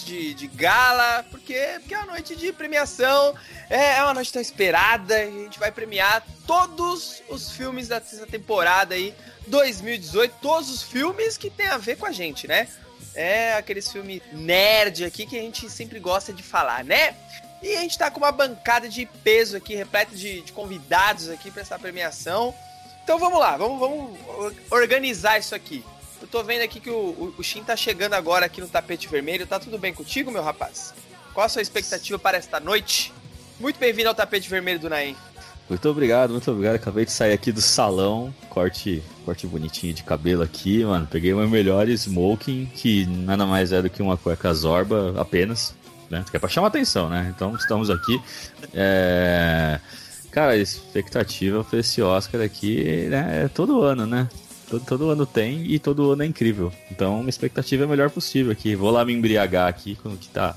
de 0.00 0.34
de, 0.34 0.46
gala, 0.46 1.24
porque, 1.30 1.54
porque 1.80 1.94
é 1.94 1.98
uma 1.98 2.12
noite 2.12 2.36
de 2.36 2.52
premiação, 2.52 3.34
é, 3.68 3.98
é 3.98 4.02
uma 4.02 4.14
noite 4.14 4.32
tão 4.32 4.40
esperada, 4.40 5.16
a 5.16 5.26
gente 5.26 5.58
vai 5.58 5.70
premiar 5.70 6.24
todos 6.46 7.22
os 7.28 7.50
filmes 7.50 7.88
dessa 7.88 8.26
temporada 8.26 8.94
aí, 8.94 9.14
2018, 9.46 10.34
todos 10.40 10.70
os 10.70 10.82
filmes 10.82 11.36
que 11.36 11.50
tem 11.50 11.66
a 11.66 11.78
ver 11.78 11.96
com 11.96 12.06
a 12.06 12.12
gente, 12.12 12.46
né? 12.46 12.68
É 13.14 13.54
aqueles 13.54 13.90
filmes 13.90 14.22
nerd 14.32 15.04
aqui 15.04 15.26
que 15.26 15.38
a 15.38 15.42
gente 15.42 15.68
sempre 15.68 15.98
gosta 16.00 16.32
de 16.32 16.42
falar, 16.42 16.84
né? 16.84 17.14
E 17.62 17.76
a 17.76 17.80
gente 17.80 17.96
tá 17.96 18.10
com 18.10 18.18
uma 18.18 18.32
bancada 18.32 18.88
de 18.88 19.06
peso 19.22 19.56
aqui, 19.56 19.74
repleta 19.74 20.14
de, 20.14 20.40
de 20.40 20.52
convidados 20.52 21.28
aqui 21.28 21.50
para 21.50 21.62
essa 21.62 21.78
premiação. 21.78 22.54
Então 23.04 23.18
vamos 23.18 23.38
lá, 23.38 23.56
vamos, 23.56 23.78
vamos 23.78 24.18
organizar 24.70 25.38
isso 25.38 25.54
aqui. 25.54 25.84
Eu 26.22 26.28
tô 26.28 26.42
vendo 26.44 26.62
aqui 26.62 26.78
que 26.78 26.88
o, 26.88 26.94
o, 26.94 27.34
o 27.36 27.42
Shin 27.42 27.64
tá 27.64 27.76
chegando 27.76 28.14
agora 28.14 28.46
aqui 28.46 28.60
no 28.60 28.68
tapete 28.68 29.08
vermelho. 29.08 29.44
Tá 29.44 29.58
tudo 29.58 29.76
bem 29.76 29.92
contigo, 29.92 30.30
meu 30.30 30.42
rapaz? 30.42 30.94
Qual 31.34 31.44
a 31.44 31.48
sua 31.48 31.60
expectativa 31.60 32.16
para 32.16 32.38
esta 32.38 32.60
noite? 32.60 33.12
Muito 33.58 33.78
bem-vindo 33.78 34.08
ao 34.08 34.14
tapete 34.14 34.48
vermelho 34.48 34.78
do 34.78 34.88
Naem. 34.88 35.16
Muito 35.68 35.88
obrigado, 35.88 36.30
muito 36.30 36.48
obrigado. 36.48 36.76
Acabei 36.76 37.04
de 37.04 37.10
sair 37.10 37.32
aqui 37.32 37.50
do 37.50 37.60
salão, 37.60 38.32
corte, 38.48 39.02
corte 39.24 39.48
bonitinho 39.48 39.92
de 39.92 40.04
cabelo 40.04 40.42
aqui, 40.42 40.84
mano. 40.84 41.08
Peguei 41.10 41.34
meu 41.34 41.48
melhor 41.48 41.88
smoking, 41.88 42.66
que 42.66 43.04
nada 43.06 43.44
mais 43.44 43.72
é 43.72 43.82
do 43.82 43.90
que 43.90 44.00
uma 44.00 44.16
cueca 44.16 44.54
zorba 44.54 45.14
apenas, 45.20 45.74
né? 46.08 46.24
Que 46.30 46.36
é 46.36 46.40
pra 46.40 46.48
chamar 46.48 46.68
atenção, 46.68 47.08
né? 47.08 47.32
Então 47.34 47.56
estamos 47.56 47.90
aqui. 47.90 48.20
É... 48.72 49.80
Cara, 50.30 50.52
a 50.52 50.56
expectativa 50.56 51.64
pra 51.64 51.80
esse 51.80 52.00
Oscar 52.00 52.42
aqui, 52.42 53.08
né? 53.08 53.44
É 53.44 53.48
todo 53.48 53.82
ano, 53.82 54.06
né? 54.06 54.28
Todo, 54.72 54.84
todo 54.86 55.10
ano 55.10 55.26
tem 55.26 55.66
e 55.66 55.78
todo 55.78 56.12
ano 56.12 56.22
é 56.22 56.26
incrível. 56.26 56.72
Então, 56.90 57.22
a 57.26 57.28
expectativa 57.28 57.82
é 57.82 57.86
a 57.86 57.88
melhor 57.88 58.08
possível 58.08 58.50
aqui. 58.50 58.74
Vou 58.74 58.90
lá 58.90 59.04
me 59.04 59.12
embriagar 59.12 59.68
aqui 59.68 59.96
com 59.96 60.16
que 60.16 60.28
tá, 60.28 60.56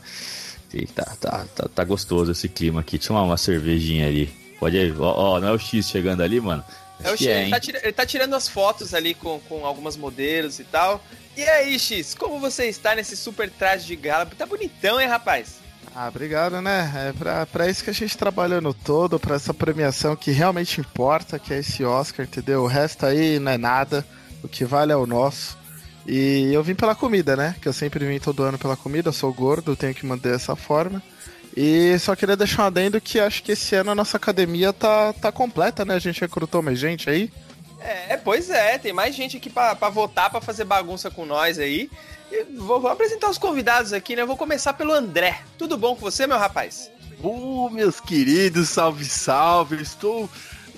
tá, 0.93 1.17
tá, 1.19 1.45
tá, 1.53 1.67
tá 1.67 1.83
gostoso 1.83 2.31
esse 2.31 2.47
clima 2.47 2.79
aqui. 2.79 2.97
Deixa 2.97 3.11
eu 3.11 3.15
tomar 3.15 3.23
uma 3.23 3.35
cervejinha 3.35 4.07
ali. 4.07 4.33
Pode 4.57 4.77
ir. 4.77 4.95
Ó, 4.97 5.33
ó, 5.33 5.39
não 5.41 5.49
é 5.49 5.51
o 5.51 5.59
X 5.59 5.89
chegando 5.89 6.23
ali, 6.23 6.39
mano? 6.39 6.63
é 7.03 7.11
o 7.11 7.17
X, 7.17 7.27
é, 7.27 7.41
ele, 7.41 7.51
tá 7.51 7.59
tira, 7.59 7.79
ele 7.83 7.91
tá 7.91 8.05
tirando 8.05 8.33
as 8.35 8.47
fotos 8.47 8.93
ali 8.93 9.13
com, 9.13 9.37
com 9.49 9.65
algumas 9.65 9.97
modelos 9.97 10.59
e 10.59 10.63
tal. 10.63 11.03
E 11.35 11.43
aí, 11.43 11.77
X, 11.77 12.15
como 12.15 12.39
você 12.39 12.67
está 12.67 12.95
nesse 12.95 13.17
super 13.17 13.49
traje 13.49 13.85
de 13.85 13.97
gala? 13.97 14.25
Tá 14.25 14.45
bonitão, 14.45 15.01
hein, 15.01 15.09
rapaz? 15.09 15.55
Ah, 15.93 16.07
obrigado, 16.07 16.61
né? 16.61 16.91
É 17.09 17.13
pra, 17.13 17.45
pra 17.45 17.69
isso 17.69 17.83
que 17.83 17.89
a 17.89 17.93
gente 17.93 18.17
trabalha 18.17 18.59
no 18.61 18.73
todo, 18.73 19.19
pra 19.19 19.35
essa 19.35 19.53
premiação 19.53 20.15
que 20.15 20.31
realmente 20.31 20.79
importa, 20.79 21.39
que 21.39 21.53
é 21.53 21.59
esse 21.59 21.83
Oscar, 21.83 22.25
entendeu? 22.25 22.63
O 22.63 22.67
resto 22.67 23.05
aí 23.05 23.39
não 23.39 23.51
é 23.51 23.57
nada, 23.57 24.05
o 24.43 24.47
que 24.47 24.65
vale 24.65 24.91
é 24.91 24.95
o 24.95 25.05
nosso. 25.05 25.57
E 26.07 26.53
eu 26.53 26.63
vim 26.63 26.75
pela 26.75 26.93
comida, 26.93 27.35
né? 27.35 27.55
Que 27.61 27.67
eu 27.67 27.73
sempre 27.73 28.05
vim 28.05 28.19
todo 28.19 28.43
ano 28.43 28.59
pela 28.59 28.75
comida, 28.75 29.09
eu 29.09 29.13
sou 29.13 29.33
gordo, 29.33 29.75
tenho 29.75 29.95
que 29.95 30.05
manter 30.05 30.35
essa 30.35 30.55
forma. 30.55 31.01
E 31.55 31.97
só 31.99 32.15
queria 32.15 32.35
deixar 32.35 32.63
um 32.63 32.67
adendo 32.67 32.99
que 32.99 33.19
acho 33.19 33.41
que 33.41 33.53
esse 33.53 33.75
ano 33.75 33.91
a 33.91 33.95
nossa 33.95 34.17
academia 34.17 34.73
tá, 34.73 35.13
tá 35.13 35.31
completa, 35.31 35.85
né? 35.85 35.95
A 35.95 35.99
gente 35.99 36.19
recrutou 36.19 36.61
mais 36.61 36.77
gente 36.77 37.09
aí. 37.09 37.31
É, 37.79 38.17
pois 38.17 38.49
é, 38.49 38.77
tem 38.77 38.91
mais 38.91 39.15
gente 39.15 39.37
aqui 39.37 39.49
pra, 39.49 39.75
pra 39.75 39.89
votar, 39.89 40.29
pra 40.29 40.41
fazer 40.41 40.65
bagunça 40.65 41.09
com 41.09 41.25
nós 41.25 41.57
aí. 41.57 41.89
Vou, 42.57 42.79
vou, 42.81 42.89
apresentar 42.89 43.29
os 43.29 43.37
convidados 43.37 43.93
aqui, 43.93 44.15
né? 44.15 44.25
Vou 44.25 44.37
começar 44.37 44.73
pelo 44.73 44.93
André. 44.93 45.41
Tudo 45.57 45.77
bom 45.77 45.95
com 45.95 46.01
você, 46.01 46.25
meu 46.25 46.37
rapaz? 46.37 46.89
Uh, 47.23 47.69
meus 47.69 47.99
queridos, 47.99 48.69
salve, 48.69 49.05
salve. 49.05 49.81
Estou 49.81 50.29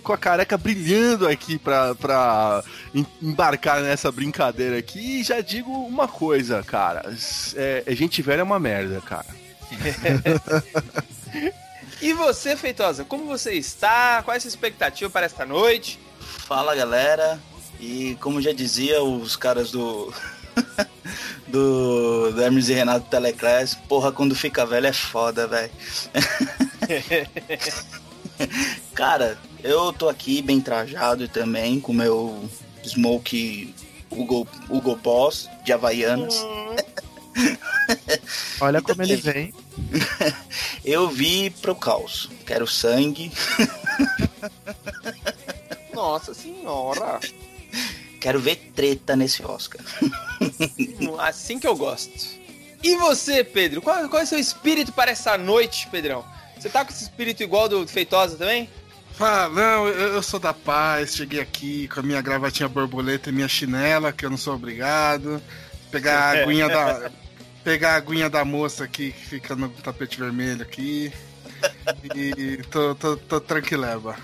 com 0.03 0.13
a 0.13 0.18
careca 0.18 0.58
brilhando 0.58 1.28
aqui 1.28 1.58
pra, 1.58 1.94
pra 1.96 2.63
embarcar 3.22 3.81
nessa 3.81 4.12
brincadeira 4.12 4.78
aqui. 4.78 5.19
E 5.19 5.24
já 5.24 5.41
digo 5.41 5.72
uma 5.72 6.08
coisa, 6.08 6.63
cara. 6.63 7.03
É, 7.56 7.84
é 7.85 7.96
gente 7.96 8.22
velha 8.22 8.41
é 8.41 8.44
uma 8.44 8.59
merda, 8.59 9.02
cara. 9.02 9.28
e 12.02 12.14
você, 12.14 12.56
Feitosa, 12.56 13.03
como 13.03 13.25
você 13.25 13.53
está? 13.53 14.22
Qual 14.24 14.34
é 14.34 14.38
a 14.38 14.41
sua 14.41 14.47
expectativa 14.47 15.09
para 15.09 15.25
esta 15.25 15.46
noite? 15.46 16.00
Fala, 16.19 16.75
galera. 16.75 17.40
E 17.79 18.18
como 18.22 18.41
já 18.41 18.53
dizia 18.53 19.03
os 19.03 19.35
caras 19.35 19.72
do 19.72 20.14
do, 21.47 22.31
do 22.31 22.41
Hermes 22.41 22.69
e 22.69 22.74
Renato 22.74 23.09
Teleclass, 23.09 23.75
porra, 23.75 24.12
quando 24.12 24.35
fica 24.35 24.66
velho 24.66 24.88
é 24.88 24.94
foda, 24.94 25.47
velho. 25.47 25.72
Cara, 28.94 29.38
eu 29.63 29.91
tô 29.94 30.09
aqui 30.09 30.41
bem 30.41 30.62
trajado 30.62 31.28
também, 31.28 31.80
com 31.80 31.94
meu 31.94 32.50
smoke 32.85 33.74
Hugo, 34.09 34.47
Hugo 34.69 34.96
Boss 34.96 35.50
de 35.63 35.74
Havaianas. 35.74 36.35
Uhum. 36.35 36.75
Olha 38.62 38.81
como 38.81 39.03
ele 39.03 39.16
vem. 39.16 39.53
eu 40.84 41.09
vi 41.09 41.50
pro 41.50 41.75
caos. 41.75 42.29
Quero 42.46 42.68
sangue. 42.68 43.31
Nossa 45.94 46.34
senhora. 46.34 47.19
Quero 48.19 48.39
ver 48.39 48.55
treta 48.75 49.16
nesse 49.16 49.44
Oscar. 49.44 49.81
assim 51.19 51.59
que 51.59 51.67
eu 51.67 51.75
gosto. 51.75 52.38
E 52.83 52.95
você, 52.95 53.44
Pedro? 53.44 53.81
Qual, 53.81 54.07
qual 54.09 54.22
é 54.22 54.23
o 54.23 54.28
seu 54.28 54.39
espírito 54.39 54.91
para 54.91 55.11
essa 55.11 55.38
noite, 55.38 55.88
Pedrão? 55.91 56.23
Você 56.57 56.69
tá 56.69 56.83
com 56.83 56.91
esse 56.91 57.03
espírito 57.03 57.44
igual 57.44 57.67
do 57.67 57.88
Feitosa 57.88 58.38
também? 58.38 58.69
Ah, 59.19 59.50
não, 59.50 59.88
eu, 59.88 60.13
eu, 60.13 60.23
sou 60.23 60.39
da 60.39 60.53
paz, 60.53 61.16
cheguei 61.16 61.39
aqui 61.39 61.88
com 61.88 62.00
a 62.01 62.03
minha 62.03 62.22
gravatinha 62.22 62.69
borboleta 62.69 63.29
e 63.29 63.33
minha 63.33 63.47
chinela, 63.47 64.13
que 64.13 64.25
eu 64.25 64.29
não 64.29 64.38
sou 64.38 64.53
obrigado. 64.53 65.41
Pegar 65.91 66.19
a 66.19 66.44
aguinha 66.44 66.67
da. 66.67 67.09
Pegar 67.63 67.94
a 67.94 67.95
aguinha 67.95 68.29
da 68.29 68.45
moça 68.45 68.84
aqui 68.84 69.11
que 69.11 69.25
fica 69.25 69.55
no 69.55 69.69
tapete 69.69 70.19
vermelho 70.19 70.61
aqui. 70.61 71.11
E 72.16 72.61
tô, 72.69 72.95
tô, 72.95 73.17
tô 73.17 73.41
tranquileba. 73.41 74.16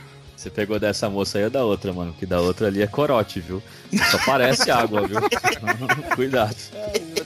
Você 0.43 0.49
pegou 0.49 0.77
dessa 0.77 1.09
moça 1.09 1.37
aí 1.37 1.45
ou 1.45 1.49
da 1.49 1.63
outra, 1.63 1.93
mano? 1.93 2.13
Que 2.19 2.25
da 2.25 2.41
outra 2.41 2.67
ali 2.67 2.81
é 2.81 2.87
corote, 2.87 3.39
viu? 3.39 3.63
Só 4.11 4.17
parece 4.25 4.69
água, 4.69 5.07
viu? 5.07 5.17
Cuidado. 6.15 6.57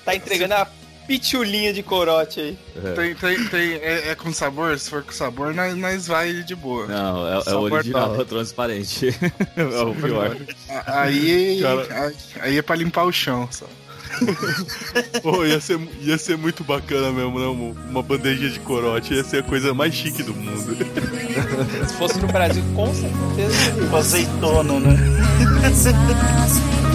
Tá 0.06 0.16
entregando 0.16 0.54
a 0.54 0.68
pitulinha 1.08 1.74
de 1.74 1.82
corote 1.82 2.40
aí. 2.40 2.60
É. 2.76 2.94
Tem, 2.94 3.16
tem, 3.16 3.48
tem, 3.48 3.74
é, 3.78 4.10
é, 4.10 4.16
com 4.16 4.32
sabor? 4.32 4.78
Se 4.78 4.88
for 4.88 5.02
com 5.02 5.12
sabor, 5.12 5.52
nós, 5.52 5.76
nós 5.76 6.06
vai 6.06 6.44
de 6.44 6.54
boa. 6.56 6.86
Não, 6.86 7.28
é, 7.28 7.42
é 7.48 7.56
o 7.56 7.62
original, 7.62 8.22
é 8.22 8.24
transparente. 8.26 9.08
é 9.58 9.82
o 9.82 9.96
pior. 9.96 10.38
Aí, 10.86 11.64
aí, 11.66 12.16
aí 12.40 12.58
é 12.60 12.62
pra 12.62 12.76
limpar 12.76 13.06
o 13.06 13.12
chão 13.12 13.50
só. 13.52 13.66
Pô, 15.22 15.46
ia 15.46 15.60
ser, 15.60 15.80
ia 16.02 16.18
ser 16.18 16.38
muito 16.38 16.64
bacana 16.64 17.12
mesmo, 17.12 17.40
né? 17.40 17.76
Uma 17.90 18.02
bandeja 18.02 18.50
de 18.50 18.60
corote 18.60 19.14
ia 19.14 19.24
ser 19.24 19.38
a 19.38 19.44
coisa 19.44 19.74
mais 19.74 19.94
chique 19.94 20.24
do 20.24 20.34
mundo. 20.34 20.78
Se 21.88 21.94
fosse 21.96 22.20
no 22.20 22.28
Brasil, 22.28 22.64
com 22.76 22.94
certeza. 22.94 23.98
Azeitono, 23.98 24.80
né? 24.80 24.96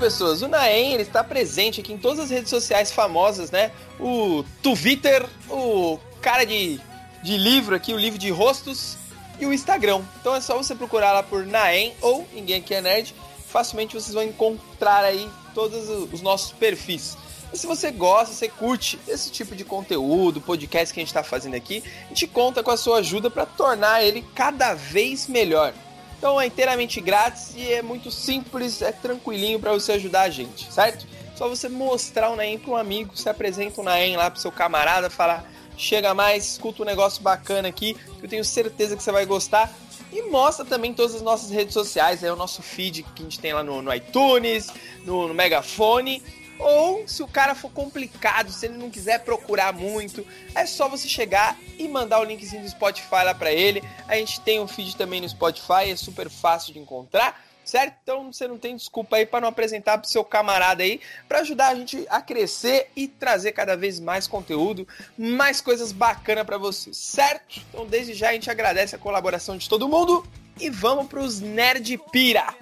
pessoas, 0.00 0.40
o 0.40 0.48
Naem 0.48 0.94
ele 0.94 1.02
está 1.02 1.22
presente 1.22 1.80
aqui 1.80 1.92
em 1.92 1.98
todas 1.98 2.18
as 2.18 2.30
redes 2.30 2.48
sociais 2.48 2.90
famosas, 2.90 3.50
né? 3.50 3.70
O 4.00 4.42
Twitter, 4.62 5.24
o 5.48 5.98
cara 6.22 6.44
de, 6.44 6.80
de 7.22 7.36
livro 7.36 7.76
aqui, 7.76 7.92
o 7.92 7.98
livro 7.98 8.18
de 8.18 8.30
rostos 8.30 8.96
e 9.38 9.44
o 9.44 9.52
Instagram. 9.52 10.02
Então 10.20 10.34
é 10.34 10.40
só 10.40 10.56
você 10.56 10.74
procurar 10.74 11.12
lá 11.12 11.22
por 11.22 11.44
Naem 11.44 11.92
ou 12.00 12.26
Ninguém 12.32 12.56
Aqui 12.56 12.74
é 12.74 12.80
Nerd. 12.80 13.14
Facilmente 13.46 13.94
vocês 13.94 14.14
vão 14.14 14.22
encontrar 14.22 15.04
aí 15.04 15.28
todos 15.54 15.88
os 16.12 16.22
nossos 16.22 16.52
perfis. 16.52 17.16
E 17.52 17.58
se 17.58 17.66
você 17.66 17.90
gosta, 17.90 18.32
você 18.32 18.48
curte 18.48 18.98
esse 19.08 19.30
tipo 19.30 19.54
de 19.56 19.64
conteúdo, 19.64 20.40
podcast 20.40 20.94
que 20.94 21.00
a 21.00 21.02
gente 21.02 21.08
está 21.08 21.22
fazendo 21.22 21.54
aqui, 21.54 21.82
a 22.06 22.08
gente 22.08 22.26
conta 22.26 22.62
com 22.62 22.70
a 22.70 22.76
sua 22.76 22.98
ajuda 22.98 23.28
para 23.28 23.44
tornar 23.44 24.02
ele 24.02 24.24
cada 24.34 24.72
vez 24.72 25.26
melhor. 25.26 25.74
Então 26.20 26.38
é 26.38 26.44
inteiramente 26.44 27.00
grátis 27.00 27.54
e 27.56 27.72
é 27.72 27.80
muito 27.80 28.10
simples, 28.10 28.82
é 28.82 28.92
tranquilinho 28.92 29.58
para 29.58 29.72
você 29.72 29.92
ajudar 29.92 30.24
a 30.24 30.28
gente, 30.28 30.70
certo? 30.70 31.06
Só 31.34 31.48
você 31.48 31.66
mostrar 31.66 32.28
o 32.28 32.36
Naem 32.36 32.58
para 32.58 32.70
um 32.72 32.76
amigo, 32.76 33.16
você 33.16 33.30
apresenta 33.30 33.80
o 33.80 33.84
Naem 33.84 34.18
lá 34.18 34.30
pro 34.30 34.38
seu 34.38 34.52
camarada, 34.52 35.08
falar: 35.08 35.50
chega 35.78 36.12
mais, 36.12 36.44
escuta 36.44 36.82
um 36.82 36.84
negócio 36.84 37.22
bacana 37.22 37.68
aqui, 37.68 37.94
que 37.94 38.26
eu 38.26 38.28
tenho 38.28 38.44
certeza 38.44 38.94
que 38.98 39.02
você 39.02 39.10
vai 39.10 39.24
gostar. 39.24 39.74
E 40.12 40.20
mostra 40.28 40.62
também 40.62 40.92
todas 40.92 41.14
as 41.14 41.22
nossas 41.22 41.50
redes 41.50 41.72
sociais, 41.72 42.22
é 42.22 42.30
o 42.30 42.36
nosso 42.36 42.60
feed 42.60 43.02
que 43.02 43.22
a 43.22 43.24
gente 43.24 43.40
tem 43.40 43.54
lá 43.54 43.64
no, 43.64 43.80
no 43.80 43.94
iTunes, 43.94 44.68
no, 45.06 45.26
no 45.26 45.32
Megafone. 45.32 46.22
Ou 46.60 47.08
se 47.08 47.22
o 47.22 47.28
cara 47.28 47.54
for 47.54 47.70
complicado, 47.70 48.52
se 48.52 48.66
ele 48.66 48.76
não 48.76 48.90
quiser 48.90 49.24
procurar 49.24 49.72
muito, 49.72 50.26
é 50.54 50.66
só 50.66 50.88
você 50.88 51.08
chegar 51.08 51.58
e 51.78 51.88
mandar 51.88 52.20
o 52.20 52.24
linkzinho 52.24 52.62
do 52.62 52.68
Spotify 52.68 53.24
lá 53.24 53.34
para 53.34 53.50
ele. 53.50 53.82
A 54.06 54.16
gente 54.16 54.40
tem 54.42 54.60
um 54.60 54.68
feed 54.68 54.96
também 54.96 55.20
no 55.20 55.28
Spotify, 55.28 55.90
é 55.90 55.96
super 55.96 56.28
fácil 56.28 56.72
de 56.72 56.78
encontrar 56.78 57.50
certo? 57.70 57.94
Então 58.02 58.32
você 58.32 58.48
não 58.48 58.58
tem 58.58 58.74
desculpa 58.74 59.16
aí 59.16 59.24
para 59.24 59.42
não 59.42 59.48
apresentar 59.48 59.96
pro 59.96 60.08
seu 60.08 60.24
camarada 60.24 60.82
aí, 60.82 61.00
para 61.28 61.40
ajudar 61.40 61.68
a 61.68 61.74
gente 61.74 62.04
a 62.10 62.20
crescer 62.20 62.90
e 62.96 63.06
trazer 63.06 63.52
cada 63.52 63.76
vez 63.76 64.00
mais 64.00 64.26
conteúdo, 64.26 64.86
mais 65.16 65.60
coisas 65.60 65.92
bacanas 65.92 66.44
para 66.44 66.58
você, 66.58 66.92
certo? 66.92 67.60
Então 67.68 67.86
desde 67.86 68.12
já 68.12 68.30
a 68.30 68.32
gente 68.32 68.50
agradece 68.50 68.96
a 68.96 68.98
colaboração 68.98 69.56
de 69.56 69.68
todo 69.68 69.88
mundo 69.88 70.26
e 70.58 70.68
vamos 70.68 71.06
pros 71.06 71.40
Nerd 71.40 71.96
Pira. 72.10 72.54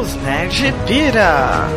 Os 0.00 0.14
Nerd 0.14 0.72
Pira. 0.86 1.68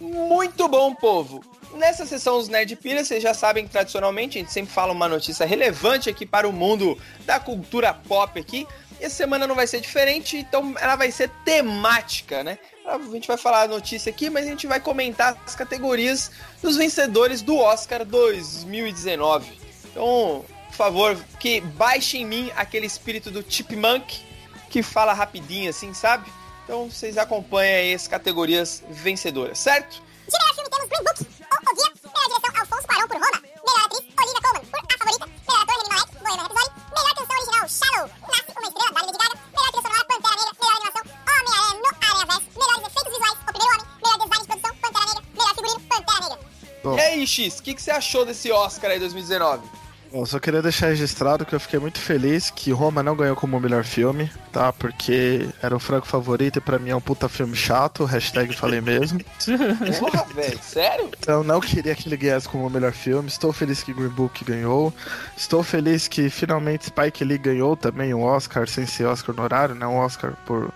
Muito 0.00 0.66
bom, 0.66 0.92
povo. 0.92 1.40
Nessa 1.74 2.04
sessão 2.04 2.38
dos 2.38 2.48
Nerd 2.48 2.74
Pira, 2.74 3.04
vocês 3.04 3.22
já 3.22 3.32
sabem 3.32 3.64
que 3.64 3.70
tradicionalmente 3.70 4.36
a 4.36 4.40
gente 4.40 4.52
sempre 4.52 4.74
fala 4.74 4.92
uma 4.92 5.08
notícia 5.08 5.46
relevante 5.46 6.10
aqui 6.10 6.26
para 6.26 6.48
o 6.48 6.52
mundo 6.52 6.98
da 7.24 7.38
cultura 7.38 7.94
pop 7.94 8.40
aqui. 8.40 8.66
Essa 9.00 9.14
semana 9.14 9.46
não 9.46 9.54
vai 9.54 9.68
ser 9.68 9.80
diferente, 9.80 10.38
então 10.38 10.74
ela 10.80 10.96
vai 10.96 11.12
ser 11.12 11.30
temática, 11.44 12.42
né? 12.42 12.58
A 12.84 12.98
gente 13.12 13.28
vai 13.28 13.36
falar 13.36 13.62
a 13.62 13.68
notícia 13.68 14.10
aqui, 14.10 14.28
mas 14.28 14.44
a 14.44 14.48
gente 14.48 14.66
vai 14.66 14.80
comentar 14.80 15.40
as 15.46 15.54
categorias 15.54 16.32
dos 16.60 16.76
vencedores 16.76 17.42
do 17.42 17.56
Oscar 17.58 18.04
2019. 18.04 19.56
Então, 19.92 20.44
por 20.66 20.74
favor, 20.74 21.16
que 21.38 21.60
baixe 21.60 22.18
em 22.18 22.26
mim 22.26 22.50
aquele 22.56 22.86
espírito 22.86 23.30
do 23.30 23.44
Chipmunk 23.48 24.20
que 24.68 24.82
fala 24.82 25.12
rapidinho 25.12 25.70
assim, 25.70 25.94
sabe? 25.94 26.28
Então 26.66 26.90
vocês 26.90 27.16
acompanhem 27.16 27.76
aí 27.76 27.94
as 27.94 28.08
categorias 28.08 28.82
vencedoras, 28.90 29.56
certo? 29.56 30.02
De 30.26 30.32
melhor 30.34 30.54
filme 30.56 30.68
temos 30.68 30.88
Green 30.88 31.04
Book, 31.04 31.22
ou 31.22 31.58
Ovia, 31.70 31.92
melhor 32.02 32.26
direção 32.26 32.60
Alfonso 32.60 32.86
Cuarón 32.88 33.06
por 33.06 33.16
Roma, 33.22 33.38
melhor 33.38 33.84
atriz 33.86 34.02
Olivia 34.02 34.42
Colman 34.42 34.66
por 34.66 34.80
A 34.82 34.98
Favorita, 34.98 35.26
melhor 35.46 35.62
ator 35.62 35.76
Remy 35.78 35.88
Malek, 35.94 36.10
Bohemian 36.18 36.42
Rhapsody, 36.42 36.70
melhor 36.90 37.14
canção 37.14 37.36
original 37.38 37.68
Shallow, 37.70 38.10
Nasce 38.26 38.50
Uma 38.50 38.66
Estrela, 38.66 38.90
da 38.90 39.00
Lady 39.06 39.18
Gaga, 39.22 39.36
melhor 39.54 39.70
trilha 39.70 39.82
sonora 39.86 40.04
Pantera 40.10 40.34
Negra, 40.36 40.54
melhor 40.58 40.74
animação 40.74 41.02
Homem-Aranha 41.30 41.78
no 41.78 41.88
Aranha 42.02 42.26
Verso, 42.26 42.46
melhores 42.58 42.82
efeitos 42.82 43.12
visuais 43.14 43.36
O 43.38 43.46
Primeiro 43.46 43.70
Homem, 43.70 43.86
melhor 44.02 44.18
design 44.18 44.42
de 44.42 44.48
produção 44.50 44.72
Pantera 44.82 45.06
Negra, 45.06 45.22
melhor 45.38 45.54
figurino 45.54 45.80
Pantera 45.86 46.26
Negra. 46.26 46.98
E 46.98 47.00
aí, 47.06 47.26
X, 47.26 47.58
o 47.58 47.62
que, 47.62 47.74
que 47.74 47.82
você 47.82 47.92
achou 47.92 48.26
desse 48.26 48.50
Oscar 48.50 48.90
aí 48.90 48.98
2019? 48.98 49.85
Bom, 50.16 50.24
só 50.24 50.40
queria 50.40 50.62
deixar 50.62 50.86
registrado 50.86 51.44
que 51.44 51.54
eu 51.54 51.60
fiquei 51.60 51.78
muito 51.78 51.98
feliz 51.98 52.48
que 52.48 52.72
Roma 52.72 53.02
não 53.02 53.14
ganhou 53.14 53.36
como 53.36 53.60
melhor 53.60 53.84
filme, 53.84 54.30
tá? 54.50 54.72
Porque 54.72 55.46
era 55.62 55.76
o 55.76 55.78
franco 55.78 56.06
favorito 56.06 56.56
e 56.56 56.60
pra 56.62 56.78
mim 56.78 56.88
é 56.88 56.96
um 56.96 57.02
puta 57.02 57.28
filme 57.28 57.54
chato, 57.54 58.02
hashtag 58.06 58.56
falei 58.56 58.80
mesmo. 58.80 59.20
Porra, 60.00 60.24
velho, 60.34 60.58
sério? 60.62 61.10
Então 61.18 61.44
não 61.44 61.60
queria 61.60 61.94
que 61.94 62.08
ele 62.08 62.16
ganhasse 62.16 62.48
como 62.48 62.70
melhor 62.70 62.92
filme. 62.92 63.28
Estou 63.28 63.52
feliz 63.52 63.82
que 63.82 63.92
Green 63.92 64.08
Book 64.08 64.42
ganhou. 64.42 64.90
Estou 65.36 65.62
feliz 65.62 66.08
que 66.08 66.30
finalmente 66.30 66.86
Spike 66.86 67.22
Lee 67.22 67.36
ganhou 67.36 67.76
também 67.76 68.14
um 68.14 68.22
Oscar, 68.22 68.66
sem 68.66 68.86
ser 68.86 69.04
Oscar 69.04 69.34
honorário, 69.34 69.74
né? 69.74 69.86
Um 69.86 69.98
Oscar 69.98 70.32
por, 70.46 70.72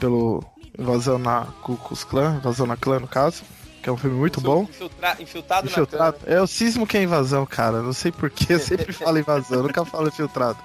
pelo 0.00 0.42
invasão 0.78 1.18
na 1.18 1.44
Ku 1.62 1.76
Klux 1.76 2.04
Klan, 2.04 2.36
invasão 2.36 2.66
na 2.66 2.76
clã 2.78 2.98
no 2.98 3.06
caso. 3.06 3.42
Que 3.82 3.88
é 3.88 3.92
um 3.92 3.96
filme 3.96 4.16
muito 4.16 4.40
bom. 4.40 4.62
Infiltra 4.62 5.16
infiltrado, 5.20 5.66
Infiltrado. 5.68 6.18
na 6.26 6.34
É 6.34 6.40
o 6.40 6.46
cismo 6.46 6.86
que 6.86 6.96
é 6.96 7.02
invasão, 7.02 7.46
cara. 7.46 7.80
Não 7.80 7.92
sei 7.92 8.10
porquê, 8.10 8.54
eu 8.54 8.60
sempre 8.60 8.90
falo 8.92 9.18
invasão, 9.18 9.62
nunca 9.62 9.84
falo 9.84 10.08
infiltrado. 10.08 10.58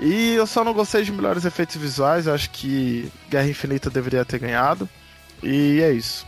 E 0.00 0.34
eu 0.34 0.46
só 0.46 0.62
não 0.62 0.72
gostei 0.72 1.02
de 1.02 1.10
melhores 1.10 1.44
efeitos 1.44 1.76
visuais, 1.76 2.26
eu 2.26 2.34
acho 2.34 2.50
que 2.50 3.10
Guerra 3.28 3.48
Infinita 3.48 3.90
deveria 3.90 4.24
ter 4.24 4.38
ganhado. 4.38 4.88
E 5.42 5.80
é 5.82 5.92
isso. 5.92 6.26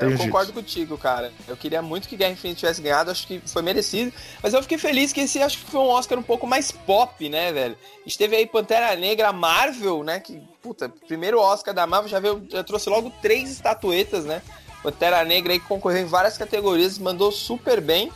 Eu 0.00 0.16
concordo 0.16 0.52
contigo, 0.52 0.96
cara. 0.96 1.30
Eu 1.46 1.56
queria 1.56 1.82
muito 1.82 2.08
que 2.08 2.16
Guerra 2.16 2.32
Infinita 2.32 2.60
tivesse 2.60 2.80
ganhado, 2.80 3.10
acho 3.10 3.26
que 3.26 3.40
foi 3.44 3.60
merecido. 3.60 4.12
Mas 4.42 4.54
eu 4.54 4.62
fiquei 4.62 4.78
feliz 4.78 5.12
que 5.12 5.20
esse 5.20 5.42
acho 5.42 5.58
que 5.58 5.70
foi 5.70 5.80
um 5.80 5.88
Oscar 5.88 6.18
um 6.18 6.22
pouco 6.22 6.46
mais 6.46 6.72
pop, 6.72 7.28
né, 7.28 7.52
velho? 7.52 7.76
A 7.98 8.08
gente 8.08 8.16
teve 8.16 8.34
aí 8.36 8.46
Pantera 8.46 8.96
Negra, 8.96 9.32
Marvel, 9.32 10.02
né? 10.02 10.18
Que, 10.18 10.40
puta, 10.62 10.88
primeiro 11.06 11.38
Oscar 11.38 11.74
da 11.74 11.86
Marvel 11.86 12.08
já, 12.08 12.18
veio, 12.18 12.42
já 12.48 12.64
trouxe 12.64 12.88
logo 12.88 13.12
três 13.20 13.50
estatuetas, 13.50 14.24
né? 14.24 14.40
Pantera 14.82 15.24
Negra 15.24 15.52
aí 15.52 15.60
concorreu 15.60 16.02
em 16.02 16.06
várias 16.06 16.38
categorias, 16.38 16.98
mandou 16.98 17.30
super 17.30 17.80
bem. 17.80 18.10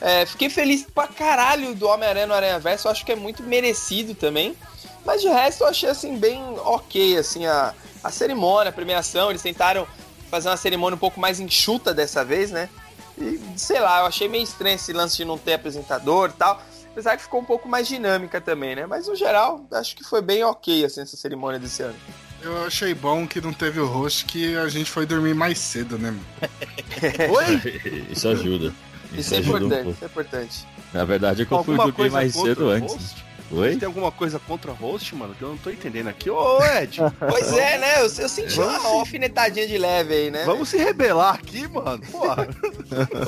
É, 0.00 0.24
fiquei 0.26 0.48
feliz 0.48 0.84
pra 0.84 1.08
caralho 1.08 1.74
do 1.74 1.88
Homem-Aranha 1.88 2.26
no 2.26 2.34
Aranha 2.34 2.58
Verso, 2.58 2.88
acho 2.88 3.04
que 3.04 3.12
é 3.12 3.16
muito 3.16 3.42
merecido 3.42 4.14
também. 4.14 4.56
Mas 5.04 5.22
de 5.22 5.28
resto 5.28 5.62
eu 5.64 5.68
achei 5.68 5.88
assim 5.88 6.16
bem 6.16 6.42
ok, 6.58 7.16
assim, 7.16 7.46
a, 7.46 7.74
a 8.02 8.10
cerimônia, 8.10 8.70
a 8.70 8.72
premiação, 8.72 9.30
eles 9.30 9.42
tentaram 9.42 9.86
fazer 10.30 10.48
uma 10.48 10.56
cerimônia 10.56 10.96
um 10.96 10.98
pouco 10.98 11.18
mais 11.18 11.40
enxuta 11.40 11.94
dessa 11.94 12.24
vez, 12.24 12.50
né? 12.50 12.68
E 13.16 13.40
sei 13.56 13.80
lá, 13.80 14.00
eu 14.00 14.06
achei 14.06 14.28
meio 14.28 14.44
estranho 14.44 14.76
esse 14.76 14.92
lance 14.92 15.16
de 15.16 15.24
não 15.24 15.38
ter 15.38 15.54
apresentador 15.54 16.30
e 16.30 16.32
tal. 16.34 16.62
Apesar 16.92 17.16
que 17.16 17.22
ficou 17.22 17.40
um 17.40 17.44
pouco 17.44 17.68
mais 17.68 17.88
dinâmica 17.88 18.40
também, 18.40 18.76
né? 18.76 18.86
Mas 18.86 19.08
no 19.08 19.16
geral, 19.16 19.64
acho 19.72 19.96
que 19.96 20.04
foi 20.04 20.20
bem 20.20 20.44
ok 20.44 20.84
assim, 20.84 21.00
essa 21.00 21.16
cerimônia 21.16 21.58
desse 21.58 21.82
ano. 21.82 21.96
Eu 22.42 22.64
achei 22.64 22.94
bom 22.94 23.26
que 23.26 23.40
não 23.40 23.52
teve 23.52 23.80
o 23.80 23.86
host, 23.86 24.24
que 24.24 24.56
a 24.56 24.68
gente 24.68 24.90
foi 24.90 25.04
dormir 25.04 25.34
mais 25.34 25.58
cedo, 25.58 25.98
né, 25.98 26.10
mano? 26.12 26.26
Oi? 27.36 28.04
Isso 28.10 28.28
ajuda. 28.28 28.72
Isso, 29.12 29.34
é 29.34 29.38
ajuda 29.38 29.54
um 29.58 29.66
importante, 29.66 29.82
pouco. 29.84 29.90
isso 29.96 30.04
é 30.04 30.06
importante. 30.06 30.66
Na 30.92 31.04
verdade 31.04 31.42
é 31.42 31.44
que 31.46 31.52
eu 31.52 31.64
fui 31.64 31.76
dormir 31.76 31.92
coisa 31.92 32.14
mais 32.14 32.32
cedo 32.34 32.68
antes. 32.68 32.92
host? 32.94 33.24
Oi? 33.50 33.76
Tem 33.76 33.86
alguma 33.86 34.12
coisa 34.12 34.38
contra 34.38 34.70
host, 34.72 35.14
mano? 35.14 35.34
Que 35.34 35.42
eu 35.42 35.48
não 35.48 35.56
tô 35.56 35.70
entendendo 35.70 36.08
aqui. 36.08 36.28
Ô, 36.28 36.58
Ed, 36.62 36.98
Pois 37.18 37.50
é, 37.54 37.78
né? 37.78 37.96
Eu, 38.00 38.02
eu 38.02 38.28
senti 38.28 38.54
Vamos 38.56 38.74
uma 38.80 38.90
sim. 38.90 38.98
alfinetadinha 38.98 39.66
de 39.66 39.78
leve 39.78 40.14
aí, 40.14 40.30
né? 40.30 40.44
vamos 40.44 40.68
se 40.68 40.76
rebelar 40.76 41.34
aqui, 41.36 41.66
mano. 41.66 42.00
Porra. 42.12 42.46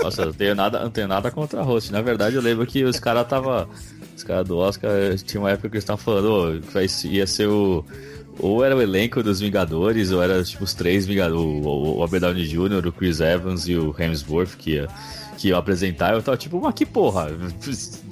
Nossa, 0.03 0.23
eu 0.23 0.27
não 0.27 0.33
tenho 0.35 0.55
nada, 0.55 0.81
não 0.81 0.91
tenho 0.91 1.09
nada 1.09 1.31
contra 1.31 1.63
host. 1.63 1.91
Na 1.91 2.03
verdade, 2.03 2.37
eu 2.37 2.43
lembro 2.43 2.67
que 2.67 2.85
os 2.85 3.01
caras 3.01 3.27
tava. 3.27 3.67
Os 4.15 4.23
caras 4.23 4.47
do 4.47 4.59
Oscar 4.59 4.91
tinha 5.25 5.41
uma 5.41 5.51
época 5.51 5.71
que 5.71 5.77
eles 5.77 5.85
estavam 5.85 6.05
falando, 6.05 6.61
vai- 6.71 6.87
ia 7.05 7.27
ser 7.27 7.47
o. 7.49 7.83
Ou 8.43 8.65
era 8.65 8.75
o 8.75 8.81
elenco 8.81 9.23
dos 9.23 9.41
Vingadores, 9.41 10.11
ou 10.11 10.23
era 10.23 10.43
tipo 10.43 10.65
os 10.65 10.73
três 10.75 11.07
Vingadores. 11.07 11.41
O, 11.45 11.69
o, 11.69 11.93
Robert 11.99 12.21
Downey 12.21 12.47
Jr., 12.47 12.87
o 12.87 12.93
Chris 12.93 13.21
Evans 13.21 13.69
e 13.69 13.77
o 13.77 13.95
Hemsworth 13.99 14.57
que 14.57 14.73
ia, 14.73 14.89
que 15.37 15.49
iam 15.49 15.59
apresentar. 15.59 16.15
Eu 16.15 16.23
tava 16.23 16.37
tipo, 16.37 16.61
mas 16.61 16.75
que 16.75 16.87
porra! 16.87 17.29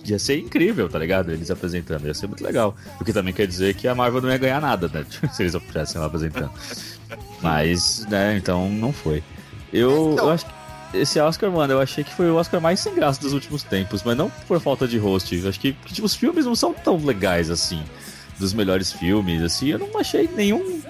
Ia 0.04 0.18
ser 0.18 0.38
incrível, 0.38 0.88
tá 0.88 0.98
ligado? 0.98 1.30
Eles 1.30 1.50
apresentando, 1.50 2.06
ia 2.06 2.14
ser 2.14 2.26
muito 2.28 2.42
legal. 2.42 2.74
O 2.98 3.04
que 3.04 3.12
também 3.12 3.34
quer 3.34 3.46
dizer 3.46 3.74
que 3.74 3.86
a 3.86 3.94
Marvel 3.94 4.22
não 4.22 4.30
ia 4.30 4.38
ganhar 4.38 4.58
nada, 4.58 4.88
né? 4.88 5.04
Se 5.34 5.42
eles 5.42 5.54
estivessem 5.54 6.00
lá 6.00 6.06
apresentando. 6.06 6.50
Mas, 7.42 8.06
né, 8.08 8.34
então 8.38 8.70
não 8.70 8.90
foi. 8.90 9.22
Eu, 9.70 10.12
Então- 10.14 10.26
eu 10.28 10.30
acho 10.32 10.46
que 10.46 10.52
esse 10.94 11.20
Oscar, 11.20 11.50
mano, 11.50 11.74
eu 11.74 11.80
achei 11.80 12.02
que 12.02 12.14
foi 12.14 12.30
o 12.30 12.36
Oscar 12.36 12.58
mais 12.58 12.80
sem 12.80 12.94
graça 12.94 13.20
dos 13.20 13.34
últimos 13.34 13.62
tempos, 13.62 14.02
mas 14.02 14.16
não 14.16 14.30
por 14.46 14.58
falta 14.60 14.88
de 14.88 14.96
host. 14.96 15.36
Eu 15.36 15.48
acho 15.48 15.60
que, 15.60 15.74
que, 15.74 15.92
tipo, 15.92 16.06
os 16.06 16.14
filmes 16.14 16.46
não 16.46 16.54
são 16.54 16.72
tão 16.72 16.96
legais 17.04 17.50
assim, 17.50 17.82
dos 18.38 18.52
melhores 18.52 18.92
filmes, 18.92 19.42
assim. 19.42 19.68
Eu 19.68 19.78
não 19.78 19.98
achei 19.98 20.28
nenhum 20.34 20.80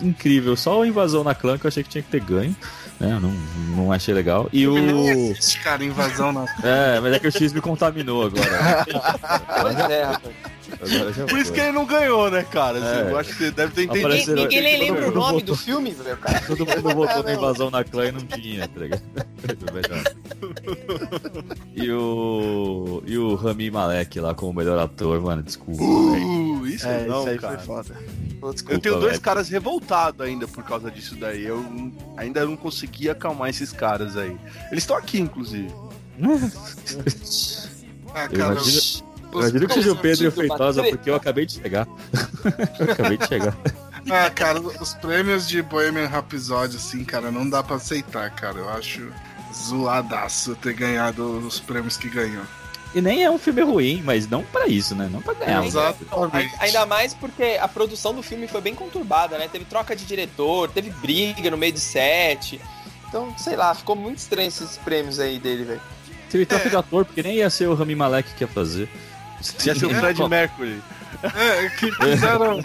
incrível, 0.00 0.56
só 0.56 0.80
o 0.80 0.84
Invasão 0.86 1.24
na 1.24 1.34
Clã 1.34 1.58
que 1.58 1.66
eu 1.66 1.68
achei 1.68 1.82
que 1.82 1.88
tinha 1.88 2.02
que 2.02 2.10
ter 2.10 2.20
ganho, 2.20 2.54
né? 3.00 3.12
Eu 3.12 3.20
não, 3.20 3.32
não 3.76 3.92
achei 3.92 4.14
legal. 4.14 4.48
E 4.52 4.66
Nem 4.66 4.92
o. 4.92 5.08
existe, 5.08 5.60
cara, 5.60 5.84
invasão 5.84 6.32
na. 6.32 6.44
É, 6.62 7.00
mas 7.00 7.14
é 7.14 7.18
que 7.18 7.26
o 7.28 7.32
X 7.32 7.52
me 7.52 7.60
contaminou 7.60 8.26
agora. 8.26 8.86
Pois 9.60 9.78
é, 9.90 10.04
rapaz. 10.04 10.34
Por 11.28 11.38
isso 11.38 11.52
que 11.52 11.60
ele 11.60 11.72
não 11.72 11.86
ganhou, 11.86 12.30
né, 12.30 12.42
cara? 12.44 12.78
Assim, 12.78 13.08
É. 13.08 13.12
Eu 13.12 13.18
acho 13.18 13.30
que 13.30 13.36
você 13.36 13.50
deve 13.50 13.72
ter 13.72 13.82
entendido. 13.84 14.08
Ninguém, 14.34 14.34
ninguém 14.34 14.62
nem 14.62 14.78
lembra 14.78 15.08
o 15.08 15.14
nome 15.14 15.40
votou. 15.40 15.54
do 15.54 15.56
filme, 15.56 15.90
velho. 15.92 16.16
Cara. 16.18 16.40
Todo 16.46 16.66
mundo 16.66 16.94
votou 16.94 17.22
na 17.22 17.32
invasão 17.34 17.70
na 17.70 17.82
clã 17.84 18.06
e 18.06 18.12
não 18.12 18.20
tinha, 18.20 18.68
tá 18.68 18.80
ligado? 18.80 19.02
E 21.74 21.90
o. 21.92 23.02
E 23.06 23.16
o 23.18 23.34
Rami 23.34 23.70
Malek 23.70 24.20
lá 24.20 24.34
como 24.34 24.52
melhor 24.52 24.78
ator, 24.78 25.20
mano, 25.20 25.42
desculpa. 25.42 25.82
Uh, 25.82 26.66
isso 26.66 26.86
É, 26.86 27.06
não, 27.06 27.20
isso 27.20 27.28
aí 27.30 27.38
cara. 27.38 27.58
foi 27.58 27.66
foda. 27.66 27.94
Pô, 28.40 28.48
Eu 28.48 28.52
desculpa. 28.52 28.80
tenho 28.80 28.94
dois 28.96 29.12
velho. 29.12 29.20
caras 29.22 29.48
revoltados 29.48 30.20
ainda 30.26 30.46
por 30.46 30.62
causa 30.64 30.90
disso 30.90 31.14
daí. 31.16 31.44
Eu 31.44 31.64
ainda 32.16 32.44
não 32.44 32.56
consegui 32.56 33.08
acalmar 33.08 33.50
esses 33.50 33.72
caras 33.72 34.16
aí. 34.16 34.36
Eles 34.70 34.84
estão 34.84 34.96
aqui, 34.96 35.20
inclusive. 35.20 35.72
Ah, 38.14 38.28
cara, 38.28 38.34
Imagina- 38.34 38.60
os- 38.60 39.04
Imagina 39.32 39.66
que 39.66 39.74
seja 39.74 39.92
o 39.92 39.96
Pedro 39.96 40.24
e 40.24 40.28
o 40.28 40.32
Feitosa, 40.32 40.82
porque 40.84 41.10
eu 41.10 41.14
acabei 41.14 41.46
de 41.46 41.54
chegar. 41.54 41.86
eu 42.78 42.92
acabei 42.92 43.18
de 43.18 43.26
chegar. 43.26 43.56
Ah, 44.10 44.30
cara, 44.30 44.60
os 44.60 44.94
prêmios 44.94 45.46
de 45.46 45.62
Bohemian 45.62 46.06
Rhapsody, 46.06 46.76
assim, 46.76 47.04
cara, 47.04 47.30
não 47.30 47.48
dá 47.48 47.62
pra 47.62 47.76
aceitar, 47.76 48.30
cara. 48.30 48.58
Eu 48.58 48.68
acho 48.70 49.12
zoadaço 49.54 50.54
ter 50.56 50.72
ganhado 50.72 51.38
os 51.46 51.60
prêmios 51.60 51.96
que 51.96 52.08
ganhou. 52.08 52.44
E 52.94 53.02
nem 53.02 53.22
é 53.22 53.30
um 53.30 53.38
filme 53.38 53.62
ruim, 53.62 54.02
mas 54.02 54.28
não 54.28 54.42
pra 54.42 54.66
isso, 54.66 54.94
né? 54.94 55.10
Não 55.12 55.20
pra 55.20 55.34
ganhar. 55.34 55.64
Exatamente. 55.64 56.54
Ainda 56.58 56.86
mais 56.86 57.12
porque 57.12 57.58
a 57.60 57.68
produção 57.68 58.14
do 58.14 58.22
filme 58.22 58.48
foi 58.48 58.62
bem 58.62 58.74
conturbada, 58.74 59.36
né? 59.36 59.46
Teve 59.46 59.66
troca 59.66 59.94
de 59.94 60.06
diretor, 60.06 60.70
teve 60.70 60.90
briga 60.90 61.50
no 61.50 61.58
meio 61.58 61.72
de 61.72 61.80
set. 61.80 62.58
Então, 63.06 63.36
sei 63.36 63.56
lá, 63.56 63.74
ficou 63.74 63.94
muito 63.94 64.18
estranho 64.18 64.48
esses 64.48 64.78
prêmios 64.78 65.20
aí 65.20 65.38
dele, 65.38 65.64
velho. 65.64 65.80
Teve 66.30 66.46
troca 66.46 66.68
de 66.68 66.76
ator, 66.76 67.04
porque 67.04 67.22
nem 67.22 67.36
ia 67.36 67.50
ser 67.50 67.68
o 67.68 67.74
Rami 67.74 67.94
Malek 67.94 68.34
que 68.34 68.44
ia 68.44 68.48
fazer. 68.48 68.88
Ia 69.64 69.74
ser 69.74 69.86
o 69.86 69.90
Fred 69.90 70.28
Mercury. 70.28 70.82
É, 71.22 71.68
que 71.70 71.90
quiseram, 71.90 72.60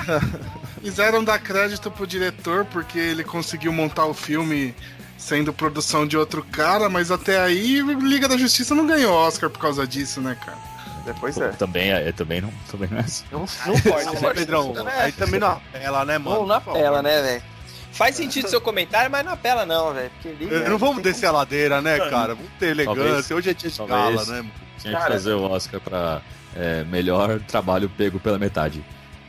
quiseram 0.81 1.23
dar 1.23 1.39
crédito 1.39 1.89
pro 1.89 2.05
diretor 2.05 2.65
porque 2.65 2.99
ele 2.99 3.23
conseguiu 3.23 3.71
montar 3.71 4.05
o 4.05 4.13
filme 4.13 4.75
sendo 5.17 5.53
produção 5.53 6.05
de 6.05 6.17
outro 6.17 6.43
cara, 6.43 6.89
mas 6.89 7.09
até 7.09 7.39
aí 7.39 7.81
Liga 7.81 8.27
da 8.27 8.37
Justiça 8.37 8.75
não 8.75 8.85
ganhou 8.85 9.13
Oscar 9.13 9.49
por 9.49 9.59
causa 9.59 9.87
disso, 9.87 10.19
né, 10.19 10.37
cara? 10.43 10.57
Depois 11.05 11.37
é. 11.37 11.49
Também, 11.49 11.91
é, 11.91 12.11
também, 12.11 12.41
não, 12.41 12.51
também 12.69 12.89
não 12.89 12.97
é 12.97 13.01
assim. 13.01 13.25
Não, 13.31 13.39
não 13.39 13.79
pode, 13.81 14.05
Não, 14.05 14.13
né? 14.13 14.33
Pedrão, 14.33 14.73
aí 14.97 15.11
também 15.11 15.39
não 15.39 15.51
apela, 15.51 16.05
né, 16.05 16.17
mano? 16.17 16.45
Não, 16.45 16.47
na 16.47 17.01
né, 17.01 17.21
velho? 17.21 17.52
Faz 17.93 18.15
sentido 18.15 18.50
seu 18.50 18.59
comentário, 18.59 19.09
mas 19.09 19.23
não 19.23 19.31
apela 19.33 19.65
não, 19.65 19.93
velho. 19.93 20.12
Eh, 20.25 20.67
Não 20.69 20.77
vamos 20.77 21.01
descer 21.03 21.27
a 21.27 21.31
ladeira, 21.31 21.81
né, 21.81 21.97
cara? 22.09 22.35
Vamos 22.35 22.51
ter 22.59 22.69
elegância. 22.71 23.03
Talvez- 23.03 23.31
Hoje 23.31 23.50
é 23.51 23.53
dia 23.53 23.69
de 23.69 23.77
gala, 23.85 24.25
né? 24.25 24.45
Tinha 24.79 25.00
que 25.00 25.07
fazer 25.07 25.33
o 25.33 25.43
Oscar 25.43 25.79
pra 25.79 26.21
é, 26.55 26.83
melhor 26.85 27.39
trabalho 27.41 27.89
pego 27.89 28.19
pela 28.19 28.38
metade. 28.39 28.83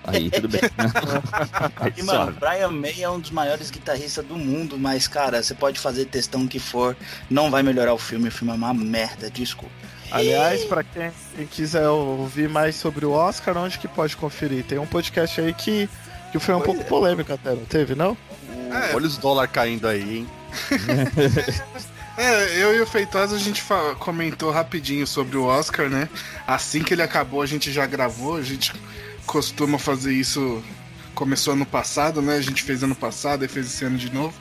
Aí, 0.06 0.30
tudo 0.30 0.48
bem. 0.48 0.60
E, 1.96 2.02
mano. 2.02 2.32
Brian 2.32 2.70
May 2.70 3.02
é 3.02 3.08
um 3.08 3.20
dos 3.20 3.30
maiores 3.30 3.70
guitarristas 3.70 4.24
do 4.24 4.36
mundo, 4.36 4.78
mas, 4.78 5.06
cara, 5.08 5.42
você 5.42 5.54
pode 5.54 5.78
fazer 5.78 6.06
textão 6.06 6.46
que 6.46 6.58
for, 6.58 6.96
não 7.30 7.50
vai 7.50 7.62
melhorar 7.62 7.94
o 7.94 7.98
filme, 7.98 8.28
o 8.28 8.32
filme 8.32 8.52
é 8.52 8.56
uma 8.56 8.74
merda, 8.74 9.30
desculpa. 9.30 9.72
Aliás, 10.10 10.64
pra 10.64 10.82
quem, 10.84 11.10
quem 11.36 11.46
quiser 11.46 11.88
ouvir 11.88 12.48
mais 12.48 12.76
sobre 12.76 13.04
o 13.04 13.12
Oscar, 13.12 13.56
onde 13.56 13.78
que 13.78 13.88
pode 13.88 14.16
conferir? 14.16 14.64
Tem 14.64 14.78
um 14.78 14.86
podcast 14.86 15.40
aí 15.40 15.52
que, 15.52 15.88
que 16.30 16.38
foi 16.38 16.54
um 16.54 16.58
Pois 16.60 16.66
pouco 16.66 16.80
é. 16.82 16.84
polêmico 16.84 17.32
até, 17.32 17.50
não 17.50 17.64
teve, 17.64 17.94
não? 17.94 18.16
É. 18.72 18.94
Olha 18.94 19.06
os 19.06 19.16
dólares 19.18 19.50
caindo 19.52 19.86
aí, 19.88 20.18
hein? 20.18 20.28
É, 22.16 22.62
eu 22.62 22.72
e 22.76 22.80
o 22.80 22.86
Feitosa 22.86 23.34
a 23.34 23.38
gente 23.40 23.60
comentou 23.98 24.52
rapidinho 24.52 25.04
sobre 25.04 25.36
o 25.36 25.42
Oscar, 25.46 25.90
né? 25.90 26.08
Assim 26.46 26.80
que 26.80 26.94
ele 26.94 27.02
acabou, 27.02 27.42
a 27.42 27.46
gente 27.46 27.72
já 27.72 27.84
gravou, 27.86 28.36
a 28.36 28.42
gente 28.42 28.72
costuma 29.26 29.78
fazer 29.80 30.12
isso. 30.12 30.62
Começou 31.12 31.54
ano 31.54 31.66
passado, 31.66 32.22
né? 32.22 32.36
A 32.36 32.40
gente 32.40 32.62
fez 32.62 32.84
ano 32.84 32.94
passado 32.94 33.44
e 33.44 33.48
fez 33.48 33.66
esse 33.66 33.84
ano 33.84 33.98
de 33.98 34.12
novo. 34.14 34.32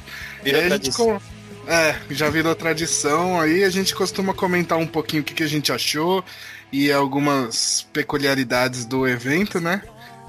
Virou 0.43 0.62
e 0.62 0.63
aí 0.63 0.67
a 0.72 0.75
gente 0.75 0.81
tradição. 0.91 1.19
com- 1.19 1.72
É, 1.72 2.00
já 2.12 2.29
virou 2.29 2.53
tradição. 2.53 3.41
Aí 3.41 3.63
a 3.63 3.69
gente 3.72 3.95
costuma 3.95 4.36
comentar 4.36 4.77
um 4.77 4.86
pouquinho 4.88 5.24
o 5.24 5.25
que, 5.25 5.33
que 5.33 5.43
a 5.43 5.48
gente 5.48 5.72
achou 5.72 6.24
e 6.72 6.91
algumas 6.91 7.88
peculiaridades 7.91 8.86
do 8.86 9.07
evento, 9.07 9.60
né? 9.60 9.81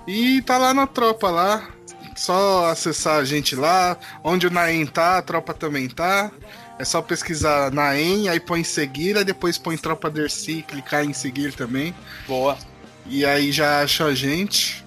E 0.06 0.40
tá 0.42 0.56
lá 0.56 0.72
na 0.72 0.86
tropa 0.86 1.30
lá. 1.30 1.68
Só 2.14 2.66
acessar 2.66 3.18
a 3.18 3.24
gente 3.24 3.56
lá. 3.56 3.96
Onde 4.22 4.46
o 4.46 4.50
Naem 4.50 4.86
tá, 4.86 5.18
a 5.18 5.22
tropa 5.22 5.52
também 5.52 5.88
tá. 5.88 6.30
É 6.78 6.84
só 6.84 7.00
pesquisar 7.00 7.70
Naem, 7.70 8.28
aí 8.28 8.40
põe 8.40 8.64
seguir, 8.64 9.16
aí 9.16 9.24
depois 9.24 9.56
põe 9.56 9.76
Tropa 9.76 10.10
Dercy, 10.10 10.64
clicar 10.66 11.04
em 11.04 11.12
seguir 11.12 11.52
também. 11.54 11.94
Boa. 12.26 12.58
E 13.06 13.24
aí 13.24 13.52
já 13.52 13.82
acha 13.82 14.06
a 14.06 14.14
gente. 14.14 14.84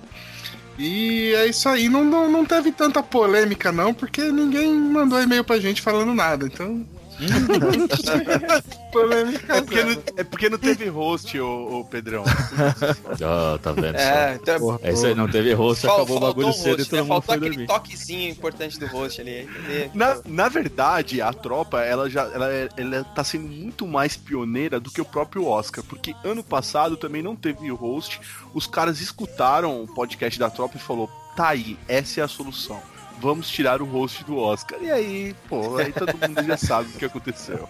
E 0.78 1.34
é 1.36 1.48
isso 1.48 1.68
aí. 1.70 1.88
Não, 1.90 2.04
não, 2.04 2.30
não 2.30 2.46
teve 2.46 2.72
tanta 2.72 3.02
polêmica, 3.02 3.72
não, 3.72 3.94
porque 3.94 4.22
ninguém 4.32 4.74
mandou 4.74 5.22
e-mail 5.22 5.44
pra 5.44 5.60
gente 5.60 5.82
falando 5.82 6.14
nada. 6.14 6.46
Então. 6.46 6.86
polêmica. 8.92 9.56
É 9.58 9.62
porque, 9.62 9.84
não, 9.84 10.04
é 10.18 10.24
porque 10.24 10.50
não 10.50 10.58
teve 10.58 10.88
host, 10.88 11.40
ô, 11.40 11.80
ô 11.80 11.86
Pedrão. 11.86 12.24
Ó, 12.24 13.58
tá 13.60 13.72
vendo? 13.72 13.96
É, 13.98 14.36
então. 14.42 14.80
É 14.82 14.92
isso 14.94 15.06
aí, 15.06 15.16
não 15.16 15.28
teve 15.28 15.54
rosto, 15.54 15.88
fal- 15.88 15.98
acabou 15.98 16.18
o 16.18 16.20
bagulho 16.20 16.54
cedo 16.54 16.68
e 16.68 16.72
host, 16.78 16.90
todo 16.90 16.96
né? 16.98 17.02
mundo 17.02 17.10
Faltou 17.10 17.36
aquele 17.36 17.50
dormir. 17.50 17.68
toquezinho 17.68 18.30
importante 18.32 18.80
do 18.80 18.88
host 18.88 19.22
ali. 19.22 19.42
entendeu? 19.44 19.92
Na, 19.94 20.18
na 20.26 20.50
verdade, 20.50 21.22
a 21.22 21.34
tropa, 21.34 21.82
ela 21.82 22.10
já 22.10 22.24
ela, 22.24 22.52
é- 22.52 22.70
ela 22.78 23.04
tá 23.04 23.24
sendo 23.24 23.48
muito 23.48 23.88
mais 23.88 24.16
pioneira 24.16 24.80
do 24.80 24.90
que 24.92 25.02
o 25.02 25.06
próprio 25.06 25.46
Oscar, 25.46 25.84
porque 25.84 26.14
ano 26.24 26.44
passado 26.44 26.98
também 26.98 27.22
não 27.22 27.36
teve 27.36 27.70
host. 27.72 28.20
Os 28.54 28.68
caras 28.68 29.02
escutaram 29.02 29.84
o 29.84 29.88
podcast 29.88 30.40
da 30.40 30.50
tropa 30.50 30.78
e 30.78 30.80
falou: 30.80 31.10
"Tá 31.36 31.50
aí, 31.50 31.78
essa 31.88 32.22
é 32.22 32.24
a 32.24 32.28
solução. 32.28 32.82
Vamos 33.20 33.50
tirar 33.50 33.82
o 33.82 33.86
host 33.86 34.24
do 34.24 34.38
Oscar". 34.38 34.80
E 34.82 34.92
aí, 34.92 35.36
pô, 35.50 35.78
aí 35.78 35.92
todo 35.92 36.14
mundo 36.18 36.44
já 36.46 36.58
sabe 36.58 36.90
o 36.90 36.94
que 36.94 37.06
aconteceu. 37.06 37.68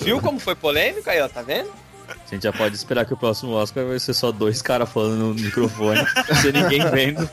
Viu 0.00 0.20
como 0.20 0.38
foi 0.38 0.54
polêmico 0.54 1.08
aí, 1.10 1.20
ó, 1.20 1.28
tá 1.28 1.42
vendo? 1.42 1.70
A 2.08 2.34
gente 2.34 2.42
já 2.42 2.52
pode 2.52 2.74
esperar 2.74 3.04
que 3.04 3.14
o 3.14 3.16
próximo 3.16 3.52
Oscar 3.52 3.86
vai 3.86 3.98
ser 3.98 4.12
só 4.12 4.30
dois 4.30 4.60
caras 4.60 4.88
falando 4.90 5.16
no 5.16 5.34
microfone, 5.34 6.04
sem 6.42 6.52
ninguém 6.52 6.86
vendo. 6.90 7.28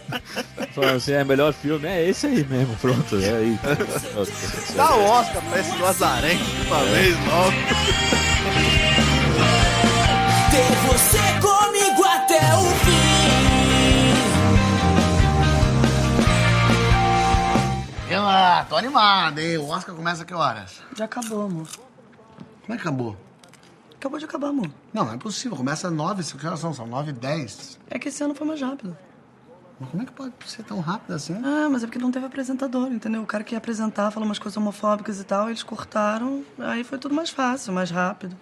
Falando 0.74 0.96
assim, 0.96 1.14
é 1.14 1.24
melhor 1.24 1.54
filme, 1.54 1.88
é 1.88 2.08
esse 2.08 2.28
aí 2.28 2.46
mesmo, 2.46 2.76
pronto. 2.78 3.18
É 3.18 3.38
aí. 3.38 3.60
Dá 4.76 4.96
o 4.96 5.04
Oscar, 5.04 5.44
parece 5.50 5.78
do 5.78 5.86
Azarenque 5.86 6.44
de 6.44 6.68
uma 6.68 6.84
vez 6.86 7.16
logo. 7.26 7.52
Ter 10.52 10.88
você 10.88 11.18
comigo 11.42 12.04
até 12.06 12.40
o 12.56 12.66
fim. 12.86 13.61
Eu 18.12 18.28
ah, 18.28 18.66
tô 18.68 18.76
animado, 18.76 19.40
hein? 19.40 19.58
O 19.58 19.70
Oscar 19.70 19.96
começa 19.96 20.24
a 20.24 20.26
que 20.26 20.34
horas? 20.34 20.82
Já 20.98 21.06
acabou, 21.06 21.44
amor. 21.44 21.66
Como 22.62 22.74
é 22.74 22.76
que 22.76 22.82
acabou? 22.82 23.16
Acabou 23.96 24.20
de 24.20 24.26
acabar, 24.26 24.50
amor. 24.50 24.70
Não, 24.94 25.06
não 25.06 25.14
é 25.14 25.18
possível. 25.18 25.56
Começa 25.56 25.88
às 25.88 25.94
nove, 25.94 26.22
que 26.22 26.46
horas 26.46 26.60
são? 26.60 26.74
São 26.74 26.86
nove 26.86 27.12
e 27.12 27.14
dez. 27.14 27.80
É 27.90 27.98
que 27.98 28.10
esse 28.10 28.22
ano 28.22 28.36
foi 28.36 28.46
mais 28.46 28.60
rápido. 28.60 28.98
Mas 29.80 29.90
como 29.92 30.04
é 30.04 30.06
que 30.06 30.12
pode 30.12 30.34
ser 30.46 30.64
tão 30.64 30.82
rápido 30.82 31.14
assim? 31.14 31.42
Ah, 31.42 31.70
mas 31.72 31.84
é 31.84 31.88
porque 31.88 32.00
não 32.00 32.12
teve 32.12 32.26
apresentador, 32.26 32.92
entendeu? 32.92 33.22
O 33.22 33.26
cara 33.26 33.46
que 33.46 33.56
ia 33.56 33.58
apresentar 33.58 34.12
falou 34.12 34.28
umas 34.28 34.40
coisas 34.40 34.58
homofóbicas 34.58 35.18
e 35.22 35.24
tal, 35.24 35.48
eles 35.48 35.64
cortaram, 35.64 36.44
aí 36.60 36.84
foi 36.84 36.98
tudo 36.98 37.16
mais 37.16 37.30
fácil, 37.30 37.72
mais 37.72 37.92
rápido. 37.92 38.36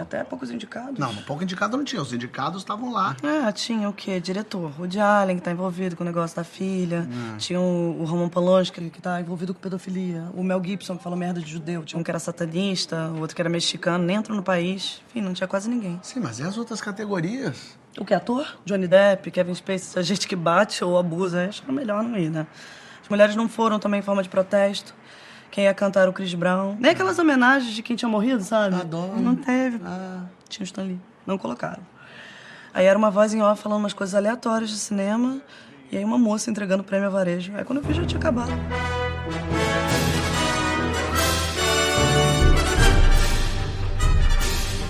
Até 0.00 0.24
poucos 0.24 0.50
indicados. 0.50 0.98
Não, 0.98 1.10
um 1.10 1.22
pouco 1.22 1.42
indicado 1.42 1.76
não 1.76 1.84
tinha. 1.84 2.00
Os 2.00 2.12
indicados 2.12 2.62
estavam 2.62 2.92
lá. 2.92 3.16
Ah, 3.22 3.52
tinha 3.52 3.88
o 3.88 3.92
quê? 3.92 4.20
Diretor. 4.20 4.72
O 4.78 4.86
de 4.86 4.98
Allen, 4.98 5.36
que 5.36 5.42
tá 5.42 5.50
envolvido 5.52 5.96
com 5.96 6.02
o 6.02 6.06
negócio 6.06 6.36
da 6.36 6.44
filha. 6.44 7.08
Tinha 7.38 7.60
o, 7.60 8.00
o 8.00 8.04
Roman 8.04 8.28
Polanski, 8.28 8.90
que 8.90 9.00
tá 9.00 9.20
envolvido 9.20 9.52
com 9.54 9.60
pedofilia. 9.60 10.28
O 10.34 10.42
Mel 10.42 10.62
Gibson, 10.64 10.96
que 10.96 11.02
falou 11.02 11.18
merda 11.18 11.40
de 11.40 11.50
judeu. 11.50 11.84
Tinha 11.84 12.00
um 12.00 12.02
que 12.02 12.10
era 12.10 12.18
satanista, 12.18 13.10
o 13.14 13.20
outro 13.20 13.36
que 13.36 13.42
era 13.42 13.48
mexicano, 13.48 14.04
nem 14.04 14.16
entrou 14.16 14.36
no 14.36 14.42
país. 14.42 15.02
Enfim, 15.08 15.20
não 15.20 15.32
tinha 15.34 15.46
quase 15.46 15.68
ninguém. 15.68 15.98
Sim, 16.02 16.20
mas 16.20 16.38
e 16.38 16.42
as 16.42 16.56
outras 16.56 16.80
categorias? 16.80 17.78
O 17.98 18.04
que, 18.04 18.14
ator? 18.14 18.56
Johnny 18.64 18.86
Depp, 18.86 19.30
Kevin 19.30 19.54
Spacey, 19.54 19.98
a 19.98 20.02
gente 20.02 20.28
que 20.28 20.36
bate 20.36 20.84
ou 20.84 20.96
abusa, 20.96 21.48
acho 21.48 21.62
que 21.62 21.70
é 21.70 21.74
melhor 21.74 22.02
não 22.02 22.16
ir, 22.16 22.30
né? 22.30 22.46
As 23.02 23.08
mulheres 23.08 23.34
não 23.34 23.48
foram 23.48 23.78
também 23.78 24.00
em 24.00 24.02
forma 24.02 24.22
de 24.22 24.28
protesto. 24.28 24.94
Quem 25.50 25.64
ia 25.64 25.74
cantar 25.74 26.02
era 26.02 26.10
o 26.10 26.12
Chris 26.12 26.32
Brown. 26.32 26.76
Nem 26.78 26.92
aquelas 26.92 27.18
homenagens 27.18 27.74
de 27.74 27.82
quem 27.82 27.96
tinha 27.96 28.08
morrido, 28.08 28.42
sabe? 28.42 28.76
Adoro. 28.76 29.20
Não 29.20 29.34
teve. 29.34 29.80
Ah. 29.84 30.22
Tinha 30.48 30.62
o 30.62 30.64
Stan 30.64 30.82
Lee. 30.82 31.00
Não 31.26 31.36
colocaram. 31.36 31.82
Aí 32.72 32.86
era 32.86 32.96
uma 32.96 33.10
voz 33.10 33.34
em 33.34 33.42
off 33.42 33.60
falando 33.60 33.80
umas 33.80 33.92
coisas 33.92 34.14
aleatórias 34.14 34.70
de 34.70 34.76
cinema. 34.76 35.40
E 35.90 35.96
aí 35.96 36.04
uma 36.04 36.18
moça 36.18 36.50
entregando 36.50 36.82
o 36.82 36.86
prêmio 36.86 37.08
a 37.08 37.10
varejo. 37.10 37.52
Aí 37.56 37.64
quando 37.64 37.78
eu 37.78 37.84
vi 37.84 37.94
já 37.94 38.06
tinha 38.06 38.18
acabado. 38.18 38.52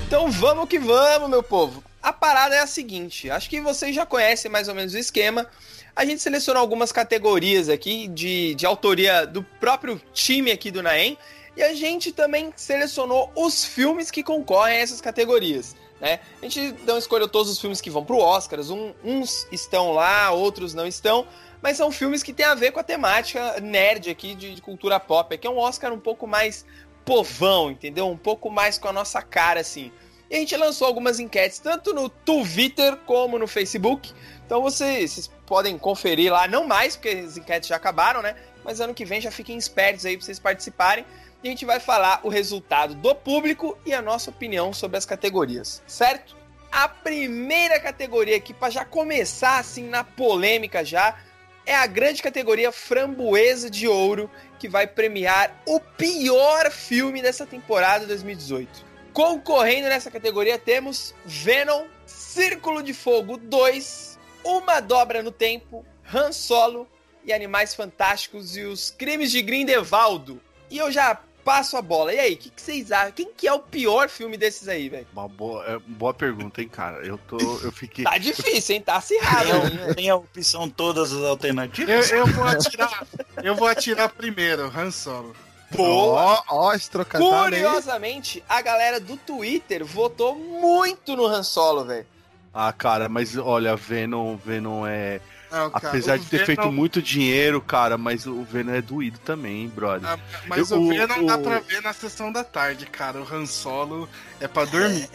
Então 0.06 0.30
vamos 0.30 0.68
que 0.68 0.78
vamos, 0.78 1.30
meu 1.30 1.42
povo. 1.42 1.82
A 2.02 2.12
parada 2.12 2.54
é 2.54 2.60
a 2.60 2.66
seguinte: 2.66 3.30
acho 3.30 3.48
que 3.48 3.60
vocês 3.60 3.94
já 3.94 4.06
conhecem 4.06 4.50
mais 4.50 4.68
ou 4.68 4.74
menos 4.74 4.94
o 4.94 4.98
esquema. 4.98 5.46
A 5.94 6.04
gente 6.04 6.22
selecionou 6.22 6.60
algumas 6.60 6.92
categorias 6.92 7.68
aqui 7.68 8.08
de, 8.08 8.54
de 8.54 8.64
autoria 8.64 9.26
do 9.26 9.42
próprio 9.42 10.00
time 10.12 10.50
aqui 10.50 10.70
do 10.70 10.82
Naem. 10.82 11.18
E 11.56 11.62
a 11.62 11.74
gente 11.74 12.12
também 12.12 12.52
selecionou 12.56 13.30
os 13.34 13.64
filmes 13.64 14.10
que 14.10 14.22
concorrem 14.22 14.76
a 14.76 14.80
essas 14.80 15.00
categorias. 15.00 15.76
Né? 16.00 16.20
A 16.40 16.46
gente 16.46 16.74
não 16.86 16.96
escolheu 16.96 17.28
todos 17.28 17.50
os 17.50 17.60
filmes 17.60 17.80
que 17.80 17.90
vão 17.90 18.04
pro 18.04 18.18
Oscar. 18.18 18.60
Um, 18.60 18.94
uns 19.04 19.46
estão 19.52 19.92
lá, 19.92 20.30
outros 20.30 20.72
não 20.72 20.86
estão. 20.86 21.26
Mas 21.60 21.76
são 21.76 21.90
filmes 21.90 22.22
que 22.22 22.32
têm 22.32 22.46
a 22.46 22.54
ver 22.54 22.72
com 22.72 22.80
a 22.80 22.84
temática 22.84 23.60
nerd 23.60 24.08
aqui 24.08 24.34
de, 24.34 24.54
de 24.54 24.62
cultura 24.62 24.98
pop. 24.98 25.34
Aqui 25.34 25.46
é 25.46 25.50
um 25.50 25.58
Oscar 25.58 25.92
um 25.92 26.00
pouco 26.00 26.26
mais 26.26 26.64
povão, 27.04 27.70
entendeu? 27.70 28.08
Um 28.08 28.16
pouco 28.16 28.48
mais 28.48 28.78
com 28.78 28.88
a 28.88 28.92
nossa 28.92 29.20
cara, 29.20 29.60
assim. 29.60 29.92
E 30.30 30.36
a 30.36 30.38
gente 30.38 30.56
lançou 30.56 30.86
algumas 30.86 31.18
enquetes, 31.18 31.58
tanto 31.58 31.92
no 31.92 32.08
Twitter 32.08 32.96
como 32.98 33.36
no 33.36 33.48
Facebook. 33.48 34.14
Então 34.46 34.62
vocês, 34.62 35.10
vocês 35.10 35.30
podem 35.44 35.76
conferir 35.76 36.32
lá, 36.32 36.46
não 36.46 36.64
mais, 36.68 36.94
porque 36.94 37.08
as 37.08 37.36
enquetes 37.36 37.68
já 37.68 37.74
acabaram, 37.74 38.22
né? 38.22 38.36
Mas 38.64 38.80
ano 38.80 38.94
que 38.94 39.04
vem 39.04 39.20
já 39.20 39.32
fiquem 39.32 39.58
espertos 39.58 40.06
aí 40.06 40.16
pra 40.16 40.24
vocês 40.24 40.38
participarem. 40.38 41.04
E 41.42 41.48
a 41.48 41.50
gente 41.50 41.64
vai 41.64 41.80
falar 41.80 42.20
o 42.22 42.28
resultado 42.28 42.94
do 42.94 43.12
público 43.12 43.76
e 43.84 43.92
a 43.92 44.00
nossa 44.00 44.30
opinião 44.30 44.72
sobre 44.72 44.98
as 44.98 45.04
categorias, 45.04 45.82
certo? 45.84 46.36
A 46.70 46.86
primeira 46.86 47.80
categoria 47.80 48.36
aqui, 48.36 48.54
para 48.54 48.70
já 48.70 48.84
começar 48.84 49.58
assim 49.58 49.88
na 49.88 50.04
polêmica 50.04 50.84
já, 50.84 51.18
é 51.66 51.74
a 51.74 51.86
grande 51.86 52.22
categoria 52.22 52.70
Framboesa 52.70 53.68
de 53.68 53.88
Ouro, 53.88 54.30
que 54.60 54.68
vai 54.68 54.86
premiar 54.86 55.60
o 55.66 55.80
pior 55.80 56.70
filme 56.70 57.20
dessa 57.20 57.44
temporada 57.44 58.06
2018. 58.06 58.89
Concorrendo 59.12 59.88
nessa 59.88 60.10
categoria 60.10 60.58
temos 60.58 61.14
Venom, 61.24 61.86
Círculo 62.06 62.82
de 62.82 62.94
Fogo 62.94 63.36
2, 63.36 64.18
Uma 64.44 64.80
Dobra 64.80 65.22
no 65.22 65.32
Tempo, 65.32 65.84
Han 66.12 66.32
Solo 66.32 66.88
e 67.24 67.32
Animais 67.32 67.74
Fantásticos 67.74 68.56
e 68.56 68.62
os 68.62 68.90
Crimes 68.90 69.30
de 69.30 69.42
Grindelwaldo. 69.42 70.40
E 70.70 70.78
eu 70.78 70.90
já 70.92 71.20
passo 71.44 71.76
a 71.76 71.82
bola. 71.82 72.12
E 72.14 72.18
aí, 72.18 72.34
o 72.34 72.36
que, 72.36 72.50
que 72.50 72.62
vocês 72.62 72.92
acham? 72.92 73.12
Quem 73.12 73.32
que 73.32 73.46
é 73.46 73.52
o 73.52 73.58
pior 73.58 74.08
filme 74.08 74.36
desses 74.36 74.68
aí, 74.68 74.88
velho? 74.88 75.06
Uma 75.12 75.28
boa, 75.28 75.64
é, 75.66 75.78
boa 75.78 76.14
pergunta, 76.14 76.62
hein, 76.62 76.68
cara. 76.68 77.04
Eu 77.04 77.18
tô. 77.18 77.38
Eu 77.38 77.72
fiquei. 77.72 78.04
Tá 78.04 78.18
difícil, 78.18 78.76
hein? 78.76 78.82
Tá 78.82 78.96
acirrado. 78.96 79.48
Tem, 79.86 79.94
tem 79.94 80.10
a 80.10 80.16
opção 80.16 80.68
todas 80.68 81.12
as 81.12 81.22
alternativas? 81.24 82.10
Eu, 82.10 82.18
eu 82.18 82.26
vou 82.26 82.44
atirar. 82.44 83.06
Eu 83.42 83.54
vou 83.54 83.68
atirar 83.68 84.08
primeiro, 84.10 84.66
Han 84.66 84.90
Solo. 84.90 85.34
Boa! 85.76 86.42
Ó, 86.48 86.66
ó, 86.68 86.74
esse 86.74 86.90
trocadilho 86.90 87.32
aí. 87.32 87.50
Curiosamente, 87.50 88.42
a 88.48 88.60
galera 88.60 88.98
do 89.00 89.16
Twitter 89.16 89.84
votou 89.84 90.34
muito 90.34 91.14
no 91.16 91.26
Han 91.26 91.42
Solo, 91.42 91.84
velho. 91.84 92.06
Ah, 92.52 92.72
cara, 92.72 93.08
mas 93.08 93.36
olha, 93.36 93.76
Venom, 93.76 94.36
Venom 94.36 94.84
é. 94.86 95.20
Não, 95.50 95.70
cara, 95.70 95.88
Apesar 95.88 96.16
de 96.18 96.26
ter 96.26 96.38
Venom- 96.38 96.46
feito 96.46 96.72
muito 96.72 97.00
dinheiro, 97.02 97.60
cara, 97.60 97.96
mas 97.98 98.26
o 98.26 98.42
Venom 98.44 98.72
é 98.74 98.80
doído 98.82 99.18
também, 99.20 99.62
hein, 99.62 99.72
brother. 99.74 100.08
Ah, 100.08 100.18
Mas 100.46 100.70
Eu- 100.70 100.78
o 100.78 100.86
o- 100.86 100.88
Venom 100.88 101.26
dá 101.26 101.36
o- 101.36 101.42
pra 101.42 101.58
ver 101.60 101.82
na 101.82 101.92
sessão 101.92 102.30
da 102.32 102.42
tarde, 102.44 102.86
cara. 102.86 103.20
O 103.20 103.34
Han 103.34 103.46
Solo 103.46 104.08
é 104.40 104.46
pra 104.48 104.64
dormir. 104.64 105.08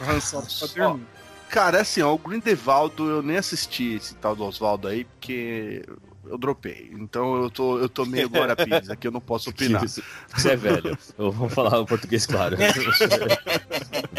O 0.00 0.10
Han 0.10 0.20
Solo 0.20 0.46
é 0.46 0.66
pra 0.74 0.84
dormir. 0.88 1.06
Cara, 1.48 1.80
assim, 1.80 2.00
ó, 2.02 2.12
o 2.14 2.18
Grindelwaldo, 2.18 3.08
eu 3.10 3.22
nem 3.22 3.36
assisti 3.36 3.94
esse 3.96 4.14
tal 4.14 4.36
do 4.36 4.44
Oswaldo 4.44 4.86
aí, 4.86 5.04
porque 5.04 5.84
eu 6.26 6.38
dropei. 6.38 6.90
Então 6.92 7.42
eu 7.42 7.50
tô, 7.50 7.78
eu 7.78 7.88
tô 7.88 8.04
meio 8.04 8.28
Glória 8.28 8.54
Pires 8.56 8.90
aqui, 8.90 9.06
eu 9.08 9.12
não 9.12 9.20
posso 9.20 9.50
opinar. 9.50 9.82
Você 9.82 10.02
você 10.34 10.50
é 10.52 10.56
velho. 10.56 10.96
Eu 11.18 11.30
vou 11.32 11.48
falar 11.48 11.78
o 11.80 11.86
português 11.86 12.26
claro. 12.26 12.56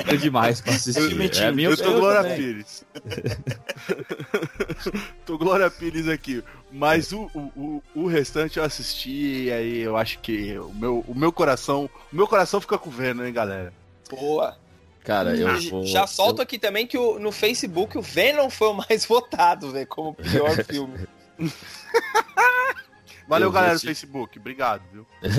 É 0.08 0.16
demais 0.16 0.62
pra 0.62 0.74
assistir. 0.74 1.42
É 1.42 1.48
a 1.48 1.52
minha 1.52 1.70
eu 1.70 1.78
tô 1.78 1.94
Glória 1.94 2.22
também. 2.24 2.38
Pires. 2.38 2.86
tô 5.26 5.38
Glória 5.38 5.70
Pires 5.70 6.08
aqui. 6.08 6.44
Mas 6.72 7.12
o, 7.12 7.30
o, 7.34 7.40
o, 7.56 7.84
o 7.96 8.08
restante 8.08 8.58
eu 8.58 8.64
assisti 8.64 9.44
e 9.46 9.52
aí 9.52 9.80
eu 9.80 9.98
acho 9.98 10.20
que 10.20 10.58
o 10.58 10.74
meu, 10.74 11.04
o 11.08 11.16
meu 11.16 11.32
coração. 11.32 11.90
O 12.12 12.16
meu 12.16 12.28
coração 12.28 12.62
fica 12.62 12.78
com 12.78 12.90
o 12.90 12.94
Venom, 12.94 13.24
hein, 13.26 13.34
galera? 13.34 13.74
Boa. 14.10 14.58
Cara, 15.04 15.36
eu 15.36 15.60
vou. 15.70 15.86
Já 15.86 16.06
solto 16.06 16.42
aqui 16.42 16.60
também 16.60 16.86
que 16.86 16.98
o- 16.98 17.18
no 17.20 17.32
Facebook 17.32 17.98
o 17.98 18.02
Venom 18.02 18.50
foi 18.50 18.68
o 18.68 18.74
mais 18.74 19.06
votado, 19.06 19.72
velho, 19.72 19.88
como 19.88 20.14
pior 20.14 20.64
filme. 20.64 21.08
Valeu, 23.28 23.48
Eu 23.48 23.52
galera 23.52 23.76
do 23.76 23.80
te- 23.80 23.88
Facebook. 23.88 24.38
Obrigado, 24.40 24.82
viu? 24.92 25.06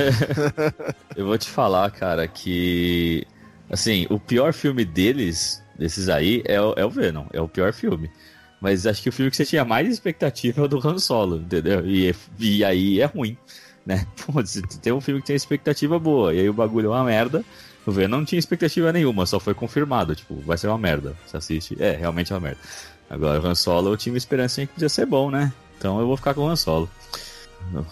Eu 1.17 1.27
vou 1.27 1.37
te 1.37 1.49
falar, 1.49 1.91
cara, 1.91 2.27
que. 2.27 3.27
Assim, 3.71 4.07
o 4.11 4.19
pior 4.19 4.53
filme 4.53 4.85
deles, 4.85 5.63
desses 5.79 6.09
aí, 6.09 6.43
é 6.47 6.61
o, 6.61 6.75
é 6.77 6.85
o 6.85 6.91
Venom. 6.91 7.27
É 7.33 7.41
o 7.41 7.49
pior 7.49 7.73
filme. 7.73 8.11
Mas 8.61 8.87
acho 8.87 9.03
que 9.03 9.09
o 9.09 9.13
filme 9.13 9.31
que 9.31 9.37
você 9.37 9.45
tinha 9.45 9.65
mais 9.65 9.89
expectativa 9.89 10.61
é 10.61 10.65
o 10.65 10.69
do 10.69 10.87
Han 10.87 10.99
Solo, 10.99 11.39
entendeu? 11.39 11.85
E, 11.87 12.15
e 12.39 12.65
aí 12.65 13.01
é 13.01 13.05
ruim, 13.07 13.37
né? 13.85 14.07
Pô, 14.25 14.41
tem 14.81 14.93
um 14.93 15.01
filme 15.01 15.21
que 15.21 15.27
tem 15.27 15.37
expectativa 15.37 15.99
boa, 15.99 16.33
e 16.33 16.41
aí 16.41 16.49
o 16.49 16.53
bagulho 16.55 16.87
é 16.87 16.91
uma 16.97 17.05
merda. 17.05 17.45
O 17.85 17.91
Venom 17.91 18.19
não 18.19 18.25
tinha 18.25 18.39
expectativa 18.39 18.93
nenhuma, 18.93 19.27
só 19.27 19.41
foi 19.41 19.53
confirmado. 19.55 20.15
Tipo, 20.15 20.37
vai 20.43 20.57
ser 20.57 20.69
uma 20.69 20.79
merda. 20.79 21.17
Você 21.27 21.37
assiste, 21.37 21.77
é, 21.81 21.91
realmente 21.91 22.33
é 22.33 22.37
uma 22.37 22.41
merda. 22.41 22.61
Agora, 23.11 23.41
o 23.41 23.47
Han 23.47 23.55
Solo 23.57 23.91
eu 23.93 23.97
tinha 23.97 24.13
uma 24.13 24.19
esperança 24.19 24.61
que 24.65 24.73
podia 24.73 24.89
ser 24.89 25.05
bom, 25.07 25.31
né? 25.31 25.53
Então 25.83 25.99
eu 25.99 26.07
vou 26.07 26.17
ficar 26.17 26.33
com 26.33 26.43
o 26.43 26.49
Han 26.49 26.55
Solo. 26.55 26.89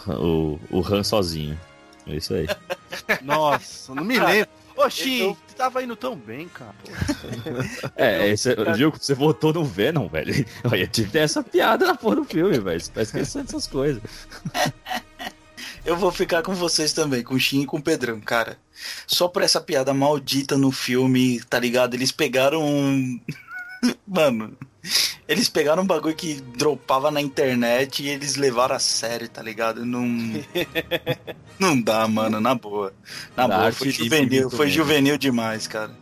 O, 0.07 0.61
o 0.71 0.81
Han 0.81 1.03
sozinho. 1.03 1.59
É 2.07 2.15
isso 2.15 2.33
aí. 2.35 2.47
Nossa, 3.21 3.93
não 3.93 4.05
me 4.05 4.17
lembro. 4.17 4.49
Oxi, 4.77 5.37
tu 5.49 5.55
tava 5.57 5.83
indo 5.83 5.97
tão 5.97 6.15
bem, 6.15 6.47
cara. 6.47 6.73
É, 7.97 8.35
você, 8.35 8.55
viu? 8.77 8.93
Você 8.93 9.13
votou 9.13 9.53
no 9.53 9.65
Venom, 9.65 10.07
velho. 10.07 10.47
Olha, 10.71 10.87
tive 10.87 11.09
que 11.09 11.15
ter 11.15 11.19
essa 11.19 11.43
piada 11.43 11.85
na 11.85 11.97
porra 11.97 12.17
do 12.17 12.25
filme, 12.25 12.61
velho. 12.61 12.81
Você 12.81 12.93
tá 12.93 13.03
esquecendo 13.03 13.47
dessas 13.47 13.67
coisas. 13.67 14.01
Eu 15.85 15.97
vou 15.97 16.13
ficar 16.13 16.45
com 16.45 16.55
vocês 16.55 16.93
também, 16.93 17.25
com 17.25 17.35
o 17.35 17.41
Shin 17.41 17.63
e 17.63 17.67
com 17.67 17.79
o 17.79 17.83
Pedrão, 17.83 18.21
cara. 18.21 18.57
Só 19.05 19.27
por 19.27 19.43
essa 19.43 19.61
piada 19.61 19.93
maldita 19.93 20.57
no 20.57 20.71
filme, 20.71 21.41
tá 21.51 21.59
ligado? 21.59 21.95
Eles 21.95 22.13
pegaram 22.13 22.63
um. 22.63 23.21
Mano, 24.07 24.57
eles 25.29 25.49
pegaram 25.49 25.83
um 25.83 25.87
bagulho 25.87 26.15
que 26.15 26.41
dropava 26.57 27.11
na 27.11 27.21
internet 27.21 28.03
e 28.03 28.09
eles 28.09 28.37
levaram 28.37 28.75
a 28.75 28.79
sério, 28.79 29.29
tá 29.29 29.43
ligado? 29.43 29.85
Não. 29.87 30.03
Não 31.59 31.81
dá, 31.81 32.09
mano, 32.09 32.41
na 32.41 32.55
boa. 32.55 32.93
Na 33.37 33.47
Da 33.47 33.59
boa, 33.59 33.73
foi 33.73 33.91
juvenil, 33.91 34.51
foi 34.51 34.67
mesmo. 34.67 34.83
juvenil 34.83 35.19
demais, 35.19 35.67
cara. 35.67 35.93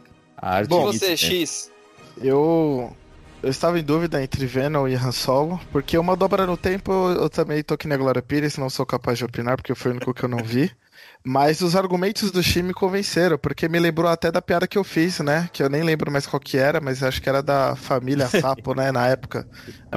Bom, 0.68 0.88
e 0.88 0.92
você, 0.92 1.10
né? 1.10 1.16
X? 1.16 1.70
Eu, 2.16 2.96
eu 3.42 3.50
estava 3.50 3.78
em 3.78 3.82
dúvida 3.82 4.22
entre 4.22 4.46
Venom 4.46 4.86
e 4.88 4.94
Han 4.94 5.12
Solo, 5.12 5.60
porque 5.72 5.98
uma 5.98 6.16
dobra 6.16 6.46
no 6.46 6.56
tempo 6.56 6.92
eu, 6.92 7.22
eu 7.22 7.30
também 7.30 7.62
tô 7.62 7.76
que 7.76 7.88
nem 7.88 7.96
a 7.96 7.98
Glória 7.98 8.22
Pires, 8.22 8.56
não 8.56 8.70
sou 8.70 8.86
capaz 8.86 9.18
de 9.18 9.24
opinar, 9.24 9.56
porque 9.56 9.74
foi 9.74 9.90
o 9.90 9.94
único 9.94 10.14
que 10.14 10.24
eu 10.24 10.28
não 10.28 10.42
vi. 10.44 10.70
Mas 11.24 11.60
os 11.60 11.76
argumentos 11.76 12.30
do 12.30 12.42
Shin 12.42 12.62
me 12.62 12.72
convenceram, 12.72 13.36
porque 13.36 13.68
me 13.68 13.78
lembrou 13.78 14.10
até 14.10 14.30
da 14.30 14.40
piada 14.40 14.66
que 14.66 14.78
eu 14.78 14.84
fiz, 14.84 15.18
né? 15.18 15.50
Que 15.52 15.62
eu 15.62 15.68
nem 15.68 15.82
lembro 15.82 16.10
mais 16.10 16.26
qual 16.26 16.40
que 16.40 16.56
era, 16.56 16.80
mas 16.80 17.02
acho 17.02 17.20
que 17.20 17.28
era 17.28 17.42
da 17.42 17.76
família 17.76 18.26
Sapo, 18.28 18.74
né? 18.74 18.90
Na 18.92 19.06
época. 19.06 19.46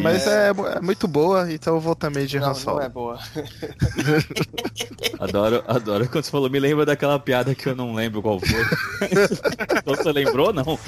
Mas 0.01 0.25
é, 0.27 0.49
é 0.49 0.81
muito 0.81 1.07
boa, 1.07 1.51
então 1.51 1.75
eu 1.75 1.79
vou 1.79 1.95
também 1.95 2.25
de 2.25 2.37
Han 2.37 2.47
Não, 2.47 2.55
Solo. 2.55 2.77
não 2.77 2.85
é 2.85 2.89
boa. 2.89 3.19
Adoro, 5.19 5.63
adoro 5.67 6.09
quando 6.09 6.23
você 6.23 6.31
falou, 6.31 6.49
me 6.49 6.59
lembra 6.59 6.85
daquela 6.85 7.19
piada 7.19 7.53
que 7.53 7.67
eu 7.67 7.75
não 7.75 7.93
lembro 7.93 8.21
qual 8.21 8.39
foi. 8.39 8.65
então 9.77 9.95
você 9.95 10.11
lembrou, 10.11 10.51
não? 10.51 10.79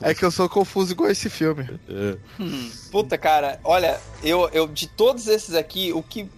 É 0.00 0.14
que 0.14 0.24
eu 0.24 0.30
sou 0.30 0.48
confuso 0.48 0.92
igual 0.92 1.10
esse 1.10 1.28
filme. 1.28 1.68
É. 1.88 2.16
Puta, 2.90 3.18
cara, 3.18 3.58
olha, 3.64 3.98
eu, 4.22 4.48
eu 4.52 4.68
de 4.68 4.86
todos 4.86 5.26
esses 5.26 5.54
aqui, 5.54 5.92
o 5.92 6.02
que 6.02 6.28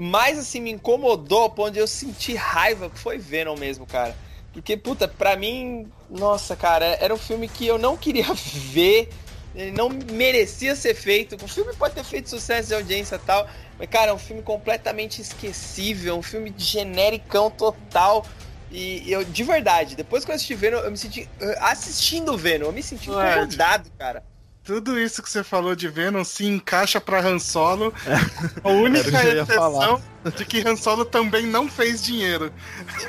mais 0.00 0.38
assim 0.38 0.60
me 0.60 0.72
incomodou 0.72 1.42
ao 1.42 1.50
ponto 1.50 1.72
de 1.72 1.78
eu 1.78 1.86
sentir 1.86 2.34
raiva 2.34 2.90
foi 2.94 3.18
Venom 3.18 3.56
mesmo, 3.56 3.86
cara. 3.86 4.16
Porque, 4.52 4.76
puta, 4.76 5.06
pra 5.06 5.36
mim, 5.36 5.90
nossa, 6.08 6.56
cara, 6.56 6.86
era 7.00 7.12
um 7.12 7.18
filme 7.18 7.46
que 7.46 7.66
eu 7.66 7.78
não 7.78 7.96
queria 7.96 8.26
ver, 8.72 9.10
ele 9.54 9.70
não 9.70 9.90
merecia 10.12 10.74
ser 10.74 10.94
feito. 10.94 11.36
O 11.42 11.48
filme 11.48 11.74
pode 11.74 11.94
ter 11.94 12.04
feito 12.04 12.30
sucesso 12.30 12.68
de 12.68 12.74
audiência 12.74 13.16
e 13.16 13.18
tal, 13.18 13.46
mas, 13.78 13.88
cara, 13.88 14.10
é 14.10 14.14
um 14.14 14.18
filme 14.18 14.42
completamente 14.42 15.20
esquecível, 15.20 16.16
um 16.16 16.22
filme 16.22 16.54
genericão 16.56 17.50
total. 17.50 18.24
E 18.70 19.10
eu, 19.10 19.24
de 19.24 19.44
verdade, 19.44 19.94
depois 19.94 20.24
que 20.24 20.30
eu 20.30 20.34
assisti 20.34 20.54
Venom, 20.54 20.78
eu 20.78 20.90
me 20.90 20.96
senti. 20.96 21.28
Assistindo 21.60 22.36
Venom, 22.36 22.66
eu 22.66 22.72
me 22.72 22.82
senti 22.82 23.08
incomodado, 23.10 23.90
cara. 23.98 24.24
Tudo 24.66 24.98
isso 24.98 25.22
que 25.22 25.30
você 25.30 25.44
falou 25.44 25.76
de 25.76 25.88
Venom 25.88 26.24
se 26.24 26.44
encaixa 26.44 27.00
pra 27.00 27.20
Han 27.20 27.38
Solo. 27.38 27.94
A 28.64 28.68
única 28.68 29.08
exceção 29.42 30.02
de 30.36 30.44
que 30.44 30.66
Han 30.66 30.74
Solo 30.76 31.04
também 31.04 31.46
não 31.46 31.68
fez 31.68 32.02
dinheiro. 32.02 32.52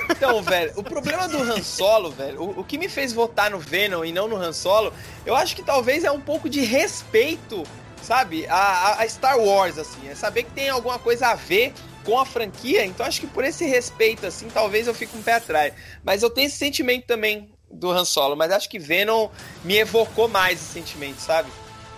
Então, 0.10 0.41
velho, 0.43 0.72
o 0.76 0.84
problema 0.84 1.28
do 1.28 1.38
Han 1.41 1.63
Solo, 1.63 2.12
velho, 2.12 2.41
o, 2.41 2.60
o 2.60 2.63
que 2.63 2.78
me 2.78 2.88
fez 2.88 3.12
votar 3.12 3.50
no 3.50 3.58
Venom 3.60 4.06
e 4.06 4.12
não 4.12 4.28
no 4.28 4.36
Han 4.36 4.54
Solo, 4.54 4.93
eu 5.26 5.36
acho 5.36 5.56
que 5.56 5.63
talvez 5.63 6.04
é 6.04 6.12
um 6.12 6.22
pouco 6.22 6.48
de 6.48 6.62
respeito, 6.62 7.63
sabe, 8.04 8.46
a, 8.48 8.56
a- 8.56 9.02
a 9.02 9.10
Star 9.10 9.39
Wars, 9.39 9.80
assim, 9.80 10.08
é 10.08 10.13
saber 10.13 10.43
que 10.43 10.52
tem 10.52 10.70
alguma 10.70 11.00
coisa 11.00 11.28
a 11.30 11.36
ver 11.36 11.74
com 12.04 12.20
a 12.20 12.26
franquia, 12.26 12.86
então 12.86 13.06
acho 13.06 13.20
que 13.20 13.28
por 13.28 13.43
esse 13.43 13.65
respeito, 13.65 14.26
assim, 14.28 14.48
talvez 14.54 14.86
eu 14.88 14.93
fique 14.93 15.17
um 15.17 15.22
pé 15.24 15.34
atrás. 15.34 15.74
Mas 16.04 16.22
eu 16.24 16.30
tenho 16.30 16.48
esse 16.48 16.56
sentimento 16.58 17.06
também 17.06 17.50
do 17.71 17.91
Han 17.91 18.06
Solo, 18.06 18.36
mas 18.36 18.51
acho 18.51 18.69
que 18.69 18.80
Venom 18.80 19.30
me 19.63 19.77
evocou 19.77 20.27
mais 20.27 20.60
esse 20.62 20.73
sentimento, 20.73 21.19
sabe? 21.19 21.49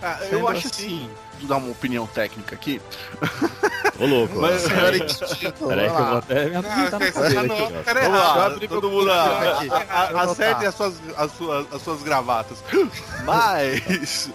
Ah, 0.02 0.18
eu 0.22 0.30
Sendo 0.30 0.48
acho 0.48 0.68
assim- 0.68 0.86
assim, 0.86 1.10
vou 1.40 1.48
dar 1.50 1.58
uma 1.58 1.72
opinião 1.72 2.08
técnica 2.08 2.56
aqui. 2.56 2.82
Ô, 4.00 4.06
louco. 4.06 4.40
Mas- 4.40 4.64
Peraí 4.64 5.02
que 5.02 5.46
eu 5.46 5.58
vou 5.60 6.18
até 6.18 6.46
me 6.46 6.56
Ah, 6.56 6.60
apresentar 6.60 6.90
tá 6.92 7.44
no 7.44 7.54
aqui, 7.54 7.74
ó. 7.80 7.84
cara 7.84 8.02
Vamos 8.02 8.18
lá, 8.20 8.50
todo 8.70 8.90
mundo 8.90 9.12
a- 9.12 9.24
computador 9.24 9.54
aqui. 9.58 9.70
a- 9.70 9.76
a- 9.76 10.06
Vou 10.12 10.20
anotar. 10.20 10.30
acerte 10.30 10.66
as 10.66 10.76
suas, 10.76 10.94
as, 11.18 11.32
suas, 11.34 11.74
as 11.74 11.82
suas 11.82 12.02
gravatas. 12.04 12.58
Mas, 13.26 14.30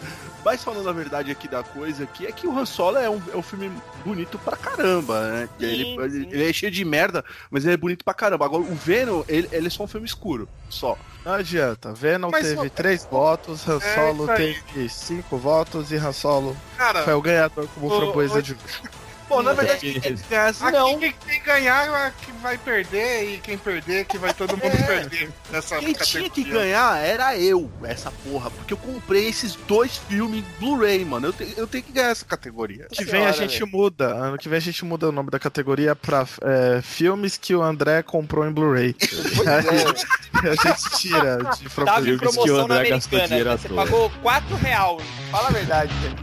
mas 0.45 0.63
falando 0.63 0.89
a 0.89 0.93
verdade 0.93 1.31
aqui 1.31 1.49
da 1.49 1.63
coisa, 1.63 2.07
que 2.07 2.27
é 2.27 2.33
que 2.33 2.47
o 2.47 2.57
Han 2.57 2.67
Solo 2.67 2.99
é 2.99 3.09
um, 3.09 3.21
é 3.33 3.37
um 3.37 3.43
filme 3.43 3.71
bonito 4.05 4.39
pra 4.39 4.57
caramba, 4.57 5.29
né? 5.29 5.49
Sim, 5.59 5.65
ele, 5.67 5.85
sim. 5.85 6.01
ele, 6.03 6.29
ele 6.31 6.51
é 6.51 6.53
cheio 6.53 6.71
de 6.71 6.85
merda, 6.85 7.25
mas 7.51 7.65
ele 7.65 7.75
é 7.75 7.77
bonito 7.77 8.05
pra 8.05 8.13
caramba. 8.15 8.45
Agora, 8.45 8.63
o 8.63 8.75
Venom, 8.75 9.23
ele, 9.29 9.49
ele 9.51 9.67
é 9.67 9.71
só 9.71 9.85
um 9.85 9.89
filme 9.89 10.07
escuro, 10.07 10.49
só. 10.69 10.99
Não 11.25 11.33
adianta. 11.33 11.93
Venom 11.95 12.31
Mas, 12.31 12.47
teve 12.47 12.67
ó, 12.67 12.69
três 12.69 13.09
votos, 13.11 13.67
Han 13.67 13.79
É 13.79 13.95
Solo 13.95 14.31
aí. 14.31 14.55
teve 14.73 14.89
cinco 14.91 15.39
votos 15.39 15.91
e 15.91 15.97
Han 15.97 16.13
Solo 16.13 16.55
Cara, 16.77 17.03
foi 17.03 17.15
o 17.15 17.23
ganhador 17.23 17.67
como 17.75 17.87
Ô, 17.87 17.99
framboesa 17.99 18.39
ô, 18.39 18.43
de 18.43 18.55
Bom, 19.29 19.43
na 19.43 19.53
É 19.53 19.55
verdade, 19.55 19.79
que- 19.81 20.01
quem 20.01 20.17
ganhasse 20.29 20.63
aqui 20.63 20.73
não. 20.73 20.99
quem, 20.99 21.15
quem 21.27 21.43
ganhar 21.43 22.13
que 22.13 22.33
vai 22.43 22.59
perder 22.59 23.35
e 23.35 23.39
quem 23.39 23.57
perder 23.57 24.05
que 24.05 24.19
vai 24.19 24.35
todo 24.35 24.51
mundo 24.57 24.67
É. 24.67 24.83
perder 24.87 25.31
nessa 25.51 25.79
Quem 25.79 25.93
tinha 25.95 26.29
que 26.31 26.45
ganhar 26.45 26.99
era 27.05 27.37
eu, 27.39 27.71
essa 27.85 28.11
porra, 28.11 28.51
porque 28.51 28.75
eu 28.75 28.77
comprei 28.79 29.29
esses 29.29 29.55
dois 29.67 29.97
filmes 29.97 30.45
Blu-ray, 30.61 31.05
mano. 31.05 31.29
Eu, 31.29 31.33
te- 31.33 31.55
eu 31.57 31.67
tenho 31.67 31.83
que 31.85 31.93
ganhar 31.93 32.11
essa 32.11 32.25
categoria. 32.25 32.83
Ano 32.85 32.91
que 32.91 33.05
vem 33.05 33.25
a 33.27 33.33
gente 33.33 33.65
muda. 33.65 34.07
Ano 34.15 34.37
que 34.39 34.49
vem 34.49 34.59
a 34.59 34.61
gente 34.61 34.85
muda 34.85 35.09
o 35.09 35.13
nome 35.13 35.31
da 35.31 35.39
categoria 35.39 35.97
pra 35.97 36.27
é, 36.43 36.81
filmes 36.83 37.37
que 37.39 37.55
o 37.55 37.63
André 37.63 38.03
comprou 38.03 38.47
em 38.47 38.53
Blu-ray. 38.53 38.95
É. 39.45 40.49
a 40.49 40.55
gente 40.55 40.99
tira 40.99 41.39
de 41.39 41.69
Tava 41.71 42.01
em. 42.01 42.05
Filmes 42.05 42.21
que 42.21 42.27
o 42.27 42.33
promoção 42.33 42.69
na 42.69 42.75
André 42.75 42.91
gastou 42.91 43.19
Americana, 43.19 43.57
você 43.59 43.69
pagou 43.71 44.11
4 44.23 44.57
real, 44.57 45.01
fala 45.31 45.49
a 45.49 45.51
verdade, 45.53 45.93
velho. 45.95 46.15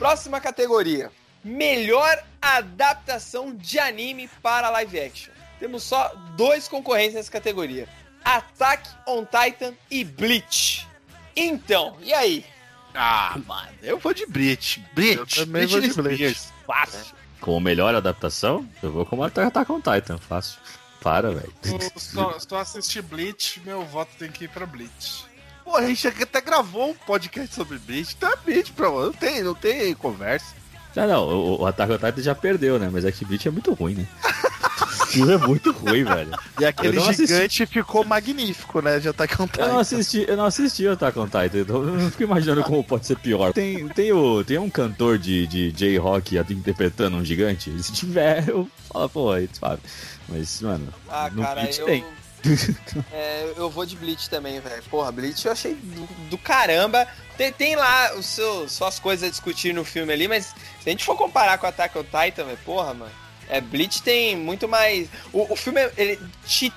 Próxima 0.00 0.40
categoria. 0.40 1.12
Melhor 1.44 2.18
adaptação 2.40 3.54
de 3.54 3.78
anime 3.78 4.28
para 4.42 4.70
live 4.70 4.98
action. 4.98 5.30
Temos 5.58 5.82
só 5.82 6.08
dois 6.36 6.66
concorrentes 6.66 7.14
nessa 7.16 7.30
categoria. 7.30 7.86
Attack 8.24 8.88
on 9.06 9.26
Titan 9.26 9.74
e 9.90 10.02
Bleach. 10.02 10.88
Então, 11.36 11.98
e 12.00 12.14
aí? 12.14 12.46
Ah, 12.94 13.38
mano, 13.46 13.68
eu 13.82 13.98
vou 13.98 14.14
de 14.14 14.24
Brit. 14.24 14.82
Brit, 14.94 15.18
Eu 15.18 15.26
também 15.26 15.66
vou 15.66 15.80
de 15.82 15.92
Brit. 15.92 16.16
Spears. 16.34 16.52
Fácil. 16.66 17.14
Com 17.38 17.60
melhor 17.60 17.94
adaptação, 17.94 18.66
eu 18.82 18.90
vou 18.90 19.04
com 19.04 19.22
Attack 19.22 19.70
on 19.70 19.82
Titan, 19.82 20.16
fácil. 20.16 20.58
Para, 21.02 21.30
velho. 21.30 21.52
Se 21.62 22.16
eu- 22.16 22.40
Se 22.40 22.50
eu 22.52 22.58
assistir 22.58 23.02
Bleach, 23.02 23.60
meu 23.60 23.84
voto 23.84 24.10
tem 24.18 24.30
que 24.30 24.44
ir 24.44 24.48
pra 24.48 24.64
Bleach. 24.66 25.26
Pô, 25.64 25.76
a 25.76 25.86
gente 25.86 26.06
até 26.08 26.40
gravou 26.40 26.90
um 26.90 26.94
podcast 26.94 27.54
sobre 27.54 27.78
Brit. 27.78 28.14
Então 28.16 28.30
é 28.32 28.36
Brit, 28.44 28.72
bro. 28.72 29.06
Não 29.06 29.12
tem, 29.12 29.42
não 29.42 29.54
tem 29.54 29.94
conversa. 29.94 30.60
Ah, 30.96 31.06
não, 31.06 31.28
o, 31.28 31.60
o 31.60 31.66
Attack 31.66 31.92
on 31.92 31.98
Titan 31.98 32.20
já 32.22 32.34
perdeu, 32.34 32.76
né? 32.78 32.88
Mas 32.92 33.04
é 33.04 33.12
que 33.12 33.24
Bleach 33.24 33.46
é 33.46 33.50
muito 33.50 33.72
ruim, 33.74 33.94
né? 33.94 34.06
Filme 35.06 35.32
é 35.32 35.38
muito 35.38 35.70
ruim, 35.72 36.02
velho. 36.04 36.30
E 36.60 36.64
aquele 36.64 36.96
não 36.96 37.08
assisti. 37.08 37.26
gigante 37.32 37.66
ficou 37.66 38.04
magnífico, 38.04 38.80
né? 38.80 39.00
Já 39.00 39.12
tá 39.12 39.26
contando. 39.26 39.66
Eu 39.66 39.72
não 39.74 39.78
assisti, 39.80 40.24
eu 40.26 40.36
não 40.36 40.44
assisti 40.44 40.86
o 40.86 40.92
Attack 40.92 41.16
on 41.18 41.26
Titan, 41.26 41.60
então 41.60 41.76
eu 41.76 41.96
não 41.96 42.10
fico 42.10 42.24
imaginando 42.24 42.62
como 42.64 42.82
pode 42.82 43.06
ser 43.06 43.16
pior. 43.18 43.52
Tem, 43.52 43.88
tem, 43.88 44.12
o, 44.12 44.42
tem 44.44 44.58
um 44.58 44.70
cantor 44.70 45.16
de, 45.18 45.46
de 45.46 45.70
J-Rock 45.72 46.36
interpretando 46.50 47.16
um 47.16 47.24
gigante? 47.24 47.70
Se 47.82 47.92
tiver, 47.92 48.48
eu 48.48 48.68
falo, 48.92 49.08
pô, 49.08 49.32
aí, 49.32 49.48
sabe? 49.52 49.80
Mas, 50.28 50.60
mano, 50.60 50.88
Ah, 51.08 51.30
no 51.32 51.42
cara, 51.42 51.60
Bleach 51.62 51.80
eu. 51.80 51.86
tem. 51.86 52.04
É, 53.12 53.52
eu 53.56 53.70
vou 53.70 53.84
de 53.84 53.96
Bleach 53.96 54.28
também, 54.28 54.60
velho. 54.60 54.82
Porra, 54.84 55.12
Bleach 55.12 55.44
eu 55.46 55.52
achei 55.52 55.74
do, 55.74 56.06
do 56.28 56.38
caramba. 56.38 57.06
Tem, 57.36 57.52
tem 57.52 57.76
lá 57.76 58.14
os 58.14 58.26
seus, 58.26 58.72
suas 58.72 58.98
coisas 58.98 59.28
a 59.28 59.30
discutir 59.30 59.72
no 59.72 59.84
filme 59.84 60.12
ali, 60.12 60.28
mas 60.28 60.46
se 60.46 60.88
a 60.88 60.90
gente 60.90 61.04
for 61.04 61.16
comparar 61.16 61.58
com 61.58 61.66
Attack 61.66 61.96
on 61.98 62.04
Titan, 62.04 62.44
velho, 62.44 62.58
porra, 62.64 62.94
mano. 62.94 63.12
É, 63.48 63.60
Bleach 63.60 64.02
tem 64.02 64.36
muito 64.36 64.68
mais. 64.68 65.08
O, 65.32 65.52
o 65.52 65.56
filme, 65.56 65.80
ele 65.96 66.18
te. 66.46 66.72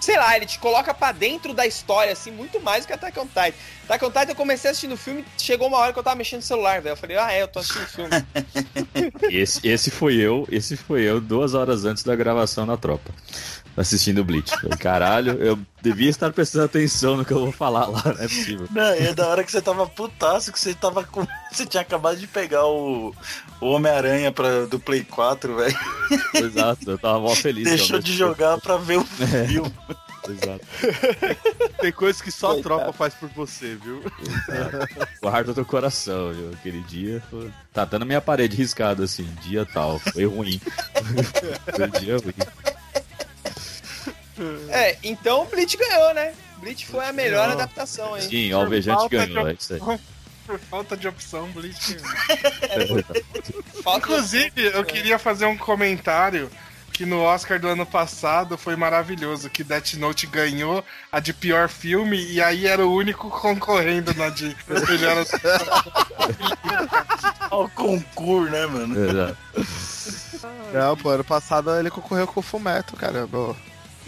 Sei 0.00 0.16
lá, 0.16 0.36
ele 0.36 0.46
te 0.46 0.56
coloca 0.60 0.94
pra 0.94 1.10
dentro 1.10 1.52
da 1.52 1.66
história, 1.66 2.12
assim, 2.12 2.30
muito 2.30 2.60
mais 2.60 2.84
do 2.84 2.86
que 2.86 2.92
Attack 2.92 3.18
on 3.18 3.26
Titan. 3.26 3.52
Attack 3.84 4.04
on 4.04 4.10
Titan 4.10 4.30
eu 4.30 4.36
comecei 4.36 4.70
assistindo 4.70 4.92
o 4.92 4.96
filme, 4.96 5.24
chegou 5.36 5.66
uma 5.66 5.78
hora 5.78 5.92
que 5.92 5.98
eu 5.98 6.02
tava 6.02 6.14
mexendo 6.14 6.40
no 6.40 6.46
celular, 6.46 6.80
velho. 6.80 6.92
Eu 6.92 6.96
falei, 6.96 7.16
ah, 7.16 7.32
é, 7.32 7.42
eu 7.42 7.48
tô 7.48 7.58
assistindo 7.58 7.82
o 7.82 7.88
filme. 7.88 8.10
Esse, 9.30 9.66
esse 9.66 9.90
foi 9.90 10.16
eu, 10.16 10.46
esse 10.50 10.76
foi 10.76 11.02
eu 11.02 11.20
duas 11.20 11.54
horas 11.54 11.84
antes 11.84 12.04
da 12.04 12.14
gravação 12.14 12.64
na 12.66 12.76
tropa. 12.76 13.12
Assistindo 13.78 14.18
o 14.20 14.24
Bleach. 14.24 14.50
Falei, 14.60 14.76
caralho, 14.76 15.32
eu 15.40 15.58
devia 15.80 16.10
estar 16.10 16.32
prestando 16.32 16.64
atenção 16.64 17.16
no 17.16 17.24
que 17.24 17.32
eu 17.32 17.38
vou 17.38 17.52
falar 17.52 17.86
lá, 17.86 18.02
não 18.04 18.12
é 18.12 18.26
possível. 18.28 18.66
Não, 18.72 18.94
e 18.96 19.06
é 19.06 19.14
da 19.14 19.28
hora 19.28 19.44
que 19.44 19.52
você 19.52 19.62
tava 19.62 19.86
putaço, 19.86 20.52
que 20.52 20.58
você 20.58 20.74
tava 20.74 21.04
com. 21.04 21.24
Você 21.50 21.64
tinha 21.64 21.80
acabado 21.80 22.18
de 22.18 22.26
pegar 22.26 22.66
o, 22.66 23.14
o 23.58 23.66
Homem-Aranha 23.70 24.30
pra- 24.30 24.66
do 24.66 24.78
Play 24.78 25.02
4, 25.02 25.56
velho. 25.56 25.78
Exato, 26.34 26.90
eu 26.90 26.98
tava 26.98 27.18
mó 27.20 27.34
feliz. 27.34 27.64
Deixou 27.64 27.98
de 28.00 28.14
jogar 28.14 28.58
pra 28.60 28.76
ver 28.76 28.98
o 28.98 29.06
É. 29.34 29.46
filme. 29.46 29.72
Exato. 30.28 30.60
Tem 31.80 31.90
coisas 31.90 32.20
que 32.20 32.30
só 32.30 32.58
a 32.58 32.62
tropa 32.62 32.92
faz 32.92 33.14
por 33.14 33.30
você, 33.30 33.78
viu? 33.82 34.02
Guarda 35.22 35.54
teu 35.54 35.64
coração, 35.64 36.34
viu? 36.34 36.50
Aquele 36.52 36.82
dia 36.82 37.22
foi... 37.30 37.50
tá 37.72 37.82
até 37.84 37.98
na 37.98 38.04
minha 38.04 38.20
parede 38.20 38.54
riscado 38.54 39.02
assim, 39.02 39.26
dia 39.42 39.64
tal, 39.64 39.98
foi 39.98 40.26
ruim. 40.26 40.60
foi 41.74 41.86
um 41.86 41.90
dia 42.00 42.16
ruim. 42.18 42.34
É, 44.70 44.96
então 45.02 45.46
Bleach 45.46 45.76
ganhou, 45.76 46.14
né? 46.14 46.32
Bleach 46.58 46.86
foi 46.86 47.04
a 47.06 47.12
melhor 47.12 47.48
adaptação, 47.50 48.16
hein? 48.16 48.22
Sim, 48.22 48.52
o 48.52 48.58
Alvejante 48.58 49.08
ganhou, 49.08 49.44
de 49.44 49.50
é 49.50 49.52
isso 49.54 49.74
aí. 49.74 49.80
Por 50.46 50.58
falta 50.58 50.96
de 50.96 51.06
opção, 51.06 51.46
Bleach. 51.50 51.98
Falta- 53.82 53.98
Inclusive, 53.98 54.64
eu 54.74 54.84
queria 54.84 55.18
fazer 55.18 55.44
um 55.46 55.56
comentário 55.56 56.50
que 56.92 57.04
no 57.06 57.20
Oscar 57.22 57.60
do 57.60 57.68
ano 57.68 57.86
passado 57.86 58.58
foi 58.58 58.74
maravilhoso, 58.74 59.48
que 59.50 59.62
Death 59.62 59.94
Note 59.94 60.26
ganhou 60.26 60.84
a 61.12 61.20
de 61.20 61.32
pior 61.32 61.68
filme 61.68 62.16
e 62.32 62.40
aí 62.42 62.66
era 62.66 62.84
o 62.84 62.92
único 62.92 63.30
concorrendo 63.30 64.12
na 64.14 64.30
de 64.30 64.56
melhor 64.88 65.24
Olha 67.50 67.64
o 67.64 67.68
concurso, 67.70 68.50
né, 68.50 68.66
mano? 68.66 68.98
Exato. 69.08 69.36
Não, 70.72 70.96
pô, 70.96 71.10
ano 71.10 71.24
passado 71.24 71.74
ele 71.78 71.90
concorreu 71.90 72.26
com 72.26 72.40
o 72.40 72.42
Fumeto, 72.42 72.96
caramba. 72.96 73.54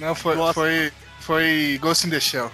Não, 0.00 0.14
foi, 0.14 0.34
Nossa. 0.34 0.54
foi, 0.54 0.92
foi 1.20 1.78
Ghost 1.80 2.06
in 2.06 2.10
the 2.10 2.18
Shell. 2.18 2.50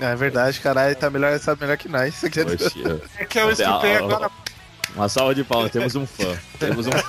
É 0.00 0.14
verdade, 0.14 0.60
caralho, 0.60 0.94
tá 0.96 1.10
melhor, 1.10 1.38
sabe 1.38 1.60
melhor 1.62 1.76
que 1.76 1.88
nós. 1.88 2.14
Poxa, 2.20 2.40
É 3.18 3.24
que 3.24 3.38
eu 3.38 3.50
escutei 3.50 3.94
Ah, 3.94 3.98
ah, 4.00 4.04
agora. 4.04 4.30
Uma 4.94 5.08
salva 5.08 5.34
de 5.34 5.42
palmas, 5.42 5.72
temos 5.72 5.96
um 5.96 6.06
fã. 6.06 6.38
Temos 6.58 6.86
um 6.86 6.92
fã. 6.92 7.02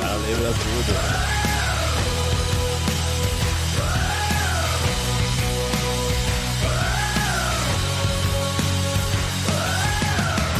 Cara 0.00 0.14
lembra 0.16 0.52
tudo. 0.52 0.96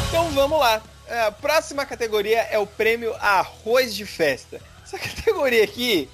Então 0.09 0.31
vamos 0.31 0.59
lá. 0.59 0.83
É, 1.09 1.23
A 1.27 1.33
próxima 1.33 1.85
categoria 1.87 2.41
é 2.51 2.59
o 2.59 2.67
prêmio 2.67 3.15
Arroz 3.21 3.95
de 3.95 4.05
Festa. 4.05 4.61
Essa 4.85 4.99
categoria 5.01 5.65
aqui 5.65 6.09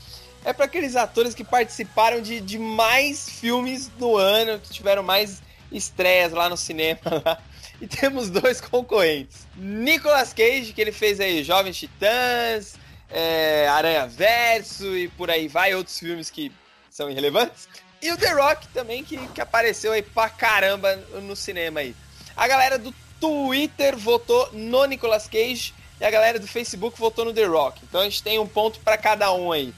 é 0.44 0.52
para 0.52 0.64
aqueles 0.64 0.96
atores 0.96 1.34
que 1.34 1.44
participaram 1.44 2.20
de, 2.20 2.40
de 2.40 2.58
mais 2.58 3.28
filmes 3.28 3.90
no 3.98 4.16
ano, 4.16 4.58
que 4.58 4.70
tiveram 4.70 5.02
mais 5.02 5.42
estreias 5.70 6.32
lá 6.32 6.48
no 6.48 6.56
cinema. 6.56 7.00
lá. 7.24 7.38
E 7.80 7.86
temos 7.86 8.30
dois 8.30 8.60
concorrentes. 8.60 9.46
Nicolas 9.56 10.32
Cage, 10.32 10.72
que 10.72 10.80
ele 10.80 10.92
fez 10.92 11.18
aí 11.18 11.42
Jovens 11.42 11.76
Titãs, 11.76 12.76
é, 13.10 13.66
Aranha 13.68 14.06
Verso 14.06 14.96
e 14.96 15.08
por 15.08 15.30
aí 15.30 15.48
vai, 15.48 15.74
outros 15.74 15.98
filmes 15.98 16.30
que 16.30 16.52
são 16.88 17.10
irrelevantes. 17.10 17.68
E 18.00 18.10
o 18.10 18.16
The 18.16 18.32
Rock 18.32 18.68
também, 18.68 19.02
que, 19.04 19.16
que 19.28 19.40
apareceu 19.40 19.92
aí 19.92 20.02
pra 20.02 20.28
caramba 20.28 20.96
no 21.22 21.34
cinema 21.34 21.80
aí. 21.80 21.94
A 22.36 22.46
galera 22.48 22.78
do 22.78 22.94
Twitter 23.20 23.96
votou 23.96 24.48
no 24.52 24.84
Nicolas 24.84 25.28
Cage 25.28 25.74
e 26.00 26.04
a 26.04 26.10
galera 26.10 26.38
do 26.38 26.46
Facebook 26.46 26.98
votou 26.98 27.24
no 27.24 27.32
The 27.32 27.44
Rock. 27.44 27.80
Então 27.84 28.00
a 28.00 28.04
gente 28.04 28.22
tem 28.22 28.38
um 28.38 28.46
ponto 28.46 28.80
pra 28.80 28.96
cada 28.96 29.32
um 29.32 29.52
aí. 29.52 29.72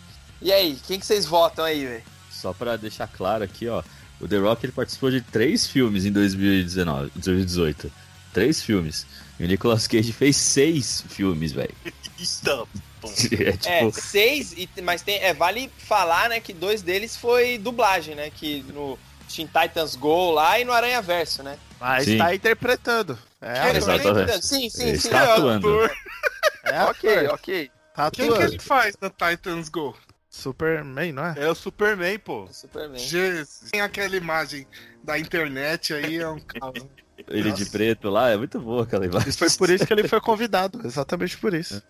E 0.44 0.52
aí, 0.52 0.78
quem 0.86 1.00
que 1.00 1.06
vocês 1.06 1.24
votam 1.26 1.64
aí, 1.64 1.84
velho? 1.86 2.02
Só 2.30 2.52
pra 2.52 2.76
deixar 2.76 3.08
claro 3.08 3.42
aqui, 3.42 3.66
ó. 3.66 3.82
O 4.20 4.28
The 4.28 4.36
Rock 4.38 4.64
ele 4.66 4.72
participou 4.72 5.10
de 5.10 5.20
três 5.20 5.66
filmes 5.66 6.04
em 6.04 6.12
2019, 6.12 7.10
2018. 7.16 7.90
Três 8.32 8.62
filmes. 8.62 9.06
E 9.40 9.44
o 9.44 9.48
Nicolas 9.48 9.86
Cage 9.88 10.12
fez 10.12 10.36
seis 10.36 11.02
filmes, 11.08 11.50
velho. 11.52 11.74
Então, 12.16 12.68
pô. 13.00 13.08
É 13.32 13.52
tipo. 13.56 13.68
É, 13.68 13.90
seis, 13.92 14.52
e- 14.52 14.68
mas 14.82 15.02
tem, 15.02 15.16
é, 15.18 15.34
vale 15.34 15.68
falar, 15.78 16.28
né, 16.28 16.38
que 16.38 16.52
dois 16.52 16.80
deles 16.80 17.16
foi 17.16 17.58
dublagem, 17.58 18.14
né? 18.14 18.30
Que 18.30 18.62
no 18.72 18.96
Teen 19.28 19.46
Titans 19.48 19.96
Go 19.96 20.30
lá 20.30 20.60
e 20.60 20.64
no 20.64 20.72
Aranha 20.72 21.02
Verso, 21.02 21.42
né? 21.42 21.58
Mas 21.80 22.04
Sim. 22.04 22.18
tá 22.18 22.32
interpretando. 22.34 23.18
É. 23.42 23.76
Exatamente. 23.76 24.02
também- 24.04 24.42
Sim, 24.42 24.70
sim, 24.70 24.88
Ele 24.90 24.98
sim. 25.00 25.08
está 25.08 25.24
é, 25.24 25.32
atuando. 25.32 25.84
é 26.62 26.76
ator. 26.76 26.90
ok, 26.90 27.26
ok. 27.28 27.70
Tá 27.96 28.10
Quem 28.12 28.26
que 28.28 28.32
atuando. 28.32 28.52
ele 28.52 28.58
faz 28.60 28.96
no 29.00 29.10
Titans 29.10 29.68
Go? 29.68 29.96
Superman, 30.34 31.12
não 31.12 31.24
é? 31.26 31.34
É 31.38 31.48
o 31.48 31.54
Superman, 31.54 32.18
pô. 32.18 32.48
Superman. 32.50 32.98
Jesus. 32.98 33.70
Tem 33.70 33.80
aquela 33.80 34.16
imagem 34.16 34.66
da 35.02 35.18
internet 35.18 35.94
aí, 35.94 36.16
é 36.18 36.28
um 36.28 36.40
caos. 36.40 36.74
Ele 37.28 37.52
de 37.52 37.64
preto 37.66 38.10
lá, 38.10 38.30
é 38.30 38.36
muito 38.36 38.58
boa 38.60 38.82
aquela 38.82 39.06
imagem. 39.06 39.28
E 39.28 39.32
foi 39.32 39.48
por 39.50 39.70
isso 39.70 39.86
que 39.86 39.92
ele 39.92 40.06
foi 40.08 40.20
convidado. 40.20 40.80
Exatamente 40.84 41.38
por 41.38 41.54
isso. 41.54 41.80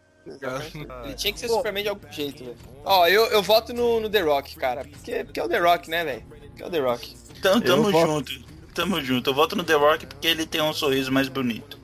Ele 1.03 1.15
tinha 1.15 1.33
que 1.33 1.41
ser 1.41 1.49
Superman 1.49 1.83
de 1.83 1.89
algum 1.89 2.13
jeito, 2.13 2.45
velho. 2.45 2.57
Ó, 2.85 3.07
eu, 3.09 3.25
eu 3.27 3.43
voto 3.43 3.73
no, 3.73 4.01
no 4.01 4.11
The 4.11 4.21
Rock, 4.21 4.55
cara. 4.57 4.85
Porque, 4.85 5.25
porque 5.25 5.41
é 5.41 5.45
o 5.45 5.49
The 5.49 5.59
Rock, 5.59 5.89
né, 5.91 6.05
velho? 6.05 6.23
Porque 6.29 6.63
é 6.63 6.67
o 6.67 6.71
The 6.71 6.79
Rock. 6.81 7.17
Então, 7.39 7.61
tamo 7.61 7.89
Eu 7.89 7.93
voto- 7.93 8.07
junto. 8.31 8.45
Tamo 8.75 9.01
junto. 9.03 9.31
Eu 9.31 9.35
voto 9.35 9.57
no 9.57 9.65
The 9.65 9.75
Rock 9.75 10.07
porque 10.07 10.27
ele 10.29 10.45
tem 10.47 10.61
um 10.61 10.73
sorriso 10.75 11.11
mais 11.11 11.29
bonito. 11.29 11.79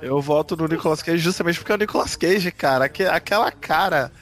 Eu 0.00 0.20
voto 0.20 0.56
no 0.56 0.66
Nicolas 0.68 1.02
Cage 1.02 1.18
justamente 1.18 1.58
porque 1.58 1.72
é 1.72 1.74
o 1.74 1.78
Nicolas 1.78 2.14
Cage, 2.16 2.50
cara. 2.52 2.84
Aque- 2.84 3.04
aquela 3.04 3.50
cara 3.50 4.12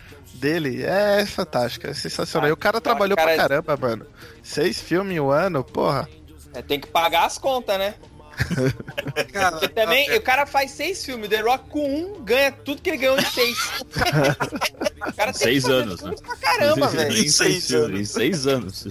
dele 0.43 0.83
é 0.85 1.25
fantástica, 1.25 1.89
é 1.91 1.95
sensacional. 1.95 2.49
e 2.49 2.53
o 2.53 2.57
cara 2.57 2.81
trabalhou 2.81 3.17
cara- 3.17 3.29
pra 3.35 3.37
caramba, 3.49 3.77
mano. 3.77 4.07
Seis 4.43 4.81
filmes 4.81 5.17
em 5.17 5.21
um 5.21 5.31
ano, 5.31 5.63
porra. 5.63 6.09
É, 6.53 6.61
tem 6.61 6.81
que 6.81 6.89
pagar 6.89 7.25
as 7.27 7.39
contas, 7.39 7.79
né? 7.79 7.95
Porque 9.15 9.69
também 9.69 10.15
o 10.17 10.21
cara 10.23 10.47
faz 10.47 10.71
seis 10.73 11.05
filmes, 11.05 11.29
The 11.29 11.41
Rock 11.43 11.69
com 11.69 11.87
um 11.97 12.23
ganha 12.25 12.51
tudo 12.51 12.81
que 12.83 12.91
ele 12.91 12.97
ganhou 12.97 13.19
em 13.19 13.25
seis. 13.25 13.59
O 15.03 15.13
cara 15.15 15.33
tem 15.33 15.43
Seis 15.43 15.65
que 15.65 15.71
fazer 15.71 15.83
anos, 15.83 16.01
tudo 16.01 16.11
né? 16.11 16.17
pra 16.25 16.37
caramba, 16.37 16.87
velho. 16.89 17.13
Em 17.13 17.29
seis, 17.29 17.65
Seis 17.65 17.73
anos. 17.73 18.01
Em 18.01 18.05
seis 18.05 18.47
anos. 18.47 18.87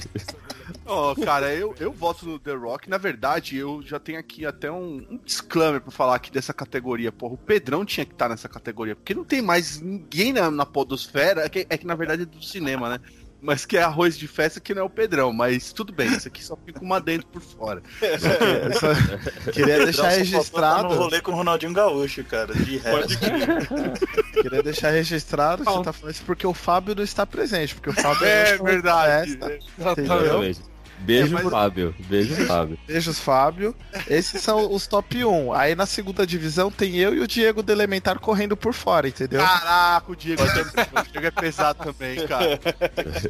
Ó, 0.86 1.16
cara, 1.16 1.54
eu, 1.54 1.76
eu 1.80 1.92
voto 1.92 2.26
no 2.26 2.40
The 2.40 2.54
Rock. 2.54 2.90
Na 2.90 2.98
verdade, 2.98 3.58
eu 3.58 3.82
já 3.82 4.00
tenho 4.00 4.20
aqui 4.20 4.46
até 4.46 4.72
um, 4.72 5.06
um 5.10 5.20
disclaimer 5.24 5.82
pra 5.82 5.92
falar 5.92 6.16
aqui 6.16 6.32
dessa 6.32 6.54
categoria. 6.54 7.12
Porra, 7.12 7.34
o 7.34 7.38
Pedrão 7.38 7.86
tinha 7.86 8.06
que 8.06 8.14
estar 8.14 8.30
nessa 8.30 8.50
categoria, 8.50 8.96
porque 8.96 9.14
não 9.14 9.24
tem 9.24 9.42
mais 9.42 9.80
ninguém 9.80 10.34
na, 10.34 10.50
na 10.50 10.66
podosfera. 10.66 11.46
É 11.46 11.50
que, 11.50 11.66
é 11.70 11.78
que, 11.78 11.86
na 11.86 11.96
verdade 11.96 12.24
é 12.24 12.26
do 12.26 12.44
cinema, 12.44 12.90
né? 12.90 13.00
Mas 13.42 13.66
que 13.66 13.76
é 13.76 13.82
arroz 13.82 14.16
de 14.18 14.28
festa 14.28 14.60
que 14.60 14.74
não 14.74 14.84
é 14.84 14.86
o 14.86 14.90
Pedrão. 14.90 15.34
Mas 15.34 15.74
tudo 15.74 15.92
bem, 15.92 16.08
isso 16.14 16.28
aqui 16.28 16.44
só 16.44 16.56
fica 16.64 16.80
uma 16.80 17.02
dentro 17.02 17.26
por 17.28 17.42
fora. 17.42 17.82
Eu 18.00 18.20
só 18.80 19.52
queria 19.52 19.84
deixar 19.84 20.04
só 20.04 20.10
tá 20.10 20.16
registrado. 20.16 20.90
no 20.90 20.96
rolê 20.96 21.22
com 21.22 21.32
o 21.32 21.36
Ronaldinho 21.36 21.74
Gaúcho, 21.74 22.24
cara. 22.24 22.54
De 22.54 22.78
resto. 22.78 23.18
Queria 24.42 24.62
deixar 24.64 24.92
registrado. 24.92 25.64
Você 25.64 25.84
tá 25.84 25.92
falando 25.94 26.14
isso 26.14 26.24
porque 26.26 26.46
o 26.46 26.54
Fábio 26.54 26.94
não 26.96 27.04
está 27.04 27.26
presente. 27.26 27.74
Porque 27.76 27.90
o 27.90 27.94
Fábio 27.94 28.26
É 28.28 28.58
não 28.58 28.64
verdade. 28.66 29.32
festa, 29.38 29.52
É. 29.52 29.92
entendeu? 29.92 30.56
Beijo, 31.02 31.38
É, 31.38 31.44
mas- 31.44 31.52
Fábio. 31.52 31.96
Beijo, 32.08 32.36
Fábio. 32.48 32.80
Beijos, 32.88 33.20
Fábio. 33.20 33.76
Esses 34.08 34.42
são 34.42 34.72
os 34.72 34.88
top 34.88 35.24
1. 35.26 35.54
Aí 35.54 35.76
na 35.76 35.86
segunda 35.86 36.26
divisão 36.26 36.70
tem 36.72 36.96
eu 36.98 37.14
e 37.16 37.20
o 37.20 37.28
Diego 37.28 37.62
do 37.64 37.72
Elementar 37.72 38.20
correndo 38.20 38.56
por 38.56 38.74
fora, 38.74 39.08
entendeu? 39.08 39.42
Caraca, 39.42 40.12
o 40.12 40.16
Diego 40.16 40.44
também. 40.46 40.86
O 41.02 41.12
Diego 41.12 41.28
é 41.28 41.32
pesado 41.32 41.84
também, 41.84 42.26
cara. 42.28 42.60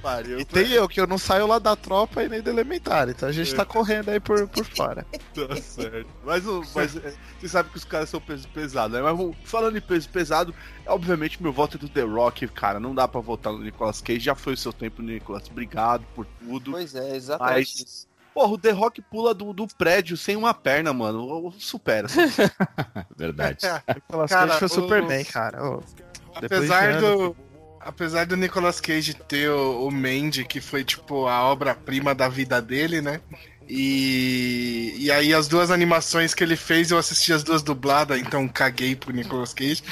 Pariu. 0.02 0.40
E 0.40 0.46
tem 0.46 0.72
eu, 0.72 0.88
que 0.88 1.00
eu 1.00 1.08
não 1.08 1.18
saio 1.18 1.48
lá 1.48 1.60
da 1.60 1.76
tropa 1.76 2.24
e 2.24 2.30
nem 2.30 2.42
do 2.42 2.50
Elementar. 2.50 3.10
Então 3.10 3.28
a 3.30 3.32
gente 3.32 3.54
tá 3.54 3.66
correndo 3.66 4.10
aí 4.10 4.20
por, 4.20 4.48
por 4.48 4.66
fora. 4.66 5.06
Tá 5.34 5.56
certo. 5.56 6.08
Mas, 6.26 6.44
mas 6.76 6.96
é, 6.98 7.14
você 7.40 7.48
sabe 7.48 7.70
que 7.70 7.78
os 7.78 7.86
caras 7.86 8.10
são 8.10 8.20
peso 8.20 8.48
pesado, 8.50 8.94
né? 8.96 9.02
Mas 9.02 9.36
falando 9.44 9.78
em 9.78 9.82
peso 9.82 10.10
pesado, 10.10 10.54
obviamente 10.86 11.42
meu 11.42 11.52
voto 11.54 11.78
é 11.78 11.80
do 11.80 11.88
The 11.90 12.02
Rock, 12.02 12.48
cara. 12.50 12.80
Não 12.80 12.94
dá 12.94 13.08
pra 13.08 13.22
votar 13.22 13.54
no 13.54 13.60
Nicolas 13.60 14.02
Cage. 14.02 14.20
Já 14.20 14.36
foi 14.36 14.54
o 14.54 14.58
seu 14.58 14.74
tempo, 14.74 15.02
Nicolas. 15.02 15.48
Obrigado 15.50 16.04
por 16.16 16.26
tudo. 16.26 16.72
Pois 16.72 16.96
é, 16.96 17.16
exatamente 17.16 17.61
Isso. 17.62 18.08
Porra, 18.34 18.54
o 18.54 18.58
The 18.58 18.72
Rock 18.72 19.02
pula 19.02 19.34
do, 19.34 19.52
do 19.52 19.68
prédio 19.68 20.16
sem 20.16 20.36
uma 20.38 20.54
perna, 20.54 20.94
mano. 20.94 21.54
Supera. 21.60 22.08
Verdade. 23.18 23.68
Nicolas 23.94 24.30
Cara, 24.32 24.48
Cage 24.48 24.60
foi 24.60 24.68
o- 24.68 24.72
super 24.72 25.06
bem, 25.06 25.26
cara. 25.26 25.58
De 26.40 26.46
Apesar 26.46 26.90
anos- 26.92 27.02
do. 27.02 27.36
Apesar 27.84 28.26
do 28.28 28.38
Nicolas 28.38 28.80
Cage 28.80 29.14
ter 29.16 29.50
o, 29.50 29.88
o 29.88 29.92
Mandy, 29.92 30.46
que 30.46 30.62
foi 30.62 30.84
tipo 30.84 31.28
a 31.28 31.42
obra-prima 31.44 32.14
da 32.14 32.30
vida 32.30 32.62
dele, 32.62 33.02
né? 33.02 33.20
E, 33.68 34.94
e 35.00 35.12
aí 35.12 35.34
as 35.34 35.48
duas 35.48 35.72
animações 35.72 36.34
que 36.34 36.44
ele 36.44 36.56
fez, 36.56 36.92
eu 36.92 36.98
assisti 36.98 37.34
as 37.34 37.42
duas 37.44 37.64
dubladas, 37.64 38.20
então 38.20 38.48
caguei 38.48 38.96
pro 38.96 39.12
Nicolas 39.12 39.54
Cage. 39.54 39.84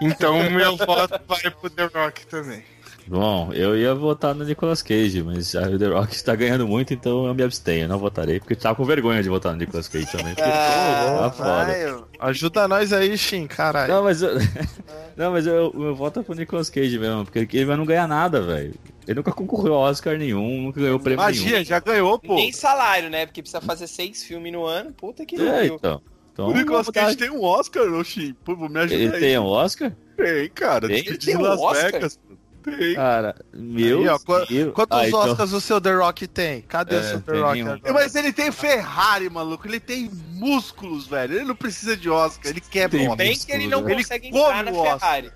Então 0.00 0.50
meu 0.50 0.76
voto 0.76 1.18
vai 1.26 1.50
pro 1.50 1.70
The 1.70 1.84
Rock 1.94 2.26
também. 2.26 2.62
Bom, 3.08 3.50
eu 3.54 3.76
ia 3.76 3.94
votar 3.94 4.34
no 4.34 4.44
Nicolas 4.44 4.82
Cage, 4.82 5.22
mas 5.22 5.56
a 5.56 5.62
The 5.78 5.86
Rock 5.86 6.14
está 6.14 6.34
ganhando 6.34 6.68
muito, 6.68 6.92
então 6.92 7.26
eu 7.26 7.34
me 7.34 7.42
abstenho. 7.42 7.84
Eu 7.84 7.88
não 7.88 7.98
votarei, 7.98 8.38
porque 8.38 8.52
eu 8.52 8.58
tava 8.58 8.74
com 8.76 8.84
vergonha 8.84 9.22
de 9.22 9.28
votar 9.30 9.52
no 9.52 9.58
Nicolas 9.58 9.88
Cage 9.88 10.06
também. 10.12 10.34
Porque, 10.34 10.42
Ah, 10.50 11.16
tá 11.18 11.30
foda. 11.30 11.48
vai, 11.64 11.92
ô. 11.94 12.04
Ajuda 12.20 12.68
nós 12.68 12.92
aí, 12.92 13.16
Shin, 13.16 13.46
caralho. 13.46 13.92
Não, 13.94 14.02
mas 14.04 14.20
eu. 14.22 14.30
Não, 15.16 15.32
mas 15.32 15.46
eu, 15.48 15.70
o 15.70 15.78
meu 15.80 15.94
voto 15.96 16.20
é 16.20 16.22
pro 16.22 16.34
Nicolas 16.34 16.70
Cage 16.70 16.96
mesmo, 16.96 17.24
porque 17.24 17.56
ele 17.56 17.64
vai 17.64 17.76
não 17.76 17.84
ganhar 17.84 18.06
nada, 18.06 18.40
velho. 18.40 18.72
Ele 19.04 19.16
nunca 19.16 19.32
concorreu 19.32 19.74
ao 19.74 19.80
Oscar 19.80 20.16
nenhum, 20.16 20.62
nunca 20.62 20.80
ganhou 20.80 21.00
prêmio 21.00 21.24
Magia, 21.24 21.64
já 21.64 21.80
ganhou, 21.80 22.18
pô. 22.20 22.36
Nem 22.36 22.52
salário, 22.52 23.10
né? 23.10 23.26
Porque 23.26 23.42
precisa 23.42 23.60
fazer 23.60 23.88
seis 23.88 24.22
filmes 24.22 24.52
no 24.52 24.64
ano. 24.64 24.92
Puta 24.92 25.26
que 25.26 25.36
nenhum. 25.36 25.48
É, 25.50 25.54
pariu. 25.56 25.74
então. 25.74 26.02
então 26.32 26.48
O 26.48 26.52
Nicolas 26.54 26.88
Cage 26.90 27.16
tem 27.16 27.30
um 27.30 27.42
Oscar, 27.42 27.82
Oxi. 27.94 28.32
Pô, 28.44 28.54
me 28.68 28.78
ajuda 28.78 28.94
Ele 28.94 29.14
aí. 29.14 29.20
tem 29.20 29.38
um 29.40 29.46
Oscar? 29.46 29.90
Tem, 30.16 30.48
cara. 30.50 30.86
Tem? 30.86 31.02
De 31.02 31.36
um 31.36 31.40
Las 31.40 31.58
Oscar? 31.60 31.90
Vegas. 31.92 32.20
Tem. 32.62 32.94
Cara, 32.94 33.34
meu. 33.54 34.00
Aí, 34.00 34.08
ó, 34.08 34.18
qu- 34.18 34.46
Deus. 34.46 34.74
Quantos 34.74 34.98
Ah, 34.98 35.06
então- 35.08 35.20
Oscars 35.20 35.52
o 35.52 35.60
seu 35.60 35.80
The 35.80 35.94
Rock 35.94 36.26
tem? 36.26 36.62
Cadê 36.62 36.96
É, 36.96 36.98
o 36.98 37.02
seu 37.04 37.20
The 37.22 37.38
Rock 37.40 37.62
nenhum. 37.62 37.80
Mas 37.92 38.14
ele 38.14 38.32
tem 38.32 38.50
Ferrari, 38.52 39.30
maluco. 39.30 39.66
Ele 39.66 39.80
tem 39.80 40.10
músculos, 40.32 41.06
velho. 41.06 41.34
Ele 41.36 41.44
não 41.44 41.54
precisa 41.56 41.96
de 41.96 42.10
Oscar. 42.10 42.50
Ele 42.50 42.60
quebra 42.60 42.98
Tem 42.98 43.08
o. 43.08 43.16
Bem 43.16 43.38
que 43.38 43.52
ele 43.52 43.66
não 43.68 43.88
Ele 43.88 44.02
consegue 44.02 44.28
entrar 44.28 44.64
na. 44.64 44.72
Ferrari. 44.72 45.32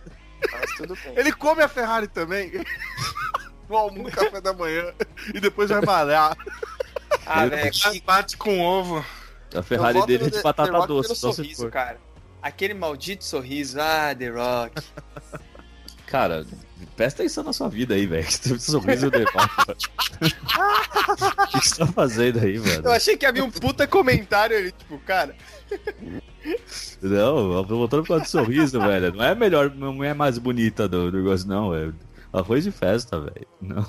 Mas 0.52 0.70
tudo 0.76 0.94
bem. 1.04 1.14
Ele 1.16 1.32
come 1.32 1.62
a 1.62 1.68
Ferrari 1.68 2.08
também. 2.08 2.52
No 3.68 3.76
almoço, 3.78 4.10
café 4.14 4.38
da 4.38 4.52
manhã. 4.52 4.92
E 5.32 5.40
depois 5.40 5.70
vai 5.70 5.80
malhar. 5.80 6.36
Ah, 7.24 7.46
velho. 7.46 7.72
Bate 8.04 8.36
com 8.36 8.60
ovo. 8.60 9.02
A 9.54 9.62
Ferrari 9.62 10.04
dele 10.04 10.24
é 10.24 10.26
de 10.26 10.32
The- 10.32 10.42
batata 10.42 10.86
doce, 10.86 11.14
sorriso, 11.16 11.70
cara. 11.70 11.98
Aquele 12.42 12.74
maldito 12.74 13.24
sorriso. 13.24 13.80
Ah, 13.80 14.14
The 14.14 14.28
Rock. 14.28 14.82
Cara, 16.12 16.44
presta 16.94 17.22
atenção 17.22 17.42
na 17.42 17.54
sua 17.54 17.70
vida 17.70 17.94
aí, 17.94 18.04
velho. 18.06 18.20
Esse 18.28 18.60
sorriso 18.60 19.10
de 19.10 19.24
O 19.24 19.26
que 21.58 21.68
você 21.68 21.76
tá 21.76 21.86
fazendo 21.86 22.38
aí, 22.38 22.58
mano? 22.58 22.82
Eu 22.84 22.92
achei 22.92 23.16
que 23.16 23.24
havia 23.24 23.42
um 23.42 23.50
puta 23.50 23.86
comentário 23.86 24.58
ali, 24.58 24.72
tipo, 24.72 24.98
cara. 24.98 25.34
Não, 27.00 27.64
voltando 27.64 28.04
lado 28.12 28.24
do 28.24 28.28
sorriso, 28.28 28.78
velho. 28.78 29.14
Não 29.14 29.24
é 29.24 29.34
melhor, 29.34 29.74
não 29.74 30.04
é 30.04 30.12
mais 30.12 30.36
bonita 30.36 30.86
do, 30.86 31.10
do 31.10 31.16
negócio, 31.16 31.48
não. 31.48 31.74
É 31.74 31.90
arroz 32.30 32.64
de 32.64 32.70
festa, 32.70 33.18
velho. 33.18 33.48
Não. 33.58 33.86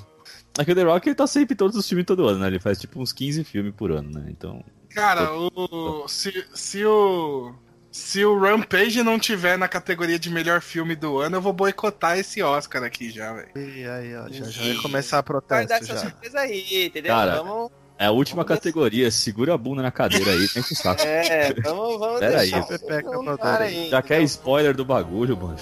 É 0.58 0.64
que 0.64 0.72
o 0.72 0.74
The 0.74 0.82
Rock 0.84 1.06
ele 1.06 1.14
tá 1.14 1.26
sempre 1.26 1.52
em 1.52 1.58
todos 1.58 1.76
os 1.76 1.86
filmes 1.86 2.06
todo 2.06 2.26
ano, 2.26 2.38
né? 2.38 2.46
Ele 2.46 2.58
faz 2.58 2.80
tipo 2.80 3.02
uns 3.02 3.12
15 3.12 3.44
filmes 3.44 3.74
por 3.76 3.92
ano, 3.92 4.10
né? 4.10 4.28
Então. 4.30 4.64
Cara, 4.88 5.30
o, 5.34 6.08
se, 6.08 6.46
se 6.54 6.86
o. 6.86 7.54
Se 7.94 8.24
o 8.24 8.36
Rampage 8.36 9.04
não 9.04 9.20
tiver 9.20 9.56
na 9.56 9.68
categoria 9.68 10.18
de 10.18 10.28
melhor 10.28 10.60
filme 10.60 10.96
do 10.96 11.20
ano, 11.20 11.36
eu 11.36 11.40
vou 11.40 11.52
boicotar 11.52 12.18
esse 12.18 12.42
Oscar 12.42 12.82
aqui 12.82 13.08
já, 13.08 13.32
velho. 13.32 13.50
E 13.54 13.86
aí, 13.86 14.16
ó, 14.16 14.28
já, 14.28 14.46
já 14.46 14.62
vai 14.64 14.74
começar 14.82 15.18
a 15.20 15.22
protesto 15.22 15.72
essa 15.72 15.86
já. 15.86 15.96
surpresa 15.98 16.40
aí, 16.40 16.86
entendeu? 16.86 17.14
Cara, 17.14 17.36
vamos. 17.36 17.70
É 17.96 18.06
a 18.06 18.10
última 18.10 18.42
Vamos 18.42 18.48
ver 18.48 18.56
categoria. 18.56 19.10
Segura 19.12 19.54
a 19.54 19.56
bunda 19.56 19.80
na 19.80 19.92
cadeira 19.92 20.32
aí, 20.32 20.48
tem 20.48 20.64
que 20.64 20.74
saco. 20.74 21.02
É, 21.02 21.54
vamos, 21.62 22.00
vamos 22.00 22.18
Pera 22.18 22.38
deixar 22.38 22.56
aí. 22.56 22.66
Pepeca 22.66 23.10
cara 23.10 23.36
dar 23.36 23.62
aí. 23.62 23.88
Já 23.88 24.02
quer 24.02 24.22
spoiler 24.22 24.74
do 24.74 24.84
bagulho, 24.84 25.36
mano. 25.36 25.56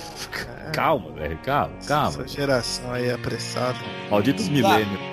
Calma, 0.72 1.12
velho, 1.12 1.38
calma, 1.44 1.76
calma. 1.86 2.24
Essa 2.24 2.28
geração 2.28 2.94
aí 2.94 3.10
apressada. 3.10 3.78
Malditos 4.10 4.48
milênios. 4.48 5.11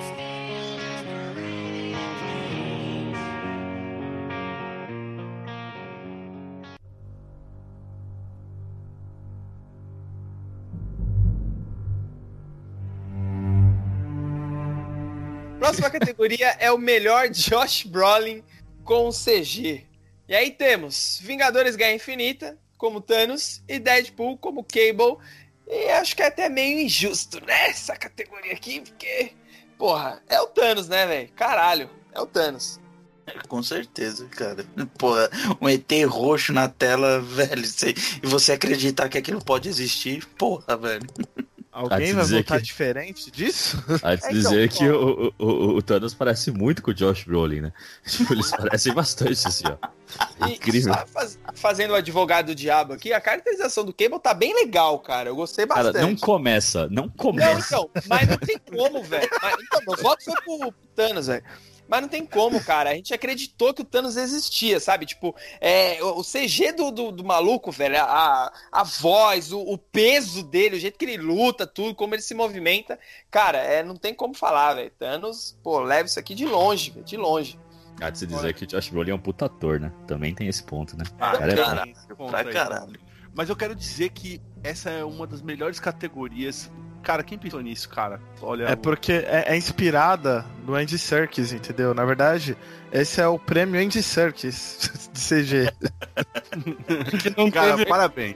Próxima 15.80 15.98
categoria 15.98 16.58
é 16.60 16.70
o 16.70 16.78
melhor 16.78 17.30
Josh 17.30 17.86
Brolin 17.86 18.44
com 18.84 19.10
CG. 19.12 19.86
E 20.28 20.36
aí 20.36 20.52
temos 20.52 21.22
Vingadores 21.24 21.78
Guerra 21.78 21.94
Infinita 21.94 22.58
como 22.78 23.00
Thanos 23.00 23.64
e 23.66 23.80
Deadpool 23.80 24.38
como 24.38 24.62
Cable. 24.62 25.18
E 25.66 25.90
acho 25.92 26.18
que 26.18 26.22
é 26.22 26.28
até 26.28 26.50
meio 26.50 26.82
injusto, 26.82 27.40
né? 27.46 27.72
Categoria 27.98 28.52
aqui, 28.52 28.82
porque, 28.82 29.32
porra, 29.78 30.22
é 30.28 30.42
o 30.42 30.48
Thanos, 30.48 30.90
né, 30.90 31.08
velho? 31.08 31.30
Caralho, 31.34 31.90
é 32.14 32.20
o 32.20 32.26
Thanos. 32.26 32.78
Com 33.48 33.64
certeza, 33.64 34.26
cara. 34.26 34.66
Porra, 34.98 35.30
um 35.62 35.70
ET 35.70 35.90
roxo 36.06 36.52
na 36.52 36.68
tela, 36.68 37.22
velho. 37.22 37.64
e 38.22 38.28
você 38.28 38.52
acreditar 38.52 39.08
que 39.08 39.18
aquilo 39.18 39.42
pode 39.42 39.70
existir, 39.70 40.26
porra, 40.38 40.76
velho. 40.76 41.08
Alguém 41.82 42.08
te 42.08 42.14
vai 42.14 42.24
dizer 42.24 42.38
votar 42.44 42.58
que- 42.60 42.66
diferente 42.66 43.32
disso? 43.32 43.78
A 44.04 44.16
de 44.16 44.26
É, 44.26 44.30
dizer 44.30 44.66
então, 44.66 44.78
que 44.78 44.90
o, 44.90 45.34
o, 45.40 45.76
o 45.78 45.82
Thanos 45.82 46.14
parece 46.14 46.52
muito 46.52 46.82
com 46.82 46.92
o 46.92 46.94
Josh 46.94 47.24
Brolin, 47.24 47.62
né? 47.62 47.74
Tipo, 48.06 48.34
eles 48.34 48.52
parecem 48.52 48.94
bastante 48.94 49.48
assim, 49.48 49.64
ó. 49.68 50.48
E 50.48 50.54
Incrível. 50.56 50.94
só 50.94 51.06
faz- 51.08 51.40
fazendo 51.56 51.92
o 51.92 51.96
advogado 51.96 52.48
do 52.48 52.56
diabo 52.56 52.94
aqui, 52.94 53.14
a 53.14 53.22
caracterização 53.22 53.86
do 53.86 53.94
Cable 53.94 54.20
tá 54.20 54.34
bem 54.34 54.54
legal, 54.56 55.00
cara. 55.00 55.30
Eu 55.30 55.36
gostei 55.36 55.66
Cara, 55.68 55.84
bastante. 55.84 56.02
não 56.06 56.16
começa, 56.18 56.88
não 56.90 57.04
Não, 57.04 57.10
começa. 57.10 57.68
então, 57.76 57.90
mas 58.08 58.28
não 58.28 58.38
tem 58.38 58.58
como, 58.58 59.04
velho. 59.04 59.30
Então, 59.62 59.82
meu 59.88 59.98
voto 60.04 60.24
foi 60.26 60.34
pro 60.42 60.74
Thanos, 60.96 61.28
velho. 61.28 61.44
Mas 61.90 62.02
não 62.02 62.08
tem 62.08 62.24
como, 62.24 62.64
cara. 62.64 62.92
A 62.92 62.94
gente 62.94 63.14
acreditou 63.16 63.74
que 63.74 63.82
o 63.82 63.86
Thanos 63.86 64.16
existia, 64.16 64.80
sabe? 64.80 65.08
Tipo, 65.08 65.36
é, 65.60 65.98
o 66.04 66.22
CG 66.24 66.72
do, 66.74 66.92
do, 66.92 67.12
do 67.12 67.24
maluco, 67.24 67.72
velho, 67.72 67.98
a, 68.00 68.54
a 68.72 68.84
voz, 68.84 69.52
o, 69.52 69.60
o 69.60 69.76
peso 69.76 70.44
dele, 70.44 70.76
o 70.78 70.80
jeito 70.80 71.00
que 71.00 71.06
ele 71.06 71.18
luta, 71.18 71.66
tudo, 71.66 71.96
como 71.96 72.14
ele 72.14 72.22
se 72.22 72.36
movimenta. 72.36 73.00
Cara, 73.32 73.58
é, 73.58 73.82
não 73.84 73.96
tem 73.96 74.14
como 74.14 74.36
falar, 74.36 74.76
velho. 74.76 74.92
Thanos, 75.00 75.58
pô, 75.64 75.80
leva 75.80 76.08
isso 76.08 76.20
aqui 76.20 76.36
de 76.36 76.46
longe, 76.46 76.92
velho, 76.92 77.04
de 77.04 77.18
longe. 77.18 77.60
Ah, 78.00 78.12
de 78.12 78.20
se 78.20 78.28
dizer 78.28 78.54
que 78.54 78.66
o 78.66 78.68
Josh 78.68 78.90
Brolin 78.90 79.12
é 79.12 79.16
um 79.16 79.20
puta 79.20 79.46
ator, 79.46 79.80
né? 79.80 79.92
Também 80.06 80.34
tem 80.34 80.48
esse 80.48 80.64
ponto, 80.64 80.96
né? 80.96 81.04
Ah, 81.20 81.38
Cara, 81.38 81.52
é 81.52 81.56
bom. 81.56 81.64
caralho, 81.66 81.94
pra 82.30 82.46
caralho. 82.46 83.00
Mas 83.34 83.50
eu 83.50 83.56
quero 83.56 83.76
dizer 83.76 84.10
que 84.10 84.40
essa 84.64 84.90
é 84.92 85.04
uma 85.04 85.26
das 85.26 85.42
melhores 85.42 85.80
categorias. 85.80 86.70
Cara, 87.02 87.24
quem 87.24 87.38
pensou 87.38 87.62
nisso, 87.62 87.88
cara? 87.90 88.20
Olha. 88.42 88.66
É 88.66 88.76
porque 88.76 89.12
é, 89.14 89.46
é 89.48 89.58
inspirada 89.58 90.46
no 90.66 90.76
Andy 90.76 90.98
Serkis, 91.00 91.52
entendeu? 91.54 91.94
Na 91.94 92.06
verdade, 92.06 92.58
esse 92.92 93.22
é 93.22 93.28
o 93.28 93.40
prêmio 93.40 93.82
Andy 93.82 94.04
Serkis 94.04 95.10
de 95.14 95.20
CG. 95.20 95.72
Que 97.22 97.36
não 97.38 97.50
Cara, 97.50 97.72
teve- 97.78 97.86
parabéns. 97.90 98.36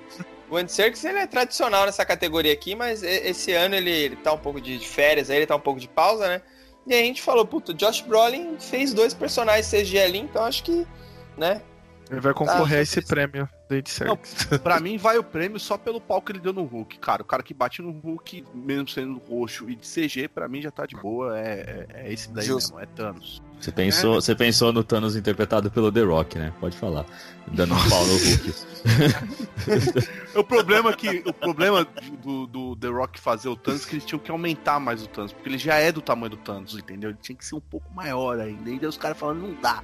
O 0.49 0.57
Andy 0.57 0.71
Serkis, 0.71 1.03
ele 1.03 1.17
é 1.19 1.27
tradicional 1.27 1.85
nessa 1.85 2.05
categoria 2.05 2.53
aqui, 2.53 2.75
mas 2.75 3.01
esse 3.03 3.51
ano 3.53 3.75
ele, 3.75 3.89
ele 3.91 4.15
tá 4.15 4.31
um 4.33 4.37
pouco 4.37 4.61
de 4.61 4.77
férias, 4.79 5.29
aí 5.29 5.37
ele 5.37 5.45
tá 5.47 5.55
um 5.55 5.59
pouco 5.59 5.79
de 5.79 5.87
pausa, 5.87 6.27
né? 6.27 6.41
E 6.85 6.93
aí 6.93 7.01
a 7.01 7.05
gente 7.05 7.21
falou, 7.21 7.45
puto, 7.45 7.71
o 7.71 7.75
Josh 7.75 8.01
Brolin 8.01 8.57
fez 8.59 8.93
dois 8.93 9.13
personagens 9.13 9.67
CG 9.69 9.99
ali, 9.99 10.19
então 10.19 10.43
acho 10.43 10.63
que, 10.63 10.85
né? 11.37 11.61
Ele 12.11 12.19
vai 12.19 12.33
concorrer 12.33 12.75
Ah, 12.77 12.79
a 12.79 12.83
esse 12.83 13.01
prêmio 13.01 13.49
Não, 13.77 14.17
Serkis. 14.17 14.59
pra 14.59 14.79
mim 14.79 14.97
vai 14.97 15.17
o 15.17 15.23
prêmio 15.23 15.59
só 15.59 15.77
pelo 15.77 15.99
pau 15.99 16.21
que 16.21 16.31
ele 16.31 16.39
deu 16.39 16.53
no 16.53 16.63
Hulk. 16.63 16.99
Cara, 16.99 17.21
o 17.21 17.25
cara 17.25 17.41
que 17.41 17.53
bate 17.53 17.81
no 17.81 17.91
Hulk, 17.91 18.45
mesmo 18.53 18.87
sendo 18.87 19.17
roxo 19.19 19.69
e 19.69 19.75
de 19.75 19.87
CG, 19.87 20.27
pra 20.27 20.47
mim 20.47 20.61
já 20.61 20.71
tá 20.71 20.85
de 20.85 20.95
boa. 20.95 21.37
É, 21.37 21.87
é, 21.93 22.05
é 22.05 22.13
esse 22.13 22.31
daí 22.31 22.45
Justo. 22.45 22.75
mesmo, 22.75 22.83
é 22.83 22.85
Thanos. 22.95 23.41
Você 23.59 23.71
pensou, 23.71 24.15
você 24.15 24.35
pensou 24.35 24.73
no 24.73 24.83
Thanos 24.83 25.15
interpretado 25.15 25.71
pelo 25.71 25.91
The 25.91 26.01
Rock, 26.01 26.37
né? 26.37 26.53
Pode 26.59 26.75
falar. 26.77 27.05
Dando 27.47 27.73
um 27.73 27.89
pau 27.89 28.05
no 28.05 28.13
Hulk. 28.13 28.53
O 30.35 30.43
problema 30.43 30.89
é 30.89 30.93
que 30.93 31.23
o 31.25 31.33
problema 31.33 31.87
do, 32.23 32.47
do 32.47 32.75
The 32.75 32.87
Rock 32.87 33.19
fazer 33.19 33.49
o 33.49 33.55
Thanos 33.55 33.85
é 33.85 33.89
que 33.89 33.93
eles 33.95 34.05
tinham 34.05 34.19
que 34.19 34.31
aumentar 34.31 34.79
mais 34.79 35.03
o 35.03 35.07
Thanos, 35.07 35.31
porque 35.31 35.47
ele 35.47 35.59
já 35.59 35.75
é 35.75 35.91
do 35.91 36.01
tamanho 36.01 36.31
do 36.31 36.37
Thanos, 36.37 36.75
entendeu? 36.75 37.11
Ele 37.11 37.19
tinha 37.21 37.35
que 37.35 37.45
ser 37.45 37.55
um 37.55 37.61
pouco 37.61 37.93
maior 37.93 38.39
ainda. 38.39 38.69
E 38.69 38.79
daí 38.79 38.89
os 38.89 38.97
caras 38.97 39.17
falando, 39.17 39.41
não 39.41 39.61
dá. 39.61 39.83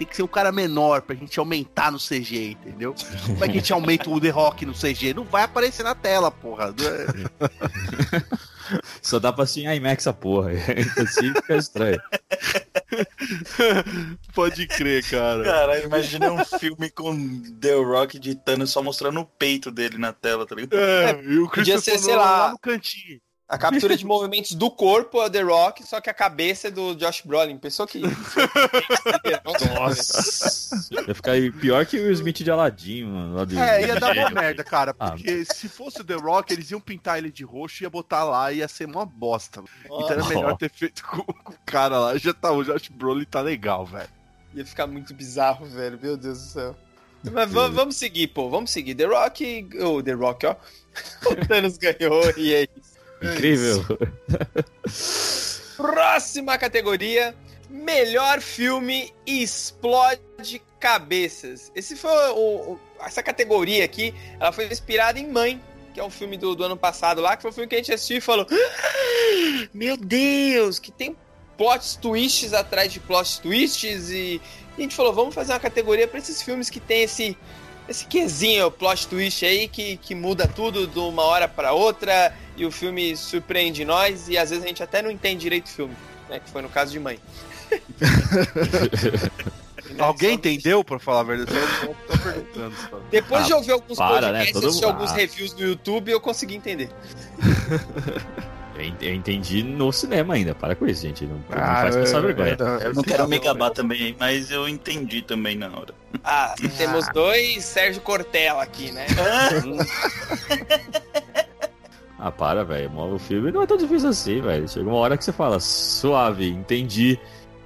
Tem 0.00 0.06
que 0.06 0.16
ser 0.16 0.22
um 0.22 0.26
cara 0.26 0.50
menor 0.50 1.02
pra 1.02 1.14
gente 1.14 1.38
aumentar 1.38 1.92
no 1.92 1.98
CG, 1.98 2.52
entendeu? 2.52 2.94
Como 3.26 3.44
é 3.44 3.48
que 3.48 3.58
a 3.58 3.60
gente 3.60 3.70
aumenta 3.70 4.08
o 4.08 4.18
The 4.18 4.30
Rock 4.30 4.64
no 4.64 4.72
CG? 4.72 5.12
Não 5.12 5.24
vai 5.24 5.42
aparecer 5.42 5.82
na 5.82 5.94
tela, 5.94 6.30
porra. 6.30 6.74
Só 9.02 9.18
dá 9.18 9.30
pra 9.30 9.44
assistir 9.44 9.66
em 9.66 9.76
IMAX 9.76 10.06
a 10.06 10.14
porra. 10.14 10.52
Assim 10.52 11.34
fica 11.34 11.54
estranho. 11.54 12.00
Pode 14.32 14.66
crer, 14.68 15.04
cara. 15.04 15.44
Caralho, 15.44 15.84
imagina 15.84 16.32
um 16.32 16.46
filme 16.46 16.88
com 16.88 17.42
The 17.60 17.74
Rock 17.74 18.18
de 18.18 18.34
Thanos 18.34 18.70
só 18.70 18.82
mostrando 18.82 19.20
o 19.20 19.26
peito 19.26 19.70
dele 19.70 19.98
na 19.98 20.14
tela, 20.14 20.46
tá 20.46 20.54
ligado? 20.54 20.80
É, 20.80 21.22
e 21.22 21.38
o 21.40 21.50
Podia 21.50 21.78
ser, 21.78 21.98
sei 21.98 22.16
lá. 22.16 22.46
lá 22.46 22.50
no 22.52 22.58
cantinho. 22.58 23.20
A 23.50 23.58
captura 23.58 23.96
de 23.96 24.06
movimentos 24.06 24.54
do 24.54 24.70
corpo 24.70 25.20
é 25.22 25.28
The 25.28 25.42
Rock, 25.42 25.84
só 25.84 26.00
que 26.00 26.08
a 26.08 26.14
cabeça 26.14 26.68
é 26.68 26.70
do 26.70 26.94
Josh 26.94 27.22
Brolin. 27.24 27.58
Pensou 27.58 27.84
que. 27.86 28.00
Nossa. 29.74 30.88
Ia 31.06 31.14
ficar 31.14 31.32
pior 31.60 31.84
que 31.84 31.98
o 31.98 32.02
Will 32.04 32.12
Smith 32.12 32.36
de 32.42 32.50
Aladdin, 32.50 33.04
mano. 33.04 33.34
Lá 33.36 33.44
do... 33.44 33.58
É, 33.58 33.86
ia 33.88 33.98
dar 33.98 34.16
uma 34.16 34.30
merda, 34.30 34.62
cara. 34.62 34.94
Ah. 34.98 35.10
Porque 35.10 35.44
se 35.44 35.68
fosse 35.68 36.00
o 36.00 36.04
The 36.04 36.14
Rock, 36.14 36.52
eles 36.52 36.70
iam 36.70 36.80
pintar 36.80 37.18
ele 37.18 37.30
de 37.30 37.44
roxo 37.44 37.82
e 37.82 37.84
ia 37.84 37.90
botar 37.90 38.24
lá 38.24 38.52
e 38.52 38.58
ia 38.58 38.68
ser 38.68 38.86
uma 38.86 39.04
bosta. 39.04 39.62
Então 39.84 40.10
era 40.10 40.24
melhor 40.24 40.56
ter 40.56 40.70
feito 40.70 41.04
com, 41.04 41.22
com 41.24 41.52
o 41.52 41.58
cara 41.66 41.98
lá. 41.98 42.16
Já 42.16 42.32
tá, 42.32 42.52
o 42.52 42.62
Josh 42.64 42.88
Brolin 42.88 43.24
tá 43.24 43.40
legal, 43.40 43.84
velho. 43.84 44.08
Ia 44.54 44.64
ficar 44.64 44.86
muito 44.86 45.12
bizarro, 45.14 45.66
velho. 45.66 45.98
Meu 46.00 46.16
Deus 46.16 46.38
do 46.38 46.44
céu. 46.44 46.76
Mas 47.32 47.52
va- 47.52 47.68
vamos 47.68 47.96
seguir, 47.96 48.28
pô. 48.28 48.48
Vamos 48.48 48.70
seguir. 48.70 48.94
The 48.94 49.04
Rock. 49.04 49.68
Oh, 49.82 50.02
The 50.02 50.12
Rock, 50.12 50.46
ó. 50.46 50.56
O 51.30 51.36
Thanos 51.46 51.76
ganhou 51.78 52.22
e 52.36 52.52
é 52.54 52.62
isso. 52.62 52.89
Incrível. 53.22 53.84
Próxima 55.76 56.56
categoria: 56.58 57.34
Melhor 57.68 58.40
filme 58.40 59.12
explode 59.26 60.60
cabeças. 60.78 61.70
Esse 61.74 61.96
foi 61.96 62.10
o, 62.30 62.72
o- 62.72 62.80
essa 63.00 63.22
categoria 63.22 63.84
aqui, 63.84 64.14
ela 64.38 64.52
foi 64.52 64.66
inspirada 64.66 65.18
em 65.18 65.26
Mãe, 65.28 65.60
que 65.94 66.00
é 66.00 66.04
um 66.04 66.10
filme 66.10 66.36
do, 66.36 66.54
do 66.54 66.64
ano 66.64 66.76
passado 66.76 67.20
lá, 67.20 67.36
que 67.36 67.42
foi 67.42 67.50
um 67.50 67.54
filme 67.54 67.68
que 67.68 67.74
a 67.74 67.78
gente 67.78 67.92
assistiu 67.92 68.18
e 68.18 68.20
falou: 68.20 68.46
"Ah, 68.50 69.68
Meu 69.72 69.96
Deus, 69.96 70.78
que 70.78 70.90
tem 70.90 71.16
plot 71.56 71.98
twists 71.98 72.52
atrás 72.54 72.92
de 72.92 73.00
plot 73.00 73.40
twists 73.42 74.08
e, 74.10 74.40
e 74.76 74.78
a 74.78 74.80
gente 74.80 74.94
falou, 74.94 75.12
vamos 75.12 75.34
fazer 75.34 75.52
uma 75.52 75.60
categoria 75.60 76.08
para 76.08 76.18
esses 76.18 76.40
filmes 76.40 76.70
que 76.70 76.80
tem 76.80 77.02
esse 77.02 77.36
esse 77.90 78.06
quesinho, 78.06 78.70
plot 78.70 79.08
twist 79.08 79.44
aí 79.44 79.66
que, 79.68 79.96
que 79.96 80.14
muda 80.14 80.46
tudo 80.46 80.86
de 80.86 80.98
uma 80.98 81.22
hora 81.24 81.48
para 81.48 81.72
outra 81.72 82.32
e 82.56 82.64
o 82.64 82.70
filme 82.70 83.16
surpreende 83.16 83.84
nós 83.84 84.28
e 84.28 84.38
às 84.38 84.50
vezes 84.50 84.64
a 84.64 84.68
gente 84.68 84.82
até 84.82 85.02
não 85.02 85.10
entende 85.10 85.40
direito 85.40 85.66
o 85.66 85.70
filme, 85.70 85.96
né, 86.28 86.38
que 86.38 86.48
foi 86.50 86.62
no 86.62 86.68
caso 86.68 86.92
de 86.92 87.00
Mãe. 87.00 87.18
Alguém 89.98 90.30
Só- 90.30 90.34
entendeu, 90.36 90.84
pra 90.84 90.98
falar 91.00 91.20
a 91.20 91.24
verdade? 91.24 91.50
Eu 91.82 91.96
tô- 92.06 92.18
perguntando. 92.18 92.74
só. 92.88 93.00
Depois 93.10 93.42
Ah, 93.42 93.46
de 93.46 93.52
ouvir 93.54 93.72
alguns 93.72 93.98
para, 93.98 94.32
né? 94.32 94.44
podcasts, 94.44 94.52
Todo 94.60 94.72
mundo- 94.74 94.86
alguns 94.86 95.10
ah. 95.10 95.14
reviews 95.14 95.52
no 95.54 95.60
YouTube, 95.62 96.10
eu 96.12 96.20
consegui 96.20 96.54
entender. 96.54 96.88
Eu 98.80 98.88
ent- 98.88 99.02
Eu 99.02 99.14
entendi 99.14 99.62
no 99.62 99.92
cinema 99.92 100.34
ainda. 100.34 100.54
Para 100.54 100.74
com 100.74 100.86
isso, 100.86 101.02
gente. 101.02 101.24
Não, 101.26 101.36
não 101.36 101.44
Ah, 101.50 101.82
faz 101.82 101.96
passar 101.96 102.16
eu- 102.18 102.22
vergonha. 102.22 102.56
eu- 102.58 102.66
Eu 102.80 102.94
não 102.94 103.02
quero 103.02 103.28
me 103.28 103.38
gabar 103.38 103.70
também, 103.70 104.16
mas 104.18 104.50
eu 104.50 104.68
entendi 104.68 105.22
também 105.22 105.56
na 105.56 105.68
hora. 105.68 105.94
Ah, 106.24 106.54
temos 106.76 107.06
dois 107.14 107.64
Sérgio 107.64 108.00
Cortella 108.02 108.62
aqui, 108.62 108.90
né? 108.92 109.06
Ah, 112.22 112.30
para, 112.30 112.62
velho. 112.64 112.90
O 112.98 113.18
filme 113.18 113.50
não 113.50 113.62
é 113.62 113.66
tão 113.66 113.78
difícil 113.78 114.10
assim, 114.10 114.42
velho. 114.42 114.68
Chega 114.68 114.86
uma 114.86 114.98
hora 114.98 115.16
que 115.16 115.24
você 115.24 115.32
fala, 115.32 115.58
suave, 115.58 116.48
entendi. 116.50 117.18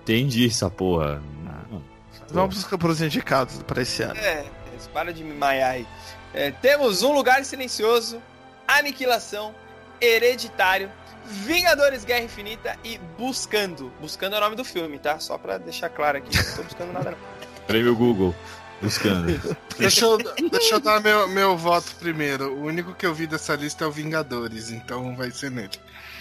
Entendi 0.03 0.47
essa 0.47 0.71
porra. 0.71 1.21
Não, 1.43 1.83
Vamos 2.31 2.63
pros 2.65 3.01
indicados 3.03 3.61
pra 3.65 3.83
esse 3.83 4.03
ano. 4.03 4.17
É, 4.17 4.45
para 4.93 5.13
de 5.13 5.25
me 5.25 5.35
maiar 5.35 5.73
aí. 5.73 5.87
É, 6.33 6.51
temos 6.53 7.03
Um 7.03 7.13
Lugar 7.13 7.45
Silencioso, 7.45 8.23
Aniquilação, 8.67 9.53
Hereditário, 10.01 10.89
Vingadores 11.25 12.05
Guerra 12.05 12.25
Infinita 12.25 12.77
e 12.85 12.99
Buscando. 13.19 13.93
Buscando 14.01 14.35
é 14.35 14.39
o 14.39 14.41
nome 14.41 14.57
do 14.57 14.65
filme, 14.65 14.99
tá? 14.99 15.19
Só 15.19 15.39
pra 15.39 15.59
deixar 15.59 15.89
claro 15.89 16.19
aqui, 16.19 16.37
não 16.37 16.57
tô 16.57 16.63
buscando 16.63 16.93
nada 16.93 17.11
não. 17.13 17.19
Prêmio 17.67 17.95
Google. 17.97 18.35
Buscando. 18.83 19.57
Deixa 19.79 20.05
eu, 20.05 20.19
deixa 20.51 20.75
eu 20.77 20.81
dar 20.81 21.01
meu, 21.01 21.27
meu 21.29 21.57
voto 21.57 21.95
primeiro. 21.99 22.53
O 22.55 22.65
único 22.67 22.95
que 22.95 23.05
eu 23.07 23.15
vi 23.15 23.27
dessa 23.27 23.55
lista 23.57 23.85
é 23.85 23.87
o 23.87 23.91
Vingadores, 23.91 24.71
então 24.71 25.17
vai 25.17 25.31
ser 25.31 25.51
nele. 25.51 25.71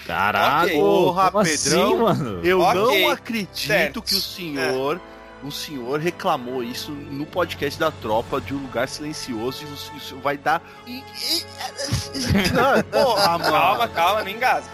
Caralho, 0.07 0.69
Ok. 0.69 0.79
Porra, 0.79 1.31
como 1.31 1.43
Pedrão. 1.43 2.07
assim, 2.07 2.19
mano? 2.23 2.41
Eu 2.45 2.61
Ok, 2.61 3.03
não 3.03 3.09
acredito 3.11 3.57
certo. 3.59 4.01
que 4.01 4.15
o 4.15 4.19
senhor. 4.21 4.99
O 5.43 5.51
senhor 5.51 5.99
reclamou 5.99 6.63
isso 6.63 6.91
no 6.91 7.25
podcast 7.25 7.77
da 7.77 7.91
tropa 7.91 8.39
de 8.39 8.53
um 8.53 8.59
lugar 8.61 8.87
silencioso 8.87 9.63
e 9.63 9.97
o 9.97 9.99
senhor- 9.99 10.21
vai 10.21 10.37
dar. 10.37 10.61
Não, 12.53 12.83
Porra, 12.83 13.37
mano. 13.37 13.51
Calma, 13.51 13.87
calma, 13.89 14.23
não 14.23 14.29
engasga. 14.29 14.69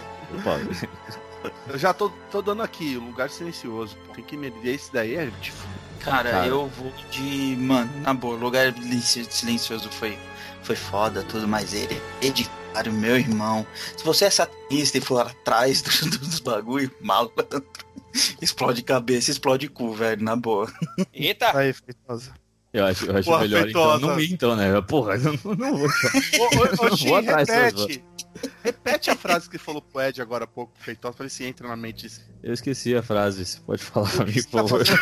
Eu 1.68 1.78
já 1.78 1.94
tô, 1.94 2.10
tô 2.30 2.42
dando 2.42 2.62
aqui, 2.62 2.96
o 2.96 3.04
lugar 3.04 3.30
silencioso. 3.30 3.96
Tem 4.14 4.24
que 4.24 4.36
medir 4.36 4.74
esse 4.74 4.92
daí 4.92 5.16
é 5.16 5.30
tipo. 5.40 5.58
Cara, 6.00 6.30
Cara. 6.30 6.46
eu 6.46 6.66
vou 6.68 6.92
de. 7.10 7.56
Mano, 7.56 7.90
na 8.00 8.14
boa, 8.14 8.36
lugar 8.36 8.74
silencioso 9.30 9.88
foi, 9.90 10.18
foi 10.62 10.76
foda, 10.76 11.22
tudo, 11.22 11.46
mas 11.46 11.74
ele, 11.74 12.00
editário, 12.22 12.92
meu 12.92 13.18
irmão. 13.18 13.66
Se 13.96 14.04
você 14.04 14.26
é 14.26 14.30
satanista 14.30 14.98
e 14.98 15.00
for 15.00 15.26
atrás 15.26 15.82
dos, 15.82 16.00
dos 16.00 16.40
bagulho, 16.40 16.90
malandro, 17.00 17.64
explode 18.40 18.82
cabeça, 18.82 19.30
explode 19.30 19.68
cu, 19.68 19.92
velho, 19.92 20.22
na 20.22 20.36
boa. 20.36 20.70
Eita! 21.12 21.56
Aí, 21.56 21.72
Feitosa. 21.72 22.39
Eu 22.72 22.86
acho, 22.86 23.04
eu 23.06 23.16
acho 23.16 23.28
Porra, 23.28 23.42
melhor 23.42 23.68
então 23.68 23.82
feitosa. 23.82 24.06
não 24.06 24.16
mintam, 24.16 24.54
né? 24.56 24.80
Porra, 24.82 25.14
eu 25.14 25.38
não, 25.44 25.54
não 25.56 25.76
vou. 25.76 25.88
Ô, 25.88 26.44
ô, 26.44 26.86
ô, 26.86 26.88
Não 26.90 26.96
vou 26.96 27.16
atrás 27.16 27.48
dessas 27.48 27.80
repete. 27.80 28.04
Repete 28.62 29.10
a 29.10 29.16
frase 29.16 29.50
que 29.50 29.58
falou 29.58 29.82
pro 29.82 30.00
Ed 30.00 30.22
agora 30.22 30.44
há 30.44 30.46
pouco, 30.46 30.72
feitosa, 30.78 31.14
pra 31.14 31.24
ver 31.24 31.30
se 31.30 31.44
entra 31.44 31.66
na 31.66 31.76
mente. 31.76 32.08
Eu 32.42 32.52
esqueci 32.54 32.94
a 32.94 33.02
frase. 33.02 33.44
Você 33.44 33.58
pode 33.60 33.82
falar 33.82 34.08
pra 34.10 34.24
mim, 34.24 34.42
por 34.44 34.68
favor? 34.68 34.84
tá? 34.86 34.94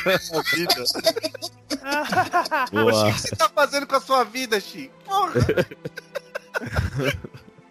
Boa. 2.73 3.09
O 3.09 3.13
que 3.13 3.21
você 3.21 3.37
tá 3.37 3.51
fazendo 3.51 3.87
com 3.87 3.97
a 3.97 4.01
sua 4.01 4.25
vida, 4.25 4.59
Shin? 4.59 4.91
Porra! 5.05 5.35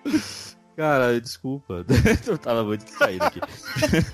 Cara, 0.77 1.19
desculpa. 1.19 1.83
Eu 2.27 2.37
tava 2.37 2.63
muito 2.63 2.85
distraído 2.85 3.23
aqui. 3.25 3.39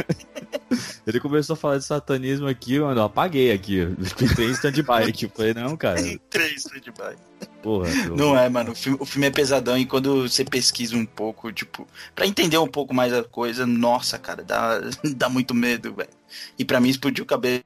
Ele 1.06 1.20
começou 1.20 1.56
a 1.56 1.58
falar 1.58 1.78
de 1.78 1.84
satanismo 1.84 2.48
aqui, 2.48 2.80
mano. 2.80 3.02
Eu 3.02 3.04
apaguei 3.04 3.52
aqui. 3.52 3.82
Entrei 4.22 4.48
em 4.48 4.52
stand-by 4.52 5.10
aqui. 5.10 5.26
Eu 5.26 5.30
falei, 5.30 5.54
não, 5.54 5.76
cara. 5.76 6.00
Três 6.30 6.64
demais. 6.82 7.18
Porra. 7.62 7.90
eu- 8.08 8.16
Não 8.16 8.38
é, 8.38 8.48
mano. 8.48 8.72
O 8.72 8.76
filme, 8.76 8.98
o 9.02 9.06
filme 9.06 9.28
é 9.28 9.30
pesadão 9.30 9.78
e 9.78 9.86
quando 9.86 10.22
você 10.22 10.46
pesquisa 10.46 10.96
um 10.96 11.06
pouco, 11.06 11.52
tipo, 11.52 11.86
pra 12.16 12.26
entender 12.26 12.58
um 12.58 12.68
pouco 12.68 12.94
mais 12.94 13.12
a 13.12 13.26
coisa, 13.26 13.66
nossa, 13.66 14.18
cara, 14.18 14.42
dá, 14.42 14.80
dá 15.18 15.28
muito 15.28 15.54
medo, 15.54 15.94
velho. 15.94 16.10
E 16.58 16.64
pra 16.64 16.80
mim 16.80 16.88
explodiu 16.88 17.26
o 17.26 17.28
cabelo 17.28 17.62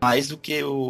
mais 0.00 0.26
do 0.28 0.38
que 0.38 0.62
o 0.62 0.88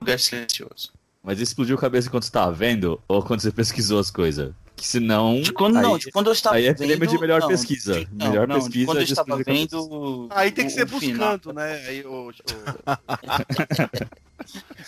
lugar 0.00 0.20
silencioso. 0.20 0.92
Mas 1.24 1.40
explodiu 1.40 1.76
a 1.76 1.80
cabeça 1.80 2.06
enquanto 2.06 2.22
você 2.22 2.30
tava 2.30 2.52
vendo? 2.52 3.00
Ou 3.08 3.20
quando 3.20 3.40
você 3.40 3.50
pesquisou 3.50 3.98
as 3.98 4.12
coisas? 4.12 4.52
Que 4.76 4.86
senão. 4.86 5.40
De 5.40 5.52
quando, 5.52 5.74
não, 5.74 5.94
aí- 5.94 6.00
de 6.00 6.10
quando 6.10 6.26
eu 6.26 6.32
estava 6.32 6.56
aí 6.56 6.66
é 6.66 6.74
vendo. 6.74 6.88
prêmio 6.88 7.06
de 7.08 7.18
melhor 7.18 7.40
não, 7.40 7.48
pesquisa. 7.48 8.00
de- 8.00 8.08
não, 8.12 8.28
Melhor 8.28 8.48
não, 8.48 8.58
de 8.58 8.64
pesquisa 8.64 8.86
quando 8.86 8.98
eu 8.98 9.04
estava 9.04 9.36
vendo. 9.44 10.28
Aí 10.30 10.50
tem 10.50 10.66
que 10.66 10.72
o- 10.72 10.74
ser 10.74 10.88
final. 10.88 11.36
buscando, 11.38 11.54
né? 11.54 11.84
Aí, 11.86 12.04
o, 12.04 12.28
o- 12.28 12.32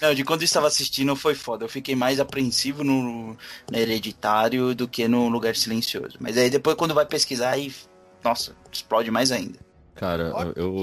Não, 0.03 0.15
de 0.15 0.25
quando 0.25 0.43
eu 0.43 0.45
estava 0.45 0.67
assistindo 0.67 1.15
foi 1.17 1.35
foda. 1.35 1.65
Eu 1.65 1.69
fiquei 1.69 1.95
mais 1.95 2.21
apreensivo 2.21 2.85
no, 2.85 3.03
no 3.71 3.73
Hereditário 3.73 4.75
do 4.75 4.87
que 4.89 5.09
no 5.09 5.29
Lugar 5.29 5.55
Silencioso. 5.57 6.17
Mas 6.21 6.37
aí 6.37 6.51
depois 6.51 6.77
quando 6.77 6.95
vai 6.95 7.07
pesquisar, 7.07 7.51
aí. 7.53 7.73
Nossa, 8.23 8.55
explode 8.73 9.11
mais 9.11 9.31
ainda. 9.33 9.59
Cara, 9.95 10.33
eu. 10.57 10.75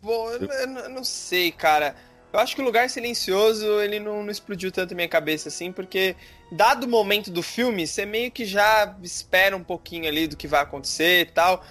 Bom, 0.00 0.30
eu, 0.30 0.42
eu 0.48 0.68
eu 0.84 0.90
não 0.90 1.02
sei, 1.02 1.50
cara. 1.50 1.96
Eu 2.32 2.38
acho 2.38 2.54
que 2.54 2.62
o 2.62 2.64
Lugar 2.64 2.88
Silencioso, 2.88 3.66
ele 3.80 3.98
não, 3.98 4.22
não 4.22 4.30
explodiu 4.30 4.70
tanto 4.70 4.92
a 4.92 4.94
minha 4.94 5.08
cabeça 5.08 5.48
assim, 5.48 5.72
porque 5.72 6.14
dado 6.52 6.84
o 6.84 6.88
momento 6.88 7.30
do 7.30 7.42
filme, 7.42 7.86
você 7.86 8.06
meio 8.06 8.30
que 8.30 8.44
já 8.44 8.96
espera 9.02 9.56
um 9.56 9.64
pouquinho 9.64 10.06
ali 10.06 10.26
do 10.28 10.36
que 10.36 10.46
vai 10.46 10.60
acontecer 10.60 11.22
e 11.22 11.24
tal. 11.32 11.64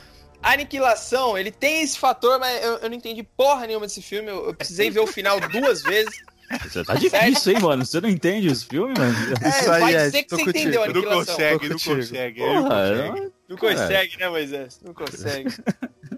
A 0.43 0.51
Aniquilação, 0.53 1.37
ele 1.37 1.51
tem 1.51 1.81
esse 1.81 1.97
fator, 1.97 2.39
mas 2.39 2.63
eu, 2.63 2.77
eu 2.79 2.89
não 2.89 2.95
entendi 2.95 3.23
porra 3.23 3.67
nenhuma 3.67 3.85
desse 3.85 4.01
filme. 4.01 4.29
Eu, 4.29 4.47
eu 4.47 4.53
precisei 4.53 4.89
ver 4.89 4.99
o 5.01 5.07
final 5.07 5.39
duas 5.49 5.81
vezes. 5.81 6.13
Você 6.63 6.83
tá 6.83 6.95
difícil, 6.95 7.53
hein, 7.53 7.59
mano? 7.61 7.85
Você 7.85 8.01
não 8.01 8.09
entende 8.09 8.47
os 8.47 8.63
filmes, 8.63 8.97
mano? 8.97 9.15
É, 9.43 9.49
Isso 9.49 9.71
aí, 9.71 9.79
vai 9.81 9.93
Ed, 9.93 10.03
dizer 10.05 10.23
que 10.23 10.29
você 10.31 10.43
contigo. 10.45 10.49
entendeu 10.59 10.81
a 10.83 10.87
Não 10.87 10.91
aniquilação. 10.93 11.35
consegue, 11.35 11.59
Tô 11.59 11.73
não 11.73 11.79
consegue. 11.97 12.41
ele 12.41 12.53
não 12.53 12.63
Porra, 12.63 12.75
consegue. 12.89 13.19
não- 13.21 13.31
Não 13.49 13.57
consegue, 13.57 14.17
né, 14.17 14.29
Moisés? 14.29 14.79
Não 14.83 14.93
consegue. 14.93 15.49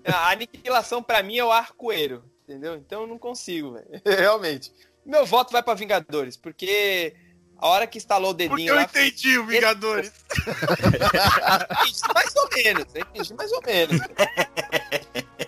A 0.05 0.29
aniquilação 0.31 1.03
pra 1.03 1.21
mim 1.21 1.37
é 1.37 1.43
o 1.45 1.51
arco-eiro, 1.51 2.23
entendeu? 2.52 2.76
Então 2.76 3.02
eu 3.02 3.08
não 3.08 3.18
consigo, 3.18 3.74
velho. 3.74 3.88
Realmente. 4.06 4.72
Meu 5.06 5.26
voto 5.26 5.52
vai 5.52 5.64
pra 5.64 5.74
Vingadores, 5.74 6.38
porque 6.38 7.16
a 7.58 7.68
hora 7.68 7.88
que 7.88 7.97
instalou 7.97 8.32
o 8.32 8.36
Porque 8.36 8.49
dedinho 8.49 8.70
eu 8.72 8.76
lá. 8.76 8.84
entendi 8.84 9.38
o 9.38 9.45
Vingadores. 9.47 10.12
Entendi 10.41 12.14
mais 12.14 12.36
ou 12.36 12.49
menos, 12.56 12.86
entendi 12.95 13.34
mais 13.34 13.52
ou 13.52 13.62
menos. 13.66 14.02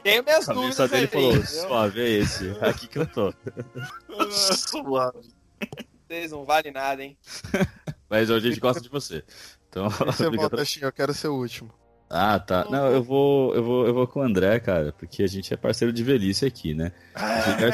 Tenho 0.04 0.24
minhas 0.24 0.50
A 0.50 0.54
dúvidas 0.54 0.90
dele 0.90 1.04
ali, 1.04 1.08
falou, 1.08 1.32
entendeu? 1.36 1.46
suave, 1.68 2.02
é 2.02 2.10
esse. 2.10 2.58
É 2.62 2.70
aqui 2.70 2.88
que 2.88 3.00
eu 3.00 3.06
tô. 3.08 3.34
Suave. 4.32 5.30
Vocês 6.08 6.32
não 6.32 6.44
valem 6.46 6.72
nada, 6.72 7.04
hein? 7.04 7.18
Mas 8.10 8.30
a 8.30 8.40
gente 8.40 8.60
gosta 8.60 8.82
de 8.82 8.90
você. 8.90 9.24
Então, 9.70 9.90
Você 9.90 10.30
volta, 10.30 10.64
Shin, 10.66 10.82
eu 10.82 10.92
quero 10.92 11.14
ser 11.14 11.28
o 11.30 11.36
último. 11.36 11.74
Ah, 12.16 12.38
tá. 12.38 12.68
Não, 12.70 12.92
eu 12.92 13.02
vou, 13.02 13.56
eu 13.56 13.64
vou, 13.64 13.88
eu 13.88 13.94
vou 13.94 14.06
com 14.06 14.20
o 14.20 14.24
André, 14.24 14.60
cara, 14.60 14.94
porque 14.94 15.24
a 15.24 15.28
gente 15.28 15.52
é 15.52 15.58
parceiro 15.58 15.92
de 15.92 16.04
velhice 16.04 16.46
aqui, 16.46 16.76
né? 16.76 16.92
Lugar, 17.50 17.74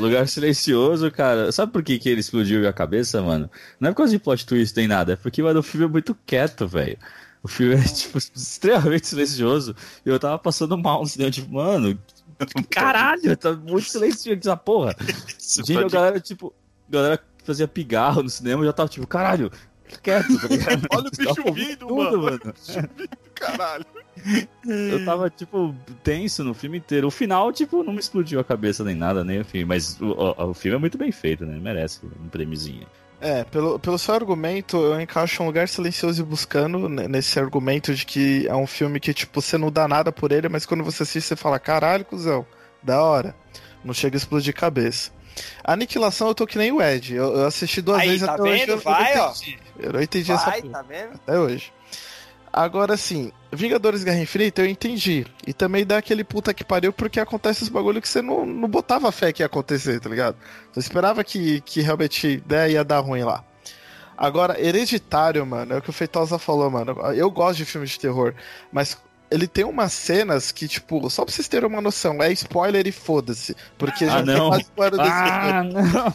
lugar 0.00 0.28
silencioso, 0.28 1.08
cara. 1.12 1.52
Sabe 1.52 1.70
por 1.70 1.84
que, 1.84 1.96
que 1.96 2.08
ele 2.08 2.20
explodiu 2.20 2.68
a 2.68 2.72
cabeça, 2.72 3.22
mano? 3.22 3.48
Não 3.78 3.88
é 3.88 3.92
por 3.92 3.98
causa 3.98 4.10
de 4.10 4.18
plot 4.18 4.44
twist 4.44 4.76
nem 4.76 4.88
nada, 4.88 5.12
é 5.12 5.16
porque 5.16 5.40
mano, 5.40 5.60
o 5.60 5.62
filme 5.62 5.86
é 5.86 5.88
muito 5.88 6.12
quieto, 6.26 6.66
velho. 6.66 6.98
O 7.40 7.46
filme 7.46 7.76
é, 7.76 7.82
tipo, 7.84 8.18
extremamente 8.18 9.06
silencioso. 9.06 9.76
E 10.04 10.08
eu 10.08 10.18
tava 10.18 10.40
passando 10.40 10.76
mal 10.76 11.02
no 11.02 11.06
cinema, 11.06 11.30
tipo, 11.30 11.54
mano, 11.54 11.96
caralho, 12.68 13.36
tá 13.36 13.52
muito 13.52 13.88
silencioso 13.88 14.40
essa 14.40 14.56
porra. 14.56 14.96
Gente, 15.38 15.78
a 15.78 15.88
galera, 15.88 16.18
tipo, 16.18 16.52
a 16.88 16.92
galera 16.92 17.20
fazia 17.44 17.66
pigarro 17.66 18.22
no 18.22 18.28
cinema 18.28 18.64
já 18.64 18.72
tava 18.72 18.88
tipo, 18.88 19.06
caralho, 19.06 19.50
quieto, 19.96 20.38
tá 20.40 20.48
ligado? 20.48 20.86
Olha 20.90 21.08
o 21.08 21.10
bicho 21.10 21.34
Tava 21.34 21.52
vindo, 21.52 21.86
tudo, 21.86 22.22
mano. 22.22 22.22
mano. 22.22 22.54
Caralho. 23.34 23.86
Eu 24.66 25.04
tava, 25.04 25.30
tipo, 25.30 25.74
tenso 26.02 26.42
no 26.44 26.52
filme 26.54 26.78
inteiro. 26.78 27.06
O 27.06 27.10
final, 27.10 27.52
tipo, 27.52 27.82
não 27.82 27.92
me 27.92 28.00
explodiu 28.00 28.40
a 28.40 28.44
cabeça 28.44 28.84
nem 28.84 28.94
nada, 28.94 29.24
nem 29.24 29.40
o 29.40 29.44
filme. 29.44 29.64
Mas 29.64 30.00
o, 30.00 30.06
o, 30.06 30.50
o 30.50 30.54
filme 30.54 30.76
é 30.76 30.80
muito 30.80 30.98
bem 30.98 31.12
feito, 31.12 31.46
né? 31.46 31.58
Merece 31.58 32.00
um 32.04 32.28
prêmiozinho. 32.28 32.86
É, 33.20 33.42
pelo, 33.44 33.78
pelo 33.80 33.98
seu 33.98 34.14
argumento, 34.14 34.76
eu 34.76 35.00
encaixo 35.00 35.42
um 35.42 35.46
lugar 35.46 35.68
silencioso 35.68 36.22
e 36.22 36.24
buscando 36.24 36.88
nesse 36.88 37.38
argumento 37.38 37.92
de 37.92 38.06
que 38.06 38.46
é 38.46 38.54
um 38.54 38.66
filme 38.66 39.00
que, 39.00 39.12
tipo, 39.12 39.40
você 39.40 39.58
não 39.58 39.72
dá 39.72 39.88
nada 39.88 40.12
por 40.12 40.30
ele, 40.30 40.48
mas 40.48 40.64
quando 40.64 40.84
você 40.84 41.02
assiste, 41.02 41.26
você 41.26 41.36
fala, 41.36 41.58
caralho, 41.58 42.04
cuzão, 42.04 42.46
da 42.82 43.02
hora. 43.02 43.34
Não 43.84 43.92
chega 43.92 44.16
a 44.16 44.18
explodir 44.18 44.54
cabeça. 44.54 45.10
Aniquilação, 45.64 46.28
eu 46.28 46.34
tô 46.34 46.46
que 46.46 46.58
nem 46.58 46.72
o 46.72 46.80
Ed. 46.82 47.14
Eu, 47.14 47.36
eu 47.36 47.46
assisti 47.46 47.80
duas 47.82 48.00
Aí, 48.00 48.08
vezes 48.08 48.26
tá 48.26 48.34
até 48.34 48.42
hoje. 48.42 48.58
vendo? 48.58 48.68
eu 48.70 48.76
não 48.76 48.82
Vai, 48.82 49.18
ó. 49.18 49.30
entendi. 49.30 49.58
Eu 49.78 49.92
não 49.92 50.02
entendi 50.02 50.32
essa 50.32 50.44
Vai, 50.50 50.62
porra 50.62 50.72
tá 50.74 50.82
vendo? 50.82 51.14
até 51.14 51.38
hoje. 51.38 51.72
Agora 52.50 52.96
sim, 52.96 53.30
Vingadores 53.52 54.02
Guerra 54.02 54.20
Infinita 54.20 54.62
eu 54.62 54.66
entendi. 54.66 55.26
E 55.46 55.52
também 55.52 55.84
dá 55.84 55.98
aquele 55.98 56.24
puta 56.24 56.54
que 56.54 56.64
pariu 56.64 56.92
porque 56.92 57.20
acontece 57.20 57.62
os 57.62 57.68
bagulho 57.68 58.00
que 58.00 58.08
você 58.08 58.22
não, 58.22 58.44
não 58.46 58.68
botava 58.68 59.12
fé 59.12 59.32
que 59.32 59.42
ia 59.42 59.46
acontecer, 59.46 60.00
tá 60.00 60.08
ligado? 60.08 60.36
Você 60.72 60.80
esperava 60.80 61.22
que, 61.22 61.60
que 61.60 61.80
realmente 61.82 62.42
né, 62.48 62.70
ia 62.70 62.82
dar 62.82 63.00
ruim 63.00 63.22
lá. 63.22 63.44
Agora, 64.16 64.60
Hereditário, 64.60 65.46
mano, 65.46 65.74
é 65.74 65.78
o 65.78 65.82
que 65.82 65.90
o 65.90 65.92
Feitosa 65.92 66.38
falou, 66.38 66.68
mano. 66.70 66.92
Eu 67.14 67.30
gosto 67.30 67.58
de 67.58 67.64
filmes 67.64 67.90
de 67.90 68.00
terror, 68.00 68.34
mas 68.72 68.98
ele 69.30 69.46
tem 69.46 69.64
umas 69.64 69.92
cenas 69.92 70.50
que, 70.52 70.66
tipo, 70.68 71.08
só 71.10 71.24
pra 71.24 71.32
vocês 71.34 71.48
terem 71.48 71.68
uma 71.68 71.80
noção, 71.80 72.22
é 72.22 72.32
spoiler 72.32 72.86
e 72.86 72.92
foda-se. 72.92 73.54
Porque 73.76 74.04
Ah, 74.04 74.08
já 74.08 74.16
tem 74.24 74.34
não. 74.34 74.48
quase 74.48 74.62
spoiler 74.62 74.98
desse 75.00 75.10
filme 75.12 75.50
Ah, 75.52 75.62
não. 75.64 76.14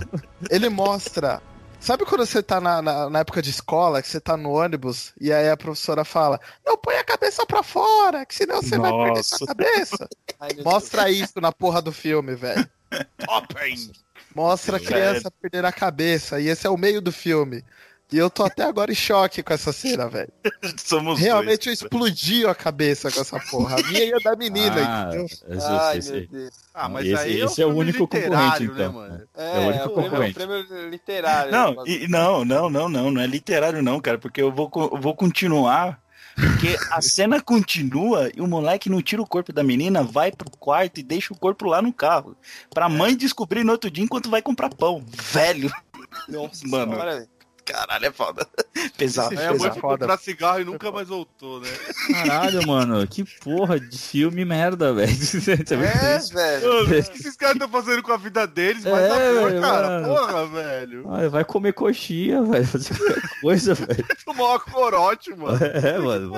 ele 0.50 0.70
mostra. 0.70 1.42
Sabe 1.80 2.06
quando 2.06 2.26
você 2.26 2.42
tá 2.42 2.62
na, 2.62 2.82
na, 2.82 3.10
na 3.10 3.20
época 3.20 3.42
de 3.42 3.50
escola, 3.50 4.02
que 4.02 4.08
você 4.08 4.22
tá 4.22 4.38
no 4.38 4.52
ônibus, 4.52 5.12
e 5.20 5.34
aí 5.34 5.50
a 5.50 5.58
professora 5.58 6.06
fala: 6.06 6.40
Não, 6.66 6.78
põe 6.78 6.96
a 6.96 7.04
cabeça 7.04 7.46
pra 7.46 7.62
fora, 7.62 8.26
que 8.26 8.34
senão 8.34 8.62
você 8.62 8.78
vai 8.78 8.90
perder 8.92 9.08
Nossa. 9.18 9.38
sua 9.38 9.48
cabeça. 9.48 10.10
Ai, 10.40 10.50
Mostra 10.64 11.10
isso 11.10 11.42
na 11.42 11.52
porra 11.52 11.82
do 11.82 11.92
filme, 11.92 12.36
velho. 12.36 12.66
Mostra 14.36 14.78
a 14.78 14.80
criança 14.80 15.30
perder 15.30 15.66
a 15.66 15.72
cabeça, 15.72 16.40
e 16.40 16.48
esse 16.48 16.66
é 16.66 16.70
o 16.70 16.78
meio 16.78 17.02
do 17.02 17.12
filme. 17.12 17.64
E 18.12 18.18
eu 18.18 18.30
tô 18.30 18.44
até 18.44 18.64
agora 18.64 18.92
em 18.92 18.96
choque 18.96 19.42
com 19.42 19.54
essa 19.54 19.74
cena, 19.74 20.08
velho. 20.08 20.32
Somos 20.78 21.20
Realmente 21.20 21.68
eu 21.68 21.72
dois. 21.76 21.82
explodi 21.82 22.46
a 22.46 22.54
cabeça 22.54 23.12
com 23.12 23.20
essa 23.22 23.40
porra. 23.40 23.80
A 23.80 23.84
minha 23.88 24.04
e 24.06 24.14
a 24.14 24.18
da 24.20 24.36
menina, 24.36 24.76
Ah, 24.78 25.08
entendeu? 25.08 25.26
esse- 25.26 25.44
Ai, 25.68 25.98
esse- 25.98 26.12
meu 26.12 26.28
Deus. 26.28 26.54
Ah, 26.76 26.90
mas 26.90 27.06
Esse- 27.08 27.24
aí 27.24 27.42
esse 27.42 27.62
é 27.62 27.66
o 27.66 27.74
único 27.76 28.08
concorrente, 28.08 28.64
então. 28.66 28.76
Né, 28.76 28.88
mano? 28.90 29.22
É, 29.36 29.56
É 29.56 29.60
o 29.60 29.68
único 29.68 29.80
é 29.84 29.86
o 29.86 29.90
prêmio, 29.94 30.10
concorrente. 30.12 30.34
prêmio 30.36 30.90
literário. 30.90 31.52
Não, 31.52 31.72
né? 31.76 31.84
e- 31.88 32.08
não, 32.08 32.46
não, 32.46 32.70
não, 32.70 32.88
não, 32.90 33.10
não 33.12 33.22
é 33.22 33.26
literário 33.26 33.82
não, 33.82 34.00
cara, 34.00 34.20
porque 34.20 34.42
eu 34.42 34.52
vou, 34.52 34.70
eu 34.76 35.00
vou 35.02 35.16
continuar, 35.16 36.00
porque 36.36 36.78
a 36.92 37.02
cena 37.02 37.42
continua 37.42 38.30
e 38.36 38.42
o 38.42 38.48
moleque 38.48 38.90
não 38.92 39.02
tira 39.02 39.24
o 39.24 39.28
corpo 39.28 39.52
da 39.52 39.64
menina, 39.64 40.04
vai 40.04 40.32
pro 40.32 40.52
quarto 40.52 41.00
e 41.00 41.04
deixa 41.04 41.34
o 41.34 41.38
corpo 41.38 41.66
lá 41.66 41.82
no 41.82 41.92
carro, 41.92 42.36
pra 42.72 42.88
mãe 42.88 43.16
descobrir 43.18 43.64
no 43.64 43.72
outro 43.72 43.90
dia 43.90 44.04
enquanto 44.04 44.30
vai 44.30 44.42
comprar 44.42 44.70
pão. 44.70 45.04
Velho, 45.08 45.72
Nossa, 46.30 46.62
Mano. 46.68 46.92
senhora, 46.92 47.14
velho. 47.16 47.28
Caralho, 47.66 48.06
é 48.06 48.12
foda. 48.12 48.48
Pesado, 48.98 49.34
mãe 49.36 49.48
pesado. 49.48 49.60
foi 49.60 49.82
foda. 49.82 49.98
comprar 50.00 50.18
cigarro 50.20 50.60
e 50.62 50.66
nunca 50.66 50.92
mais 50.92 51.08
voltou, 51.08 51.60
né? 51.62 51.70
Caralho, 52.12 52.68
mano, 52.68 53.08
que 53.08 53.24
porra 53.40 53.80
de 53.80 53.98
filme 53.98 54.44
merda, 54.46 54.94
velho. 54.94 55.10
Isso 55.14 55.38
é 55.50 55.54
É, 55.54 55.58
velho. 56.20 56.68
Mano, 56.68 56.84
o 56.84 56.88
que 56.88 56.96
esses 56.96 57.36
caras 57.36 57.56
estão 57.56 57.70
fazendo 57.70 58.04
com 58.04 58.12
a 58.12 58.18
vida 58.18 58.46
deles? 58.46 58.84
Mas 58.84 58.94
É, 59.04 59.08
a 59.08 59.34
porra, 59.34 59.50
velho, 59.50 59.62
cara. 59.62 59.88
mano. 60.02 60.08
Porra, 60.16 60.46
velho. 60.48 61.06
Ah, 61.12 61.30
vai 61.30 61.46
comer 61.46 61.74
coxinha, 61.74 62.44
velho. 62.44 62.66
Fazer 62.68 62.98
qualquer 62.98 63.22
coisa, 63.42 63.74
velho. 63.74 64.06
Tomar 64.26 64.44
uma 64.46 64.60
corote, 64.60 65.30
mano. 65.36 65.60
É, 65.66 65.98
mano. 65.98 66.32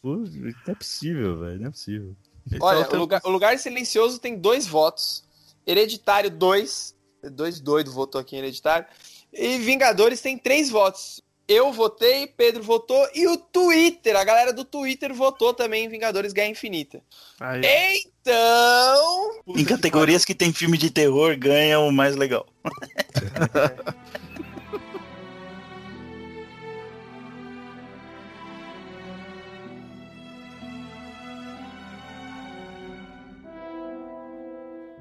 Pô, 0.00 0.16
Não 0.16 0.52
é 0.68 0.74
possível, 0.74 1.38
velho. 1.40 1.60
Não 1.60 1.68
é 1.68 1.70
possível. 1.70 2.16
Olha, 2.60 2.80
Então, 2.80 2.96
o 2.98 3.00
lugar, 3.00 3.20
o 3.24 3.30
lugar 3.30 3.58
Silencioso 3.58 4.18
tem 4.18 4.36
dois 4.38 4.66
votos. 4.66 5.24
Hereditário, 5.66 6.30
dois. 6.30 6.94
Dois 7.32 7.58
doidos 7.60 7.94
votou 7.94 8.20
aqui 8.20 8.36
em 8.36 8.40
Hereditário. 8.40 8.86
E 9.34 9.58
Vingadores 9.58 10.20
tem 10.20 10.38
três 10.38 10.70
votos. 10.70 11.20
Eu 11.46 11.72
votei, 11.72 12.26
Pedro 12.26 12.62
votou 12.62 13.06
e 13.14 13.26
o 13.26 13.36
Twitter, 13.36 14.16
a 14.16 14.24
galera 14.24 14.50
do 14.50 14.64
Twitter 14.64 15.12
votou 15.12 15.52
também 15.52 15.84
em 15.84 15.88
Vingadores 15.88 16.32
Guerra 16.32 16.48
Infinita. 16.48 17.02
Aí, 17.38 18.00
Então. 18.22 19.42
Em 19.48 19.64
categorias 19.64 20.24
que 20.24 20.34
tem 20.34 20.54
filme 20.54 20.78
de 20.78 20.90
terror, 20.90 21.36
ganha 21.36 21.78
o 21.80 21.92
mais 21.92 22.16
legal. 22.16 22.46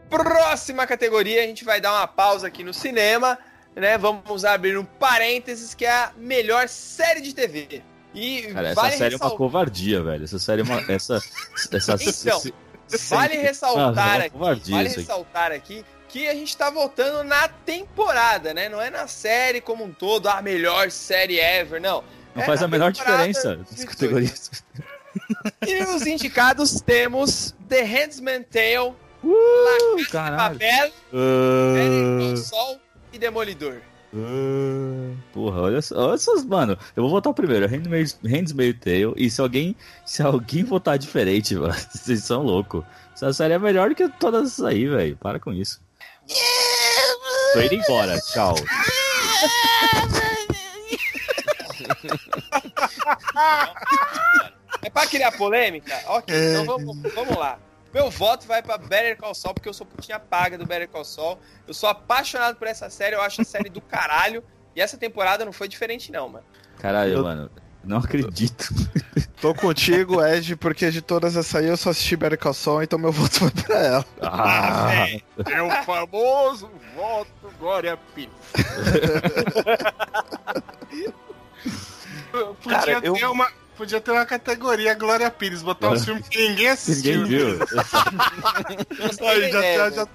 Próxima 0.09 0.86
categoria, 0.86 1.41
a 1.41 1.47
gente 1.47 1.63
vai 1.63 1.79
dar 1.79 1.93
uma 1.93 2.07
pausa 2.07 2.47
aqui 2.47 2.63
no 2.63 2.73
cinema, 2.73 3.39
né? 3.76 3.97
Vamos 3.97 4.45
abrir 4.45 4.78
um 4.78 4.86
parênteses 4.86 5.74
que 5.74 5.86
é 5.86 5.91
a 5.91 6.11
melhor 6.17 6.67
série 6.67 7.21
de 7.21 7.34
TV. 7.34 7.82
E 8.13 8.43
Cara, 8.53 8.69
essa 8.69 8.82
vale 8.82 8.97
série 8.97 9.15
é 9.15 9.17
uma 9.17 9.32
covardia, 9.32 10.03
velho. 10.03 10.24
Essa 10.24 10.38
série 10.39 10.61
é 10.61 10.63
uma. 10.63 10.80
Essa. 10.91 11.19
essa 11.71 11.95
Então, 12.01 12.38
esse- 12.38 12.53
Vale 13.09 13.38
ressaltar 13.38 14.21
Ah, 14.21 14.24
é 14.24 14.28
aqui, 14.28 14.71
vale 14.71 14.89
ressaltar 14.89 15.51
aqui 15.51 15.84
que 16.07 16.28
a 16.28 16.34
gente 16.36 16.55
tá 16.55 16.69
voltando 16.69 17.24
na 17.24 17.47
temporada, 17.47 18.53
né? 18.53 18.69
Não 18.69 18.80
é 18.80 18.91
na 18.91 19.07
série 19.07 19.59
como 19.59 19.84
um 19.84 19.91
todo, 19.91 20.28
a 20.28 20.41
melhor 20.43 20.91
série 20.91 21.39
ever, 21.39 21.82
não. 21.82 22.03
Não 22.36 22.43
É 22.43 22.45
faz 22.45 22.61
a 22.61 22.67
menor 22.67 22.93
temporada 22.93 23.28
diferença 23.28 23.57
de 23.57 23.71
nas 23.71 23.86
categorias. 23.86 24.51
E 25.67 25.84
os 25.84 26.07
indicados 26.07 26.82
temos 26.82 27.53
The 27.69 27.84
Handmaid's 27.84 28.47
Tale, 28.51 28.95
Uh, 29.24 30.09
caralho. 30.11 30.59
Babel, 30.59 30.91
Better 31.74 32.17
Call 32.19 32.34
Uh, 32.34 32.38
Saul 32.38 32.80
e 33.14 33.18
Demolidor. 33.20 33.78
uh, 34.14 35.16
porra, 35.32 35.61
olha 35.61 35.82
só, 35.82 35.95
olha 36.07 36.16
essas, 36.16 36.43
mano. 36.43 36.78
Eu 36.95 37.03
vou 37.03 37.11
votar 37.11 37.32
o 37.32 37.36
primeiro, 37.36 37.68
Handmaid's 37.68 38.18
Handmaid's 38.24 38.80
Tale. 38.80 39.14
E 39.16 39.30
se 39.30 39.39
alguém, 39.39 39.76
se 40.05 40.22
alguém 40.22 40.64
votar 40.64 40.97
diferente, 40.97 41.55
mano, 41.55 41.74
vocês 41.93 42.24
são 42.24 42.41
loucos. 42.43 42.84
Essa 43.14 43.32
série 43.32 43.53
é 43.53 43.59
melhor 43.59 43.89
do 43.89 43.95
que 43.95 44.09
todas 44.09 44.51
essas 44.51 44.66
aí, 44.66 44.88
velho. 44.88 45.16
Para 45.18 45.39
com 45.39 45.53
isso. 45.53 45.80
Tô 47.53 47.61
indo 47.61 47.76
embora, 47.76 48.20
tchau. 48.20 48.55
É 54.82 54.89
pra 54.89 55.07
criar 55.07 55.32
polêmica? 55.32 55.97
Ok, 56.07 56.36
então 56.36 56.66
vamos, 56.66 57.14
vamos 57.14 57.38
lá. 57.38 57.59
Meu 57.93 58.09
voto 58.09 58.47
vai 58.47 58.63
pra 58.63 58.77
Better 58.77 59.15
Call 59.17 59.35
Saul, 59.35 59.53
porque 59.53 59.69
eu 59.69 59.73
sou 59.73 59.85
putinha 59.85 60.19
paga 60.19 60.57
do 60.57 60.65
Better 60.65 60.89
Call 60.89 61.05
Saul. 61.05 61.37
Eu 61.67 61.73
sou 61.73 61.87
apaixonado 61.89 62.55
por 62.57 62.67
essa 62.67 62.89
série, 62.89 63.15
eu 63.15 63.21
acho 63.21 63.41
a 63.41 63.45
série 63.45 63.69
do 63.69 63.79
caralho. 63.81 64.43
E 64.75 64.81
essa 64.81 64.97
temporada 64.97 65.45
não 65.45 65.53
foi 65.53 65.67
diferente, 65.67 66.11
não, 66.11 66.27
mano. 66.29 66.45
Caralho, 66.79 67.13
Eu- 67.13 67.23
mano. 67.23 67.51
Não 67.85 67.97
acredito. 67.97 68.69
Tô 69.41 69.53
contigo, 69.53 70.23
Ed, 70.25 70.55
porque 70.55 70.89
de 70.89 71.01
todas 71.01 71.35
essas 71.35 71.53
aí 71.55 71.67
eu 71.67 71.75
só 71.75 71.89
assisti 71.89 72.15
Better 72.15 72.39
Call 72.39 72.53
Saul, 72.53 72.81
então 72.81 72.97
meu 72.97 73.11
voto 73.11 73.41
vai 73.41 73.51
pra 73.51 73.77
ela. 73.77 74.05
Ah, 74.21 75.05
É 75.51 75.61
o 75.61 75.69
famoso 75.83 76.71
voto 76.95 77.29
Glória 77.59 77.97
Pires. 78.15 78.31
Cara, 82.31 82.53
Podia, 82.55 82.99
eu- 83.03 83.13
ter 83.13 83.25
uma, 83.25 83.47
podia 83.78 83.99
ter 84.01 84.11
uma 84.11 84.26
categoria 84.26 84.93
Glória 84.93 85.30
Pires, 85.32 85.61
botar 85.61 85.89
uns 85.91 86.05
filmes 86.05 86.28
que 86.28 86.47
ninguém 86.49 86.69
assistiu. 86.69 87.24
ninguém 87.24 87.39
viu. 87.55 87.59
Aí, 89.28 89.41
já, 89.51 89.59
ideia, 89.59 89.78
já- 89.78 89.89
velho. 89.89 89.95
já- 89.95 90.07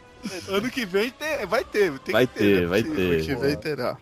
ano 0.57 0.71
que 0.71 0.85
vem 0.87 1.11
tem- 1.11 1.47
vai 1.47 1.65
ter. 1.65 1.99
Tem 2.01 2.13
Vai 2.13 2.27
que 2.27 2.35
ter, 2.35 2.61
ter, 2.61 2.67
vai 2.67 2.83
né? 2.83 2.95
ter. 2.97 3.25
Que 3.25 3.35
vem 3.37 3.57
terá. 3.57 3.97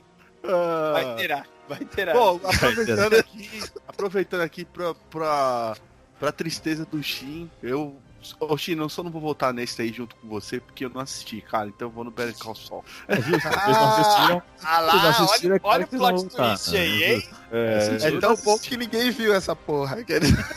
Ah, 0.45 0.91
Vai 0.93 1.17
terá, 1.17 1.45
vai 1.69 1.79
terá. 1.81 2.13
Bom, 2.13 2.41
aproveitando 2.45 3.15
aqui, 3.15 3.63
aproveitando 3.89 4.41
aqui 4.43 4.65
pra, 4.65 4.95
pra, 5.11 5.77
pra 6.21 6.33
tristeza 6.33 6.87
do 6.87 7.03
Shin, 7.03 7.51
eu. 7.63 7.97
Ô, 8.41 8.57
Shin, 8.57 8.77
eu 8.77 8.89
só 8.89 9.03
não 9.03 9.11
vou 9.11 9.21
voltar 9.21 9.53
nesse 9.53 9.81
aí 9.83 9.93
junto 9.93 10.17
com 10.17 10.29
você, 10.29 10.61
porque 10.61 10.85
eu 10.85 10.91
não 10.91 11.01
assisti, 11.01 11.41
cara. 11.41 11.69
Então 11.69 11.89
eu 11.89 11.93
vou 11.93 12.05
no 12.05 12.11
Better 12.11 12.37
Call 12.39 12.55
Saul. 12.55 12.85
É, 13.09 13.17
viu? 13.17 13.39
Vocês 13.39 13.55
não 13.55 13.89
assistiram. 13.89 14.43
Ah 14.63 14.81
Vocês 14.81 15.03
não 15.03 15.03
lá, 15.03 15.11
assistiram, 15.11 15.61
olha, 15.63 15.83
é 15.83 15.85
olha 15.85 15.85
o 15.85 15.89
plot 15.89 16.37
twist 16.37 16.77
aí, 16.77 17.05
hein? 17.05 17.29
É, 17.53 17.99
É 18.03 18.21
tão 18.21 18.37
bom 18.37 18.59
que 18.59 18.77
ninguém 18.77 19.11
viu 19.11 19.35
essa 19.35 19.55
porra. 19.55 19.99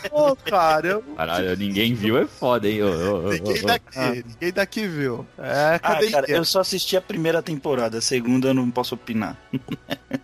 Pô, 0.08 0.36
cara, 0.44 0.86
eu. 0.88 1.02
Caralho, 1.16 1.56
ninguém 1.56 1.94
viu 1.94 2.18
é 2.18 2.26
foda, 2.26 2.68
hein? 2.68 2.82
Ô, 2.82 2.88
ô, 2.88 3.26
ô, 3.26 3.30
Ninguém 3.30 3.62
daqui, 3.62 4.24
ninguém 4.26 4.52
daqui 4.52 4.86
viu. 4.88 5.26
É, 5.38 5.74
Ah, 5.74 5.78
cadê 5.78 6.10
cara, 6.10 6.30
eu 6.30 6.44
só 6.44 6.60
assisti 6.60 6.96
a 6.96 7.00
primeira 7.00 7.42
temporada, 7.42 7.98
a 7.98 8.02
segunda 8.02 8.48
eu 8.48 8.54
não 8.54 8.70
posso 8.70 8.94
opinar. 8.94 9.36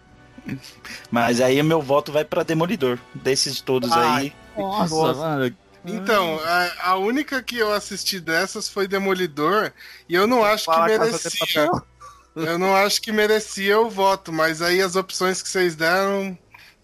Mas 1.10 1.40
aí 1.40 1.60
meu 1.62 1.82
voto 1.82 2.12
vai 2.12 2.24
pra 2.24 2.42
Demolidor. 2.42 2.98
Desses 3.14 3.60
todos 3.60 3.90
aí. 3.92 4.32
Nossa, 4.56 5.14
mano. 5.14 5.56
Então, 5.86 6.40
a, 6.44 6.90
a 6.90 6.96
única 6.96 7.42
que 7.42 7.56
eu 7.56 7.72
assisti 7.72 8.18
dessas 8.18 8.68
foi 8.68 8.88
Demolidor, 8.88 9.72
e 10.08 10.14
eu 10.14 10.26
não 10.26 10.44
acho 10.44 10.64
que 10.64 10.72
Fala, 10.72 10.86
merecia. 10.86 11.70
Eu 12.34 12.58
não 12.58 12.76
acho 12.76 13.00
que 13.00 13.12
merecia 13.12 13.80
o 13.80 13.88
voto, 13.88 14.30
mas 14.30 14.60
aí 14.60 14.82
as 14.82 14.94
opções 14.94 15.40
que 15.40 15.48
vocês 15.48 15.74
deram 15.74 16.36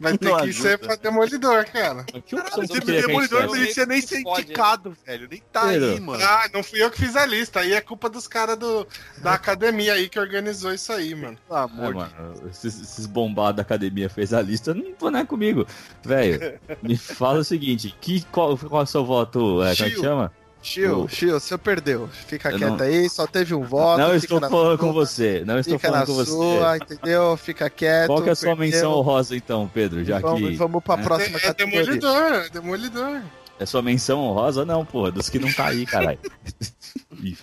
vai 0.02 0.18
ter 0.18 0.28
Não 0.28 0.36
que 0.36 0.42
ajuda. 0.50 0.68
ser 0.68 0.78
pra 0.78 0.96
Demolidor, 0.96 1.64
cara. 1.66 2.04
Que 2.26 2.34
opção 2.34 2.64
O 2.64 2.66
você 2.66 2.80
queria 2.80 3.00
que 3.00 3.06
Demolidor 3.06 3.42
não 3.44 3.52
merecia 3.52 3.86
nem 3.86 4.00
ser 4.02 4.22
Fode, 4.22 4.42
indicado, 4.42 4.96
velho. 5.06 5.28
Nem 5.30 5.42
tá 5.52 5.68
Pedro. 5.68 5.90
aí, 5.92 6.00
mano. 6.00 6.22
Ah, 6.24 6.50
não 6.52 6.62
fui 6.62 6.82
eu 6.82 6.90
que 6.90 6.98
fiz 6.98 7.14
a 7.16 7.24
lista, 7.24 7.60
aí 7.60 7.72
é 7.72 7.80
culpa 7.80 8.10
dos 8.10 8.26
caras 8.26 8.58
do, 8.58 8.86
da 9.18 9.34
academia 9.34 9.94
aí 9.94 10.08
que 10.08 10.18
organizou 10.18 10.72
isso 10.74 10.92
aí, 10.92 11.14
mano. 11.14 11.38
Pelo 11.48 11.58
É, 11.60 11.62
amor 11.64 11.88
de 11.88 11.94
mano, 11.94 12.48
esses, 12.50 12.80
esses 12.80 13.06
bombados 13.06 13.56
da 13.56 13.62
academia 13.62 14.10
fez 14.10 14.32
a 14.34 14.42
lista, 14.42 14.74
não 14.74 14.92
tô 14.92 15.08
nem 15.10 15.24
comigo. 15.24 15.66
Velho, 16.04 16.58
me 16.82 16.96
fala 16.98 17.38
o 17.38 17.44
seguinte, 17.44 17.96
que, 18.00 18.22
qual, 18.32 18.58
qual 18.58 18.80
é 18.82 18.84
o 18.84 18.86
seu 18.86 19.04
voto? 19.04 19.62
É, 19.62 19.74
como 19.76 19.88
é 19.88 19.90
que 19.90 20.00
chama? 20.00 20.32
Chiu, 20.62 21.00
O- 21.04 21.08
Chiu, 21.08 21.38
você 21.40 21.58
perdeu. 21.58 22.08
Fica 22.08 22.50
Eu 22.50 22.58
quieto 22.58 22.70
não- 22.78 22.86
aí, 22.86 23.10
só 23.10 23.26
teve 23.26 23.52
um 23.54 23.64
voto. 23.64 23.98
não 23.98 24.14
estou 24.14 24.38
na 24.40 24.48
falando 24.48 24.68
sua, 24.68 24.78
com 24.78 24.92
você, 24.92 25.42
não 25.44 25.58
estou 25.58 25.76
Fica 25.78 25.88
falando 25.90 26.00
na 26.02 26.06
com 26.06 26.14
você. 26.14 26.30
sua, 26.30 26.76
entendeu? 26.76 27.36
Fica 27.36 27.68
quieto. 27.68 28.06
Qual 28.06 28.22
que 28.22 28.28
é 28.28 28.32
a 28.32 28.36
sua 28.36 28.56
perdeu. 28.56 28.66
menção 28.66 28.92
honrosa 28.92 29.36
então, 29.36 29.68
Pedro? 29.74 30.04
Já 30.04 30.20
vamos, 30.20 30.50
que 30.50 30.56
vamos 30.56 30.82
pra 30.84 30.96
né? 30.96 31.02
próxima 31.02 31.38
É, 31.38 31.40
é 31.40 31.44
categoria. 31.46 31.80
Demolidor, 31.84 32.32
é 32.34 32.48
Demolidor. 32.50 33.20
é 33.58 33.66
sua 33.66 33.82
menção 33.82 34.20
honrosa, 34.20 34.64
não, 34.64 34.84
porra, 34.84 35.10
dos 35.10 35.28
que 35.28 35.38
não 35.40 35.52
tá 35.52 35.66
aí, 35.66 35.84
caralho. 35.84 36.18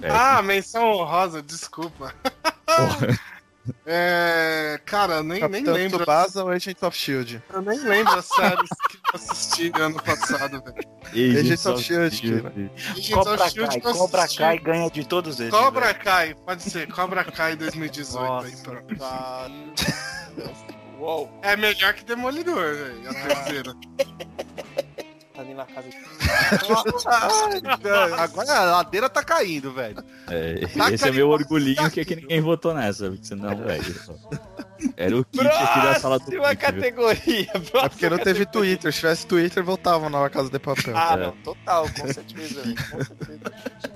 Ah, 0.09 0.41
menção 0.41 0.83
honrosa, 0.91 1.41
desculpa. 1.41 2.13
Porra. 2.65 3.19
É. 3.85 4.79
Cara, 4.85 5.21
nem, 5.21 5.39
nem 5.39 5.39
Capitão 5.41 5.73
lembro. 5.73 5.97
Tsubasa 5.99 6.43
ou 6.43 6.49
Agent 6.49 6.81
of 6.83 6.97
S.H.I.E.L.D. 6.97 7.41
Eu 7.53 7.61
nem 7.61 7.79
lembro 7.79 8.13
as 8.15 8.25
séries 8.25 8.69
que 8.89 8.97
eu 8.97 9.01
assisti 9.15 9.71
ano 9.79 10.01
passado, 10.01 10.63
velho. 10.63 11.39
Agents 11.39 11.65
of 11.65 11.83
Shield, 11.83 12.05
Agents 12.05 13.09
Cobra 13.11 13.33
of 13.43 13.51
Shield 13.51 13.69
Kai, 13.81 13.91
eu 13.91 13.95
Cobra. 13.95 14.27
Kai 14.27 14.57
ganha 14.59 14.89
de 14.89 15.05
todos 15.07 15.39
eles. 15.39 15.51
Cobra 15.51 15.87
velho. 15.87 15.99
Kai, 15.99 16.35
pode 16.35 16.63
ser, 16.63 16.87
Cobra 16.91 17.23
Kai 17.23 17.55
2018 17.55 18.19
aí, 18.19 18.29
Nossa, 18.51 18.63
pronto. 18.63 18.95
cara. 18.97 19.51
Uou, 20.99 21.31
É 21.41 21.55
melhor 21.57 21.93
que 21.93 22.03
Demolidor, 22.03 22.75
velho. 22.75 23.09
A 23.09 23.13
terceira. 23.13 23.73
na 25.59 25.65
casa. 25.65 25.89
Agora 28.17 28.53
a 28.53 28.63
ladeira 28.63 29.09
tá 29.09 29.23
caindo, 29.23 29.71
velho. 29.71 30.03
É, 30.27 30.67
Tá 30.67 30.91
esse 30.91 31.07
é 31.07 31.11
meu 31.11 31.29
carinhoso, 31.29 31.43
orgulhinho 31.43 31.75
tá 31.75 31.89
que, 31.89 31.99
é 32.01 32.05
que 32.05 32.15
ninguém 32.15 32.41
votou 32.41 32.73
nessa, 32.73 33.15
senão, 33.21 33.55
velho. 33.57 33.95
Era 34.97 35.17
o 35.17 35.25
kit 35.25 35.45
aqui 35.47 35.79
da 35.81 35.99
sala 35.99 36.19
do 36.19 36.25
Próxima 36.25 36.55
categoria. 36.55 37.47
É 37.53 37.59
Próxima 37.59 37.89
porque 37.89 38.09
não 38.09 38.17
teve 38.17 38.45
Twitter. 38.45 38.91
Se 38.93 38.99
tivesse 38.99 39.27
Twitter, 39.27 39.63
voltavam 39.63 40.09
na 40.09 40.29
Casa 40.29 40.49
de 40.49 40.59
Papel. 40.59 40.95
Ah, 40.97 41.13
É. 41.13 41.17
não, 41.17 41.31
total, 41.43 41.83
com 41.89 42.07
certeza. 42.13 42.61
com 42.91 43.03
certeza. 43.03 43.39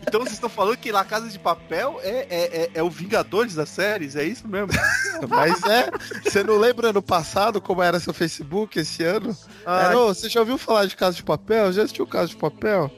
Então 0.07 0.19
vocês 0.21 0.33
estão 0.33 0.49
falando 0.49 0.77
que 0.77 0.91
La 0.91 1.03
Casa 1.05 1.27
de 1.29 1.39
Papel 1.39 1.99
é, 2.03 2.27
é, 2.29 2.61
é, 2.63 2.71
é 2.75 2.83
o 2.83 2.89
Vingadores 2.89 3.55
das 3.55 3.69
séries? 3.69 4.15
É 4.15 4.23
isso 4.23 4.47
mesmo? 4.47 4.69
Mas 5.29 5.63
é, 5.63 5.89
você 6.23 6.43
não 6.43 6.57
lembra 6.57 6.89
ano 6.89 7.01
passado 7.01 7.59
como 7.61 7.81
era 7.81 7.99
seu 7.99 8.13
Facebook 8.13 8.77
esse 8.79 9.03
ano? 9.03 9.35
Ai, 9.65 9.85
Era, 9.85 9.97
"Ô, 9.99 10.07
você 10.13 10.29
já 10.29 10.39
ouviu 10.41 10.57
falar 10.57 10.85
de 10.85 10.95
Casa 10.95 11.15
de 11.15 11.23
Papel? 11.23 11.71
Já 11.73 11.83
assistiu 11.83 12.05
Casa 12.05 12.27
de 12.27 12.35
Papel? 12.35 12.91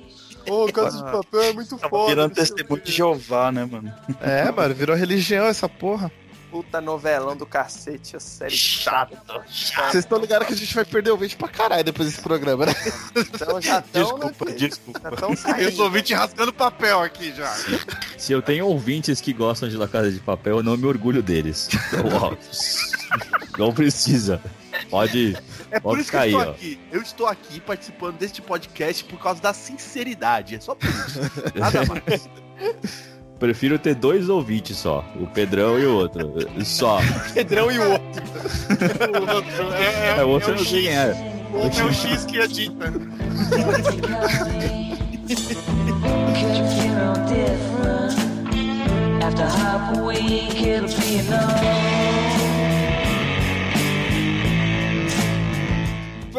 Ô, 0.50 0.72
Casa 0.72 0.98
de 0.98 1.04
Papel 1.12 1.42
é 1.42 1.54
muito 1.54 1.76
Tava 1.78 1.90
foda. 1.90 2.10
virando 2.10 2.32
o 2.32 2.36
testemunho 2.36 2.78
quê." 2.82 2.86
de 2.86 2.92
Jeová, 2.92 3.52
né, 3.52 3.66
mano? 3.66 3.94
É, 4.22 4.52
mano, 4.52 4.74
virou 4.76 4.96
religião 4.96 5.46
essa 5.46 5.68
porra. 5.70 6.12
Puta 6.56 6.80
novelão 6.80 7.36
do 7.36 7.45
cacete, 7.45 8.16
a 8.16 8.20
série 8.22 8.56
Chato, 8.56 9.18
Vocês 9.45 9.95
estão 10.06 10.18
ligados 10.18 10.47
que 10.47 10.53
a 10.53 10.56
gente 10.56 10.74
vai 10.74 10.86
perder 10.86 11.12
o 11.12 11.18
vídeo 11.18 11.38
pra 11.38 11.49
caralho 11.49 11.84
depois 11.84 12.08
desse 12.08 12.22
programa, 12.22 12.66
né? 12.66 12.74
Então 13.14 13.62
já 13.62 13.80
estão. 13.80 14.18
Desculpa, 14.32 14.51
desculpa. 14.53 15.01
Já 15.03 15.10
estão 15.10 15.30
Eu 15.32 15.36
saindo. 15.36 15.72
sou 15.74 15.84
ouvinte 15.84 16.14
rasgando 16.14 16.53
papel 16.53 17.01
aqui 17.01 17.34
já. 17.36 17.53
Se 18.18 18.32
eu 18.32 18.41
tenho 18.41 18.68
ouvintes 18.68 19.20
que 19.20 19.34
gostam 19.34 19.68
de 19.68 19.76
La 19.76 19.86
Casa 19.86 20.10
de 20.10 20.22
Papel, 20.22 20.56
eu 20.60 20.64
não 20.64 20.78
me 20.78 20.86
orgulho 20.86 21.22
deles. 21.22 21.68
Então, 21.89 22.06
ó, 22.22 23.58
não 23.60 23.74
precisa. 23.74 24.41
Pode. 24.89 25.38
É 25.72 25.78
por 25.82 25.89
Pode 25.89 26.01
isso 26.03 26.10
que 26.12 26.16
eu 26.16 26.20
cair, 26.22 26.32
estou 26.36 26.47
ó. 26.47 26.51
aqui. 26.51 26.80
Eu 26.89 27.01
estou 27.01 27.28
aqui 27.28 27.60
participando 27.60 28.18
deste 28.18 28.41
podcast 28.41 29.03
por 29.03 29.20
causa 29.20 29.41
da 29.41 29.53
sinceridade. 29.53 30.56
É 30.56 30.60
só 30.62 30.74
por 30.74 30.88
isso. 30.88 31.20
Nada 31.53 31.82
mais. 31.86 32.30
Prefiro 33.40 33.78
ter 33.78 33.96
dois 33.96 34.30
ouvintes 34.30 34.78
só. 34.78 35.04
O 35.20 35.28
Pedrão 35.28 35.78
e 35.78 35.86
o 35.86 35.96
outro. 35.96 36.34
Só. 36.64 37.00
Pedrão 37.34 37.72
e 37.72 37.78
o 37.80 37.92
outro. 37.92 38.24
O 38.66 39.36
outro 39.36 39.74
é, 39.74 39.84
é, 39.84 40.16
É, 40.20 40.24
o 40.24 40.30
outro 40.30 40.52
é 40.52 40.56
o 40.56 40.58
sei 40.60 40.66
X. 40.66 40.86
quem 40.86 40.88
é. 40.96 41.34
O 41.54 41.58
outro 41.58 41.82
é 41.82 41.86
o 41.86 41.94
X 41.94 42.26
que 42.26 42.38
edita. 42.38 42.92
Different. 47.28 48.14
After 49.24 49.46
half 49.48 49.98
a 49.98 50.02
week, 50.04 50.62
it'll 50.62 50.88
be 51.00 51.18
enough. 51.20 52.35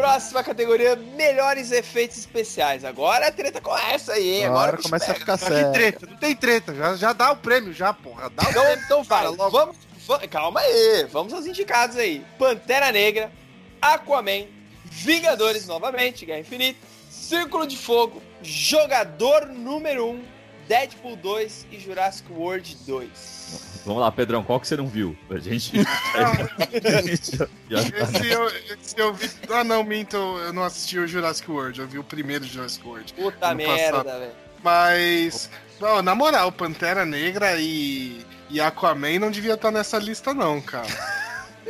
Próxima 0.07 0.43
categoria: 0.43 0.95
melhores 0.95 1.71
efeitos 1.71 2.17
especiais. 2.17 2.85
Agora 2.85 3.27
a 3.27 3.31
treta 3.31 3.59
começa 3.59 4.13
aí, 4.13 4.35
hein? 4.37 4.45
Agora, 4.45 4.67
Agora 4.69 4.81
começa 4.83 5.11
a 5.11 5.15
ficar 5.15 5.37
Que 5.37 5.45
sério. 5.45 5.71
treta, 5.73 6.05
não 6.07 6.17
tem 6.17 6.35
treta. 6.35 6.73
Já, 6.73 6.95
já 6.95 7.13
dá 7.13 7.31
o 7.31 7.37
prêmio, 7.37 7.73
já, 7.73 7.93
porra. 7.93 8.29
Dá 8.29 8.43
o 8.45 8.49
Então, 8.49 8.63
prêmio. 8.63 8.83
então 8.85 9.03
vai, 9.03 9.17
Cara, 9.23 9.29
logo. 9.35 9.49
vamos, 9.51 9.75
va- 10.07 10.27
Calma 10.27 10.59
aí, 10.61 11.05
vamos 11.11 11.33
aos 11.33 11.45
indicados 11.45 11.97
aí: 11.97 12.25
Pantera 12.39 12.91
Negra, 12.91 13.29
Aquaman, 13.81 14.45
Vingadores 14.85 15.67
novamente, 15.67 16.25
Guerra 16.25 16.39
Infinita, 16.39 16.79
Círculo 17.09 17.67
de 17.67 17.75
Fogo, 17.77 18.21
Jogador 18.41 19.47
número 19.47 20.07
1, 20.11 20.23
Deadpool 20.67 21.15
2 21.15 21.67
e 21.71 21.79
Jurassic 21.79 22.31
World 22.31 22.77
2. 22.85 23.81
Vamos 23.85 24.01
lá, 24.01 24.11
Pedrão, 24.11 24.43
qual 24.43 24.59
que 24.59 24.67
você 24.67 24.75
não 24.75 24.87
viu? 24.87 25.17
A 25.29 25.37
gente. 25.39 25.71
já 27.69 27.83
tá- 27.83 27.89
Esse 28.03 28.29
eu, 28.29 28.47
esse 28.49 28.95
eu 28.97 29.13
vi. 29.13 29.29
Ah, 29.49 29.63
não, 29.63 29.83
minto, 29.83 30.17
eu 30.17 30.51
não 30.51 30.63
assisti 30.63 30.99
o 30.99 31.07
Jurassic 31.07 31.49
World, 31.49 31.79
eu 31.79 31.87
vi 31.87 31.97
o 31.97 32.03
primeiro 32.03 32.43
Jurassic 32.45 32.85
World. 32.85 33.13
Puta 33.13 33.55
merda, 33.55 34.19
velho. 34.19 34.31
Mas, 34.63 35.49
ó, 35.81 36.01
na 36.01 36.13
moral, 36.13 36.51
Pantera 36.51 37.05
Negra 37.05 37.55
e, 37.57 38.25
e 38.49 38.59
Aquaman 38.59 39.19
não 39.19 39.31
devia 39.31 39.53
estar 39.53 39.71
nessa 39.71 39.97
lista, 39.97 40.33
não, 40.33 40.59
cara. 40.61 40.87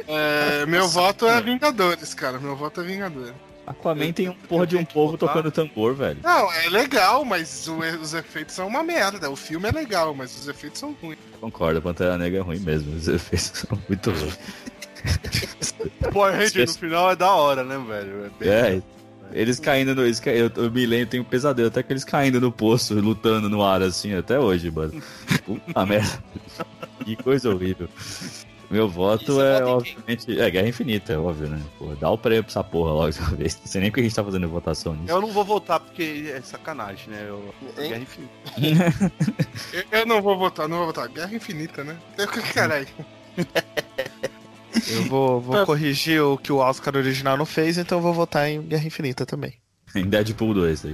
É, 0.08 0.64
meu 0.68 0.88
voto 0.88 1.28
é 1.28 1.42
Vingadores, 1.42 2.14
cara. 2.14 2.38
Meu 2.38 2.56
voto 2.56 2.82
é 2.82 2.84
Vingadores. 2.84 3.34
Aquaman 3.68 4.14
tem 4.14 4.30
um 4.30 4.34
porra 4.34 4.66
de 4.66 4.78
um 4.78 4.86
povo 4.86 5.18
tocando 5.18 5.52
tambor, 5.52 5.94
velho. 5.94 6.20
Não, 6.24 6.52
é 6.54 6.70
legal, 6.70 7.26
mas 7.26 7.68
o- 7.68 7.80
os 8.02 8.14
efeitos 8.14 8.56
são 8.56 8.66
uma 8.68 8.82
merda. 8.82 9.30
O 9.30 9.36
filme 9.36 9.68
é 9.68 9.72
legal, 9.72 10.14
mas 10.16 10.36
os 10.40 10.48
efeitos 10.48 10.80
são 10.80 10.96
ruins. 11.02 11.20
Concordo, 11.42 11.82
Pantera 11.82 12.18
Negra 12.18 12.40
é 12.40 12.42
ruim 12.42 12.60
mesmo. 12.60 12.96
Os 12.96 13.08
efeitos 13.10 13.52
são 13.68 13.78
muito 13.90 14.10
ruins. 14.10 14.40
Power 16.12 16.34
Ranger 16.34 16.66
no 16.68 16.74
final 16.74 17.12
é 17.12 17.16
da 17.16 17.32
hora, 17.32 17.64
né, 17.64 17.78
velho? 17.78 18.26
É 18.26 18.30
bem- 18.40 18.50
É, 18.50 18.82
eles 19.34 19.60
caindo 19.60 19.94
no. 19.94 20.04
Eles, 20.06 20.20
ca- 20.20 20.32
eu, 20.32 20.50
eu 20.56 20.72
me 20.72 20.86
lembro, 20.86 21.08
tenho 21.10 21.24
um 21.24 21.26
pesadelo, 21.26 21.68
até 21.68 21.84
que 21.84 21.92
eles 21.92 22.04
caindo 22.06 22.40
no 22.40 22.52
poço, 22.52 22.94
lutando 22.96 23.50
no 23.50 23.62
ar 23.62 23.82
assim, 23.82 24.14
até 24.16 24.40
hoje, 24.40 24.72
mano. 24.72 25.02
Puta 25.46 25.86
merda. 25.86 26.24
Que 27.04 27.16
coisa 27.18 27.50
horrível. 27.50 27.90
Meu 28.70 28.90
voto 28.90 29.36
você 29.36 29.42
é, 29.42 29.60
em 29.60 29.64
obviamente. 29.64 30.40
É, 30.40 30.52
Guerra 30.52 30.68
Infinita, 30.68 31.14
é 31.14 31.18
óbvio, 31.18 31.48
né? 31.48 31.62
Pô, 31.80 31.96
dá 31.96 32.10
o 32.10 32.18
prêmio 32.18 32.44
pra 32.44 32.52
essa 32.52 32.64
porra 32.64 32.92
logo 32.92 33.10
de 33.10 33.20
uma 33.20 33.30
vez. 33.38 33.58
Não 33.60 33.68
sei 33.68 33.82
nem 33.82 33.90
porque 33.90 34.02
a 34.02 34.04
gente 34.04 34.16
tá 34.16 34.24
fazendo 34.24 34.48
votação 34.50 34.94
nisso. 34.94 35.12
Eu 35.12 35.22
não 35.22 35.32
vou 35.32 35.46
votar 35.46 35.80
porque 35.80 36.32
é 36.34 36.42
sacanagem, 36.42 37.10
né? 37.10 37.26
Eu? 37.28 37.54
Guerra 37.76 37.98
Infinita. 37.98 38.34
Eu, 39.74 40.00
eu 40.00 40.06
não 40.06 40.22
vou 40.22 40.38
votar, 40.38 40.68
não 40.68 40.78
vou 40.78 40.88
votar. 40.88 41.08
Guerra 41.08 41.34
Infinita, 41.34 41.84
né? 41.84 41.98
Eu, 42.18 42.28
caralho. 42.28 42.88
Eu 44.90 45.04
vou, 45.06 45.40
vou 45.42 45.64
corrigir 45.66 46.22
o 46.22 46.38
que 46.38 46.52
o 46.52 46.58
Oscar 46.58 46.96
original 46.96 47.38
não 47.38 47.46
fez, 47.46 47.78
então 47.78 47.98
eu 47.98 48.02
vou 48.02 48.14
votar 48.14 48.50
em 48.50 48.62
Guerra 48.62 48.86
Infinita 48.86 49.26
também. 49.26 49.54
Em 49.96 50.06
Deadpool 50.06 50.54
2, 50.54 50.82
tá 50.82 50.90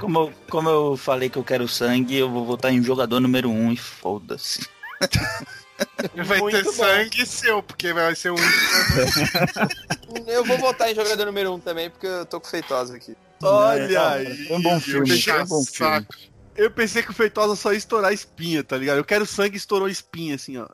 Como 0.00 0.18
eu, 0.18 0.32
como 0.48 0.68
eu 0.68 0.96
falei 0.96 1.28
que 1.28 1.36
eu 1.36 1.44
quero 1.44 1.68
sangue, 1.68 2.16
eu 2.16 2.30
vou 2.30 2.46
votar 2.46 2.72
em 2.72 2.82
jogador 2.82 3.20
número 3.20 3.50
1 3.50 3.52
um, 3.52 3.72
e 3.72 3.76
foda-se. 3.76 4.66
Vai 6.26 6.40
Muito 6.40 6.56
ter 6.56 6.64
bom. 6.64 6.72
sangue 6.72 7.24
seu, 7.24 7.62
porque 7.62 7.92
vai 7.92 8.14
ser 8.16 8.30
o 8.30 8.34
único. 8.34 8.52
Eu 10.26 10.44
vou 10.44 10.58
votar 10.58 10.90
em 10.90 10.94
jogador 10.94 11.24
número 11.24 11.52
1 11.52 11.54
um 11.54 11.60
também, 11.60 11.88
porque 11.88 12.06
eu 12.06 12.26
tô 12.26 12.40
com 12.40 12.48
feitosa 12.48 12.96
aqui. 12.96 13.16
Olha 13.42 14.10
aí. 14.10 14.46
Foi 14.46 14.56
um 14.56 14.62
bom 14.62 14.80
filme, 14.80 15.10
Eu 15.10 15.22
foi 15.22 15.42
um 15.42 15.46
bom 15.46 15.64
filme. 15.64 16.06
Eu 16.56 16.72
pensei 16.72 17.04
que 17.04 17.10
o 17.12 17.14
Feitosa 17.14 17.54
só 17.54 17.70
ia 17.72 17.78
estourar 17.78 18.12
espinha, 18.12 18.64
tá 18.64 18.76
ligado? 18.76 18.96
Eu 18.96 19.04
quero 19.04 19.24
sangue 19.24 19.54
e 19.54 19.58
estourou 19.58 19.88
espinha, 19.88 20.34
assim, 20.34 20.56
ó. 20.56 20.66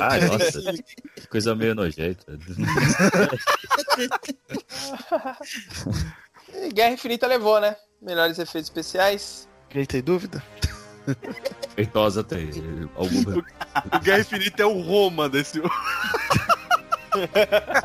Ai, 0.00 0.20
nossa. 0.28 0.62
que 1.16 1.26
Coisa 1.26 1.52
meio 1.56 1.74
nojenta. 1.74 2.38
Guerra 6.72 6.92
Infinita 6.92 7.26
levou, 7.26 7.60
né? 7.60 7.74
Melhores 8.00 8.38
efeitos 8.38 8.70
especiais. 8.70 9.48
Ninguém 9.68 9.86
tem 9.86 10.00
dúvida? 10.00 10.40
Feitosa 11.74 12.22
tem. 12.22 12.50
Algum... 12.94 13.38
O 13.40 14.00
Guerra 14.00 14.20
Infinita 14.20 14.62
é 14.62 14.66
o 14.66 14.80
Roma 14.80 15.28
desse. 15.28 15.60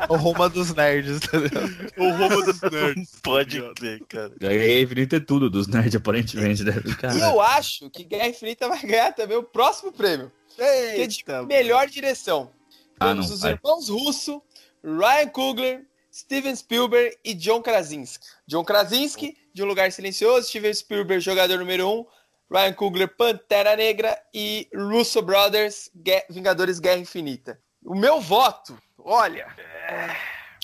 O 0.08 0.16
Roma 0.16 0.48
dos 0.48 0.74
Nerds, 0.74 1.20
tá 1.20 1.38
ligado? 1.38 1.92
O 1.96 2.10
Roma 2.10 2.44
dos 2.44 2.60
nerds. 2.62 3.12
Pode 3.22 3.62
crer, 3.74 4.02
cara. 4.08 4.32
Guerra 4.38 4.80
Infinita 4.80 5.16
é 5.16 5.20
tudo 5.20 5.48
dos 5.48 5.68
nerds, 5.68 5.94
aparentemente, 5.94 6.64
né? 6.64 6.72
E 7.14 7.20
eu 7.20 7.40
acho 7.40 7.88
que 7.90 8.02
Guerra 8.02 8.28
Infinita 8.28 8.68
vai 8.68 8.82
ganhar 8.82 9.12
também 9.12 9.36
o 9.36 9.42
próximo 9.42 9.92
prêmio. 9.92 10.32
Que 10.56 10.62
é 10.62 11.06
de 11.06 11.18
Eita, 11.20 11.44
melhor 11.44 11.86
direção. 11.86 12.50
Ah, 12.98 13.08
Temos 13.08 13.28
não 13.28 13.34
os 13.34 13.40
vai. 13.42 13.52
irmãos 13.52 13.88
Russo, 13.88 14.42
Ryan 14.82 15.28
Coogler, 15.28 15.86
Steven 16.12 16.56
Spielberg 16.56 17.16
e 17.24 17.32
John 17.34 17.62
Krasinski. 17.62 18.26
John 18.46 18.64
Krasinski, 18.64 19.36
de 19.54 19.62
Um 19.62 19.66
Lugar 19.66 19.90
Silencioso, 19.92 20.48
Steven 20.48 20.74
Spielberg, 20.74 21.22
jogador 21.22 21.58
número 21.58 21.88
1, 21.88 21.98
um, 21.98 22.06
Ryan 22.50 22.72
Coogler, 22.72 23.08
Pantera 23.16 23.76
Negra 23.76 24.18
e 24.34 24.68
Russo 24.74 25.22
Brothers, 25.22 25.90
Vingadores 26.28 26.78
Guerra 26.80 26.98
Infinita. 26.98 27.58
O 27.84 27.94
meu 27.94 28.20
voto, 28.20 28.76
olha, 28.98 29.46
É 29.88 30.06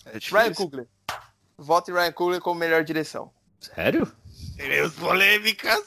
Ryan 0.05 0.18
difícil. 0.18 0.55
Coogler. 0.55 0.87
Voto 1.57 1.91
em 1.91 1.95
Ryan 1.95 2.12
Coogler 2.12 2.41
como 2.41 2.59
melhor 2.61 2.82
direção. 2.84 3.30
sério? 3.61 4.11
Teremos 4.57 4.95
polêmicas. 4.95 5.80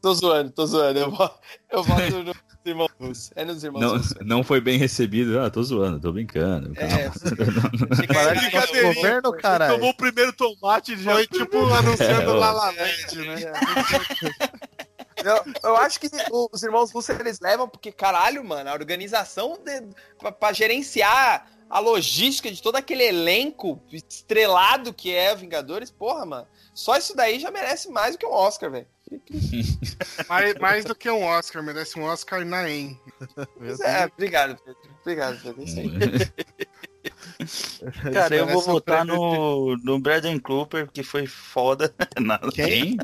Tô 0.00 0.12
zoando, 0.14 0.50
tô 0.50 0.66
zoando. 0.66 0.98
Eu 0.98 1.10
voto, 1.12 1.38
eu 1.70 1.82
voto 1.84 2.10
nos 2.24 2.36
irmãos 2.66 2.90
Russo. 2.98 3.30
É 3.36 3.44
nos 3.44 3.62
irmãos 3.62 3.80
Não, 3.80 3.96
Russo. 3.98 4.14
não 4.22 4.42
foi 4.42 4.60
bem 4.60 4.76
recebido. 4.78 5.38
Ah, 5.38 5.48
tô 5.48 5.62
zoando, 5.62 6.00
tô 6.00 6.10
brincando. 6.12 6.72
É, 6.76 7.08
que- 8.50 8.56
nosso 8.56 8.94
governo, 8.94 9.32
caralho. 9.34 9.74
Tomou 9.74 9.90
o 9.90 9.96
primeiro 9.96 10.32
tomate 10.32 10.94
e 10.94 10.96
já. 11.02 11.12
Foi 11.12 11.26
tipo 11.28 11.56
anunciando 11.72 12.22
É, 12.22 12.34
ó. 12.34 12.34
La 12.34 12.52
La 12.52 12.64
Land, 12.70 13.16
né? 13.16 13.52
Eu, 15.24 15.70
eu 15.70 15.76
acho 15.76 16.00
que 16.00 16.08
os 16.30 16.62
irmãos 16.62 16.90
russos 16.90 17.18
eles 17.18 17.40
levam, 17.40 17.68
porque, 17.68 17.92
caralho, 17.92 18.44
mano, 18.44 18.70
a 18.70 18.74
organização 18.74 19.58
de, 19.58 19.82
pra, 20.18 20.32
pra 20.32 20.52
gerenciar 20.52 21.46
a 21.68 21.78
logística 21.78 22.50
de 22.50 22.60
todo 22.60 22.76
aquele 22.76 23.02
elenco 23.02 23.80
estrelado 23.90 24.92
que 24.92 25.14
é 25.14 25.34
Vingadores, 25.34 25.90
porra, 25.90 26.26
mano. 26.26 26.46
Só 26.74 26.96
isso 26.96 27.16
daí 27.16 27.40
já 27.40 27.50
merece 27.50 27.88
mais 27.88 28.14
do 28.14 28.18
que 28.18 28.26
um 28.26 28.32
Oscar, 28.32 28.70
velho. 28.70 28.86
Mais, 30.26 30.54
mais 30.54 30.84
do 30.86 30.94
que 30.94 31.10
um 31.10 31.22
Oscar, 31.22 31.62
merece 31.62 31.98
um 31.98 32.04
Oscar 32.04 32.46
na 32.46 32.68
EM. 32.70 32.98
É, 33.84 34.06
obrigado, 34.06 34.56
Pedro. 34.64 34.80
Obrigado, 35.02 35.42
Pedro. 35.42 35.60
É 35.60 35.64
Isso 35.64 35.80
aí. 35.80 35.90
Cara, 38.12 38.34
eu 38.36 38.46
vou 38.46 38.58
um 38.60 38.64
votar 38.64 39.04
prêmio 39.06 39.20
no, 39.20 39.76
no 39.78 39.98
Braden 39.98 40.38
Cooper, 40.38 40.88
que 40.92 41.02
foi 41.02 41.26
foda. 41.26 41.94
Nada. 42.20 42.50
Quem? 42.52 42.96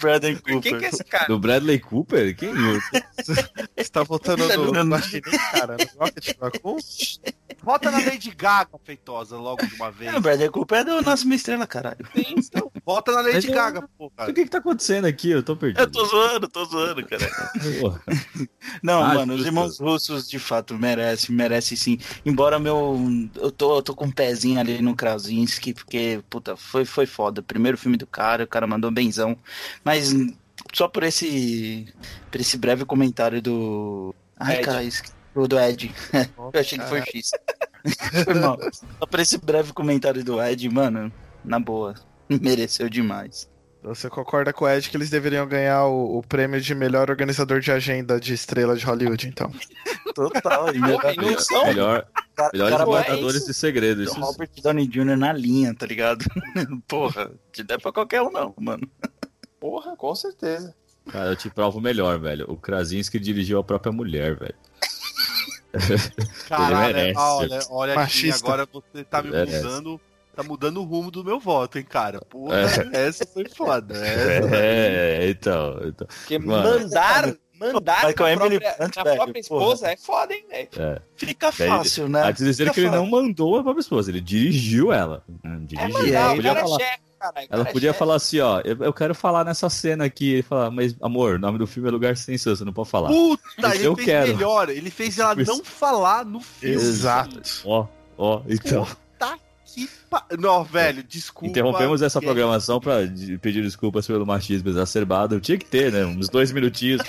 Braden 0.00 0.36
Cooper. 0.38 0.60
Quem 0.62 0.78
que 0.78 0.84
é 0.84 0.88
esse 0.88 1.04
cara? 1.04 1.26
Do 1.26 1.38
Bradley 1.38 1.78
Cooper? 1.78 2.36
Quem? 2.36 2.52
Você 3.76 3.90
tá 3.90 4.02
votando 4.02 4.46
no, 4.48 4.72
Não. 4.72 4.84
no 4.84 4.94
Guaxinim, 4.96 5.22
cara? 5.52 5.76
No 5.76 6.00
Rocket 6.04 6.34
Raccoon? 6.40 6.76
Vota 7.62 7.90
na 7.90 7.98
Lady 7.98 8.30
Gaga, 8.30 8.70
Feitosa, 8.84 9.36
logo 9.36 9.66
de 9.66 9.74
uma 9.74 9.90
vez. 9.90 10.14
É, 10.14 10.16
o 10.16 10.20
Braden 10.20 10.50
Cooper 10.50 10.78
é 10.78 10.84
do 10.84 11.02
Nasce 11.02 11.24
Uma 11.24 11.34
Estrela, 11.34 11.66
caralho. 11.66 11.98
Vota 12.86 13.10
na 13.12 13.22
Mas 13.22 13.34
Lady 13.34 13.48
eu- 13.48 13.54
Gaga, 13.54 13.88
pô, 13.98 14.06
O 14.06 14.10
cara. 14.10 14.32
que 14.32 14.44
que 14.44 14.50
tá 14.50 14.58
acontecendo 14.58 15.06
aqui? 15.06 15.30
Eu 15.30 15.42
tô 15.42 15.56
perdido. 15.56 15.80
Eu 15.80 15.90
tô 15.90 16.04
zoando, 16.04 16.48
tô 16.48 16.64
zoando, 16.64 17.04
cara. 17.06 17.28
Porra. 17.80 18.00
Não, 18.82 19.02
Ah, 19.02 19.14
mano, 19.14 19.34
os 19.34 19.44
irmãos 19.44 19.78
russos 19.78 20.28
de 20.28 20.38
fato 20.38 20.74
merecem, 20.78 21.34
merecem 21.34 21.76
sim. 21.76 21.98
Embora 22.24 22.58
meu. 22.58 22.96
Eu 23.34 23.50
tô, 23.50 23.76
eu 23.76 23.82
tô 23.82 23.94
com 23.94 24.06
um 24.06 24.10
pezinho 24.10 24.58
ali 24.60 24.80
no 24.82 24.94
Krasinski, 24.96 25.72
porque, 25.74 26.20
puta, 26.28 26.56
foi, 26.56 26.84
foi 26.84 27.06
foda. 27.06 27.42
Primeiro 27.42 27.76
filme 27.78 27.96
do 27.96 28.06
cara, 28.06 28.44
o 28.44 28.48
cara 28.48 28.66
mandou 28.66 28.90
benzão. 28.90 29.36
Mas 29.84 30.14
só 30.72 30.88
por 30.88 31.02
esse. 31.02 31.86
Por 32.30 32.40
esse 32.40 32.56
breve 32.58 32.84
comentário 32.84 33.40
do. 33.42 34.14
Ai, 34.38 34.56
Ed. 34.56 34.64
cara, 34.64 34.84
esque- 34.84 35.10
do 35.34 35.58
Ed. 35.58 35.94
eu 36.36 36.60
achei 36.60 36.78
que 36.78 36.86
foi 36.86 37.00
X. 37.02 37.30
foi 38.24 38.34
mal. 38.34 38.58
Só 38.72 39.06
por 39.06 39.20
esse 39.20 39.38
breve 39.38 39.72
comentário 39.72 40.24
do 40.24 40.42
Ed, 40.42 40.68
mano, 40.68 41.12
na 41.44 41.58
boa. 41.60 41.94
Mereceu 42.28 42.88
demais. 42.88 43.48
Você 43.82 44.10
concorda 44.10 44.52
com 44.52 44.64
o 44.64 44.68
Ed 44.68 44.90
que 44.90 44.96
eles 44.96 45.08
deveriam 45.08 45.46
ganhar 45.46 45.86
o, 45.86 46.18
o 46.18 46.22
prêmio 46.22 46.60
de 46.60 46.74
melhor 46.74 47.10
organizador 47.10 47.60
de 47.60 47.70
agenda 47.70 48.18
de 48.18 48.34
estrela 48.34 48.76
de 48.76 48.84
Hollywood, 48.84 49.28
então? 49.28 49.52
Total, 50.14 50.74
e 50.74 50.78
não 50.78 51.38
são? 51.38 51.64
Melhor, 51.66 52.06
cara, 52.34 52.50
melhores 52.52 52.76
cara, 52.76 52.90
é 52.90 52.92
matadores 52.92 53.36
isso? 53.36 53.46
de 53.46 53.54
segredo. 53.54 54.02
Isso 54.02 54.20
Robert 54.20 54.50
Downey 54.60 54.88
Jr. 54.88 55.16
na 55.16 55.32
linha, 55.32 55.72
tá 55.74 55.86
ligado? 55.86 56.24
Porra, 56.88 57.30
te 57.52 57.62
der 57.62 57.80
pra 57.80 57.92
qualquer 57.92 58.20
um 58.20 58.30
não, 58.30 58.52
mano. 58.58 58.88
Porra, 59.60 59.96
com 59.96 60.14
certeza. 60.14 60.74
Cara, 61.08 61.30
eu 61.30 61.36
te 61.36 61.48
provo 61.48 61.80
melhor, 61.80 62.18
velho. 62.18 62.46
O 62.48 62.56
Krasinski 62.56 63.18
dirigiu 63.18 63.58
a 63.58 63.64
própria 63.64 63.92
mulher, 63.92 64.36
velho. 64.36 64.54
Caralho, 66.48 66.76
merece. 66.94 67.18
olha, 67.18 67.58
olha 67.70 68.00
aqui, 68.00 68.30
agora 68.32 68.66
você 68.70 69.04
tá 69.04 69.22
me 69.22 69.30
Merece. 69.30 69.62
Tá 70.38 70.44
mudando 70.44 70.80
o 70.80 70.84
rumo 70.84 71.10
do 71.10 71.24
meu 71.24 71.40
voto, 71.40 71.78
hein, 71.78 71.84
cara. 71.84 72.20
Porra, 72.20 72.54
É. 72.92 73.06
essa 73.08 73.26
foi 73.26 73.44
foda. 73.48 73.92
Essa... 73.96 74.48
É, 74.56 75.28
então, 75.30 75.80
então. 75.84 76.06
Porque 76.06 76.38
Mano. 76.38 76.78
mandar, 76.80 77.34
mandar 77.58 78.02
Mas 78.04 78.04
a 78.04 78.06
na 78.06 78.12
própria, 78.12 78.36
Blunt, 78.78 78.96
na 78.96 79.02
velho, 79.02 79.16
própria 79.16 79.40
esposa 79.40 79.88
é 79.90 79.96
foda, 79.96 80.32
hein, 80.32 80.44
velho? 80.48 80.68
É. 80.78 81.02
Fica 81.16 81.50
fácil, 81.50 82.08
né? 82.08 82.30
De 82.30 82.44
dizer 82.44 82.64
Fica 82.66 82.74
que 82.74 82.80
ele 82.82 82.90
não 82.90 83.04
mandou 83.06 83.58
a 83.58 83.62
própria 83.64 83.80
esposa, 83.80 84.12
ele 84.12 84.20
dirigiu 84.20 84.92
ela. 84.92 85.24
né? 85.42 85.56
É 85.56 85.66
Dirigiu. 85.66 85.92
mandar, 85.92 86.08
ela 86.20 86.32
o 86.32 86.36
podia 86.36 86.54
cara 86.54 86.60
é 86.60 86.62
falar, 86.62 86.78
chefe, 86.78 86.98
caralho. 87.18 87.36
o 87.36 87.40
ela 87.40 87.48
cara 87.64 87.68
é 87.68 87.72
podia 87.72 87.88
chefe. 87.90 87.98
falar 87.98 88.14
assim, 88.14 88.38
ó, 88.40 88.60
eu, 88.64 88.76
eu 88.84 88.92
quero 88.92 89.14
falar 89.16 89.44
nessa 89.44 89.68
cena 89.68 90.04
aqui. 90.04 90.34
Ele 90.34 90.42
fala, 90.42 90.70
mas 90.70 90.94
amor, 91.02 91.34
o 91.34 91.38
nome 91.40 91.58
do 91.58 91.66
filme 91.66 91.88
é 91.88 91.92
Lugar 91.92 92.16
Sem 92.16 92.38
Senso, 92.38 92.58
você 92.58 92.64
não 92.64 92.72
pode 92.72 92.88
falar. 92.90 93.08
Puta, 93.08 93.42
Isso 93.58 93.66
ele 93.74 93.86
eu 93.88 93.94
fez 93.96 94.06
quero. 94.06 94.28
melhor. 94.36 94.68
Ele 94.68 94.90
fez 94.90 95.18
ela 95.18 95.34
não 95.34 95.64
falar 95.64 96.24
no 96.24 96.40
filme. 96.40 96.76
Exato. 96.76 97.40
Ó, 97.64 97.86
ó, 98.16 98.40
então. 98.48 98.86
Que 99.78 99.88
pa... 100.10 100.26
Não, 100.38 100.64
velho, 100.64 101.02
desculpa. 101.02 101.48
Interrompemos 101.48 102.02
essa 102.02 102.18
porque- 102.20 102.26
programação 102.26 102.80
pra 102.80 103.04
de- 103.06 103.38
pedir 103.38 103.62
desculpas 103.62 104.06
pelo 104.06 104.26
machismo 104.26 104.68
exacerbado. 104.68 105.40
Tinha 105.40 105.56
que 105.56 105.64
ter, 105.66 105.92
né? 105.92 106.04
Uns 106.04 106.28
dois 106.28 106.50
minutinhos 106.50 107.00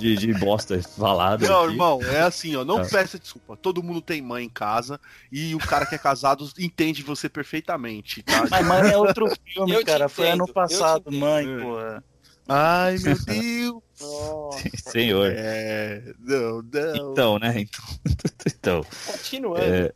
de, 0.00 0.16
de 0.16 0.32
bosta 0.34 0.80
falada. 0.82 1.46
Não, 1.46 1.64
aqui. 1.64 1.72
irmão, 1.72 2.00
é 2.02 2.20
assim, 2.22 2.56
ó. 2.56 2.64
Não 2.64 2.78
Ah. 2.78 2.86
peça 2.86 3.18
desculpa. 3.18 3.56
Todo 3.56 3.82
mundo 3.82 4.00
tem 4.00 4.22
mãe 4.22 4.44
em 4.44 4.48
casa 4.48 4.98
e 5.30 5.54
o 5.54 5.58
cara 5.58 5.84
que 5.86 5.94
é 5.94 5.98
casado 5.98 6.48
entende 6.58 7.02
você 7.02 7.28
perfeitamente, 7.28 8.22
tá? 8.22 8.46
Mas 8.50 8.66
mãe 8.66 8.90
é 8.90 8.96
outro 8.96 9.30
filme, 9.44 9.72
Eu 9.72 9.84
cara. 9.84 10.08
Foi 10.08 10.26
entendo, 10.28 10.42
ano 10.42 10.50
eu 10.50 10.54
passado, 10.54 11.12
mãe, 11.12 11.46
É. 11.46 11.60
porra. 11.62 12.04
Ai, 12.48 12.96
meu 12.98 13.16
Deus. 13.24 13.82
Nossa. 14.00 14.90
Senhor. 14.90 15.32
É, 15.34 16.02
não, 16.20 16.62
não. 16.62 17.12
Então, 17.12 17.38
né? 17.38 17.54
Então, 17.60 17.84
então 18.46 18.86
Continuando. 19.06 19.62
é, 19.62 19.92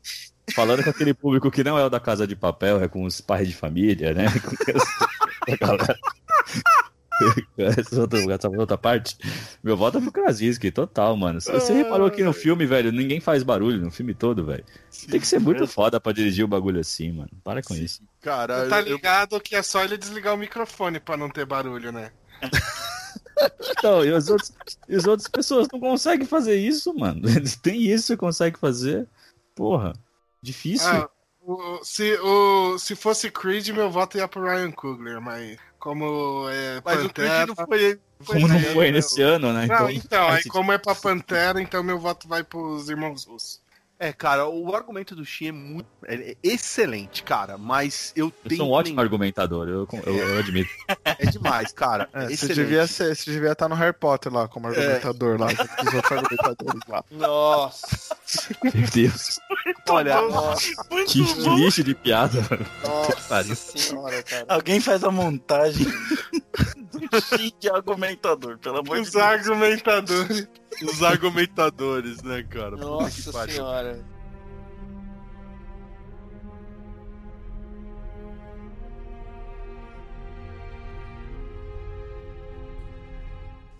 falando 0.55 0.83
com 0.85 0.91
aquele 0.91 1.15
público 1.15 1.51
que 1.51 1.65
não 1.65 1.79
é 1.79 1.85
o 1.85 1.89
da 1.91 2.01
Casa 2.01 2.27
de 2.27 2.37
Papel, 2.37 2.83
é 2.83 2.89
com 2.89 3.05
os 3.05 3.21
pais 3.21 3.49
de 3.49 3.55
família, 3.55 4.13
né? 4.15 4.27
Com 5.49 5.53
essa 5.53 5.57
galera. 5.61 5.99
Essa 7.57 8.01
outra, 8.03 8.21
essa 8.33 8.49
outra 8.49 8.79
parte, 8.79 9.17
meu 9.63 9.77
voto 9.77 9.99
é 9.99 10.01
pro 10.01 10.13
Krasinski, 10.13 10.71
total, 10.71 11.17
mano. 11.17 11.41
Você 11.41 11.73
reparou 11.73 12.07
aqui 12.07 12.23
no 12.23 12.33
filme, 12.33 12.65
velho, 12.65 12.93
ninguém 12.93 13.19
faz 13.19 13.43
barulho 13.43 13.81
no 13.81 13.91
filme 13.91 14.15
todo, 14.15 14.45
velho. 14.45 14.65
Tem 15.11 15.19
que 15.19 15.27
ser 15.27 15.41
muito 15.41 15.67
foda 15.67 15.99
pra 16.01 16.13
dirigir 16.13 16.45
o 16.45 16.49
bagulho 16.49 16.79
assim, 16.81 17.11
mano. 17.11 17.31
Para 17.43 17.61
com 17.61 17.75
isso. 17.75 18.03
Cara, 18.21 18.69
Tá 18.69 18.81
eu- 18.81 18.95
ligado 18.95 19.41
que 19.41 19.57
é 19.57 19.63
só 19.63 19.83
ele 19.83 19.97
desligar 19.99 20.33
o 20.35 20.39
microfone 20.39 21.01
pra 21.01 21.17
não 21.17 21.29
ter 21.29 21.45
barulho, 21.45 21.91
né? 21.91 22.13
Então, 23.71 24.05
e 24.05 24.13
as 24.13 24.29
outras, 24.29 24.53
e 24.89 24.95
as 24.97 25.07
outras 25.07 25.29
pessoas 25.29 25.67
não 25.73 25.81
conseguem 25.81 26.27
fazer 26.27 26.57
isso, 26.57 26.95
mano. 26.95 27.23
Eles 27.29 27.57
têm 27.57 27.81
isso 27.83 28.13
e 28.13 28.17
conseguem 28.17 28.59
fazer. 28.61 29.09
Porra, 29.57 29.93
difícil. 30.43 30.89
Ah, 30.89 31.09
o- 31.41 31.81
se, 31.83 32.19
o, 32.21 32.79
se 32.79 32.95
fosse 32.95 33.31
Creed, 33.31 33.69
meu 33.71 33.91
voto 33.91 34.19
ia 34.19 34.29
pro 34.29 34.43
Ryan 34.45 34.71
Coogler, 34.71 35.21
mas 35.21 35.59
como 35.79 36.49
é 36.51 36.81
Mas 36.85 37.05
o 37.05 37.09
Pantera... 37.09 37.47
Creed 37.47 37.49
não 37.49 37.67
foi. 37.67 38.01
Como 38.27 38.49
não 38.49 38.61
foi 38.61 38.91
nesse 38.91 39.23
ano, 39.23 39.53
né? 39.53 39.67
Não, 39.67 39.89
então, 39.89 40.27
faz 40.27 40.45
aí 40.45 40.51
como 40.51 40.73
é 40.73 40.79
pra 40.79 40.95
Pantera, 40.95 41.63
então 41.63 41.83
meu 41.83 41.99
voto 41.99 42.27
vai 42.27 42.43
pros 42.43 42.89
irmãos 42.89 43.25
russos. 43.25 43.61
É, 44.01 44.13
cara, 44.13 44.47
o 44.49 44.75
argumento 44.77 45.17
do 45.17 45.25
Shin 45.25 45.49
é 45.49 45.53
muito. 45.53 45.89
É 46.07 46.37
excelente, 46.41 47.23
cara, 47.25 47.59
mas 47.59 48.13
eu 48.15 48.27
Eu 48.45 48.49
tenho. 48.49 48.61
sou 48.61 48.69
um 48.69 48.73
ótimo 48.73 49.01
argumentador, 49.01 49.69
eu, 49.69 49.89
eu, 50.07 50.17
eu 50.17 50.39
admito. 50.39 50.71
É 51.05 51.27
demais, 51.27 51.73
cara. 51.73 52.09
É, 52.13 52.29
você 52.29 52.55
devia 52.55 52.87
ser, 52.87 53.17
você 53.17 53.33
devia 53.33 53.53
estar 53.53 53.69
no 53.69 53.75
Harry 53.75 53.93
Potter 53.93 54.33
lá, 54.33 54.47
como 54.47 54.69
argumentador 54.69 55.41
lá, 55.41 55.49
junto 55.49 55.69
com 55.77 55.87
os 55.89 55.95
outros 55.95 56.13
argumentadores 56.13 56.81
lá. 56.89 57.05
Nossa, 57.11 58.17
Meu 58.63 58.73
Deus. 58.93 59.41
Olha, 59.89 60.17
Que 61.09 61.21
lixo 61.57 61.83
de 61.83 61.95
piada. 61.95 62.39
nossa 62.85 63.55
senhora, 63.55 64.23
cara. 64.23 64.47
Alguém 64.49 64.81
faz 64.81 65.03
a 65.03 65.11
montagem 65.11 65.87
de 67.61 67.71
argumentador, 67.71 68.59
pelo 68.59 68.79
amor 68.79 68.97
de 68.97 69.03
Os 69.03 69.11
Deus. 69.13 69.25
argumentadores. 69.25 70.49
os 70.83 71.03
argumentadores, 71.03 72.23
né, 72.23 72.43
cara? 72.45 72.77
Nossa 72.77 73.33
pariu. 73.33 73.55
senhora. 73.55 74.05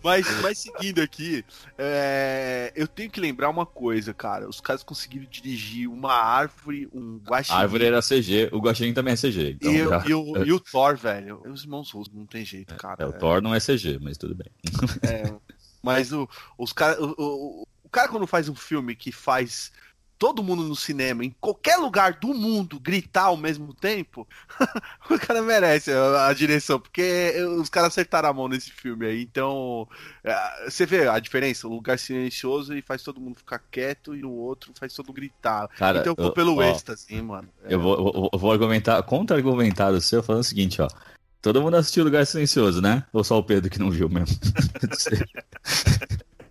Mas, 0.03 0.27
mas 0.41 0.59
seguindo 0.59 1.01
aqui, 1.03 1.45
é, 1.77 2.73
eu 2.77 2.87
tenho 2.87 3.11
que 3.11 3.21
lembrar 3.21 3.49
uma 3.51 3.67
coisa, 3.67 4.15
cara. 4.15 4.49
Os 4.49 4.61
caras 4.61 4.83
conseguiram 4.83 5.27
dirigir 5.31 5.89
uma 5.89 6.13
árvore, 6.13 6.89
um 6.93 7.21
A 7.27 7.31
guaxinim. 7.31 7.59
árvore 7.59 7.85
era 7.85 8.01
CG, 8.01 8.49
o 8.53 8.59
Guaxinim 8.61 8.95
também 8.95 9.15
é 9.15 9.17
CG. 9.17 9.57
Então 9.61 9.73
e, 9.73 9.83
o- 9.87 9.89
já- 9.91 10.05
e 10.07 10.15
o, 10.15 10.45
e 10.45 10.53
o 10.53 10.61
Thor, 10.61 10.97
velho. 10.97 11.43
Os 11.47 11.63
irmãos 11.63 11.91
russos, 11.91 12.13
não 12.15 12.27
tem 12.27 12.45
jeito, 12.45 12.75
cara. 12.77 13.03
É, 13.05 13.07
o 13.07 13.13
Thor 13.13 13.43
não 13.43 13.55
é 13.55 13.59
CG, 13.61 13.99
mas 14.01 14.17
tudo 14.17 14.35
bem. 14.35 14.49
Mas 15.83 16.13
o, 16.13 16.29
os 16.57 16.73
cara, 16.73 17.01
o, 17.03 17.15
o, 17.19 17.63
o 17.85 17.89
cara, 17.89 18.09
quando 18.09 18.27
faz 18.27 18.49
um 18.49 18.55
filme 18.55 18.95
que 18.97 19.13
faz 19.13 19.73
todo 20.19 20.43
mundo 20.43 20.65
no 20.65 20.75
cinema, 20.75 21.25
em 21.25 21.35
qualquer 21.41 21.77
lugar 21.77 22.15
do 22.15 22.35
mundo, 22.35 22.81
gritar 22.81 23.25
ao 23.25 23.37
mesmo 23.37 23.73
tempo, 23.73 24.27
o 25.09 25.19
cara 25.19 25.41
merece 25.43 25.93
a, 25.93 26.27
a 26.27 26.33
direção, 26.33 26.81
porque 26.81 27.35
os 27.59 27.69
caras 27.69 27.93
acertaram 27.93 28.29
a 28.29 28.33
mão 28.33 28.49
nesse 28.49 28.73
filme 28.73 29.07
aí. 29.07 29.23
Então, 29.23 29.89
é, 30.25 30.69
você 30.69 30.85
vê 30.85 31.09
a 31.09 31.19
diferença? 31.19 31.69
O 31.69 31.71
lugar 31.71 31.99
silencioso 31.99 32.75
e 32.75 32.83
faz 32.83 33.03
todo 33.03 33.21
mundo 33.21 33.39
ficar 33.39 33.61
quieto, 33.71 34.15
e 34.15 34.25
o 34.25 34.31
outro 34.31 34.73
faz 34.79 34.93
todo 34.93 35.07
mundo 35.07 35.17
gritar. 35.17 35.69
Cara, 35.69 36.01
então, 36.01 36.15
eu 36.17 36.25
vou 36.25 36.33
pelo 36.33 36.57
ó, 36.57 36.63
êxtase, 36.63 37.07
hein, 37.15 37.23
mano. 37.23 37.49
É, 37.65 37.75
Eu 37.75 37.81
vou, 37.81 38.31
eu 38.33 38.39
vou 38.39 38.51
argumentar, 38.51 39.01
contra-argumentar 39.05 39.93
o 39.93 40.01
seu 40.01 40.23
falando 40.23 40.43
o 40.43 40.45
seguinte, 40.45 40.83
ó. 40.83 40.89
Todo 41.41 41.63
mundo 41.63 41.77
assistiu 41.77 42.03
Lugar 42.03 42.27
Silencioso, 42.27 42.83
né? 42.83 43.05
Ou 43.13 43.23
só 43.23 43.39
o 43.39 43.45
Pedro 43.45 43.71
que 43.71 43.79
não 43.79 43.93
viu 43.93 44.09
mesmo? 44.09 44.37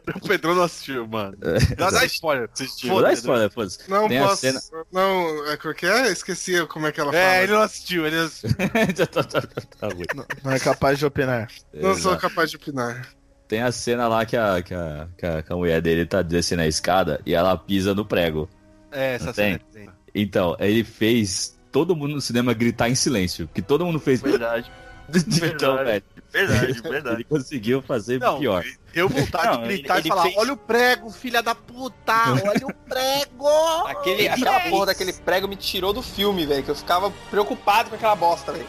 O 0.16 0.28
Pedro 0.28 0.55
não 0.55 0.64
assistiu, 0.64 1.08
mano. 1.08 1.38
É, 1.41 1.76
Dá, 1.76 1.89
dá 1.89 2.05
spoiler. 2.05 2.49
Vou 2.86 3.01
dar 3.01 3.14
spoiler, 3.14 3.49
foda-se. 3.51 3.80
Não 3.89 4.08
Tem 4.08 4.20
posso. 4.22 4.38
cena- 4.38 4.60
Não, 4.91 5.47
é 5.51 5.58
porque 5.58 5.86
é? 5.86 6.12
Esqueci 6.12 6.66
como 6.68 6.88
é 6.88 6.91
que 6.91 6.99
ela 6.99 7.12
fala. 7.12 7.24
É, 7.24 7.43
ele 7.43 7.51
não 7.53 7.62
assistiu, 7.62 8.05
ele 8.08 8.16
não 8.16 8.26
assistiu. 8.26 8.49
Tá- 9.12 9.24
tá- 9.24 9.41
tá- 9.41 9.88
ruim. 9.88 10.05
Não 10.43 10.51
é 10.51 10.60
capaz 10.60 10.97
de 10.99 11.05
opinar. 11.05 11.47
Não 11.74 11.93
sou 11.95 12.12
Exato. 12.14 12.22
capaz 12.22 12.49
de 12.49 12.55
opinar. 12.58 13.08
Tem 13.47 13.62
a 13.62 13.72
cena 13.72 14.08
lá 14.08 14.26
que 14.26 14.36
a, 14.36 14.62
que, 14.62 14.74
a, 14.74 15.08
que, 15.18 15.26
a, 15.26 15.41
que 15.43 15.53
a 15.53 15.55
mulher 15.55 15.82
dele 15.82 16.05
tá 16.05 16.22
descendo 16.22 16.62
a 16.64 16.68
escada 16.68 17.22
e 17.26 17.34
ela 17.34 17.58
pisa 17.58 17.93
no 17.95 18.05
prego. 18.05 18.49
É, 18.91 19.16
essa 19.16 19.28
Não 19.28 19.34
cena 19.34 19.60
tem? 19.74 19.86
tem. 19.86 19.93
Então, 20.14 20.55
ele 20.60 20.84
fez 20.84 21.58
todo 21.72 21.95
mundo 21.95 22.16
no 22.16 22.22
cinema 22.22 22.53
gritar 22.53 22.89
em 22.89 22.95
silêncio. 22.95 23.47
Porque 23.47 23.62
todo 23.62 23.86
mundo 23.86 23.99
fez. 23.99 24.22
Verdade. 24.22 24.70
Então, 25.14 25.78
velho. 25.78 26.03
Verdade, 26.32 26.82
verdade. 26.84 27.16
Ele 27.18 27.24
conseguiu 27.24 27.82
fazer 27.82 28.20
Não, 28.20 28.39
pior. 28.39 28.64
Deu 28.93 29.08
vontade 29.08 29.47
Não, 29.58 29.62
de 29.64 29.68
gritar 29.78 29.97
ele 29.99 30.08
e 30.08 30.10
falar: 30.10 30.24
fez- 30.24 30.38
olha 30.38 30.53
o 30.53 30.58
prego, 30.58 31.10
filha 31.12 31.41
da 31.41 31.55
puta! 31.55 32.14
Olha 32.45 32.68
o 32.68 32.74
prego! 32.74 33.47
Aquele, 33.88 34.28
aquela 34.28 34.60
porra 34.62 34.88
daquele 34.88 35.14
prego 35.14 35.47
me 35.47 35.55
tirou 35.55 35.93
do 35.93 36.01
filme, 36.01 36.45
velho. 36.45 36.64
Que 36.64 36.72
eu 36.72 36.76
ficava 36.76 37.12
preocupado 37.30 37.89
com 37.89 37.95
aquela 37.95 38.16
bosta, 38.16 38.51
velho. 38.51 38.68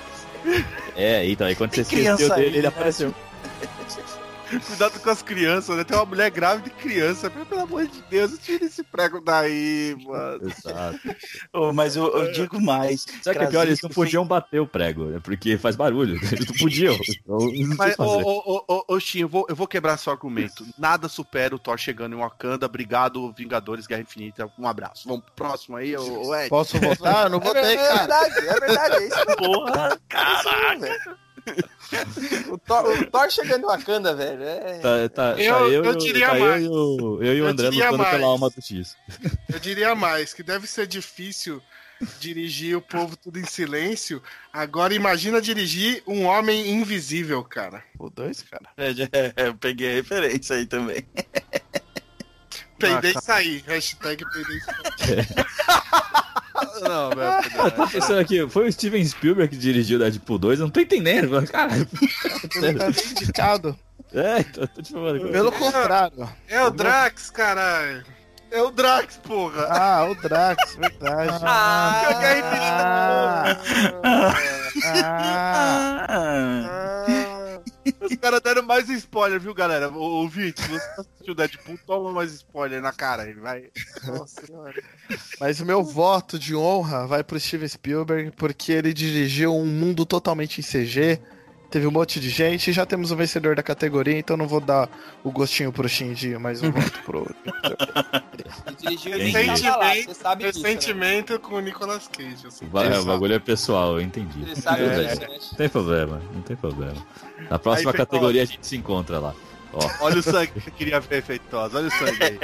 É, 0.96 1.28
então, 1.28 1.46
aí 1.46 1.56
quando 1.56 1.70
você 1.74 1.84
Tem 1.84 1.98
esqueceu 1.98 2.16
criança 2.16 2.34
dele, 2.36 2.46
aí, 2.46 2.52
ele 2.54 2.62
né? 2.62 2.68
apareceu. 2.68 3.14
Cuidado 4.66 4.98
com 5.00 5.10
as 5.10 5.22
crianças, 5.22 5.76
né? 5.76 5.84
Tem 5.84 5.96
uma 5.96 6.06
mulher 6.06 6.30
grávida 6.30 6.68
e 6.68 6.82
criança. 6.82 7.28
Pelo 7.30 7.60
amor 7.60 7.86
de 7.86 8.00
Deus, 8.08 8.38
tira 8.38 8.64
esse 8.64 8.82
prego 8.82 9.20
daí, 9.20 9.96
mano. 10.04 10.40
Exato. 10.48 10.98
Ô, 11.52 11.72
mas 11.72 11.96
eu, 11.96 12.06
eu 12.16 12.32
digo 12.32 12.60
mais. 12.60 13.02
Sabe 13.22 13.36
o 13.36 13.40
que 13.40 13.46
é 13.46 13.50
pior? 13.50 13.66
Eles 13.66 13.82
não 13.82 13.90
podiam 13.90 14.26
bater 14.26 14.60
o 14.60 14.66
prego, 14.66 15.04
né? 15.06 15.20
Porque 15.22 15.58
faz 15.58 15.76
barulho. 15.76 16.16
Eles 16.32 16.46
não 16.46 16.56
podiam. 16.56 16.94
Então, 16.94 17.38
não 17.38 17.76
Mas, 17.76 17.98
ô, 17.98 18.64
ô, 18.68 18.84
ô, 18.88 19.00
Shin, 19.00 19.20
eu 19.20 19.28
vou, 19.28 19.46
eu 19.48 19.54
vou 19.56 19.66
quebrar 19.66 19.96
seu 19.98 20.12
argumento. 20.12 20.64
Nada 20.78 21.08
supera 21.08 21.54
o 21.54 21.58
Thor 21.58 21.76
chegando 21.78 22.14
em 22.14 22.18
Wakanda. 22.18 22.66
Obrigado, 22.66 23.32
Vingadores, 23.32 23.86
Guerra 23.86 24.02
Infinita. 24.02 24.50
Um 24.58 24.66
abraço. 24.66 25.06
Vamos 25.06 25.24
pro 25.24 25.34
próximo 25.34 25.76
aí, 25.76 25.96
ô, 25.96 26.26
ô 26.28 26.34
Ed. 26.34 26.48
Posso 26.48 26.78
votar? 26.78 27.24
Eu 27.24 27.30
não 27.30 27.38
É, 27.38 27.40
votei, 27.42 27.62
é 27.62 27.76
cara. 27.76 27.98
verdade, 27.98 28.38
é 28.48 28.60
verdade. 28.60 28.96
É 28.96 29.06
isso 29.06 29.16
mesmo, 29.26 29.36
Porra, 29.36 29.98
caraca. 30.08 30.78
velho. 30.78 31.27
O 32.50 32.58
Thor, 32.58 32.84
o 33.00 33.06
Thor 33.10 33.30
chegando 33.30 33.62
em 33.62 33.66
Wakanda, 33.66 34.14
velho. 34.14 34.42
É... 34.42 34.78
Tá, 34.78 35.08
tá, 35.08 35.34
tá 35.34 35.40
Eu- 35.40 35.72
eu, 35.72 35.84
eu 35.84 35.92
e 35.92 35.96
o- 35.96 35.98
diria 35.98 36.28
tá 36.28 36.38
eu 36.38 36.44
mais. 36.44 36.64
e 36.64 36.68
o, 36.68 37.18
eu 37.22 37.34
e 37.34 37.40
o 37.40 37.44
Eu 37.44 37.48
André 37.48 37.70
lutando 37.70 37.98
mais. 37.98 38.10
pela 38.10 38.26
alma 38.26 38.50
do 38.50 38.60
X. 38.62 38.96
Eu 39.52 39.58
diria 39.58 39.94
mais, 39.94 40.32
que 40.34 40.42
deve 40.42 40.66
ser 40.66 40.86
difícil 40.86 41.62
dirigir 42.20 42.76
o 42.76 42.80
povo 42.80 43.16
tudo 43.16 43.38
em 43.40 43.44
silêncio. 43.46 44.22
Agora 44.52 44.94
imagina 44.94 45.40
dirigir 45.40 46.02
um 46.06 46.24
homem 46.26 46.70
invisível, 46.70 47.42
cara. 47.42 47.82
O 47.98 48.08
dois, 48.08 48.42
cara. 48.42 48.66
É, 48.76 48.90
é, 49.44 49.48
eu 49.48 49.54
peguei 49.54 49.90
a 49.90 49.94
referência 49.94 50.56
aí 50.56 50.66
também. 50.66 51.04
Peidei 52.78 53.12
Ah, 53.16 53.18
e 53.18 53.22
saí. 53.22 53.64
Hashtag 53.66 54.24
peidei 54.30 54.56
e 54.56 54.60
saí. 54.60 54.76
Não, 56.82 57.10
velho. 57.10 57.72
Tô 57.76 57.86
pensando 57.88 58.18
aqui, 58.20 58.48
foi 58.48 58.68
o 58.68 58.72
Steven 58.72 59.04
Spielberg 59.04 59.54
que 59.54 59.60
dirigiu 59.60 59.98
Deadpool 59.98 60.38
2? 60.38 60.58
Eu 60.60 60.66
não 60.66 60.70
tô 60.70 60.80
entendendo, 60.80 61.30
mano. 61.30 61.46
Caralho. 61.46 61.86
Tá 61.86 62.88
indicado. 63.10 63.78
É, 64.12 64.42
tô, 64.42 64.66
tô 64.66 64.82
te 64.82 64.92
falando. 64.92 65.28
Pelo 65.30 65.52
contrário. 65.52 66.28
É 66.48 66.62
o 66.64 66.70
Drax, 66.70 67.30
caralho. 67.30 68.04
É 68.50 68.62
o 68.62 68.70
Drax, 68.70 69.18
porra. 69.18 69.66
Ah, 69.68 70.04
o 70.10 70.14
Drax, 70.14 70.76
verdade. 70.76 71.38
Ah, 71.42 72.02
Ah, 74.02 74.38
ah, 74.84 76.06
Ah, 76.08 77.06
Os 78.00 78.16
caras 78.16 78.40
deram 78.40 78.62
mais 78.62 78.88
spoiler, 78.88 79.40
viu, 79.40 79.54
galera? 79.54 79.90
Ô, 79.90 80.22
Ouvinte, 80.22 80.62
se 80.62 80.68
você 80.68 81.00
assistiu 81.00 81.34
Deadpool, 81.34 81.78
toma 81.86 82.12
mais 82.12 82.32
spoiler 82.32 82.80
na 82.80 82.92
cara 82.92 83.22
aí, 83.24 83.34
vai. 83.34 83.70
Nossa 84.06 84.46
senhora. 84.46 84.82
Mas 85.40 85.60
o 85.60 85.66
meu 85.66 85.82
voto 85.82 86.38
de 86.38 86.54
honra 86.54 87.06
vai 87.06 87.24
pro 87.24 87.38
Steven 87.38 87.68
Spielberg, 87.68 88.30
porque 88.32 88.72
ele 88.72 88.92
dirigiu 88.92 89.54
um 89.54 89.66
mundo 89.66 90.04
totalmente 90.04 90.60
em 90.60 90.64
CG. 90.64 91.20
Teve 91.70 91.86
um 91.86 91.90
monte 91.90 92.18
de 92.18 92.30
gente 92.30 92.70
e 92.70 92.72
já 92.72 92.86
temos 92.86 93.10
o 93.10 93.16
vencedor 93.16 93.54
da 93.54 93.62
categoria, 93.62 94.18
então 94.18 94.38
não 94.38 94.48
vou 94.48 94.58
dar 94.60 94.88
o 95.22 95.30
gostinho 95.30 95.70
pro 95.70 95.86
Shinji, 95.86 96.38
mas 96.38 96.62
um 96.62 96.70
voto 96.72 97.02
pro. 97.04 97.26
Sabe 98.64 98.86
disso, 98.88 99.08
né? 99.10 100.46
Ressentimento 100.46 101.38
com 101.40 101.56
o 101.56 101.60
Nicolas 101.60 102.08
Cage. 102.08 102.46
assim. 102.46 102.64
O 102.64 102.68
ba- 102.68 102.84
é, 102.84 102.98
o 102.98 103.04
bagulho 103.04 103.34
é 103.34 103.38
pessoal, 103.38 103.94
eu 103.96 104.00
entendi. 104.00 104.40
Ele 104.42 104.56
sabe 104.56 104.82
É, 104.84 105.04
disso, 105.04 105.20
né? 105.20 105.26
Não 105.50 105.56
tem 105.58 105.68
problema, 105.68 106.22
não 106.34 106.42
tem 106.42 106.56
problema. 106.56 107.06
Na 107.50 107.58
próxima 107.58 107.90
Aí, 107.90 107.96
categoria 107.96 108.42
a 108.42 108.46
gente 108.46 108.66
se 108.66 108.76
encontra 108.76 109.18
lá. 109.18 109.34
Ó, 109.72 109.90
Olha 110.00 110.18
o 110.18 110.22
sangue 110.22 110.52
que 110.60 110.68
eu 110.70 110.72
queria 110.72 111.00
ver, 111.00 111.22
Feitosa. 111.22 111.76
Olha 111.78 111.88
o 111.88 111.90
sangue 111.90 112.22
aí. 112.22 112.38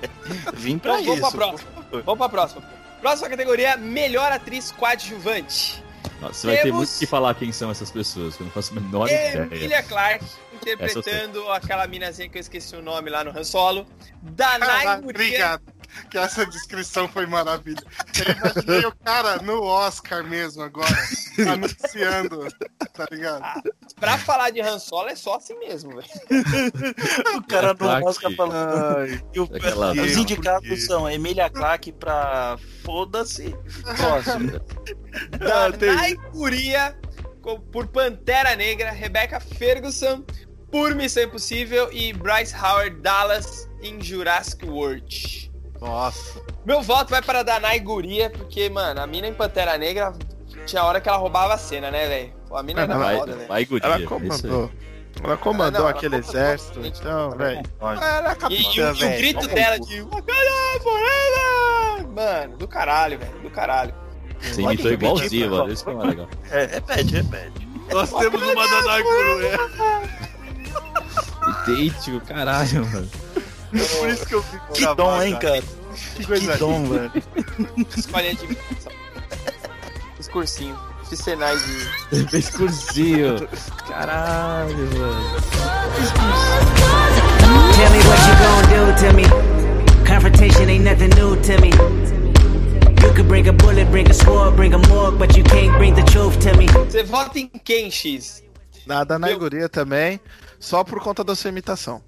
vim 0.56 0.78
pra 0.78 1.00
Então, 1.00 1.16
vamos 1.16 1.28
isso. 1.28 1.36
pra 1.36 1.46
próxima. 1.48 1.70
Vamos 2.04 2.18
pra 2.18 2.28
próxima. 2.28 2.62
Próxima 3.02 3.28
categoria, 3.28 3.76
melhor 3.76 4.32
atriz 4.32 4.70
coadjuvante. 4.72 5.82
Nossa, 6.22 6.34
você 6.34 6.46
vai 6.46 6.62
ter 6.62 6.72
muito 6.72 6.98
que 6.98 7.06
falar 7.06 7.34
quem 7.34 7.50
são 7.52 7.70
essas 7.70 7.90
pessoas, 7.90 8.36
que 8.36 8.42
eu 8.42 8.46
não 8.46 8.52
faço 8.52 8.72
a 8.76 8.80
menor 8.80 9.06
ideia. 9.06 9.48
Emilia 9.50 9.82
Clarke, 9.82 10.24
interpretando 10.54 11.50
aquela 11.50 11.86
minazinha 11.86 12.28
que 12.28 12.38
eu 12.38 12.40
esqueci 12.40 12.74
o 12.76 12.82
nome 12.82 13.10
lá 13.10 13.24
no 13.24 13.30
Han 13.36 13.44
Solo. 13.44 13.86
Danai 14.22 14.86
Ah, 14.86 14.96
Gurira. 14.96 15.10
obrigado. 15.10 15.62
Que 16.10 16.18
essa 16.18 16.44
descrição 16.46 17.08
foi 17.08 17.26
maravilhosa. 17.26 17.86
Eu 18.26 18.34
imaginei 18.34 18.86
o 18.86 18.92
cara 19.04 19.36
no 19.42 19.62
Oscar 19.62 20.24
mesmo 20.24 20.62
agora, 20.62 20.88
anunciando, 21.48 22.46
tá 22.94 23.06
ligado? 23.10 23.42
Pra 23.98 24.16
falar 24.18 24.50
de 24.50 24.60
Han 24.60 24.78
Solo 24.78 25.08
é 25.08 25.14
só 25.16 25.36
assim 25.36 25.58
mesmo, 25.58 25.90
velho. 25.96 26.08
O 27.36 27.42
cara 27.46 27.74
Clarke. 27.74 28.02
no 28.04 28.10
Oscar 28.10 28.32
falando. 28.34 29.20
O- 29.36 29.56
Aquela- 29.56 29.92
Os 29.92 30.16
indicados 30.16 30.84
são 30.86 31.08
Emília 31.08 31.48
Clarke 31.50 31.92
pra 31.92 32.58
foda-se. 32.84 33.54
Próximo. 33.96 34.52
Ah, 35.42 35.70
tem- 35.76 35.90
por 37.70 37.86
Pantera 37.86 38.56
Negra, 38.56 38.90
Rebecca 38.90 39.38
Ferguson 39.40 40.24
por 40.70 40.94
Missão 40.94 41.24
Impossível 41.24 41.92
e 41.92 42.14
Bryce 42.14 42.54
Howard 42.56 42.98
Dallas 43.02 43.68
em 43.82 44.00
Jurassic 44.00 44.64
World. 44.64 45.51
Nossa. 45.82 46.40
Meu 46.64 46.80
voto 46.80 47.10
vai 47.10 47.20
para 47.20 47.42
Danai 47.42 47.80
Guria, 47.80 48.30
porque, 48.30 48.68
mano, 48.70 49.00
a 49.00 49.06
mina 49.06 49.26
em 49.26 49.34
Pantera 49.34 49.76
Negra 49.76 50.12
tinha 50.64 50.84
hora 50.84 51.00
que 51.00 51.08
ela 51.08 51.18
roubava 51.18 51.54
a 51.54 51.58
cena, 51.58 51.90
né, 51.90 52.06
velho? 52.06 52.32
A 52.54 52.62
mina 52.62 52.82
era 52.82 52.96
Vai, 52.96 53.16
foda, 53.18 53.32
velho. 53.32 53.48
vai, 53.48 53.64
guria. 53.64 53.86
Ela 53.86 53.96
é 53.96 54.06
comandou. 54.06 54.70
Ela 55.24 55.36
comandou 55.36 55.66
Ah, 55.66 55.70
não, 55.70 55.80
ela 55.88 55.90
aquele 55.90 56.16
exército, 56.16 56.80
então, 56.86 57.30
velho. 57.32 57.62
Ela 57.80 58.28
é 58.28 58.32
E, 58.32 58.36
capitã, 58.36 58.48
e 58.50 58.80
o- 58.80 58.94
e 58.94 59.04
o 59.04 59.16
grito 59.18 59.46
dela 59.48 59.78
de! 59.80 60.06
Mano, 62.14 62.56
do 62.58 62.68
caralho, 62.68 63.18
velho, 63.18 63.40
do 63.40 63.50
caralho. 63.50 63.94
Você 64.40 64.62
imitou 64.62 64.90
igualzinho, 64.92 65.50
mano. 65.50 65.72
Isso 65.72 65.84
que 65.84 65.90
é 65.90 65.94
mais 65.94 66.08
legal. 66.10 66.28
É, 66.50 66.66
repete, 66.66 67.14
repete. 67.14 67.68
Nós 67.92 68.10
temos 68.12 68.42
uma 68.42 68.68
Danai 68.68 69.02
Guru. 69.02 69.40
Idêntico, 71.72 72.20
caralho, 72.26 72.86
mano. 72.86 73.10
É 73.74 73.98
por 73.98 74.08
isso 74.08 74.26
que 74.26 74.34
eu 74.34 74.42
fico 74.42 74.72
Que 74.72 74.94
dom, 74.94 75.22
hein, 75.22 75.38
cara? 75.38 75.62
Que 76.16 76.26
coisa 76.26 76.52
Que 76.52 76.58
dom, 76.58 76.84
velho. 76.84 77.12
Escolha 77.96 78.34
de. 78.34 78.58
Fiz 80.16 80.28
cursinho. 80.28 80.78
Fiz 81.08 81.18
Senai 81.18 81.56
de. 82.10 82.26
Fez 82.28 82.50
cursinho. 82.50 83.48
Caralho, 83.88 84.76
mano. 84.98 85.40
Tell 87.76 87.90
me 87.90 87.98
what 88.08 88.20
you 88.28 88.34
gonna 88.38 88.66
do 88.68 88.82
to 89.00 89.12
me. 89.14 89.24
Confrontation 90.06 90.68
ain't 90.68 90.84
nothing 90.84 91.10
new 91.10 91.36
to 91.36 91.60
me. 91.60 91.70
You 93.02 93.12
could 93.14 93.28
bring 93.28 93.48
a 93.48 93.52
bullet, 93.52 93.90
bring 93.90 94.08
a 94.10 94.14
sword, 94.14 94.54
bring 94.56 94.74
a 94.74 94.78
morgue, 94.88 95.18
but 95.18 95.36
you 95.36 95.42
can't 95.44 95.76
bring 95.78 95.94
the 95.94 96.02
truth 96.02 96.38
to 96.40 96.56
me. 96.56 96.66
Você 96.66 97.02
vota 97.02 97.38
em 97.38 97.48
quem, 97.64 97.90
X? 97.90 98.42
Nada 98.86 99.18
na 99.18 99.32
guria 99.32 99.68
também, 99.68 100.20
só 100.58 100.84
por 100.84 101.00
conta 101.00 101.24
da 101.24 101.34
sua 101.34 101.48
imitação. 101.50 102.02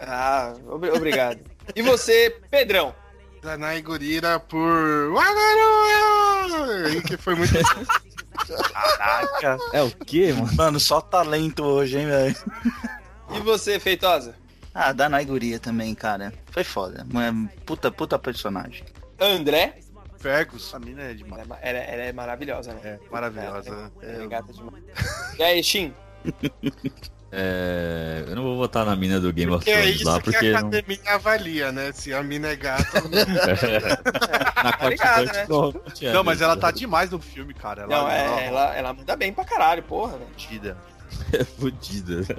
Ah, 0.00 0.54
obri- 0.68 0.90
obrigado. 0.90 1.40
e 1.74 1.82
você, 1.82 2.30
Pedrão? 2.50 2.94
Danai 3.42 3.80
Gurira 3.82 4.38
por. 4.40 5.12
Wagaru! 5.12 7.02
Que 7.06 7.16
foi 7.16 7.34
muito. 7.34 7.52
Caraca. 8.72 9.58
É 9.72 9.82
o 9.82 9.90
quê, 9.90 10.32
mano? 10.32 10.54
Mano, 10.56 10.80
só 10.80 11.00
talento 11.00 11.62
hoje, 11.64 11.98
hein, 11.98 12.06
velho. 12.06 12.36
E 13.34 13.40
você, 13.40 13.78
Feitosa? 13.78 14.34
Ah, 14.74 14.92
Danai 14.92 15.24
Guria 15.24 15.58
também, 15.58 15.94
cara. 15.94 16.32
Foi 16.50 16.64
foda. 16.64 17.06
Uma 17.10 17.48
Puta, 17.66 17.90
puta 17.90 18.18
personagem. 18.18 18.84
André? 19.18 19.80
Fergus, 20.18 20.74
a 20.74 20.78
mina 20.78 21.02
é 21.02 21.04
Ela 21.06 21.14
demais. 21.14 21.42
é, 21.42 21.46
ma- 21.46 21.58
ela 21.62 21.78
é- 21.78 21.94
ela 21.94 22.02
é 22.02 22.12
maravilhosa, 22.12 22.74
né? 22.74 22.80
É, 22.84 22.98
maravilhosa. 23.10 23.90
É, 24.02 24.22
É, 24.22 24.26
gata 24.26 24.52
demais. 24.52 24.82
E 25.38 25.42
aí, 25.42 25.62
Shin? 25.64 25.94
É, 27.32 28.24
eu 28.26 28.34
não 28.34 28.42
vou 28.42 28.56
votar 28.56 28.84
na 28.84 28.96
mina 28.96 29.20
do 29.20 29.32
Game 29.32 29.52
of 29.52 29.64
Que 29.64 29.70
é 29.70 29.74
Thrones 29.76 29.96
isso 29.96 30.04
lá, 30.04 30.18
que 30.18 30.32
porque 30.32 30.48
a 30.48 30.60
não... 30.60 30.68
academia 30.68 30.98
avalia, 31.06 31.70
né? 31.70 31.92
Se 31.92 32.12
a 32.12 32.22
mina 32.24 32.48
é 32.48 32.56
gata. 32.56 33.02
na 34.62 34.72
quarta 34.72 34.88
ligado, 34.88 35.26
né? 35.26 35.46
não, 35.48 35.70
não 35.70 35.80
tinha 35.94 36.12
Não, 36.12 36.24
mas 36.24 36.38
visto. 36.38 36.44
ela 36.44 36.56
tá 36.56 36.72
demais 36.72 37.10
no 37.10 37.20
filme, 37.20 37.54
cara. 37.54 37.82
Ela, 37.82 37.96
Não, 37.96 38.08
é, 38.10 38.46
ela, 38.46 38.76
ela 38.76 38.92
manda 38.92 39.14
bem 39.14 39.32
pra 39.32 39.44
caralho, 39.44 39.82
porra. 39.84 40.18
Fudida. 40.32 40.76
É 41.32 41.44
fodida. 41.44 42.26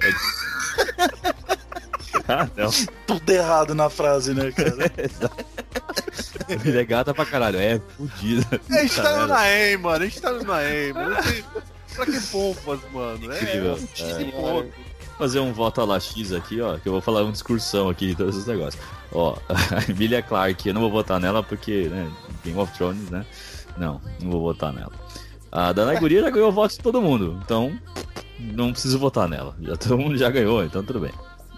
ah, 2.28 2.46
não. 2.54 2.70
Tudo 3.06 3.30
errado 3.30 3.74
na 3.74 3.88
frase, 3.88 4.34
né, 4.34 4.52
cara? 4.52 4.92
Ele 6.48 6.78
é 6.78 6.84
gata 6.84 7.14
pra 7.14 7.24
caralho. 7.24 7.58
É 7.58 7.80
fodida. 7.96 8.46
A 8.70 8.82
gente 8.82 8.96
tá 8.96 9.16
no. 9.20 9.26
Naem, 9.26 9.76
mano. 9.78 10.04
A 10.04 10.06
gente 10.06 10.20
tá 10.20 10.32
no 10.32 10.44
Naem, 10.44 10.92
mano. 10.92 11.16
Pra 11.94 12.06
que 12.06 12.20
pompas, 12.28 12.80
mano? 12.92 13.32
É, 13.32 13.36
Incrível. 13.42 13.78
é, 13.98 14.02
É. 14.22 14.24
ponto. 14.30 14.72
fazer 15.18 15.40
um 15.40 15.52
voto 15.52 15.80
a 15.80 15.84
la 15.84 16.00
X 16.00 16.32
aqui, 16.32 16.60
ó, 16.60 16.76
que 16.78 16.88
eu 16.88 16.92
vou 16.92 17.00
falar 17.00 17.22
uma 17.22 17.32
discursão 17.32 17.88
aqui 17.88 18.08
de 18.08 18.14
todos 18.14 18.36
os 18.36 18.46
negócios. 18.46 18.82
Ó, 19.12 19.36
a 19.48 19.90
Emilia 19.90 20.22
Clarke, 20.22 20.68
eu 20.68 20.74
não 20.74 20.80
vou 20.80 20.90
votar 20.90 21.20
nela 21.20 21.42
porque, 21.42 21.88
né, 21.88 22.10
Game 22.44 22.58
of 22.58 22.72
Thrones, 22.76 23.10
né? 23.10 23.24
Não, 23.76 24.00
não 24.22 24.30
vou 24.30 24.40
votar 24.42 24.72
nela. 24.72 24.92
A 25.50 25.72
Danai 25.72 25.98
Guria 25.98 26.22
já 26.22 26.30
ganhou 26.30 26.48
o 26.48 26.52
voto 26.52 26.72
de 26.72 26.78
todo 26.80 27.00
mundo, 27.02 27.38
então 27.44 27.78
não 28.38 28.72
preciso 28.72 28.98
votar 28.98 29.28
nela. 29.28 29.54
Já 29.60 29.76
todo 29.76 29.98
mundo 29.98 30.16
já 30.16 30.30
ganhou, 30.30 30.64
então 30.64 30.82
tudo 30.82 31.00
bem. 31.00 31.12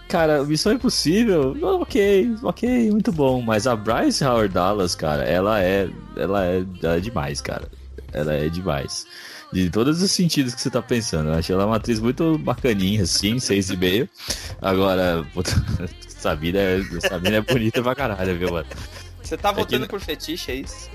Cara, 0.09 0.43
Missão 0.43 0.73
Impossível, 0.73 1.55
ok, 1.81 2.35
ok, 2.43 2.91
muito 2.91 3.11
bom. 3.11 3.41
Mas 3.41 3.65
a 3.65 3.75
Bryce 3.75 4.23
Howard 4.23 4.53
Dallas, 4.53 4.93
cara, 4.93 5.23
ela 5.23 5.63
é, 5.63 5.89
ela 6.15 6.45
é, 6.45 6.63
ela 6.83 6.97
é 6.97 6.99
demais, 6.99 7.41
cara. 7.41 7.67
Ela 8.13 8.33
é 8.33 8.47
demais. 8.49 9.07
De 9.53 9.69
todos 9.69 10.01
os 10.01 10.11
sentidos 10.11 10.53
que 10.53 10.61
você 10.61 10.69
tá 10.69 10.81
pensando. 10.81 11.29
Eu 11.29 11.33
acho 11.35 11.51
ela 11.53 11.65
uma 11.65 11.77
atriz 11.77 11.99
muito 11.99 12.37
bacaninha, 12.39 13.03
assim, 13.03 13.39
seis 13.39 13.69
e 13.69 13.77
meio. 13.77 14.09
Agora, 14.61 15.25
puta, 15.33 15.51
Sabina 16.07 16.59
é, 16.59 16.81
Sabina 17.07 17.37
é 17.37 17.41
bonita 17.41 17.81
pra 17.81 17.95
caralho, 17.95 18.37
viu, 18.37 18.51
mano? 18.51 18.67
Você 19.23 19.37
tá 19.37 19.49
que 19.53 19.59
votando 19.59 19.79
não- 19.81 19.87
por 19.87 19.99
fetiche, 20.01 20.51
é 20.51 20.55
isso? 20.55 20.89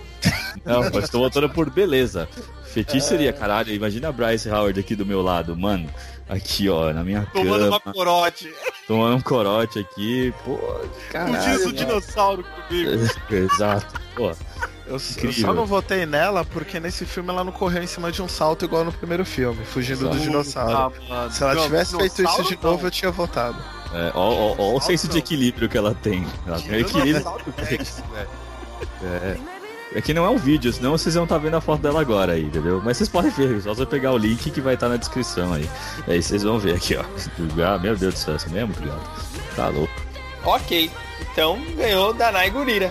Não, 0.65 0.83
mas 0.93 1.09
tô 1.09 1.21
votando 1.21 1.49
por 1.49 1.71
beleza. 1.71 2.29
Fetiche 2.67 3.01
seria, 3.01 3.33
caralho, 3.33 3.73
imagina 3.73 4.09
a 4.09 4.13
Bryce 4.13 4.49
Howard 4.51 4.79
aqui 4.79 4.95
do 4.95 5.07
meu 5.07 5.23
lado, 5.23 5.57
mano. 5.57 5.89
Aqui, 6.29 6.69
ó, 6.69 6.93
na 6.93 7.03
minha 7.03 7.27
Tomando 7.33 7.67
uma 7.69 7.81
cama, 7.81 7.93
corote. 7.95 8.53
tomando 8.87 9.17
um 9.17 9.21
corote 9.21 9.79
aqui, 9.81 10.33
pô, 10.45 10.59
caralho. 11.11 11.35
Um 11.51 11.57
diz 11.57 11.67
o 11.67 11.73
dinossauro 11.73 12.45
comigo. 12.69 12.91
Exato, 13.33 14.01
pô. 14.15 14.31
Eu, 14.91 14.97
eu 15.23 15.33
só 15.33 15.55
não 15.55 15.65
votei 15.65 16.05
nela 16.05 16.45
porque 16.45 16.81
nesse 16.81 17.07
filme 17.07 17.31
ela 17.31 17.45
não 17.45 17.53
correu 17.53 17.81
em 17.81 17.87
cima 17.87 18.11
de 18.11 18.21
um 18.21 18.27
salto 18.27 18.65
igual 18.65 18.85
no 18.85 18.91
primeiro 18.93 19.25
filme, 19.25 19.65
fugindo 19.65 20.01
do 20.01 20.07
Exato. 20.09 20.21
dinossauro. 20.21 20.95
Ah, 21.09 21.09
mano. 21.09 21.31
Se 21.31 21.43
ela 21.45 21.55
Não, 21.55 21.63
tivesse 21.63 21.97
feito 21.97 22.23
isso 22.25 22.43
de 22.43 22.59
novo, 22.61 22.79
não. 22.79 22.85
eu 22.87 22.91
tinha 22.91 23.13
votado. 23.13 23.57
É, 23.95 24.11
ó, 24.15 24.29
ó, 24.33 24.55
ó 24.59 24.77
o 24.77 24.81
senso 24.81 25.07
de 25.07 25.19
equilíbrio 25.19 25.69
que 25.69 25.79
ela 25.79 25.95
tem. 25.95 26.27
Ela 26.45 26.61
tem 26.61 26.73
um 26.73 26.75
equilíbrio. 26.81 27.25
Velho. 27.57 28.29
É. 29.05 29.37
É 29.93 30.01
que 30.01 30.13
não 30.15 30.25
é 30.25 30.29
um 30.29 30.39
vídeo, 30.39 30.73
senão 30.73 30.93
vocês 30.93 31.15
vão 31.15 31.25
estar 31.25 31.39
vendo 31.39 31.57
a 31.57 31.61
foto 31.61 31.83
dela 31.83 32.01
agora 32.01 32.33
aí, 32.33 32.45
entendeu? 32.45 32.81
Mas 32.85 32.97
vocês 32.97 33.09
podem 33.09 33.31
ver, 33.31 33.61
só 33.63 33.75
você 33.75 33.85
pegar 33.87 34.13
o 34.13 34.19
link 34.19 34.51
que 34.51 34.61
vai 34.61 34.75
estar 34.75 34.89
na 34.89 34.97
descrição 34.97 35.53
aí. 35.53 35.69
Aí 36.07 36.23
vocês 36.23 36.43
vão 36.45 36.59
ver 36.59 36.75
aqui, 36.77 36.97
ó. 36.97 37.05
Ah, 37.65 37.79
meu 37.79 37.97
Deus 37.97 38.15
do 38.15 38.19
céu, 38.19 38.37
mulher 38.49 38.63
é 38.63 38.65
muito 38.67 38.83
gata. 38.83 39.01
Tá 39.57 39.69
louco. 39.69 39.93
Ok, 40.45 40.91
então 41.33 41.61
ganhou 41.77 42.15
Danai 42.15 42.51
Gurira. 42.51 42.91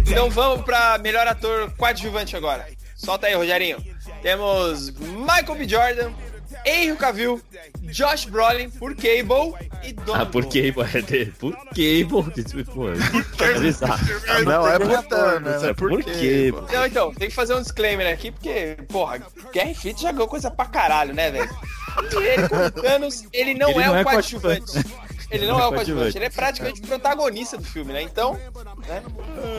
Então 0.00 0.30
vamos 0.30 0.64
pra 0.64 0.98
melhor 0.98 1.26
ator 1.26 1.70
coadjuvante 1.76 2.36
agora. 2.36 2.66
Solta 2.96 3.26
aí, 3.28 3.34
Rogerinho. 3.34 3.78
Temos 4.22 4.90
Michael 4.98 5.54
B. 5.56 5.68
Jordan, 5.68 6.12
Henry 6.66 6.96
Cavill, 6.96 7.40
Josh 7.84 8.24
Brolin 8.26 8.68
por 8.70 8.94
Cable 8.94 9.54
e 9.84 9.92
Donald 9.92 10.22
Ah, 10.22 10.26
por 10.26 10.46
que, 10.46 10.72
Por 11.38 11.56
que, 11.72 12.04
pô? 12.04 12.24
Pô, 12.74 12.88
exato. 13.64 14.04
Não, 14.44 14.68
é 14.68 14.78
por 14.78 15.02
Thanos, 15.04 15.62
É 15.62 15.70
é 15.70 15.74
por 15.74 15.90
pô? 16.52 16.72
Não, 16.72 16.86
então, 16.86 17.14
tem 17.14 17.28
que 17.28 17.34
fazer 17.34 17.54
um 17.54 17.62
disclaimer 17.62 18.12
aqui, 18.12 18.30
porque, 18.32 18.76
porra, 18.88 19.20
Infinita 19.70 20.00
já 20.02 20.12
ganhou 20.12 20.28
coisa 20.28 20.50
pra 20.50 20.66
caralho, 20.66 21.14
né, 21.14 21.30
velho? 21.30 21.50
E 22.12 22.16
ele, 22.24 22.48
como 22.48 22.70
Thanos, 22.70 23.24
ele 23.32 23.54
não 23.54 23.70
Ele 23.70 23.80
é 23.80 23.86
não 23.86 23.92
o 23.94 23.96
é 23.96 24.04
coadjuvante. 24.04 24.72
coadjuvante. 24.72 25.09
Ele 25.30 25.46
não 25.46 25.60
é 25.60 25.66
o 25.66 25.72
coadjuvante, 25.72 26.18
ele 26.18 26.24
é 26.24 26.30
praticamente 26.30 26.80
o 26.80 26.86
protagonista 26.86 27.56
do 27.56 27.64
filme, 27.64 27.92
né? 27.92 28.02
Então, 28.02 28.34
né? 28.86 29.02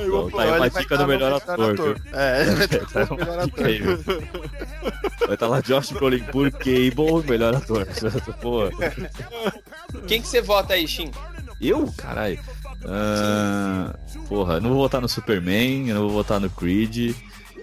Então, 0.06 0.30
tá 0.30 0.42
aí 0.42 0.48
Ele 0.48 0.52
uma 0.52 0.60
vai 0.60 0.70
dica 0.70 0.82
estar 0.82 0.96
do 0.98 1.08
melhor 1.08 1.32
melhor 1.32 1.38
ator, 1.38 1.74
ator. 1.74 2.02
É, 2.14 2.42
ele 2.42 2.52
vai 2.56 2.66
estar 2.66 2.86
Tá 2.86 3.06
no 3.06 3.16
melhor 3.16 3.38
uma 3.38 3.46
dica 3.46 3.68
aí, 3.68 3.78
ator. 3.78 4.24
Vai 5.20 5.34
estar 5.34 5.48
lá 5.48 5.62
Josh 5.62 5.92
Brolin 5.92 6.24
por 6.26 6.52
Cable, 6.52 7.24
melhor 7.28 7.56
ator. 7.56 7.88
Pô, 8.42 8.70
Quem 10.08 10.22
que 10.22 10.28
você 10.28 10.42
vota 10.42 10.74
aí, 10.74 10.88
Shin? 10.88 11.10
eu? 11.62 11.92
Caralho. 11.96 12.40
Ah, 12.86 13.96
porra, 14.28 14.56
eu 14.56 14.62
não 14.62 14.72
vou 14.72 14.80
votar 14.80 15.00
no 15.00 15.08
Superman, 15.08 15.88
eu 15.88 15.96
não 15.96 16.02
vou 16.04 16.12
votar 16.12 16.40
no 16.40 16.50
Creed. 16.50 17.16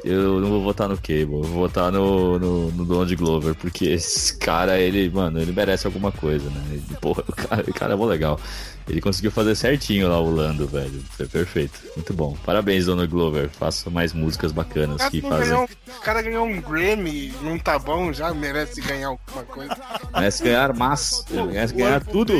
Eu 0.08 0.40
não 0.40 0.48
vou 0.48 0.62
votar 0.62 0.88
no 0.88 0.96
Cable, 0.96 1.34
eu 1.34 1.42
vou 1.42 1.68
votar 1.68 1.92
no, 1.92 2.38
no, 2.38 2.70
no 2.72 2.84
Donald 2.84 3.14
Glover, 3.14 3.54
porque 3.54 3.86
esse 3.86 4.36
cara, 4.38 4.78
ele, 4.78 5.10
mano, 5.10 5.38
ele 5.40 5.52
merece 5.52 5.86
alguma 5.86 6.10
coisa, 6.10 6.48
né? 6.48 6.62
Ele, 6.70 6.82
porra, 7.00 7.22
o 7.28 7.32
cara, 7.32 7.62
o 7.68 7.74
cara 7.74 7.92
é 7.92 7.96
mó 7.96 8.06
legal. 8.06 8.40
Ele 8.88 9.00
conseguiu 9.02 9.30
fazer 9.30 9.54
certinho 9.54 10.08
lá 10.08 10.18
o 10.18 10.30
Lando, 10.30 10.66
velho. 10.66 11.02
Foi 11.10 11.26
perfeito. 11.26 11.78
Muito 11.94 12.14
bom. 12.14 12.36
Parabéns, 12.44 12.86
Donald 12.86 13.10
Glover. 13.10 13.50
Faça 13.50 13.90
mais 13.90 14.12
músicas 14.14 14.50
bacanas 14.50 14.96
O 14.96 14.98
cara, 14.98 15.10
que 15.10 15.20
fazem. 15.20 15.48
ganhou, 15.48 15.68
o 15.86 16.00
cara 16.00 16.22
ganhou 16.22 16.46
um 16.46 16.60
Grammy, 16.60 17.32
não 17.42 17.58
tá 17.58 17.78
bom, 17.78 18.12
já 18.12 18.32
merece 18.32 18.80
ganhar 18.80 19.08
alguma 19.08 19.42
coisa. 19.44 19.76
Merece 20.14 20.42
ganhar 20.42 20.74
mas. 20.74 21.24
Merece 21.30 21.74
ganhar 21.74 22.00
o 22.00 22.04
tudo. 22.06 22.32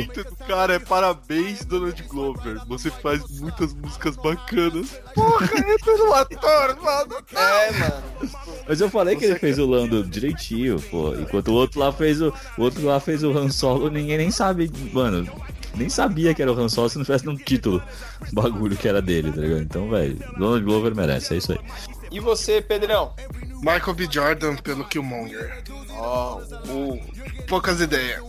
cara 0.47 0.73
é 0.73 0.79
parabéns, 0.79 1.63
Donald 1.65 2.01
Glover. 2.03 2.59
Você 2.67 2.89
faz 2.89 3.39
muitas 3.39 3.73
músicas 3.73 4.15
bacanas. 4.15 4.99
Porra, 5.13 5.45
é 5.45 5.77
pelo 5.77 6.13
ator, 6.13 6.77
mano. 6.81 7.15
É, 7.35 7.71
mano. 7.73 8.03
Mas 8.67 8.81
eu 8.81 8.89
falei 8.89 9.15
que 9.15 9.25
ele 9.25 9.37
fez 9.37 9.59
o 9.59 9.65
Lando 9.67 10.03
direitinho, 10.03 10.79
pô. 10.89 11.13
Enquanto 11.15 11.49
o 11.49 11.53
outro 11.53 11.79
lá 11.79 11.91
fez 11.91 12.21
o. 12.21 12.33
O 12.57 12.61
outro 12.63 12.83
lá 12.85 12.99
fez 12.99 13.23
o 13.23 13.31
Han 13.37 13.49
Solo, 13.49 13.89
ninguém 13.89 14.17
nem 14.17 14.31
sabe, 14.31 14.71
mano. 14.91 15.27
Nem 15.75 15.89
sabia 15.89 16.33
que 16.33 16.41
era 16.41 16.51
o 16.51 16.59
Han 16.59 16.69
Solo 16.69 16.89
se 16.89 16.97
não 16.97 17.05
tivesse 17.05 17.27
um 17.29 17.35
título. 17.35 17.81
O 18.31 18.35
bagulho 18.35 18.75
que 18.75 18.87
era 18.87 19.01
dele, 19.01 19.31
tá 19.31 19.41
ligado? 19.41 19.61
Então, 19.61 19.89
velho, 19.89 20.17
Donald 20.37 20.63
Glover 20.63 20.95
merece, 20.95 21.33
é 21.33 21.37
isso 21.37 21.51
aí. 21.51 21.59
E 22.11 22.19
você, 22.19 22.61
Pedrão? 22.61 23.13
Michael 23.61 23.93
B. 23.93 24.07
Jordan 24.09 24.55
pelo 24.55 24.83
Killmonger. 24.85 25.63
Ó, 25.91 26.39
o 26.69 26.99
Poucas 27.47 27.79
ideias. 27.81 28.21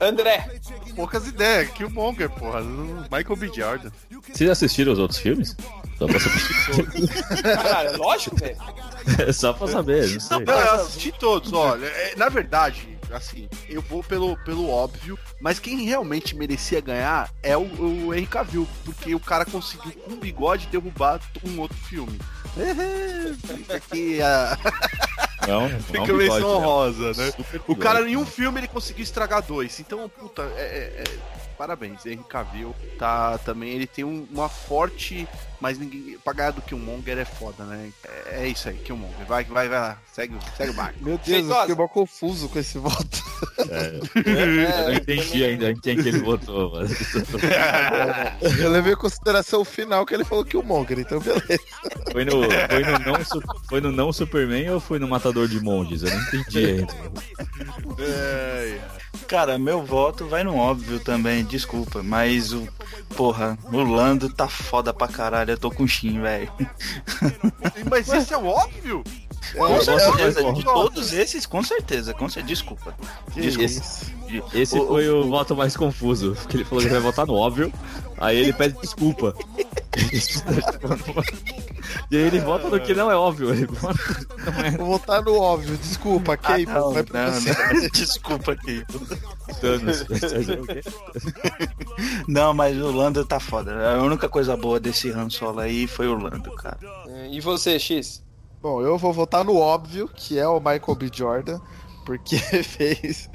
André. 0.00 0.48
Poucas 0.94 1.26
ideias. 1.26 1.70
Killmonger, 1.70 2.30
porra. 2.30 2.60
Michael 2.62 3.36
B. 3.36 3.50
Jordan. 3.54 3.90
Vocês 4.32 4.48
assistiram 4.48 4.92
os 4.92 4.98
outros 4.98 5.18
filmes? 5.18 5.56
Só 5.98 6.06
pra 6.06 6.18
saber. 6.20 7.08
Cara, 7.62 7.96
lógico, 7.96 8.36
velho. 8.36 8.56
É 9.26 9.32
só 9.32 9.52
pra 9.54 9.66
saber, 9.66 10.08
não 10.10 10.20
sei. 10.20 10.44
Não, 10.44 10.54
eu 10.54 10.72
assisti 10.74 11.10
todos, 11.10 11.52
olha. 11.54 11.86
é, 11.86 12.14
na 12.16 12.28
verdade, 12.28 12.86
assim, 13.16 13.48
eu 13.68 13.80
vou 13.82 14.02
pelo, 14.02 14.36
pelo 14.44 14.68
óbvio, 14.68 15.18
mas 15.40 15.58
quem 15.58 15.84
realmente 15.84 16.36
merecia 16.36 16.80
ganhar 16.80 17.30
é 17.42 17.56
o, 17.56 17.62
o 18.06 18.14
Henry 18.14 18.26
Cavill, 18.26 18.68
porque 18.84 19.14
o 19.14 19.20
cara 19.20 19.44
conseguiu 19.44 19.92
com 19.92 20.12
um 20.12 20.16
bigode 20.16 20.66
derrubar 20.68 21.20
um 21.44 21.60
outro 21.60 21.76
filme. 21.76 22.18
Fica 23.46 23.76
aqui 23.76 24.20
a, 24.22 24.58
Não, 25.46 25.68
não 25.68 25.80
fica 25.80 25.98
é 25.98 26.00
um 26.00 26.04
a 26.04 26.06
bigode, 26.06 26.18
menção 26.18 26.40
né? 26.40 26.56
honrosa, 26.66 27.12
né? 27.14 27.30
Super 27.32 27.62
O 27.68 27.76
cara 27.76 28.08
em 28.08 28.16
um 28.16 28.26
filme 28.26 28.60
ele 28.60 28.68
conseguiu 28.68 29.02
estragar 29.02 29.42
dois. 29.42 29.78
Então, 29.80 30.08
puta, 30.08 30.42
é, 30.56 30.60
é- 30.60 31.02
é- 31.02 31.18
parabéns. 31.56 32.04
Henry 32.06 32.24
Cavill 32.28 32.74
tá 32.98 33.38
também, 33.38 33.70
ele 33.70 33.86
tem 33.86 34.04
um- 34.04 34.26
uma 34.30 34.48
forte, 34.48 35.28
mas 35.60 35.78
ninguém 35.78 36.18
pra 36.24 36.32
ganhar 36.32 36.50
do 36.52 36.62
Killmonger 36.62 37.18
é 37.18 37.24
foda, 37.24 37.64
né? 37.64 37.90
É, 38.26 38.44
é 38.44 38.48
isso 38.48 38.68
aí, 38.68 38.76
Killmonger. 38.76 39.26
Vai, 39.26 39.44
vai, 39.44 39.68
vai 39.68 39.78
lá. 39.80 39.98
Segue, 40.12 40.34
segue 40.56 40.70
o 40.70 40.74
barco. 40.74 40.98
Meu 41.00 41.18
Deus, 41.18 41.28
eu 41.28 41.34
Feitosa. 41.34 41.60
fiquei 41.60 41.74
mal 41.74 41.88
confuso 41.88 42.48
com 42.48 42.58
esse 42.58 42.78
voto. 42.78 43.22
Eu 44.14 44.84
não 44.84 44.92
entendi 44.94 45.44
ainda 45.44 45.70
em 45.70 45.80
quem 45.80 45.96
que 45.96 46.08
ele 46.08 46.20
votou, 46.20 46.72
mano. 46.72 46.88
Eu 48.58 48.70
levei 48.70 48.92
em 48.92 48.96
consideração 48.96 49.60
o 49.60 49.64
final 49.64 50.04
que 50.04 50.14
ele 50.14 50.24
falou 50.24 50.44
que 50.44 50.56
o 50.56 50.62
Monger, 50.62 50.98
então 50.98 51.20
beleza. 51.20 51.60
Foi 52.10 52.24
no, 52.24 52.42
foi, 52.42 52.84
no 52.84 52.98
não, 52.98 53.44
foi 53.68 53.80
no 53.80 53.92
não 53.92 54.12
Superman 54.12 54.70
ou 54.70 54.80
foi 54.80 54.98
no 54.98 55.08
Matador 55.08 55.46
de 55.48 55.60
Monges? 55.60 56.02
Eu 56.02 56.10
não 56.10 56.22
entendi 56.22 56.64
ainda. 56.64 56.94
É, 57.98 58.78
é. 58.78 59.00
Cara, 59.26 59.58
meu 59.58 59.84
voto 59.84 60.26
vai 60.26 60.42
no 60.42 60.56
óbvio 60.56 60.98
também, 61.00 61.44
desculpa, 61.44 62.02
mas 62.02 62.52
o. 62.52 62.66
Porra, 63.16 63.58
o 63.64 63.82
Lando 63.82 64.28
tá 64.32 64.48
foda 64.48 64.94
pra 64.94 65.08
caralho, 65.08 65.49
eu 65.50 65.58
tô 65.58 65.70
com 65.70 65.86
Shin, 65.86 66.20
velho. 66.20 66.52
Mas 67.90 68.08
isso 68.08 68.34
é 68.34 68.36
óbvio? 68.36 69.04
Com 69.56 69.80
certeza, 69.80 70.52
de 70.52 70.62
todos 70.64 71.12
esses, 71.12 71.46
com 71.46 71.62
certeza, 71.62 72.14
com 72.14 72.28
certeza, 72.28 72.46
desculpa. 72.46 72.94
Desculpa. 73.34 73.64
Esse, 73.64 74.12
esse 74.54 74.76
foi 74.78 75.08
o 75.08 75.28
voto 75.28 75.56
mais 75.56 75.76
confuso, 75.76 76.36
porque 76.36 76.58
ele 76.58 76.64
falou 76.64 76.84
que 76.84 76.90
vai 76.90 77.00
votar 77.00 77.26
no 77.26 77.34
óbvio, 77.34 77.72
aí 78.18 78.36
ele 78.38 78.52
pede 78.52 78.78
desculpa. 78.80 79.34
e 82.10 82.16
aí 82.16 82.22
ele 82.22 82.38
vota 82.40 82.68
no 82.68 82.78
que 82.80 82.94
não 82.94 83.10
é 83.10 83.16
óbvio. 83.16 83.50
Ele 83.52 83.66
vota 83.66 83.98
no 83.98 84.44
que 84.44 84.50
não 84.52 84.64
é 84.64 84.70
Vou 84.72 84.86
votar 84.86 85.22
no 85.22 85.34
óbvio, 85.36 85.76
desculpa, 85.78 86.38
Ah, 86.44 86.58
não, 86.58 86.92
vai 86.92 87.02
pra 87.02 87.26
não, 87.30 87.40
você. 87.40 87.50
não, 87.50 87.88
desculpa 87.90 88.52
o 88.52 88.56
quê? 88.56 88.84
Não, 92.28 92.54
mas 92.54 92.76
o 92.76 92.90
Lando 92.92 93.24
tá 93.24 93.40
foda. 93.40 93.94
A 93.94 94.02
única 94.02 94.28
coisa 94.28 94.56
boa 94.56 94.78
desse 94.78 95.10
Han 95.10 95.28
Solo 95.28 95.60
aí 95.60 95.86
foi 95.86 96.06
o 96.06 96.14
Lando, 96.14 96.52
cara. 96.52 96.78
E 97.30 97.40
você, 97.40 97.78
X? 97.78 98.22
Bom, 98.60 98.82
eu 98.82 98.98
vou 98.98 99.12
votar 99.12 99.42
no 99.42 99.56
óbvio, 99.56 100.06
que 100.06 100.38
é 100.38 100.46
o 100.46 100.60
Michael 100.60 100.94
B. 100.94 101.10
Jordan, 101.12 101.58
porque 102.04 102.36
fez. 102.62 103.30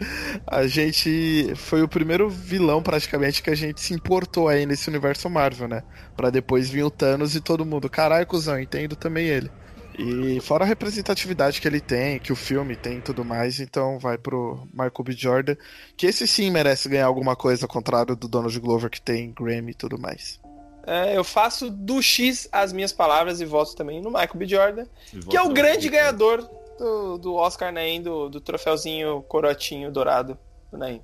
A 0.46 0.68
gente. 0.68 1.54
Foi 1.56 1.82
o 1.82 1.88
primeiro 1.88 2.30
vilão, 2.30 2.84
praticamente, 2.84 3.42
que 3.42 3.50
a 3.50 3.56
gente 3.56 3.82
se 3.82 3.94
importou 3.94 4.48
aí 4.48 4.66
nesse 4.66 4.88
universo 4.88 5.30
Marvel, 5.30 5.68
né? 5.68 5.84
Pra 6.16 6.30
depois 6.30 6.70
vir 6.70 6.84
o 6.84 6.92
Thanos 6.92 7.36
e 7.36 7.42
todo 7.42 7.66
mundo. 7.66 7.90
Caralho, 7.90 8.28
cuzão, 8.28 8.60
entendo 8.60 8.96
também 8.96 9.26
ele. 9.26 9.50
E 9.98 10.40
fora 10.42 10.66
a 10.66 10.68
representatividade 10.68 11.62
que 11.62 11.68
ele 11.68 11.80
tem, 11.80 12.20
que 12.20 12.34
o 12.34 12.36
filme 12.36 12.76
tem 12.76 12.98
e 12.98 13.02
tudo 13.02 13.24
mais, 13.24 13.62
então 13.62 13.98
vai 13.98 14.18
pro 14.18 14.68
Michael 14.74 15.04
B. 15.04 15.14
Jordan, 15.14 15.56
que 15.96 16.06
esse 16.06 16.28
sim 16.28 16.52
merece 16.52 16.90
ganhar 16.90 17.06
alguma 17.06 17.36
coisa, 17.36 17.64
ao 17.64 17.70
contrário 17.70 18.16
do 18.16 18.28
Donald 18.28 18.60
Glover, 18.60 18.90
que 18.90 19.02
tem 19.02 19.32
Grammy 19.32 19.72
e 19.72 19.76
tudo 19.76 19.98
mais. 19.98 20.40
É, 20.88 21.18
eu 21.18 21.24
faço 21.24 21.70
do 21.70 22.02
X 22.02 22.48
as 22.52 22.72
minhas 22.72 22.92
palavras 22.94 23.42
e 23.42 23.46
voto 23.46 23.76
também 23.76 24.02
no 24.02 24.10
Michael 24.10 24.36
B. 24.36 24.48
Jordan, 24.48 24.86
que 25.30 25.36
é 25.36 25.42
o 25.42 25.50
grande 25.50 25.90
ganhador 25.90 26.48
do, 26.78 27.18
do 27.18 27.34
Oscar 27.36 27.72
Naim, 27.72 28.02
do, 28.02 28.30
do 28.30 28.40
troféuzinho 28.40 29.24
corotinho 29.24 29.92
dourado 29.92 30.38
do 30.72 30.78
Naim. 30.78 31.02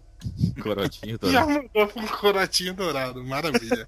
Corotinho, 0.62 1.18
Já 1.32 1.46
Thanos. 1.46 1.64
mudou 1.64 1.92
um 1.96 2.08
corotinho 2.08 2.74
dourado, 2.76 3.24
maravilha. 3.24 3.88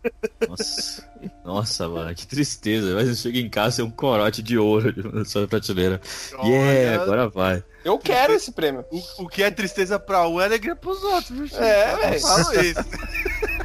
Nossa. 0.50 1.08
Nossa, 1.46 1.88
mano, 1.88 2.16
que 2.16 2.26
tristeza. 2.26 2.96
Mas 2.96 3.08
eu 3.08 3.16
chego 3.16 3.38
em 3.38 3.50
casa 3.50 3.82
e 3.82 3.86
é 3.86 3.88
um 3.88 3.91
corote 3.91 4.41
de 4.41 4.58
ouro 4.58 4.91
na 5.14 5.26
sua 5.26 5.48
prateleira. 5.48 6.02
Yeah, 6.44 6.48
Olha, 6.48 7.02
agora 7.02 7.30
vai. 7.30 7.64
Eu 7.86 8.00
quero 8.00 8.34
esse 8.34 8.52
prêmio. 8.52 8.84
o, 8.91 9.24
o 9.26 9.28
que 9.28 9.44
é 9.44 9.52
tristeza 9.52 10.00
pra 10.00 10.28
um 10.28 10.41
é 10.41 10.46
alegria 10.46 10.76
pros 10.76 11.04
outros, 11.04 11.52
viu? 11.52 11.60
É, 11.60 11.96
velho. 11.98 12.22
falo 12.22 12.62
isso. 12.62 12.80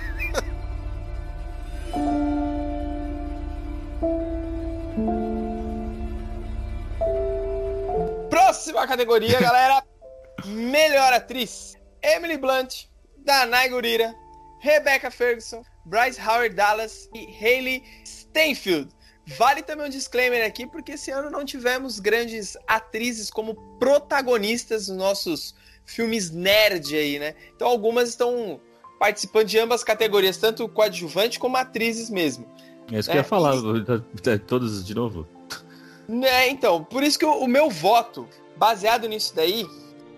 Próxima 8.48 8.86
categoria, 8.86 9.38
galera. 9.38 9.84
Melhor 10.46 11.12
atriz. 11.12 11.76
Emily 12.02 12.38
Blunt, 12.38 12.84
Danai 13.18 13.68
Gurira, 13.68 14.14
Rebecca 14.58 15.10
Ferguson, 15.10 15.62
Bryce 15.84 16.18
Howard 16.18 16.54
Dallas 16.54 17.10
e 17.14 17.26
Hailey 17.44 17.82
Steinfeld. 18.06 18.88
Vale 19.36 19.60
também 19.62 19.84
um 19.84 19.90
disclaimer 19.90 20.46
aqui, 20.46 20.66
porque 20.66 20.92
esse 20.92 21.10
ano 21.10 21.28
não 21.28 21.44
tivemos 21.44 22.00
grandes 22.00 22.56
atrizes 22.66 23.28
como 23.30 23.54
protagonistas 23.78 24.88
nos 24.88 24.96
nossos 24.96 25.54
filmes 25.84 26.30
nerd 26.30 26.96
aí, 26.96 27.18
né? 27.18 27.34
Então 27.54 27.68
algumas 27.68 28.08
estão 28.08 28.58
participando 28.98 29.44
de 29.46 29.58
ambas 29.58 29.84
categorias, 29.84 30.38
tanto 30.38 30.66
coadjuvante 30.70 31.38
como 31.38 31.58
atrizes 31.58 32.08
mesmo. 32.08 32.46
É 32.90 32.98
isso 32.98 33.10
que 33.10 33.14
eu 33.14 33.20
É, 33.20 33.22
ia 33.22 33.24
falar. 33.28 33.52
tá- 33.84 34.38
Todos 34.46 34.86
de 34.86 34.94
novo. 34.94 35.28
Né, 36.08 36.48
então, 36.48 36.82
por 36.82 37.02
isso 37.02 37.18
que 37.18 37.24
o, 37.26 37.40
o 37.40 37.48
meu 37.48 37.68
voto, 37.68 38.26
baseado 38.56 39.06
nisso 39.06 39.34
daí, 39.36 39.66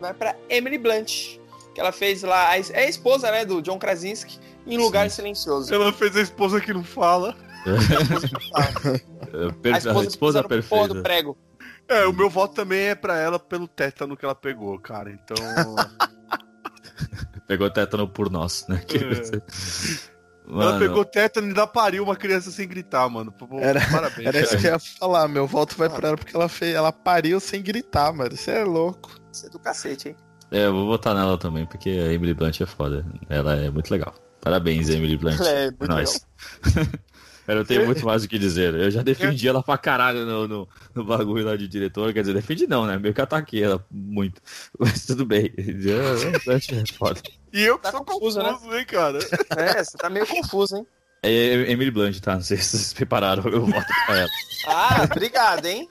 vai 0.00 0.14
pra 0.14 0.36
Emily 0.48 0.78
Blunt. 0.78 1.38
Que 1.74 1.80
ela 1.80 1.92
fez 1.92 2.22
lá, 2.22 2.50
a, 2.50 2.58
é 2.58 2.84
a 2.84 2.88
esposa, 2.88 3.30
né, 3.30 3.44
do 3.44 3.60
John 3.60 3.78
Krasinski, 3.78 4.38
em 4.66 4.78
Lugar 4.78 5.10
Silencioso. 5.10 5.74
Ela 5.74 5.92
fez 5.92 6.16
a 6.16 6.20
esposa 6.20 6.60
que 6.60 6.72
não 6.72 6.84
fala. 6.84 7.34
É, 9.32 9.70
a 9.70 9.74
A 9.74 9.78
esposa, 9.78 10.08
esposa, 10.08 10.42
que 10.42 10.48
puseram 10.48 10.68
porra 10.68 10.88
do 10.88 10.94
perfeita. 10.94 11.02
prego. 11.02 11.38
É, 11.86 12.06
o 12.06 12.12
meu 12.12 12.30
voto 12.30 12.54
também 12.54 12.88
é 12.88 12.94
pra 12.94 13.18
ela 13.18 13.38
pelo 13.38 13.68
tétano 13.68 14.16
que 14.16 14.24
ela 14.24 14.34
pegou, 14.34 14.78
cara. 14.80 15.10
Então. 15.10 15.36
Pegou 17.46 17.70
tétano 17.70 18.08
por 18.08 18.30
nós, 18.30 18.66
né? 18.68 18.82
É. 18.88 19.40
você- 20.50 20.62
ela 20.62 20.72
Mano, 20.72 20.78
pegou 20.78 21.04
tétano 21.04 21.46
e 21.46 21.50
ainda 21.50 21.66
pariu 21.66 22.04
uma 22.04 22.16
criança 22.16 22.50
sem 22.50 22.66
gritar, 22.68 23.08
mano. 23.08 23.30
Pô, 23.32 23.58
Era- 23.58 23.80
Parabéns. 23.90 24.26
Era 24.28 24.40
isso 24.40 24.56
que 24.58 24.66
eu 24.66 24.72
ia 24.72 24.78
falar, 24.78 25.28
meu 25.28 25.46
voto 25.46 25.76
vai 25.76 25.88
pra 25.88 26.08
ela 26.08 26.16
porque 26.16 26.34
ela, 26.36 26.48
fez, 26.48 26.74
ela 26.74 26.92
pariu 26.92 27.38
sem 27.40 27.62
gritar, 27.62 28.12
mano. 28.12 28.34
Isso 28.34 28.50
é 28.50 28.64
louco. 28.64 29.10
Isso 29.32 29.46
é 29.46 29.48
do 29.50 29.58
cacete, 29.58 30.08
hein? 30.10 30.16
É, 30.50 30.66
eu 30.66 30.72
vou 30.72 30.86
votar 30.86 31.14
nela 31.14 31.38
também, 31.38 31.64
porque 31.64 31.88
a 31.90 32.12
Emily 32.12 32.34
Blunt 32.34 32.60
é 32.60 32.66
foda. 32.66 33.06
Ela 33.28 33.54
é 33.56 33.70
muito 33.70 33.90
legal. 33.90 34.12
Parabéns, 34.40 34.88
Emily 34.88 35.16
Blunt. 35.16 35.38
É 35.40 35.66
muito 35.66 35.86
Nós. 35.86 36.26
Eu 37.50 37.56
não 37.56 37.64
tenho 37.64 37.84
muito 37.84 38.04
mais 38.06 38.24
o 38.24 38.28
que 38.28 38.38
dizer. 38.38 38.74
Eu 38.74 38.90
já 38.90 39.02
defendi 39.02 39.48
ela 39.48 39.62
pra 39.62 39.76
caralho 39.76 40.24
no, 40.24 40.46
no, 40.46 40.68
no 40.94 41.04
bagulho 41.04 41.44
lá 41.44 41.56
de 41.56 41.66
diretor. 41.66 42.12
Quer 42.12 42.20
dizer, 42.20 42.34
defendi 42.34 42.66
não, 42.66 42.86
né? 42.86 42.96
Meio 42.98 43.12
que 43.12 43.20
ataquei 43.20 43.62
ela 43.64 43.84
muito. 43.90 44.40
Mas 44.78 45.04
tudo 45.06 45.24
bem. 45.26 45.52
Emily 45.58 46.38
Blunt 46.44 46.68
é 46.72 46.92
foda. 46.96 47.20
E 47.52 47.62
eu 47.62 47.76
que 47.78 47.82
Tá 47.84 47.90
sou 47.92 48.04
confuso, 48.04 48.40
confuso, 48.40 48.70
né? 48.70 48.78
hein, 48.78 48.84
cara? 48.86 49.18
É, 49.56 49.82
você 49.82 49.98
tá 49.98 50.08
meio 50.08 50.26
confuso, 50.26 50.76
hein? 50.76 50.86
É 51.22 51.70
Emily 51.70 51.90
Blunt, 51.90 52.18
tá? 52.20 52.34
Não 52.34 52.42
sei 52.42 52.56
se 52.56 52.76
vocês 52.78 52.92
prepararam. 52.94 53.42
Eu 53.50 53.66
voto 53.66 53.86
pra 54.06 54.18
ela. 54.20 54.28
Ah, 54.66 55.02
obrigado, 55.10 55.66
hein? 55.66 55.88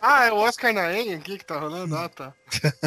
Ah, 0.00 0.26
é 0.26 0.32
o 0.32 0.36
Oscar 0.36 0.72
Naem 0.72 1.14
aqui 1.14 1.36
que 1.38 1.44
tá 1.44 1.58
rolando? 1.58 1.94
Ah, 1.96 2.08
tá. 2.08 2.32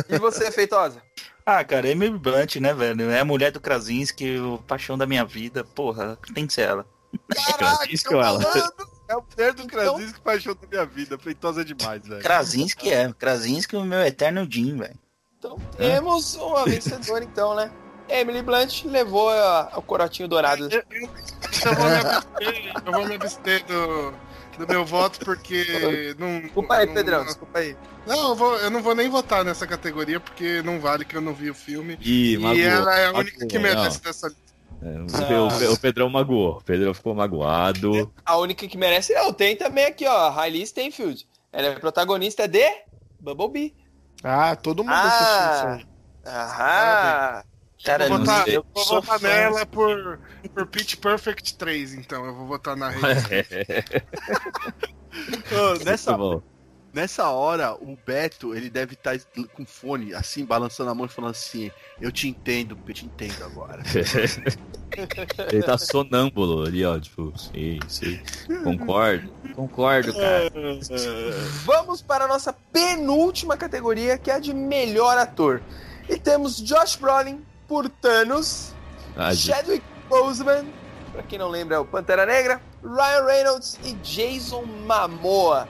E 0.09 0.17
você, 0.17 0.51
Feitosa? 0.51 1.01
Ah, 1.45 1.63
cara, 1.63 1.87
Emily 1.87 2.17
Blunt, 2.17 2.55
né, 2.55 2.73
velho? 2.73 3.09
É 3.11 3.19
a 3.19 3.25
mulher 3.25 3.51
do 3.51 3.59
Krasinski, 3.61 4.39
o 4.39 4.57
paixão 4.67 4.97
da 4.97 5.05
minha 5.05 5.23
vida. 5.23 5.63
Porra, 5.63 6.17
tem 6.33 6.47
que 6.47 6.53
ser 6.53 6.61
ela. 6.63 6.85
Krasinski 7.57 8.13
ou 8.13 8.21
ela? 8.21 8.43
É 9.07 9.15
o 9.15 9.23
mulher 9.35 9.53
do 9.53 9.67
Krasinski 9.67 10.13
que 10.13 10.21
paixão 10.21 10.55
da 10.59 10.67
minha 10.67 10.85
vida. 10.85 11.17
Feitosa 11.17 11.63
demais, 11.63 12.01
velho. 12.07 12.21
Krasinski 12.23 12.89
é. 12.91 13.13
Krasinski 13.13 13.75
é 13.75 13.79
o 13.79 13.83
meu 13.83 13.99
eterno 14.01 14.47
Jim, 14.49 14.77
velho. 14.77 14.97
Então 15.37 15.57
temos 15.77 16.35
uma 16.41 16.65
vencedora, 16.65 17.23
então, 17.23 17.53
né? 17.55 17.71
Emily 18.09 18.41
Blunt 18.41 18.83
levou 18.85 19.29
a- 19.29 19.71
o 19.75 19.81
corotinho 19.81 20.27
dourado. 20.27 20.69
Eu, 20.71 20.83
eu- 20.91 21.09
eu 21.65 21.75
vou 21.75 21.85
me 21.89 21.95
abster, 21.95 22.73
eu 22.85 22.91
vou 22.91 23.05
me 23.07 23.15
abster 23.15 23.65
do, 23.65 24.13
do 24.59 24.67
meu 24.73 24.85
voto 24.85 25.19
porque 25.25 26.15
não. 26.19 26.41
Desculpa 26.41 26.75
aí, 26.75 26.85
não- 26.87 26.93
Pedrão, 26.93 27.17
não- 27.19 27.25
desculpa 27.25 27.59
aí. 27.59 27.77
Não, 28.07 28.29
eu, 28.29 28.35
vou, 28.35 28.55
eu 28.57 28.69
não 28.69 28.83
vou 28.83 28.93
nem 28.95 29.09
votar 29.09 29.43
nessa 29.43 29.65
categoria 29.65 30.19
porque 30.19 30.61
não 30.63 30.79
vale 30.79 31.03
que 31.05 31.17
eu 31.17 31.21
não 31.21 31.33
vi 31.33 31.49
o 31.49 31.55
filme. 31.55 31.97
Ih, 32.01 32.33
e 32.33 32.37
magoou, 32.37 32.63
ela 32.63 32.95
é 32.99 33.05
a 33.07 33.11
única 33.13 33.31
magoou, 33.33 33.47
que 33.49 33.59
merece 33.59 33.97
não. 33.97 34.03
dessa 34.03 34.27
lista. 34.27 34.44
É, 34.81 35.69
o, 35.69 35.77
Pedrão 35.79 36.09
magoou. 36.09 36.57
O 36.57 36.63
Pedrão 36.63 36.93
ficou 36.93 37.15
magoado. 37.15 38.11
A 38.25 38.37
única 38.37 38.67
que 38.67 38.77
merece 38.77 39.13
não, 39.13 39.31
tem 39.33 39.55
também 39.55 39.85
aqui, 39.85 40.05
ó, 40.05 40.29
Riley 40.29 40.65
Stenfield. 40.65 41.27
Ela 41.51 41.67
é 41.67 41.79
protagonista 41.79 42.47
de 42.47 42.63
Bumblebee. 43.19 43.75
Ah, 44.23 44.55
todo 44.55 44.83
mundo 44.83 44.93
Ah. 44.93 45.07
assistiu 45.07 45.53
isso 45.53 45.67
aí. 45.67 45.85
Aham. 46.33 47.43
Cara, 47.83 48.07
vou 48.07 48.17
não 48.17 48.25
votar, 48.25 48.47
eu 48.47 48.65
vou 48.73 48.85
votar 48.85 49.19
fã. 49.19 49.27
nela 49.27 49.65
por, 49.65 50.19
por 50.53 50.65
Pitch 50.67 50.95
Perfect 50.95 51.55
3, 51.55 51.93
então. 51.93 52.25
Eu 52.25 52.35
vou 52.35 52.47
votar 52.47 52.75
na 52.75 52.89
rede. 52.89 53.03
Ô, 55.53 55.83
nessa. 55.83 56.17
Nessa 56.95 57.29
hora, 57.29 57.73
o 57.73 57.97
Beto, 58.05 58.55
ele 58.55 58.69
deve 58.69 58.93
estar 58.93 59.19
com 59.53 59.65
fone, 59.65 60.13
assim, 60.13 60.45
balançando 60.45 60.89
a 60.89 60.95
mão 60.95 61.05
e 61.05 61.09
falando 61.09 61.31
assim: 61.31 61.69
Eu 61.99 62.11
te 62.11 62.27
entendo, 62.29 62.77
eu 62.87 62.93
te 62.93 63.05
entendo 63.05 63.43
agora. 63.43 63.83
Ele 65.51 65.61
tá 65.61 65.77
sonâmbulo 65.77 66.65
ali, 66.65 66.85
ó. 66.85 66.97
Tipo, 66.97 67.33
sim, 67.37 67.79
sim. 67.87 68.17
Concordo. 68.63 69.29
Concordo, 69.53 70.13
cara. 70.13 70.49
Vamos 71.65 72.01
para 72.01 72.23
a 72.23 72.27
nossa 72.27 72.53
penúltima 72.71 73.57
categoria, 73.57 74.17
que 74.17 74.31
é 74.31 74.35
a 74.35 74.39
de 74.39 74.53
melhor 74.53 75.17
ator. 75.17 75.61
E 76.07 76.17
temos 76.17 76.61
Josh 76.61 76.95
Brolin 76.95 77.43
por 77.67 77.89
Thanos, 77.89 78.73
Ah. 79.17 79.33
Chadwick 79.35 79.83
Boseman, 80.07 80.65
pra 81.11 81.23
quem 81.23 81.39
não 81.39 81.49
lembra, 81.49 81.75
é 81.75 81.79
o 81.79 81.85
Pantera 81.85 82.25
Negra, 82.25 82.61
Ryan 82.81 83.25
Reynolds 83.25 83.77
e 83.83 83.93
Jason 83.95 84.63
Momoa. 84.63 85.67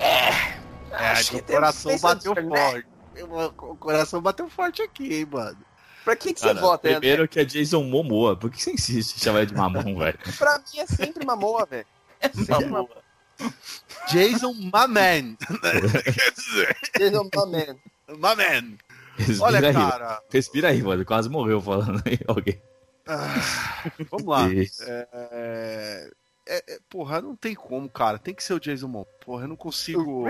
É, 0.00 0.58
É, 0.98 1.08
acho 1.10 1.30
que 1.30 1.36
o 1.36 1.42
coração 1.44 1.98
bateu 1.98 2.34
né? 2.34 2.42
forte. 2.42 2.86
O 3.58 3.76
coração 3.76 4.20
bateu 4.22 4.48
forte 4.48 4.82
aqui, 4.82 5.14
hein, 5.14 5.28
mano. 5.30 5.56
Pra 6.04 6.14
que, 6.16 6.34
que 6.34 6.40
você 6.40 6.48
Cara, 6.48 6.60
vota, 6.60 6.88
André? 6.88 7.00
primeiro 7.00 7.28
que 7.28 7.40
é 7.40 7.44
Jason 7.44 7.82
Momoa. 7.84 8.36
Por 8.36 8.50
que 8.50 8.62
você 8.62 8.72
insiste 8.72 9.16
em 9.16 9.20
chamar 9.20 9.38
ele 9.40 9.46
de 9.46 9.54
mamão, 9.54 9.82
velho? 9.96 10.18
Pra 10.36 10.58
mim 10.58 10.80
é 10.80 10.86
sempre 10.86 11.24
Momoa, 11.24 11.66
velho. 11.66 11.86
Sempre 12.34 12.66
Momoa. 12.66 13.04
Jason 14.10 14.52
Maman. 14.72 15.36
Jason 16.98 17.30
Momoa. 17.34 17.76
Maman. 18.18 18.76
Respira 19.16 19.44
Olha, 19.46 19.68
aí. 19.68 19.72
cara. 19.74 20.22
Respira 20.30 20.68
aí, 20.68 20.82
mano. 20.82 21.04
Quase 21.04 21.28
morreu 21.30 21.60
falando 21.60 22.02
aí 22.04 22.18
alguém. 22.28 22.60
ah, 23.06 23.34
vamos 24.10 24.26
lá. 24.26 24.46
É, 24.52 26.10
é, 26.46 26.74
é, 26.74 26.78
porra, 26.88 27.20
não 27.22 27.34
tem 27.36 27.54
como, 27.54 27.88
cara. 27.88 28.18
Tem 28.18 28.34
que 28.34 28.42
ser 28.44 28.54
o 28.54 28.60
Jason 28.60 28.86
Momoa. 28.88 29.06
Porra, 29.24 29.44
eu 29.44 29.48
não 29.48 29.56
consigo. 29.56 30.26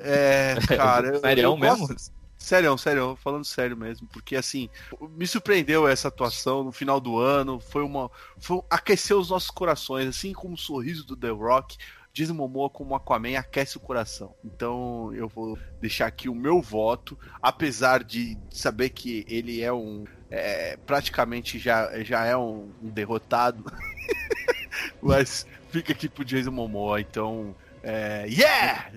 É, 0.00 0.54
cara. 0.76 1.08
eu- 1.08 1.20
Sério 1.20 1.42
eu 1.44 1.56
mesmo? 1.56 1.86
gosto- 1.88 2.12
Sério, 2.38 2.76
sério, 2.78 3.16
falando 3.22 3.44
sério 3.44 3.76
mesmo, 3.76 4.08
porque 4.10 4.34
assim, 4.34 4.70
me 5.10 5.26
surpreendeu 5.26 5.86
essa 5.86 6.08
atuação 6.08 6.64
no 6.64 6.72
final 6.72 6.98
do 6.98 7.18
ano, 7.18 7.60
foi 7.60 7.82
uma. 7.84 8.10
Foi, 8.38 8.62
aqueceu 8.70 9.18
os 9.20 9.28
nossos 9.28 9.50
corações, 9.50 10.08
assim 10.08 10.32
como 10.32 10.54
o 10.54 10.58
sorriso 10.58 11.04
do 11.06 11.14
The 11.14 11.28
Rock, 11.28 11.76
Jason 12.14 12.32
Momoa 12.32 12.70
como 12.70 12.94
Aquaman 12.94 13.36
aquece 13.38 13.76
o 13.76 13.80
coração. 13.80 14.34
Então 14.42 15.12
eu 15.12 15.28
vou 15.28 15.58
deixar 15.82 16.06
aqui 16.06 16.30
o 16.30 16.34
meu 16.34 16.62
voto, 16.62 17.16
apesar 17.42 18.02
de 18.02 18.38
saber 18.50 18.88
que 18.88 19.22
ele 19.28 19.60
é 19.60 19.70
um. 19.70 20.04
é, 20.30 20.78
praticamente 20.78 21.58
já, 21.58 22.02
já 22.02 22.24
é 22.24 22.34
um, 22.34 22.72
um 22.82 22.88
derrotado, 22.88 23.62
mas 25.02 25.46
fica 25.70 25.92
aqui 25.92 26.08
pro 26.08 26.24
Jason 26.24 26.50
Momoa, 26.50 27.00
então. 27.00 27.54
É, 27.82 28.26
yeah! 28.28 28.90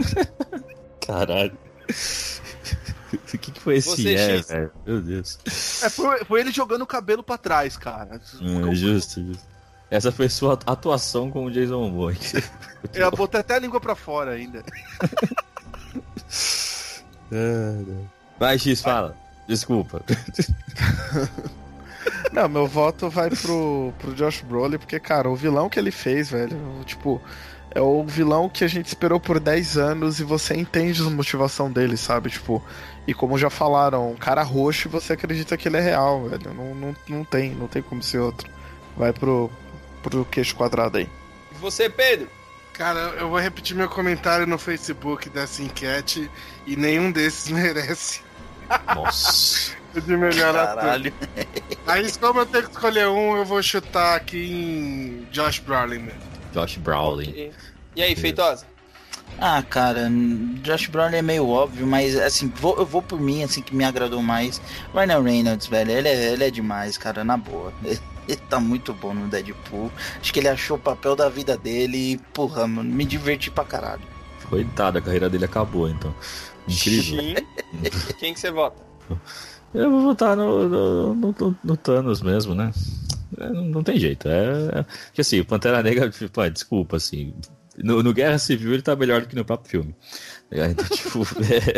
Caralho. 1.06 1.56
O 3.12 3.38
que, 3.38 3.52
que 3.52 3.60
foi 3.60 3.76
esse 3.76 3.90
Você, 3.90 4.14
é, 4.14 4.40
velho? 4.40 4.72
Meu 4.86 5.00
Deus. 5.00 5.38
É, 5.82 5.90
foi, 5.90 6.24
foi 6.24 6.40
ele 6.40 6.50
jogando 6.50 6.82
o 6.82 6.86
cabelo 6.86 7.22
pra 7.22 7.36
trás, 7.36 7.76
cara. 7.76 8.20
Hum, 8.40 8.74
justo, 8.74 9.22
justo. 9.22 9.52
Essa 9.90 10.10
foi 10.10 10.26
sua 10.30 10.58
atuação 10.64 11.30
com 11.30 11.44
o 11.44 11.50
Jason 11.50 11.78
Momoa. 11.78 12.14
Eu 12.94 13.10
botei 13.10 13.40
até 13.40 13.56
a 13.56 13.58
língua 13.58 13.78
pra 13.78 13.94
fora 13.94 14.30
ainda. 14.30 14.64
Vai, 18.38 18.58
X, 18.58 18.80
fala. 18.80 19.14
Desculpa. 19.46 20.02
Não, 22.32 22.48
meu 22.48 22.66
voto 22.66 23.08
vai 23.08 23.30
pro, 23.30 23.92
pro 23.98 24.14
Josh 24.14 24.40
Brolin, 24.40 24.78
porque, 24.78 24.98
cara, 24.98 25.28
o 25.28 25.36
vilão 25.36 25.68
que 25.68 25.78
ele 25.78 25.90
fez, 25.90 26.30
velho, 26.30 26.56
tipo, 26.84 27.20
é 27.74 27.80
o 27.80 28.04
vilão 28.04 28.48
que 28.48 28.64
a 28.64 28.68
gente 28.68 28.86
esperou 28.86 29.18
por 29.18 29.40
10 29.40 29.78
anos 29.78 30.20
e 30.20 30.24
você 30.24 30.54
entende 30.54 31.00
a 31.02 31.10
motivação 31.10 31.70
dele, 31.70 31.96
sabe? 31.96 32.30
Tipo, 32.30 32.62
e 33.06 33.14
como 33.14 33.38
já 33.38 33.50
falaram, 33.50 34.10
um 34.10 34.16
cara 34.16 34.42
roxo 34.42 34.88
e 34.88 34.90
você 34.90 35.14
acredita 35.14 35.56
que 35.56 35.68
ele 35.68 35.78
é 35.78 35.80
real, 35.80 36.28
velho. 36.28 36.52
Não, 36.54 36.74
não, 36.74 36.96
não 37.08 37.24
tem, 37.24 37.54
não 37.54 37.66
tem 37.66 37.82
como 37.82 38.02
ser 38.02 38.18
outro. 38.18 38.50
Vai 38.96 39.12
pro, 39.12 39.50
pro 40.02 40.24
queixo 40.24 40.54
quadrado 40.54 40.98
aí. 40.98 41.08
E 41.50 41.54
você, 41.58 41.88
Pedro? 41.88 42.28
Cara, 42.72 43.00
eu 43.18 43.28
vou 43.28 43.38
repetir 43.38 43.76
meu 43.76 43.88
comentário 43.88 44.46
no 44.46 44.58
Facebook 44.58 45.28
dessa 45.28 45.62
enquete 45.62 46.30
e 46.66 46.74
nenhum 46.76 47.12
desses 47.12 47.48
merece 47.52 48.22
Nossa. 48.94 49.81
De 50.00 50.16
melhor 50.16 50.56
ator. 50.56 50.76
Caralho. 50.76 51.12
Aí, 51.86 52.12
como 52.12 52.40
eu 52.40 52.46
tenho 52.46 52.64
que 52.64 52.70
escolher 52.72 53.08
um, 53.08 53.36
eu 53.36 53.44
vou 53.44 53.62
chutar 53.62 54.16
aqui 54.16 54.38
em 54.38 55.26
Josh 55.30 55.58
Brolin 55.60 55.98
mesmo. 55.98 56.20
Josh 56.52 56.76
Brolin. 56.78 57.28
E, 57.30 57.50
e 57.96 58.02
aí, 58.02 58.14
Feitosa? 58.16 58.66
Ah, 59.38 59.62
cara, 59.62 60.08
Josh 60.62 60.86
Brolin 60.88 61.16
é 61.16 61.22
meio 61.22 61.48
óbvio, 61.48 61.86
mas 61.86 62.16
assim, 62.18 62.48
vou- 62.56 62.76
eu 62.78 62.84
vou 62.86 63.02
por 63.02 63.18
mim, 63.20 63.42
assim, 63.42 63.62
que 63.62 63.74
me 63.74 63.84
agradou 63.84 64.22
mais. 64.22 64.60
Ryan 64.94 65.22
Reynolds, 65.22 65.66
velho, 65.66 65.90
ele 65.90 66.08
é, 66.08 66.32
ele 66.32 66.44
é 66.44 66.50
demais, 66.50 66.96
cara, 66.98 67.24
na 67.24 67.36
boa. 67.36 67.72
Ele 68.28 68.36
tá 68.48 68.60
muito 68.60 68.94
bom 68.94 69.12
no 69.12 69.26
Deadpool. 69.26 69.90
Acho 70.20 70.32
que 70.32 70.38
ele 70.38 70.46
achou 70.46 70.76
o 70.76 70.80
papel 70.80 71.16
da 71.16 71.28
vida 71.28 71.56
dele 71.56 72.12
e, 72.12 72.18
porra, 72.32 72.68
mano, 72.68 72.88
me 72.88 73.04
diverti 73.04 73.50
pra 73.50 73.64
caralho. 73.64 74.00
Coitado, 74.48 74.98
a 74.98 75.02
carreira 75.02 75.28
dele 75.28 75.44
acabou, 75.44 75.88
então. 75.88 76.14
Incrível. 76.68 77.20
Sim. 77.20 77.34
Quem 78.20 78.32
que 78.32 78.38
você 78.38 78.52
vota? 78.52 78.80
Eu 79.74 79.90
vou 79.90 80.02
votar 80.02 80.36
no, 80.36 80.68
no, 80.68 81.14
no- 81.14 81.56
no 81.64 81.76
Thanos 81.76 82.20
mesmo, 82.20 82.54
né? 82.54 82.70
É, 83.38 83.48
não, 83.48 83.64
não 83.66 83.82
tem 83.82 83.98
jeito. 83.98 84.28
É, 84.28 84.80
é- 84.80 84.84
que 85.12 85.20
assim, 85.20 85.40
o 85.40 85.44
Pantera 85.44 85.82
Negra, 85.82 86.08
tipo, 86.10 86.40
ah, 86.40 86.48
desculpa, 86.48 86.96
assim. 86.96 87.32
No, 87.78 88.02
no 88.02 88.12
Guerra 88.12 88.36
Civil 88.38 88.74
ele 88.74 88.82
tá 88.82 88.94
melhor 88.94 89.22
do 89.22 89.28
que 89.28 89.34
no 89.36 89.44
próprio 89.46 89.70
filme. 89.70 89.94
Ligado? 90.50 90.70
Então, 90.72 90.84
tipo, 90.94 91.20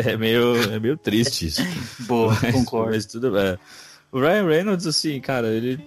é, 0.07 0.13
é 0.13 0.17
meio, 0.17 0.57
é 0.73 0.81
meio 0.81 0.97
triste 0.97 1.47
isso. 1.47 1.63
Boa, 2.07 2.37
Mas- 2.43 2.53
concordo. 2.53 2.91
Mas 2.93 3.07
tudo 3.07 3.31
bem. 3.31 3.57
O 4.11 4.21
Ryan 4.21 4.47
Reynolds, 4.47 4.87
assim, 4.87 5.21
cara, 5.21 5.49
ele 5.49 5.79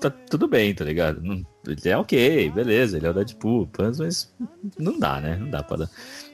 tá 0.00 0.10
tudo 0.10 0.48
bem, 0.48 0.74
tá 0.74 0.84
ligado? 0.84 1.20
Não- 1.22 1.44
ele 1.66 1.88
é 1.88 1.96
ok, 1.96 2.50
beleza, 2.50 2.96
ele 2.96 3.06
é 3.06 3.10
o 3.10 3.14
Deadpool, 3.14 3.68
mas 3.78 4.32
não 4.76 4.98
dá, 4.98 5.20
né? 5.20 5.36
Não 5.36 5.48
dá 5.48 5.62
pra 5.62 5.76
dar. 5.76 5.90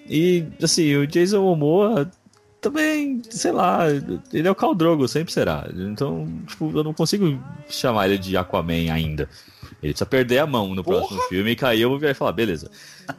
E, 0.08 0.46
assim, 0.62 0.96
o 0.96 1.06
Jason 1.06 1.42
Momoa 1.42 2.10
também, 2.60 3.22
sei 3.30 3.52
lá, 3.52 3.86
ele 4.32 4.48
é 4.48 4.50
o 4.50 4.54
Khal 4.54 4.74
Drogo, 4.74 5.06
sempre 5.06 5.32
será. 5.32 5.68
Então, 5.74 6.26
tipo, 6.46 6.70
eu 6.76 6.84
não 6.84 6.92
consigo 6.92 7.38
chamar 7.68 8.08
ele 8.08 8.18
de 8.18 8.36
Aquaman 8.36 8.92
ainda. 8.92 9.28
Ele 9.82 9.92
precisa 9.92 10.06
perder 10.06 10.38
a 10.38 10.46
mão 10.46 10.74
no 10.74 10.82
próximo 10.82 11.20
filme 11.22 11.52
e 11.52 11.56
cair 11.56 11.82
eu 11.82 11.90
vou 11.90 12.08
e 12.08 12.14
falar, 12.14 12.32
beleza, 12.32 12.70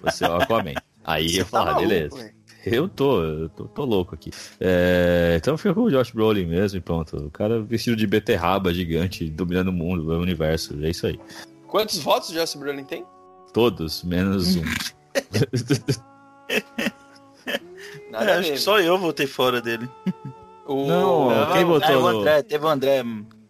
você 0.01 0.25
é 0.25 0.29
o 0.29 0.35
Aquaman. 0.35 0.73
Aí 1.03 1.37
eu 1.37 1.45
Tá 1.45 1.51
falo, 1.51 1.65
maluco, 1.67 1.87
beleza. 1.87 2.31
Eu 2.65 2.89
tô, 2.89 3.23
eu 3.23 3.49
tô, 3.49 3.63
tô 3.65 3.85
louco 3.85 4.13
aqui. 4.13 4.31
É, 4.59 5.35
então 5.39 5.57
fica 5.57 5.73
com 5.73 5.83
o 5.83 5.89
Josh 5.89 6.11
Brolin 6.11 6.45
mesmo 6.45 6.77
e 6.77 6.81
pronto. 6.81 7.15
O 7.17 7.31
cara 7.31 7.61
vestido 7.61 7.95
de 7.95 8.05
beterraba 8.05 8.73
gigante, 8.73 9.29
dominando 9.29 9.69
o 9.69 9.73
mundo, 9.73 10.11
o 10.11 10.19
universo. 10.19 10.77
É 10.83 10.89
isso 10.89 11.07
aí. 11.07 11.19
Quantos 11.67 11.99
votos 11.99 12.29
o 12.29 12.33
Josh 12.33 12.55
Brolin 12.55 12.83
tem? 12.83 13.05
Todos, 13.53 14.03
menos 14.03 14.57
um. 14.57 14.63
Nada 18.09 18.25
É, 18.31 18.33
acho 18.33 18.43
que 18.43 18.49
mesmo. 18.51 18.63
só 18.65 18.79
eu 18.79 18.97
votei 18.97 19.27
fora 19.27 19.61
dele. 19.61 19.89
O... 20.65 20.85
Não, 20.87 21.51
quem 21.53 21.63
votou 21.65 21.89
Ah, 21.89 21.97
o 21.97 22.01
no- 22.01 22.19
André, 22.19 22.43
teve 22.43 22.65
o 22.65 22.67
André, 22.67 23.03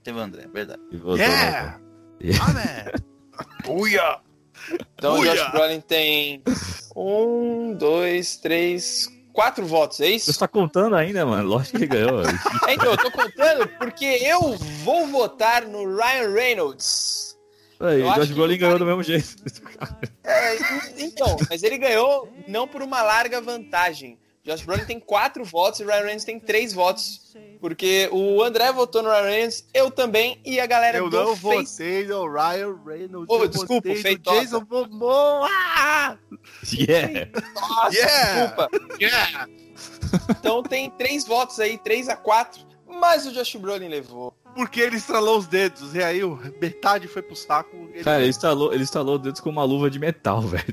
teve 0.04 0.18
o 0.18 0.22
André, 0.22 0.48
verdade. 0.54 0.82
E 0.92 0.98
votou 0.98 1.18
Yeah! 1.18 1.80
no- 2.22 2.44
Amen! 2.44 2.92
Então 4.96 5.16
o 5.16 5.20
Uia! 5.20 5.36
Josh 5.36 5.52
Brolin 5.52 5.80
tem 5.82 6.44
Um, 6.96 7.74
dois, 7.74 8.36
três, 8.38 9.08
quatro 9.32 9.66
votos, 9.66 10.00
é 10.02 10.08
isso? 10.08 10.32
Você 10.34 10.40
tá 10.40 10.48
contando 10.48 10.96
ainda, 10.96 11.26
mano? 11.26 11.48
Lógico 11.48 11.78
que 11.78 11.86
ele 11.86 11.88
ganhou. 11.88 12.22
É, 12.68 12.74
então, 12.74 12.92
eu 12.92 12.98
tô 12.98 13.10
contando 13.12 13.68
porque 13.80 14.06
eu 14.06 14.56
vou 14.84 15.08
votar 15.08 15.66
no 15.66 15.86
Ryan 15.96 16.34
Reynolds. 16.34 17.38
Aí, 17.80 18.02
Eu 18.02 18.08
o 18.08 18.10
acho 18.10 18.20
Josh 18.20 18.28
que 18.30 18.34
Brolin 18.36 18.58
ganhou 18.58 18.74
cara- 18.78 18.80
do 18.80 18.86
mesmo 18.86 19.04
jeito. 19.04 19.36
É, 20.26 20.58
então, 21.02 21.38
mas 21.50 21.64
ele 21.64 21.78
ganhou 21.78 22.30
não 22.48 22.68
por 22.68 22.82
uma 22.82 23.02
larga 23.02 23.40
vantagem. 23.42 24.18
Josh 24.50 24.64
Brolin 24.64 24.84
tem 24.84 25.00
quatro 25.00 25.46
votos 25.46 25.80
e 25.80 25.84
Ryan 25.84 25.98
Reynolds 25.98 26.24
tem 26.26 26.40
três 26.40 26.74
votos. 26.74 27.36
Porque 27.62 28.10
o 28.12 28.42
André 28.42 28.72
votou 28.72 29.04
no 29.04 29.10
Ryan 29.10 29.22
Reynolds, 29.24 29.66
eu 29.74 29.92
também, 29.92 30.42
e 30.44 30.60
a 30.60 30.66
galera 30.66 30.98
Eu 30.98 31.10
do 31.10 31.18
não 31.18 31.36
Face... 31.36 31.84
votei 31.84 32.08
no 32.08 32.28
Ryan 32.28 32.76
Reynolds. 32.84 33.30
Eu 33.30 33.48
desculpa, 33.48 33.96
Feitosa. 33.96 34.40
Jason 34.42 34.66
Momoa. 34.68 35.48
Yeah! 36.74 37.30
Nossa, 37.54 37.96
Yeah! 37.96 38.50
desculpa. 39.46 40.30
Então 40.40 40.64
tem 40.64 40.90
três 40.92 41.26
votos 41.26 41.60
aí, 41.60 41.78
três 41.78 42.10
a 42.10 42.16
quatro. 42.16 42.68
Mas 42.88 43.28
o 43.28 43.32
Josh 43.32 43.56
Brolin 43.56 43.88
levou. 43.88 44.34
Porque 44.56 44.82
ele 44.82 44.98
estralou 44.98 45.38
os 45.38 45.48
dedos. 45.48 45.96
E 45.96 46.04
aí 46.04 46.24
o- 46.24 46.38
metade 46.62 47.08
foi 47.08 47.22
pro 47.22 47.36
saco. 47.36 47.76
Ele... 47.94 48.04
Cara, 48.04 48.20
ele 48.22 48.30
instalou, 48.30 48.74
ele 48.74 48.84
instalou 48.84 49.16
os 49.16 49.22
dedos 49.22 49.40
com 49.42 49.50
uma 49.50 49.64
luva 49.64 49.90
de 49.90 50.00
metal, 50.00 50.42
velho. 50.48 50.66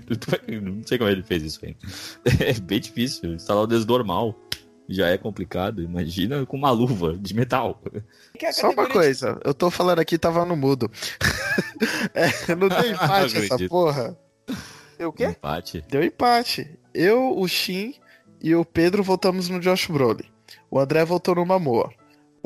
Não 0.62 0.82
sei 0.84 0.98
como 0.98 1.10
ele 1.10 1.22
fez 1.22 1.42
isso 1.42 1.60
ainda. 1.64 1.78
É 2.44 2.52
bem 2.54 2.80
difícil. 2.80 3.34
Instalar 3.34 3.64
o 3.64 3.66
dedo 3.66 3.86
normal 3.86 4.34
já 4.88 5.08
é 5.08 5.18
complicado. 5.18 5.82
Imagina 5.82 6.44
com 6.46 6.56
uma 6.56 6.70
luva 6.70 7.16
de 7.16 7.34
metal. 7.34 7.80
Que 8.38 8.46
é 8.46 8.52
Só 8.52 8.70
uma 8.70 8.88
coisa, 8.88 9.40
eu 9.44 9.52
tô 9.54 9.70
falando 9.70 9.98
aqui, 10.00 10.16
tava 10.18 10.44
no 10.44 10.56
mudo. 10.56 10.90
É, 12.14 12.54
não 12.54 12.68
deu 12.68 12.90
empate 12.92 13.36
essa 13.38 13.54
Acredito. 13.54 13.68
porra. 13.70 14.16
de- 14.98 15.04
O 15.04 15.12
quê? 15.12 15.24
Empate. 15.26 15.84
Deu 15.88 16.02
empate. 16.02 16.78
Eu, 16.94 17.36
o 17.38 17.46
Shin 17.48 17.94
e 18.42 18.54
o 18.54 18.64
Pedro 18.64 19.02
votamos 19.02 19.48
no 19.48 19.58
Josh 19.60 19.86
Brolin. 19.86 20.24
O 20.70 20.78
André 20.78 21.04
votou 21.04 21.34
no 21.34 21.44
Mamoa. 21.46 21.90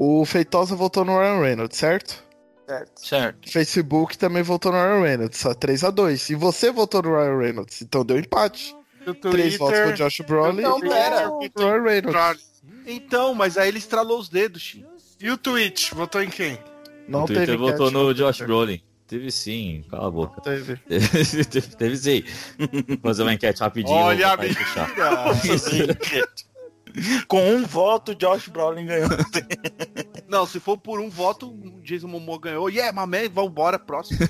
O 0.03 0.25
Feitosa 0.25 0.75
votou 0.75 1.05
no 1.05 1.19
Ryan 1.19 1.41
Reynolds, 1.43 1.77
certo? 1.77 2.25
Certo. 2.67 3.07
Certo. 3.07 3.47
O 3.47 3.53
Facebook 3.53 4.17
também 4.17 4.43
votou 4.43 4.73
no 4.73 4.79
Ryan 4.79 5.03
Reynolds, 5.03 5.39
só 5.39 5.53
3x2. 5.53 6.31
E 6.31 6.35
você 6.35 6.71
votou 6.73 7.03
no 7.03 7.11
Ryan 7.11 7.37
Reynolds, 7.37 7.83
então 7.83 8.03
deu 8.03 8.19
empate. 8.19 8.75
3 9.21 9.59
votos 9.59 9.79
pro. 9.79 9.93
Josh 9.93 10.21
Brolin 10.23 10.63
Não, 10.63 10.79
e 10.79 10.89
pera. 10.89 11.31
pro 11.53 11.67
Ryan 11.67 11.83
Reynolds. 11.83 12.63
Então, 12.87 13.35
mas 13.35 13.59
aí 13.59 13.69
ele 13.69 13.77
estralou 13.77 14.19
os 14.19 14.31
dedos, 14.31 14.63
Shin. 14.63 14.87
E 15.21 15.31
o 15.31 15.37
Twitch? 15.37 15.93
Votou 15.93 16.23
em 16.23 16.31
quem? 16.31 16.59
Não 17.07 17.25
o 17.25 17.27
Twitter 17.27 17.45
teve 17.45 17.59
votou 17.59 17.89
enquete, 17.89 17.93
no. 17.93 18.15
Josh 18.15 18.41
Brolin. 18.41 18.81
Teve 19.07 19.31
sim, 19.31 19.85
cala 19.91 20.09
a 20.09 20.11
boca. 20.11 20.41
Teve. 20.41 20.77
teve, 20.89 21.77
teve 21.77 21.97
sim. 21.99 22.25
Vou 22.59 22.99
fazer 23.03 23.23
uma 23.23 23.35
enquete 23.35 23.61
rapidinho. 23.61 23.99
Olha 23.99 24.31
a 24.31 24.37
mentira! 24.39 24.87
Com 27.29 27.51
um 27.55 27.65
voto, 27.65 28.15
Josh 28.15 28.49
Brolin 28.49 28.87
ganhou. 28.87 29.09
Não, 30.29 30.47
se 30.47 30.61
for 30.61 30.79
por 30.79 31.01
um 31.01 31.09
voto, 31.11 31.49
o 31.49 31.81
Jason 31.83 32.07
Momoa 32.09 32.39
ganhou. 32.41 32.69
Yeah, 32.69 32.93
mamãe, 32.93 33.29
vambora, 33.29 33.79
próximo. 33.79 34.19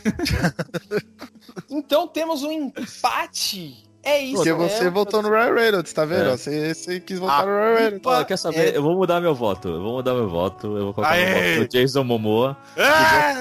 Então 1.69 2.07
temos 2.07 2.43
um 2.43 2.53
empate. 2.53 3.85
É 4.03 4.19
isso, 4.19 4.37
Porque 4.37 4.53
né? 4.53 4.57
você 4.69 4.89
votou 4.89 5.21
no 5.21 5.29
Ryan 5.31 5.55
Reynolds, 5.55 5.93
tá 5.93 6.05
vendo? 6.07 6.31
É. 6.31 6.37
Você, 6.37 6.75
você 6.75 7.01
quis 7.01 7.19
votar 7.19 7.43
Ah, 7.43 7.47
no 7.47 7.53
Ryan 7.53 7.75
Reynolds. 7.75 8.07
Ó, 8.07 8.25
quer 8.25 8.37
saber? 8.39 8.75
Eu 8.75 8.83
vou 8.83 8.97
mudar 8.97 9.21
meu 9.21 9.35
voto. 9.35 9.69
Eu 9.69 9.83
vou 9.83 9.93
mudar 9.97 10.15
meu 10.15 10.29
voto. 10.29 10.67
Eu 10.77 10.85
vou 10.87 10.95
colocar 10.95 11.17
meu 11.17 11.27
Aê! 11.27 11.51
voto 11.59 11.61
no 11.63 11.69
Jason 11.69 12.05
Momoa. 12.05 12.57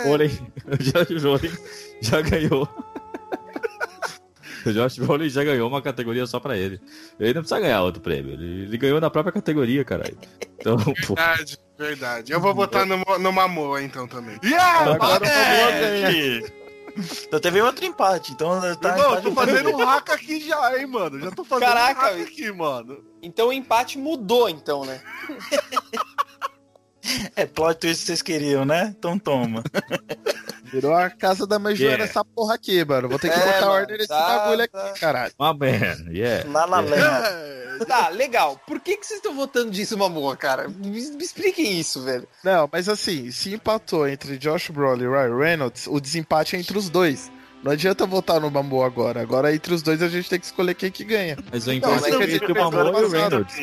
Brolin, 0.04 0.38
o 0.68 0.78
Josh 0.78 1.22
Brolin 1.22 1.52
já 2.02 2.22
ganhou. 2.22 2.68
O 4.66 4.72
Josh 4.74 4.98
Brolin 4.98 5.30
já 5.30 5.44
ganhou 5.44 5.70
uma 5.70 5.82
categoria 5.82 6.26
só 6.26 6.40
pra 6.40 6.58
ele. 6.58 6.80
Ele 7.20 7.34
não 7.34 7.42
precisa 7.42 7.60
ganhar 7.60 7.82
outro 7.82 8.02
prêmio. 8.02 8.34
Ele, 8.34 8.64
ele 8.64 8.78
ganhou 8.78 9.00
na 9.00 9.10
própria 9.10 9.34
categoria, 9.34 9.84
caralho. 9.84 10.18
Então, 10.58 10.78
pô. 11.08 11.16
Verdade, 11.16 11.58
verdade. 11.78 12.32
Eu 12.32 12.40
vou 12.40 12.54
votar 12.54 12.86
no, 12.86 12.98
no 13.20 13.32
Mamoa 13.32 13.82
então 13.82 14.08
também. 14.08 14.40
Yeah, 14.44 14.92
Agora 14.92 15.20
ganha. 15.20 16.44
Então 17.28 17.40
teve 17.40 17.62
outro 17.62 17.86
empate. 17.86 18.32
Então 18.32 18.60
tá 18.78 18.90
Irmão, 18.90 19.06
eu 19.06 19.20
empate 19.20 19.24
tô 19.24 19.32
fazendo 19.34 19.70
um 19.70 19.86
hack 19.86 20.10
aqui 20.10 20.48
já, 20.48 20.78
hein, 20.78 20.88
mano. 20.88 21.20
Já 21.20 21.32
tô 21.32 21.44
fazendo 21.44 21.68
Caraca, 21.68 22.14
um 22.14 22.18
hack 22.18 22.28
aqui, 22.28 22.52
mano. 22.52 23.04
Então 23.22 23.50
o 23.50 23.54
empate 23.54 23.98
mudou, 23.98 24.50
então, 24.50 24.86
né? 24.86 25.02
É 27.36 27.46
plot 27.46 27.80
twist 27.80 28.02
que 28.02 28.08
vocês 28.08 28.22
queriam, 28.22 28.66
né? 28.66 28.94
Então 28.98 29.18
toma. 29.18 29.64
Virou 30.72 30.94
a 30.94 31.10
casa 31.10 31.46
da 31.48 31.58
mãe 31.58 31.76
Yeah. 31.76 32.04
essa 32.04 32.24
porra 32.26 32.56
aqui, 32.56 32.84
mano. 32.84 33.08
Vou 33.10 33.18
ter 33.20 33.30
que 33.30 33.40
É, 33.40 33.46
botar 33.46 33.60
mano, 33.62 33.72
ordem 33.72 33.98
nesse 33.98 34.10
tá, 34.10 34.38
bagulho 34.38 34.68
tá. 34.68 34.86
aqui, 34.86 35.00
caralho. 35.00 35.34
My 35.40 35.58
man, 35.58 36.12
yeah. 36.12 36.50
Lá 36.50 36.68
na 36.68 36.82
yeah. 36.82 37.20
lenda. 37.20 37.60
Tá, 37.88 38.10
legal. 38.10 38.60
Por 38.68 38.78
que, 38.82 38.98
que 38.98 39.06
vocês 39.08 39.20
estão 39.20 39.34
votando 39.34 39.72
disso, 39.72 39.98
Mamoa, 39.98 40.36
cara? 40.36 40.68
Me, 40.68 40.90
me 40.90 41.24
expliquem 41.24 41.80
isso, 41.80 42.02
velho. 42.02 42.28
Não, 42.44 42.68
mas 42.70 42.90
assim, 42.90 43.32
se 43.32 43.54
empatou 43.54 44.06
entre 44.06 44.38
Josh 44.38 44.70
Brolin 44.70 45.06
e 45.06 45.08
Ryan 45.08 45.38
Reynolds, 45.38 45.88
o 45.88 45.98
desempate 45.98 46.58
é 46.58 46.60
entre 46.60 46.78
os 46.78 46.90
dois. 46.90 47.32
Não 47.62 47.74
adianta 47.74 48.06
votar 48.06 48.40
no 48.40 48.50
Mamoa 48.50 48.86
agora. 48.86 49.22
Agora 49.22 49.54
entre 49.54 49.74
os 49.74 49.82
dois 49.82 50.02
a 50.02 50.08
gente 50.08 50.30
tem 50.30 50.40
que 50.40 50.46
escolher 50.46 50.74
quem 50.76 50.90
que 50.90 51.04
ganha. 51.04 51.38
Mas 51.52 51.68
o 51.68 51.74
Não, 51.74 51.80
quer 52.00 52.30
é 52.30 52.36
entre 52.36 52.52
o 52.52 52.56
Mamoa 52.56 53.02
e 53.02 53.04
o. 53.04 53.10
Reynolds. 53.10 53.56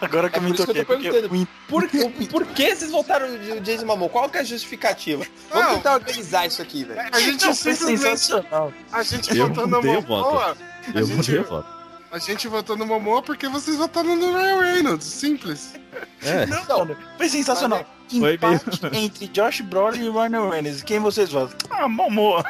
Agora 0.00 0.30
que 0.30 0.36
É 0.36 0.38
eu 0.38 0.42
por 0.42 0.50
me 0.52 0.58
eu 0.58 0.66
toquei. 0.66 0.84
tô 0.84 0.86
Porque 0.86 1.28
Por, 1.68 1.88
que- 1.88 2.26
por 2.28 2.46
que 2.46 2.76
vocês 2.76 2.90
votaram 2.92 3.26
o 3.28 3.60
Jason 3.60 3.86
Mamoa? 3.86 4.08
Qual 4.08 4.28
que 4.28 4.38
é 4.38 4.40
a 4.40 4.44
justificativa? 4.44 5.24
Vamos 5.50 5.66
Não. 5.66 5.74
tentar 5.76 5.94
organizar 5.94 6.46
isso 6.46 6.62
aqui, 6.62 6.84
velho. 6.84 7.00
A 7.12 7.18
gente 7.18 7.44
Não, 7.44 7.54
foi 7.54 7.74
simplesmente. 7.74 8.20
sensacional. 8.20 8.72
A 8.92 9.02
gente 9.02 9.36
Eu 9.36 9.48
votou 9.48 9.66
no 9.66 9.82
Momoa. 9.82 10.56
Eu 10.94 11.06
mudei 11.08 11.38
a 11.38 11.42
voto. 11.42 11.80
A 12.12 12.18
gente 12.18 12.48
votou 12.48 12.76
no 12.76 12.86
Momoa 12.86 13.22
porque 13.22 13.48
vocês 13.48 13.76
votaram 13.76 14.14
no 14.16 14.32
Ryan 14.32 14.60
Reynolds. 14.60 15.06
Simples. 15.06 15.74
É. 16.22 16.46
Não, 16.46 16.64
mano, 16.78 16.96
foi 17.16 17.28
sensacional. 17.28 17.84
Foi 18.18 18.34
Empate 18.34 18.64
entre 18.92 19.28
Josh 19.28 19.60
Brolin 19.60 20.06
e 20.06 20.10
Ryan 20.10 20.50
Reynolds. 20.50 20.82
Quem 20.82 20.98
vocês 20.98 21.30
votam? 21.30 21.56
Ah, 21.70 21.88
Momoa. 21.88 22.42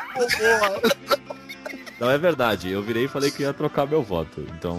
Não 1.98 2.10
é 2.10 2.16
verdade. 2.16 2.70
Eu 2.70 2.82
virei 2.82 3.04
e 3.04 3.08
falei 3.08 3.30
que 3.30 3.42
ia 3.42 3.52
trocar 3.52 3.86
meu 3.86 4.02
voto. 4.02 4.42
Então, 4.56 4.78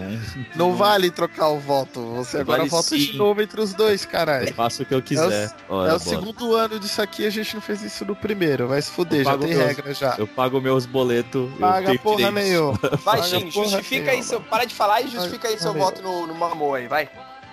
Não 0.56 0.74
vale 0.74 1.08
trocar 1.08 1.50
o 1.50 1.60
voto. 1.60 2.00
Você 2.16 2.38
agora 2.38 2.58
Vale 2.58 2.70
vota 2.70 2.96
de 2.98 3.12
sim. 3.12 3.16
novo 3.16 3.40
entre 3.40 3.60
os 3.60 3.72
dois, 3.74 4.04
caralho. 4.04 4.48
eu 4.48 4.54
faço 4.54 4.82
o 4.82 4.86
que 4.86 4.92
eu 4.92 5.00
quiser. 5.00 5.54
Ora, 5.68 5.92
é 5.92 5.94
o 5.94 5.98
bora. 6.00 6.10
segundo 6.10 6.56
ano 6.56 6.80
disso 6.80 7.00
aqui, 7.00 7.24
a 7.24 7.30
gente 7.30 7.54
não 7.54 7.60
fez 7.62 7.80
isso 7.82 8.04
no 8.04 8.16
primeiro. 8.16 8.66
Vai 8.66 8.82
se 8.82 8.90
fuder, 8.90 9.22
já 9.24 9.38
tem 9.38 9.50
meus- 9.50 9.62
regra 9.64 9.94
já. 9.94 10.16
Eu 10.18 10.26
pago 10.26 10.60
meus 10.60 10.84
boletos. 10.84 11.48
eu 11.52 11.58
Paga 11.60 11.96
porra 12.00 12.30
nenhuma. 12.32 12.72
Vai, 13.04 13.20
Paga 13.20 13.40
porra 13.52 13.68
justifica 13.68 14.10
aí 14.10 14.22
seu. 14.24 14.40
Para 14.40 14.64
de 14.64 14.74
falar 14.74 15.00
e 15.02 15.08
justifica 15.08 15.46
aí 15.46 15.56
seu 15.60 15.72
voto 15.74 16.02
no, 16.02 16.26
no 16.26 16.34
Mamoa 16.34 16.78
aí, 16.78 16.88
vai. 16.88 17.08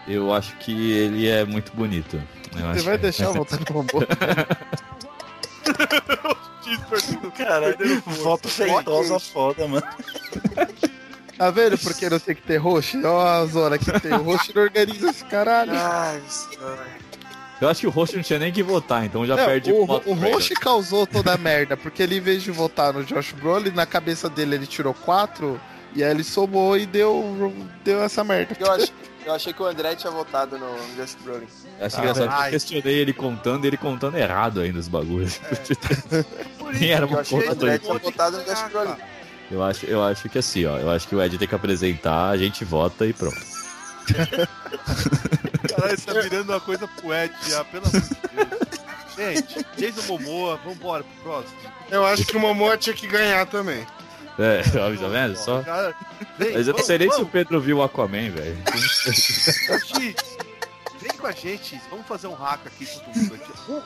Eu 0.07 0.33
acho 0.33 0.55
que 0.57 0.93
ele 0.93 1.27
é 1.27 1.45
muito 1.45 1.71
bonito. 1.75 2.19
Eu 2.53 2.59
Você 2.59 2.65
acho 2.65 2.83
vai 2.85 2.95
que- 2.97 3.01
deixar 3.03 3.23
eu 3.25 3.33
votar 3.33 3.59
no 3.59 3.65
Mamoa? 3.75 4.07
Cara, 7.37 7.75
voto 8.23 8.47
feitosa 8.47 9.19
foda, 9.19 9.67
mano. 9.67 9.85
Tá 11.37 11.51
vendo 11.51 11.77
por 11.77 11.93
que 11.93 12.09
não 12.09 12.19
tem 12.19 12.35
que 12.35 12.41
ter 12.41 12.57
host? 12.57 12.97
Ó 13.05 13.21
a 13.25 13.45
zona 13.45 13.77
que 13.77 13.91
tem. 13.99 14.13
O 14.13 14.23
host 14.23 14.53
não 14.53 14.63
organiza 14.63 15.09
esse 15.09 15.23
caralho. 15.25 15.71
Ai, 15.73 16.21
Eu 17.61 17.69
acho 17.69 17.81
que 17.81 17.87
o 17.87 17.89
host 17.89 18.15
não 18.15 18.23
tinha 18.23 18.39
nem 18.39 18.51
que 18.51 18.61
votar, 18.63 19.05
então 19.05 19.25
já 19.25 19.35
Não, 19.35 19.45
perde 19.45 19.71
o, 19.71 19.85
voto 19.85 20.09
o 20.09 20.13
host 20.13 20.53
causou 20.55 21.05
toda 21.07 21.33
a 21.33 21.37
merda, 21.37 21.77
porque 21.77 22.03
ele, 22.03 22.17
em 22.17 22.21
vez 22.21 22.43
de 22.43 22.51
votar 22.51 22.91
no 22.93 23.03
Josh 23.03 23.31
Brolin, 23.33 23.71
na 23.71 23.85
cabeça 23.85 24.29
dele 24.29 24.55
ele 24.55 24.67
tirou 24.67 24.93
quatro, 24.93 25.59
e 25.95 26.03
aí 26.03 26.11
ele 26.11 26.23
somou 26.23 26.75
e 26.77 26.85
deu, 26.85 27.53
deu 27.83 28.01
essa 28.03 28.23
merda. 28.23 28.55
Eu, 28.59 28.71
ach, 28.71 28.91
eu 29.29 29.35
achei 29.35 29.53
que 29.53 29.61
o 29.61 29.65
André 29.65 29.95
tinha 29.95 30.11
votado 30.11 30.57
no 30.57 30.75
Josh 30.95 31.15
Brolin. 31.23 31.47
Eu 31.79 31.85
acho 31.85 31.95
Ah, 31.97 31.99
engraçado 31.99 32.29
que 32.41 32.45
eu 32.47 32.51
questionei 32.51 32.95
ele 32.95 33.13
contando 33.13 33.63
e 33.65 33.67
ele 33.67 33.77
contando 33.77 34.17
errado 34.17 34.59
ainda 34.61 34.79
os 34.79 34.87
bagulhos. 34.87 35.39
Por 36.57 36.73
Nem 36.73 36.91
era 36.91 37.05
Eu 37.05 37.09
uma 37.09 37.19
achei 37.21 37.37
que 37.39 37.43
o 37.45 37.47
conta 37.47 37.53
André 37.65 37.77
doida. 37.77 37.99
tinha 37.99 38.11
votado 38.11 38.37
no 38.37 38.43
Josh 38.43 38.63
Brolin. 38.71 38.95
Eu 39.51 39.63
acho, 39.63 39.85
eu 39.87 40.03
acho 40.03 40.29
que 40.29 40.37
assim, 40.37 40.65
ó. 40.65 40.77
Eu 40.77 40.89
acho 40.91 41.07
que 41.07 41.15
o 41.15 41.21
Ed 41.23 41.37
tem 41.37 41.47
que 41.47 41.55
apresentar, 41.55 42.29
a 42.29 42.37
gente 42.37 42.63
vota 42.63 43.05
e 43.05 43.13
pronto. 43.13 43.35
Caralho, 45.69 45.95
isso 45.95 46.05
tá 46.05 46.13
virando 46.13 46.51
uma 46.51 46.59
coisa 46.59 46.87
pro 46.87 47.13
Ed 47.13 47.33
já, 47.47 47.63
pelo 47.65 47.85
amor 47.87 48.01
de 48.01 48.09
Deus. 48.09 48.69
Gente, 49.17 49.65
Jason 49.77 50.01
Momoa, 50.07 50.57
vambora 50.63 51.03
pro 51.03 51.23
próximo. 51.23 51.57
Eu 51.91 52.05
acho 52.05 52.25
que 52.25 52.37
o 52.37 52.39
Momoa 52.39 52.77
tinha 52.77 52.95
que 52.95 53.07
ganhar 53.07 53.45
também. 53.47 53.85
É, 54.39 54.61
tá 54.71 55.07
vendo? 55.09 55.35
Só. 55.37 55.61
Cara, 55.61 55.93
vem, 56.37 56.53
Mas 56.53 56.67
eu 56.67 56.73
não 56.73 56.83
sei 56.83 56.97
nem 56.97 57.11
se 57.11 57.21
o. 57.21 57.25
Pedro 57.25 57.59
viu 57.59 57.77
o 57.77 57.83
Aquaman, 57.83 58.29
velho. 58.31 58.57
X, 59.85 60.15
vem 61.01 61.11
com 61.17 61.27
a 61.27 61.31
gente, 61.31 61.79
vamos 61.89 62.05
fazer 62.07 62.27
um 62.27 62.33
hack 62.33 62.61
aqui 62.65 62.85
todo 62.85 63.15
mundo 63.17 63.35
aqui. 63.35 63.51
Uh, 63.71 63.81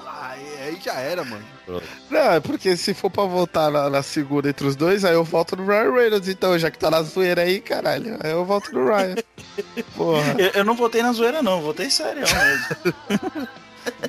aí 0.62 0.80
já 0.84 0.94
era, 0.96 1.24
mano. 1.24 1.44
Não, 2.10 2.32
é 2.34 2.40
porque 2.40 2.78
se 2.78 2.94
for 2.94 3.10
pra 3.10 3.24
votar 3.24 3.72
na, 3.72 3.90
na 3.90 4.04
segunda 4.04 4.48
entre 4.50 4.68
os 4.68 4.76
dois, 4.76 5.04
aí 5.04 5.14
eu 5.14 5.24
voto 5.24 5.56
no 5.56 5.66
Ryan 5.66 5.92
Reynolds, 5.92 6.30
então, 6.30 6.58
já 6.60 6.70
que 6.70 6.78
tá 6.78 6.92
na 6.92 7.02
zoeira 7.02 7.42
aí, 7.42 7.60
caralho. 7.60 8.18
Aí 8.24 8.32
eu 8.32 8.46
voto 8.46 8.72
no 8.74 8.86
Ryan. 8.86 9.16
Porra. 9.96 10.36
Eu, 10.40 10.50
eu 10.56 10.64
não 10.66 10.76
votei 10.76 11.02
na 11.04 11.12
zoeira, 11.14 11.42
não. 11.44 11.62
Votei 11.62 11.90
sério 11.90 12.22
mesmo. 12.22 13.48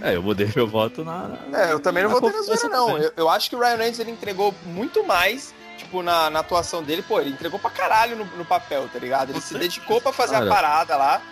É, 0.01 0.15
eu 0.15 0.23
mudei 0.23 0.49
meu 0.55 0.67
voto 0.69 1.05
na. 1.05 1.29
na- 1.51 1.59
É, 1.67 1.73
eu 1.73 1.81
também 1.81 2.03
não 2.05 2.11
votei 2.11 2.31
na 2.31 2.43
zoeira, 2.43 2.69
não. 2.69 2.97
Eu, 2.99 3.13
eu 3.17 3.29
acho 3.29 3.51
que 3.51 3.57
o 3.57 3.59
Ryan 3.59 3.77
Reynolds 3.77 3.99
ele 3.99 4.11
entregou 4.11 4.55
muito 4.65 5.05
mais 5.05 5.53
tipo, 5.85 6.03
na, 6.03 6.29
na 6.31 6.41
atuação 6.41 6.83
dele, 6.83 7.03
pô, 7.03 7.21
ele 7.21 7.31
entregou 7.31 7.59
pra 7.59 7.71
caralho 7.71 8.17
no, 8.17 8.25
no 8.25 8.45
papel, 8.45 8.89
tá 8.93 8.99
ligado? 8.99 9.31
Ele 9.31 9.41
se 9.41 9.57
dedicou 9.57 10.01
pra 10.01 10.13
fazer 10.13 10.33
Cara. 10.33 10.47
a 10.47 10.49
parada 10.49 10.97
lá. 10.97 11.23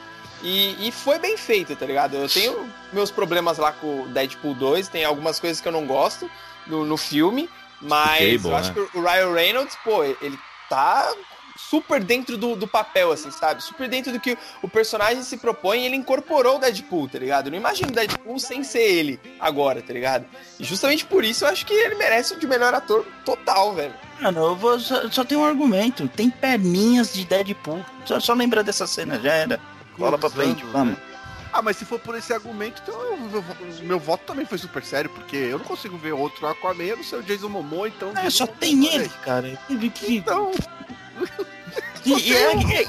E, 0.43 0.89
e 0.89 0.93
foi 0.93 1.19
bem 1.19 1.37
feito, 1.37 1.74
tá 1.77 1.87
ligado? 1.87 2.16
Eu 2.16 2.29
tenho 2.29 2.69
meus 2.93 3.11
problemas 3.11 3.59
lá 3.59 3.73
com 3.73 4.03
o 4.03 4.09
Deadpool 4.09 4.55
2, 4.55 4.89
tem 4.89 5.05
algumas 5.05 5.39
coisas 5.39 5.61
que 5.61 5.69
eu 5.69 5.73
não 5.73 5.87
gosto 5.87 6.29
no, 6.66 6.85
no 6.85 6.97
filme, 6.97 7.49
mas 7.81 8.19
Cable, 8.19 8.51
eu 8.51 8.57
acho 8.57 8.69
né? 8.73 8.74
que 8.74 8.99
o 8.99 9.03
Ryan 9.03 9.33
Reynolds, 9.33 9.79
pô, 9.85 10.03
ele 10.03 10.39
tá 10.69 11.15
super 11.69 12.03
dentro 12.03 12.37
do, 12.37 12.55
do 12.57 12.67
papel, 12.67 13.13
assim, 13.13 13.31
sabe? 13.31 13.63
Super 13.63 13.89
dentro 13.89 14.13
do 14.13 14.21
que 14.21 14.37
o 14.63 14.69
personagem 14.69 15.23
se 15.23 15.37
propõe 15.37 15.81
e 15.83 15.87
ele 15.87 15.97
incorporou 15.97 16.57
o 16.57 16.59
Deadpool, 16.59 17.09
tá 17.09 17.19
ligado? 17.19 17.47
Eu 17.47 17.53
não 17.53 17.59
imagino 17.59 17.89
o 17.91 17.93
Deadpool 17.93 18.39
sem 18.39 18.63
ser 18.65 18.83
ele 18.83 19.21
agora, 19.41 19.81
tá 19.83 19.93
ligado? 19.93 20.27
E 20.59 20.65
justamente 20.65 21.05
por 21.05 21.25
isso 21.25 21.45
eu 21.45 21.49
acho 21.49 21.65
que 21.65 21.73
ele 21.73 21.95
merece 21.95 22.35
o 22.35 22.39
de 22.39 22.47
melhor 22.47 22.75
ator 22.75 23.07
total, 23.25 23.75
velho. 23.75 23.95
Mano, 24.21 24.41
eu 24.45 24.57
vou, 24.57 24.79
só, 24.79 25.09
só 25.11 25.25
tem 25.25 25.37
um 25.39 25.45
argumento. 25.45 26.07
Tem 26.09 26.31
perninhas 26.31 27.13
de 27.13 27.25
Deadpool. 27.25 27.85
Só, 28.05 28.21
só 28.21 28.35
lembrar 28.35 28.63
dessa 28.63 28.87
cena, 28.87 29.19
já 29.19 29.33
era. 29.33 29.61
Bola 29.99 30.17
pra 30.19 30.31
frente, 30.31 30.65
vamos. 30.67 30.97
Ah, 31.55 31.61
mas 31.61 31.77
se 31.77 31.85
for 31.85 31.99
por 31.99 32.17
esse 32.17 32.33
argumento, 32.33 32.81
então 32.83 32.95
eu- 32.99 33.19
eu- 33.35 33.45
o 33.81 33.85
meu 33.85 33.99
voto 34.01 34.25
também 34.25 34.47
foi 34.47 34.57
super 34.57 34.83
sério, 34.83 35.11
porque 35.11 35.37
eu 35.37 35.59
não 35.59 35.65
consigo 35.67 35.99
ver 35.99 36.13
outro 36.13 36.47
Aquaman, 36.47 36.83
eu 36.85 36.97
não 36.97 37.05
sei 37.05 37.19
o 37.19 37.23
Jason 37.23 37.51
Momoa, 37.51 37.89
então... 37.89 38.11
É, 38.17 38.31
só 38.31 38.47
tem 38.47 38.87
ele, 38.87 39.11
cara. 39.23 39.59
Então, 40.09 40.51
E, 42.05 42.13
e 42.13 42.35
é, 42.37 42.55
e, 42.57 42.89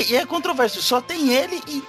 e- 0.00 0.12
e 0.12 0.16
é 0.16 0.24
controverso, 0.24 0.80
só 0.80 1.00
tem 1.00 1.30
ele 1.34 1.62
e 1.68 1.82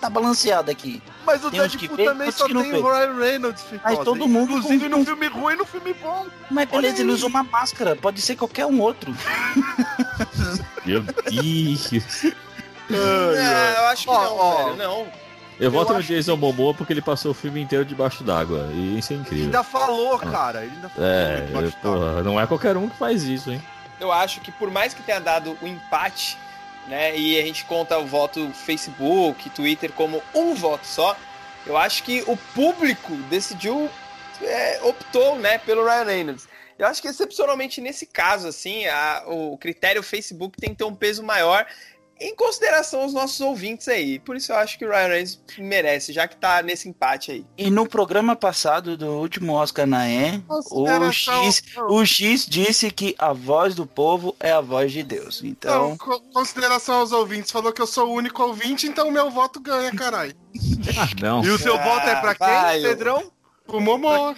tá 0.00 0.10
balanceado 0.10 0.70
aqui. 0.70 1.02
mas 1.26 1.42
o 1.44 1.50
Tem 1.50 1.60
que 1.68 1.68
Deadpool 1.88 1.96
vê, 1.96 2.04
também 2.04 2.30
só 2.30 2.46
que 2.46 2.52
tem 2.54 2.72
o 2.74 2.82
Ryan 2.92 3.14
Reynolds. 3.18 3.64
Mas 3.82 3.98
todo 4.00 4.28
mundo 4.28 4.52
Inclusive 4.58 4.88
com- 4.90 4.98
no 4.98 5.04
filme 5.04 5.26
ruim 5.28 5.54
e 5.54 5.56
no 5.56 5.64
filme 5.64 5.94
bom. 5.94 6.26
Mas 6.50 6.68
beleza, 6.68 6.94
Olha 6.96 7.02
ele 7.02 7.12
usa 7.12 7.26
uma 7.26 7.42
máscara, 7.42 7.96
pode 7.96 8.20
ser 8.20 8.36
qualquer 8.36 8.66
um 8.66 8.80
outro. 8.80 9.14
Meu 10.84 11.02
Deus. 11.02 11.90
É, 12.92 13.74
eu 13.78 13.84
acho 13.86 14.02
que 14.02 14.10
Ó, 14.10 14.24
não, 14.24 14.36
ó. 14.36 14.64
velho, 14.64 14.76
não. 14.76 15.06
Eu 15.60 15.70
voto 15.70 15.92
no 15.92 16.02
Jason 16.02 16.34
Momoa 16.36 16.74
porque 16.74 16.92
ele 16.92 17.00
passou 17.00 17.30
o 17.30 17.34
filme 17.34 17.60
inteiro 17.60 17.84
debaixo 17.84 18.24
d'água. 18.24 18.68
E 18.72 18.98
isso 18.98 19.12
é 19.12 19.16
incrível. 19.16 19.44
Ainda 19.44 19.62
falou, 19.62 20.18
cara. 20.18 20.64
Ele 20.64 20.72
ainda 20.74 20.88
falou. 20.88 21.08
É, 21.08 21.70
porra, 21.80 22.22
não 22.24 22.40
é 22.40 22.46
qualquer 22.48 22.76
um 22.76 22.88
que 22.88 22.96
faz 22.98 23.22
isso, 23.22 23.48
hein? 23.52 23.62
Eu 24.00 24.10
acho 24.10 24.40
que 24.40 24.50
por 24.50 24.70
mais 24.70 24.94
que 24.94 25.02
tenha 25.02 25.20
dado 25.20 25.56
o 25.60 25.66
empate, 25.66 26.38
né, 26.88 27.16
e 27.16 27.38
a 27.38 27.42
gente 27.42 27.64
conta 27.66 27.98
o 27.98 28.06
voto 28.06 28.50
Facebook, 28.52 29.50
Twitter 29.50 29.92
como 29.92 30.22
um 30.34 30.54
voto 30.54 30.86
só, 30.86 31.16
eu 31.66 31.76
acho 31.76 32.02
que 32.02 32.24
o 32.26 32.36
público 32.54 33.14
decidiu, 33.28 33.90
é, 34.42 34.80
optou, 34.82 35.36
né, 35.38 35.58
pelo 35.58 35.84
Ryan 35.84 36.04
Reynolds. 36.04 36.48
Eu 36.78 36.86
acho 36.86 37.02
que 37.02 37.08
excepcionalmente 37.08 37.78
nesse 37.82 38.06
caso, 38.06 38.48
assim, 38.48 38.86
a- 38.86 39.24
o 39.26 39.58
critério 39.58 40.02
Facebook 40.02 40.58
tem 40.58 40.70
que 40.70 40.76
ter 40.76 40.84
um 40.84 40.94
peso 40.94 41.22
maior 41.22 41.66
em 42.20 42.34
consideração 42.34 43.00
aos 43.02 43.14
nossos 43.14 43.40
ouvintes 43.40 43.88
aí. 43.88 44.18
Por 44.18 44.36
isso 44.36 44.52
eu 44.52 44.56
acho 44.56 44.78
que 44.78 44.84
o 44.84 44.90
Ryan 44.90 45.06
Reynolds 45.08 45.40
merece, 45.58 46.12
já 46.12 46.28
que 46.28 46.36
tá 46.36 46.62
nesse 46.62 46.88
empate 46.88 47.32
aí. 47.32 47.46
E 47.56 47.70
no 47.70 47.88
programa 47.88 48.36
passado 48.36 48.96
do 48.96 49.06
último 49.06 49.54
Oscar 49.54 49.86
na 49.86 50.08
E, 50.08 50.42
o 50.70 51.10
X, 51.12 51.62
o 51.88 52.04
X 52.04 52.46
disse 52.46 52.90
que 52.90 53.14
a 53.18 53.32
voz 53.32 53.74
do 53.74 53.86
povo 53.86 54.36
é 54.38 54.50
a 54.52 54.60
voz 54.60 54.92
de 54.92 55.02
Deus. 55.02 55.42
Então, 55.42 55.94
Então, 55.94 55.96
co- 55.96 56.20
consideração 56.32 56.96
aos 56.96 57.10
ouvintes. 57.12 57.50
Falou 57.50 57.72
que 57.72 57.80
eu 57.80 57.86
sou 57.86 58.08
o 58.08 58.12
único 58.12 58.42
ouvinte, 58.42 58.86
então 58.86 59.08
o 59.08 59.12
meu 59.12 59.30
voto 59.30 59.58
ganha, 59.60 59.90
caralho. 59.94 60.34
Ah, 60.98 61.08
não. 61.20 61.42
E 61.44 61.48
o 61.48 61.58
seu 61.58 61.74
Ah, 61.76 61.82
voto 61.84 62.06
é 62.06 62.16
pra 62.20 62.34
quem, 62.34 62.46
vai, 62.46 62.80
Pedrão? 62.82 63.32
O 63.66 63.80
Momoa. 63.80 64.34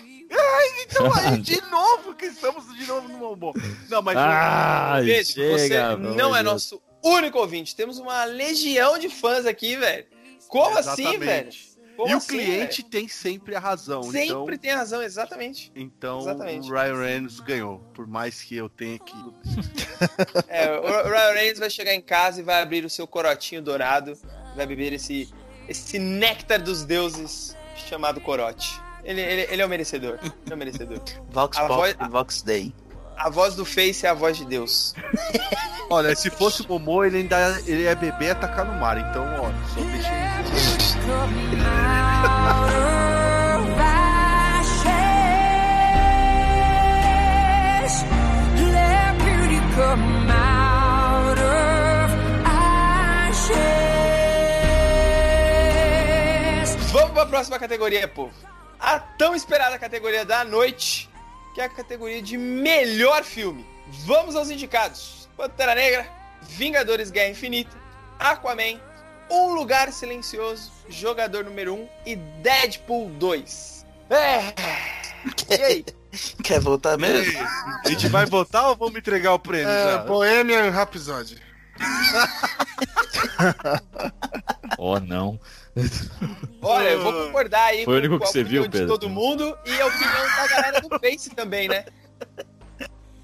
Então 0.86 1.12
aí, 1.14 1.38
de 1.38 1.60
novo, 1.70 2.14
que 2.14 2.26
estamos 2.26 2.64
de 2.76 2.86
novo 2.86 3.08
no 3.08 3.18
Momo. 3.18 3.52
Não, 3.90 4.00
mas... 4.02 4.16
Ah, 4.16 4.96
chega. 5.04 5.24
você 5.58 5.96
não 5.98 6.34
é 6.34 6.38
de 6.38 6.44
Deus. 6.44 6.44
nosso 6.44 6.82
único 7.02 7.38
ouvinte. 7.38 7.74
Temos 7.74 7.98
uma 7.98 8.24
legião 8.24 8.98
de 8.98 9.08
fãs 9.08 9.46
aqui, 9.46 9.76
velho. 9.76 10.06
Como 10.48 10.76
assim, 10.78 11.18
velho? 11.18 11.48
Exatamente. 11.48 11.72
Como 11.96 12.08
e 12.08 12.14
o 12.14 12.16
assim, 12.16 12.28
cliente 12.38 12.82
tem 12.82 13.06
sempre 13.06 13.54
a 13.54 13.60
razão. 13.60 14.02
velho? 14.02 14.24
então, 14.24 14.40
sempre 14.40 14.58
tem 14.58 14.70
razão, 14.72 15.02
exatamente. 15.02 15.70
então 15.76 16.20
Exatamente. 16.20 16.70
o 16.70 16.74
Ryan 16.74 16.98
Reynolds 16.98 17.40
ganhou. 17.40 17.78
Por 17.92 18.06
mais 18.06 18.42
que 18.42 18.56
eu 18.56 18.68
tenha 18.68 18.98
que. 18.98 19.14
É, 20.48 20.72
o 20.78 21.08
Ryan 21.08 21.32
Reynolds 21.34 21.58
vai 21.60 21.70
chegar 21.70 21.94
em 21.94 22.00
casa 22.00 22.40
e 22.40 22.42
vai 22.42 22.60
abrir 22.60 22.84
o 22.84 22.90
seu 22.90 23.06
corotinho 23.06 23.62
dourado, 23.62 24.18
vai 24.56 24.66
beber 24.66 24.92
esse, 24.92 25.32
esse 25.68 25.98
néctar 25.98 26.60
dos 26.60 26.84
deuses 26.84 27.56
chamado 27.88 28.20
corote. 28.20 28.80
Ele, 29.04 29.20
ele, 29.20 29.42
ele 29.52 29.62
é 29.62 29.66
o 29.66 29.68
merecedor. 29.68 30.18
Ele 30.22 30.32
é 30.50 30.54
o 30.54 30.56
merecedor. 30.56 31.00
Vox 31.30 31.56
a 31.58 31.66
Pop 31.66 31.74
voz- 31.76 31.96
e 32.00 32.08
Vox 32.10 32.42
Day. 32.42 32.74
A 33.22 33.30
voz 33.30 33.54
do 33.54 33.64
Face 33.64 34.04
é 34.04 34.08
a 34.08 34.14
voz 34.14 34.36
de 34.36 34.44
Deus. 34.44 34.96
Olha, 35.88 36.12
se 36.16 36.28
fosse 36.28 36.62
o 36.62 36.68
Momo, 36.68 37.04
ele 37.04 37.18
ainda 37.18 37.62
ele 37.66 37.84
é 37.84 37.94
bebê 37.94 38.24
e 38.26 38.30
atacar 38.30 38.64
no 38.64 38.72
mar. 38.80 38.98
Então, 38.98 39.24
olha, 39.40 39.54
só 39.72 39.80
deixa 39.80 40.08
ele. 40.08 40.32
Vamos 56.90 57.12
pra 57.12 57.26
próxima 57.26 57.58
categoria, 57.60 58.08
povo. 58.08 58.32
A 58.80 58.98
tão 58.98 59.32
esperada 59.36 59.78
categoria 59.78 60.24
da 60.24 60.42
noite, 60.42 61.08
que 61.54 61.60
é 61.60 61.64
a 61.64 61.68
categoria 61.68 62.22
de 62.22 62.36
melhor 62.36 63.24
filme. 63.24 63.66
Vamos 64.04 64.36
aos 64.36 64.50
indicados: 64.50 65.28
Pantera 65.36 65.74
Negra, 65.74 66.06
Vingadores 66.42 67.10
Guerra 67.10 67.30
Infinita, 67.30 67.76
Aquaman, 68.18 68.80
Um 69.30 69.54
Lugar 69.54 69.92
Silencioso, 69.92 70.72
Jogador 70.88 71.44
Número 71.44 71.74
1 71.74 71.88
e 72.06 72.16
Deadpool 72.16 73.10
2. 73.10 73.86
É. 74.10 74.54
E 75.48 75.62
aí? 75.62 75.84
Quer 76.42 76.60
voltar 76.60 76.98
mesmo? 76.98 77.40
A 77.84 77.88
gente 77.88 78.08
vai 78.08 78.26
votar 78.26 78.68
ou 78.68 78.76
vamos 78.76 78.96
entregar 78.96 79.32
o 79.34 79.38
prêmio? 79.38 79.68
É, 79.68 79.92
já? 79.92 79.98
Bohemian 79.98 80.70
Rhapsody. 80.70 81.40
Oh, 84.78 84.98
não. 84.98 85.38
Olha, 86.60 86.88
eu 86.90 87.02
vou 87.02 87.12
concordar 87.26 87.64
aí 87.66 87.84
Foi 87.84 87.94
o 87.94 87.98
único 87.98 88.14
com 88.18 88.20
que 88.20 88.28
a 88.28 88.32
você 88.32 88.40
opinião 88.42 88.62
viu, 88.62 88.70
de 88.70 88.78
Pedro? 88.78 88.88
todo 88.98 89.08
mundo 89.08 89.56
e 89.64 89.80
a 89.80 89.86
opinião 89.86 90.26
da 90.36 90.46
galera 90.48 90.80
do 90.80 90.98
Face 90.98 91.30
também, 91.30 91.68
né? 91.68 91.84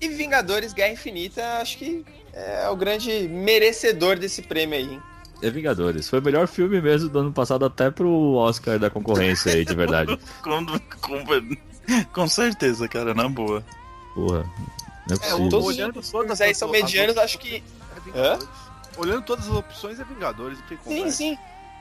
E 0.01 0.09
Vingadores 0.09 0.73
Guerra 0.73 0.93
Infinita, 0.93 1.43
acho 1.61 1.77
que 1.79 2.05
é 2.33 2.69
o 2.69 2.77
grande 2.77 3.29
merecedor 3.29 4.19
desse 4.19 4.43
prêmio 4.43 4.79
aí, 4.79 4.85
hein? 4.95 5.03
É 5.43 5.51
Vingadores. 5.51 6.09
Foi 6.09 6.19
o 6.21 6.23
melhor 6.23 6.49
filme 6.49 6.81
mesmo 6.81 7.09
do 7.09 7.19
ano 7.21 7.33
passado, 7.33 7.65
até 7.65 7.91
pro 7.91 8.35
Oscar 8.35 8.79
da 8.79 8.89
concorrência 8.91 9.53
aí, 9.53 9.65
de 9.65 9.75
verdade. 9.75 10.19
Com, 10.43 10.65
com, 11.01 12.05
com 12.13 12.29
certeza, 12.29 12.89
cara, 12.89 13.15
na 13.15 13.29
boa. 13.29 13.65
Porra. 14.15 14.45
Não 15.09 15.15
é 15.15 15.15
É, 15.15 15.19
possível. 15.19 15.49
todos 15.49 15.67
Olhando 15.67 16.01
os 16.01 16.11
filmes 16.11 16.41
aí 16.41 16.51
as- 16.51 16.59
são 16.59 16.69
medianos, 16.71 17.17
acho 17.19 17.39
que. 17.39 17.63
é 17.97 18.01
Vingadores. 18.01 18.49
Olhando 18.97 19.23
todas 19.23 19.47
as 19.47 19.55
opções, 19.55 20.01
é 20.01 20.05
Vingadores. 20.05 20.59
Não 20.59 20.67
tem 20.67 20.79
Sim, 20.79 20.85
conversa. 20.85 21.17
sim. 21.17 21.39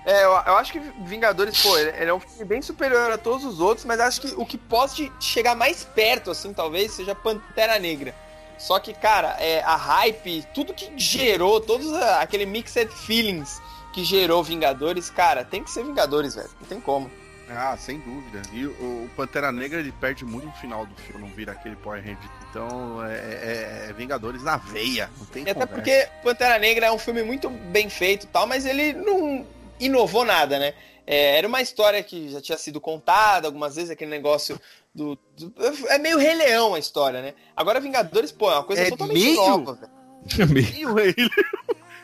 É, 0.09 0.23
eu, 0.23 0.29
eu 0.31 0.57
acho 0.57 0.71
que 0.71 0.79
Vingadores, 1.03 1.61
pô, 1.61 1.77
ele, 1.77 1.89
ele 1.97 2.09
é 2.09 2.13
um 2.13 2.19
filme 2.19 2.45
bem 2.45 2.61
superior 2.61 3.11
a 3.11 3.17
todos 3.17 3.43
os 3.45 3.59
outros, 3.59 3.85
mas 3.85 3.99
acho 3.99 4.21
que 4.21 4.33
o 4.37 4.45
que 4.45 4.57
pode 4.57 5.11
chegar 5.19 5.53
mais 5.53 5.83
perto, 5.83 6.31
assim, 6.31 6.53
talvez, 6.53 6.93
seja 6.93 7.13
Pantera 7.13 7.77
Negra. 7.77 8.15
Só 8.57 8.79
que, 8.79 8.93
cara, 8.93 9.35
é, 9.39 9.61
a 9.63 9.75
hype, 9.75 10.45
tudo 10.53 10.73
que 10.73 10.91
gerou, 10.97 11.59
todos 11.59 11.91
a- 11.93 12.21
aquele 12.21 12.45
mixed 12.45 12.87
feelings 13.05 13.61
que 13.93 14.03
gerou 14.05 14.41
Vingadores, 14.43 15.09
cara, 15.09 15.43
tem 15.43 15.61
que 15.61 15.69
ser 15.69 15.83
Vingadores, 15.83 16.35
velho. 16.35 16.49
Não 16.61 16.67
tem 16.67 16.79
como. 16.79 17.11
Ah, 17.49 17.77
sem 17.77 17.99
dúvida. 17.99 18.41
E 18.53 18.65
o, 18.65 18.69
o 19.05 19.09
Pantera 19.15 19.51
Negra 19.51 19.79
ele 19.79 19.91
perde 19.91 20.25
muito 20.25 20.47
no 20.47 20.53
final 20.53 20.85
do 20.85 20.95
filme, 20.95 21.21
não 21.21 21.33
vira 21.35 21.51
aquele 21.51 21.75
Power 21.77 21.99
Ranger. 22.01 22.29
Então 22.49 23.05
é, 23.05 23.13
é- 23.13 23.85
é 23.89 23.93
Vingadores 23.93 24.41
na 24.43 24.57
veia, 24.57 25.09
não 25.17 25.25
tem 25.25 25.43
E 25.43 25.49
até 25.49 25.53
conversa. 25.53 25.73
porque 25.75 26.09
Pantera 26.23 26.57
Negra 26.59 26.87
é 26.87 26.91
um 26.91 26.97
filme 26.99 27.23
muito 27.23 27.49
bem 27.49 27.89
feito 27.89 28.23
e 28.23 28.27
tal, 28.27 28.47
mas 28.47 28.65
ele 28.65 28.91
não 28.93 29.45
inovou 29.79 30.25
nada, 30.25 30.57
né? 30.59 30.73
É, 31.05 31.37
era 31.37 31.47
uma 31.47 31.61
história 31.61 32.03
que 32.03 32.29
já 32.29 32.41
tinha 32.41 32.57
sido 32.57 32.81
contada 32.81 33.47
algumas 33.47 33.75
vezes, 33.75 33.89
aquele 33.89 34.11
negócio 34.11 34.59
do, 34.93 35.17
do- 35.37 35.53
É 35.87 35.97
meio 35.97 36.17
Rei 36.17 36.33
Leão 36.35 36.73
a 36.73 36.79
história, 36.79 37.21
né? 37.21 37.33
Agora 37.55 37.79
Vingadores, 37.79 38.31
pô, 38.31 38.51
é 38.51 38.55
uma 38.55 38.63
coisa 38.63 38.81
É 38.81 38.89
totalmente 38.89 39.23
meio? 39.23 39.35
nova, 39.35 39.73
velho. 40.35 40.49
meio 40.53 40.99
ele. 40.99 41.15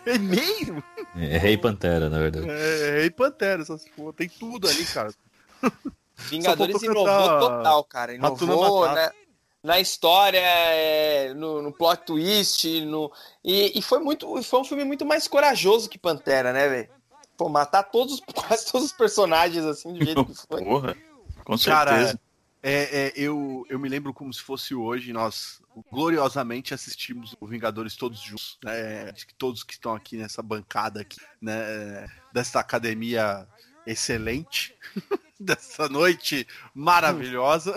É 0.05 0.17
meio? 0.17 0.83
É 1.15 1.37
Rei 1.37 1.57
Pantera, 1.57 2.09
na 2.09 2.19
verdade. 2.19 2.45
É, 2.49 2.99
Rei 2.99 3.09
Pantera, 3.09 3.63
só 3.63 3.77
se 3.77 3.89
for. 3.91 4.13
Tem 4.13 4.27
tudo 4.27 4.67
ali, 4.67 4.83
cara. 4.85 5.09
Vingadores 6.29 6.83
inovou 6.83 7.05
cantar 7.05 7.39
total, 7.39 7.83
cara. 7.85 8.13
Inovou 8.13 8.85
né? 8.93 9.09
na 9.63 9.79
história, 9.79 10.39
é, 10.41 11.33
no, 11.33 11.61
no 11.61 11.71
plot 11.71 12.03
twist, 12.05 12.81
no... 12.81 13.09
E, 13.43 13.79
e 13.79 13.81
foi 13.81 13.99
muito. 13.99 14.43
Foi 14.43 14.59
um 14.59 14.65
filme 14.65 14.83
muito 14.83 15.05
mais 15.05 15.25
corajoso 15.25 15.87
que 15.89 15.97
Pantera, 15.97 16.51
né, 16.51 16.67
velho? 16.67 16.89
Pô, 17.43 17.49
matar 17.49 17.83
todos, 17.83 18.13
os- 18.13 18.21
quase 18.33 18.71
todos 18.71 18.87
os 18.87 18.93
personagens 18.93 19.65
assim, 19.65 19.91
do 19.91 20.03
jeito 20.05 20.23
que 20.25 20.33
foi. 20.33 20.63
Porra, 20.63 20.95
com 21.43 21.57
Cara, 21.57 21.91
certeza. 21.91 22.19
É, 22.65 23.07
é, 23.07 23.13
eu, 23.17 23.65
eu 23.69 23.77
me 23.77 23.89
lembro 23.89 24.13
como 24.13 24.33
se 24.33 24.41
fosse 24.41 24.73
hoje, 24.73 25.11
nós 25.11 25.61
gloriosamente 25.91 26.73
assistimos 26.73 27.35
o 27.41 27.45
Vingadores 27.45 27.97
todos 27.97 28.21
juntos, 28.21 28.57
né? 28.63 29.09
Acho 29.09 29.27
que 29.27 29.33
todos 29.33 29.61
que 29.61 29.73
estão 29.73 29.93
aqui 29.93 30.15
nessa 30.15 30.41
bancada 30.41 31.01
aqui, 31.01 31.19
né? 31.41 32.07
Dessa 32.31 32.61
academia 32.61 33.45
excelente, 33.85 34.73
dessa 35.37 35.89
noite 35.89 36.47
maravilhosa, 36.73 37.75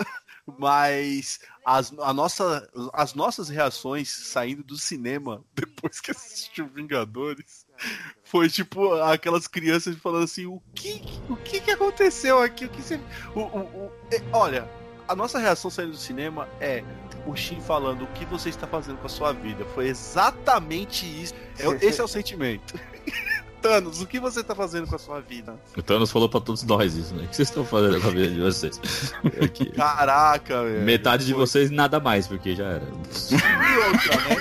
mas 0.57 1.41
as, 1.65 1.91
a 1.99 2.13
nossa, 2.13 2.69
as 2.93 3.13
nossas 3.13 3.49
reações 3.49 4.09
saindo 4.09 4.63
do 4.63 4.77
cinema 4.77 5.43
depois 5.53 5.99
que 5.99 6.11
assistiu 6.11 6.69
Vingadores 6.69 7.66
foi 8.23 8.49
tipo 8.49 8.93
aquelas 9.01 9.47
crianças 9.47 9.95
falando 9.97 10.23
assim: 10.23 10.45
o 10.45 10.61
que, 10.73 11.01
o 11.29 11.35
que, 11.35 11.59
que 11.59 11.71
aconteceu 11.71 12.41
aqui? 12.41 12.65
O 12.65 12.69
que 12.69 12.81
você. 12.81 12.99
O, 13.35 13.41
o, 13.41 13.59
o... 13.59 13.91
é, 14.11 14.21
olha, 14.33 14.69
a 15.07 15.15
nossa 15.15 15.39
reação 15.39 15.71
saindo 15.71 15.91
do 15.91 15.97
cinema 15.97 16.47
é 16.59 16.83
o 17.25 17.35
Shin 17.35 17.61
falando 17.61 18.03
o 18.03 18.07
que 18.07 18.25
você 18.25 18.49
está 18.49 18.67
fazendo 18.67 18.97
com 18.97 19.05
a 19.05 19.09
sua 19.09 19.31
vida. 19.31 19.65
Foi 19.73 19.87
exatamente 19.87 21.05
isso. 21.05 21.33
É- 21.59 21.85
esse 21.85 22.01
é 22.01 22.03
o 22.03 22.07
sentimento. 22.07 22.79
Thanos, 23.61 24.01
o 24.01 24.07
que 24.07 24.19
você 24.19 24.41
está 24.41 24.53
fazendo 24.53 24.87
com 24.87 24.95
a 24.95 24.99
sua 24.99 25.19
vida? 25.19 25.55
O 25.75 25.81
Thanos 25.81 26.11
falou 26.11 26.29
pra 26.29 26.39
todos 26.39 26.63
nós 26.63 26.95
isso, 26.95 27.13
né? 27.13 27.23
O 27.23 27.27
que 27.27 27.35
vocês 27.35 27.49
estão 27.49 27.65
fazendo 27.65 27.99
com 28.01 28.07
a 28.07 28.11
vida 28.11 28.29
de 28.29 28.39
vocês? 28.39 28.79
Aqui. 29.43 29.71
Caraca, 29.71 30.63
velho. 30.63 30.81
Metade 30.83 31.25
de 31.25 31.33
vocês 31.33 31.69
nada 31.71 31.99
mais, 31.99 32.27
porque 32.27 32.55
já 32.55 32.65
era. 32.65 32.83
E 32.83 33.77
outra, 33.77 34.15
né? 34.29 34.37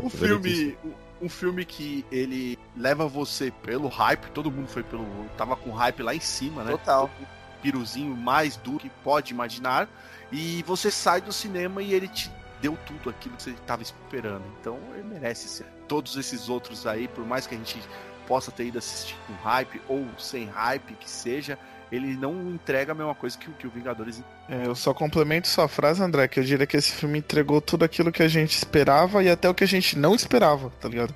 um 0.00 0.10
filme. 0.10 0.76
Um 1.20 1.28
filme 1.28 1.64
que 1.64 2.06
ele 2.12 2.56
leva 2.76 3.08
você 3.08 3.50
pelo 3.50 3.88
hype, 3.88 4.30
todo 4.30 4.52
mundo 4.52 4.68
foi 4.68 4.84
pelo. 4.84 5.04
tava 5.36 5.56
com 5.56 5.72
hype 5.72 6.00
lá 6.02 6.14
em 6.14 6.20
cima, 6.20 6.62
né? 6.62 6.70
Total. 6.70 7.10
O 7.20 7.26
piruzinho 7.60 8.16
mais 8.16 8.56
duro 8.56 8.78
que 8.78 8.90
pode 9.02 9.32
imaginar. 9.32 9.88
E 10.30 10.62
você 10.64 10.90
sai 10.90 11.20
do 11.20 11.32
cinema 11.32 11.82
e 11.82 11.92
ele 11.92 12.06
te 12.06 12.30
deu 12.60 12.78
tudo 12.86 13.10
aquilo 13.10 13.36
que 13.36 13.42
você 13.42 13.50
estava 13.50 13.82
esperando. 13.82 14.44
Então 14.60 14.78
ele 14.94 15.08
merece 15.08 15.48
ser. 15.48 15.77
Todos 15.88 16.16
esses 16.16 16.48
outros 16.48 16.86
aí, 16.86 17.08
por 17.08 17.24
mais 17.26 17.46
que 17.46 17.54
a 17.54 17.58
gente 17.58 17.80
possa 18.26 18.52
ter 18.52 18.66
ido 18.66 18.76
assistir 18.78 19.16
com 19.26 19.32
hype 19.48 19.80
ou 19.88 20.06
sem 20.18 20.44
hype 20.46 20.92
que 21.00 21.10
seja, 21.10 21.58
ele 21.90 22.14
não 22.14 22.34
entrega 22.50 22.92
a 22.92 22.94
mesma 22.94 23.14
coisa 23.14 23.38
que, 23.38 23.48
o- 23.48 23.52
que 23.54 23.66
o 23.66 23.70
Vingadores 23.70 24.22
É, 24.50 24.66
eu 24.66 24.74
só 24.74 24.92
complemento 24.92 25.48
sua 25.48 25.66
frase, 25.66 26.02
André, 26.02 26.28
que 26.28 26.38
eu 26.38 26.44
diria 26.44 26.66
que 26.66 26.76
esse 26.76 26.92
filme 26.92 27.18
entregou 27.20 27.60
tudo 27.62 27.84
aquilo 27.86 28.12
que 28.12 28.22
a 28.22 28.28
gente 28.28 28.52
esperava 28.54 29.22
e 29.22 29.30
até 29.30 29.48
o 29.48 29.54
que 29.54 29.64
a 29.64 29.66
gente 29.66 29.98
não 29.98 30.14
esperava, 30.14 30.70
tá 30.78 30.86
ligado? 30.90 31.14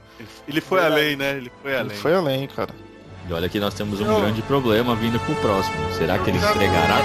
Ele 0.48 0.60
foi 0.62 0.80
Verdade. 0.80 1.00
além, 1.02 1.16
né? 1.16 1.36
Ele 1.36 1.52
foi 1.62 1.70
Ele 1.72 1.80
além. 1.80 1.96
foi 1.98 2.14
além, 2.14 2.48
cara. 2.48 2.74
E 3.28 3.32
olha 3.34 3.48
que 3.50 3.60
nós 3.60 3.74
temos 3.74 4.00
um 4.00 4.04
Não. 4.06 4.20
grande 4.22 4.40
problema 4.42 4.96
vindo 4.96 5.20
pro 5.20 5.34
próximo. 5.36 5.76
Será 5.92 6.18
que 6.18 6.30
ele 6.30 6.38
entregará? 6.38 6.98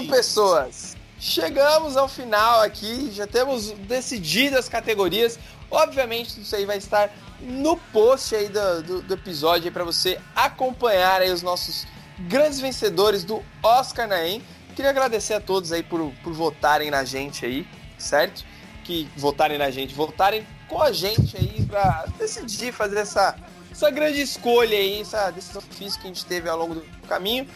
assim. 0.00 0.10
pessoas. 0.10 0.96
Chegamos 1.18 1.96
ao 1.96 2.08
final 2.08 2.62
aqui, 2.62 3.10
já 3.12 3.26
temos 3.26 3.70
decidido 3.70 4.58
as 4.58 4.68
categorias. 4.68 5.38
Obviamente, 5.70 6.40
isso 6.40 6.56
aí 6.56 6.66
vai 6.66 6.78
estar 6.78 7.10
no 7.40 7.76
post 7.76 8.34
aí 8.34 8.48
do, 8.48 8.82
do, 8.82 9.02
do 9.02 9.14
episódio 9.14 9.70
para 9.70 9.84
você 9.84 10.18
acompanhar 10.34 11.20
aí 11.20 11.30
os 11.30 11.42
nossos 11.42 11.86
grandes 12.20 12.60
vencedores 12.60 13.24
do 13.24 13.42
Oscar 13.62 14.08
Naem. 14.08 14.42
Queria 14.74 14.90
agradecer 14.90 15.34
a 15.34 15.40
todos 15.40 15.70
aí 15.72 15.82
por, 15.82 16.12
por 16.22 16.32
votarem 16.32 16.90
na 16.90 17.04
gente 17.04 17.44
aí, 17.44 17.66
certo? 17.98 18.44
Que 18.84 19.08
votarem 19.16 19.58
na 19.58 19.70
gente, 19.70 19.94
votarem 19.94 20.46
com 20.68 20.80
a 20.80 20.92
gente 20.92 21.36
aí 21.36 21.64
para 21.66 22.06
decidir 22.18 22.72
fazer 22.72 22.98
essa, 22.98 23.36
essa 23.70 23.90
grande 23.90 24.20
escolha 24.20 24.76
aí, 24.76 25.02
essa 25.02 25.30
decisão 25.30 25.62
difícil 25.68 26.00
que 26.00 26.06
a 26.06 26.08
gente 26.08 26.24
teve 26.24 26.48
ao 26.48 26.58
longo 26.58 26.74
do 26.76 26.82
caminho. 27.06 27.46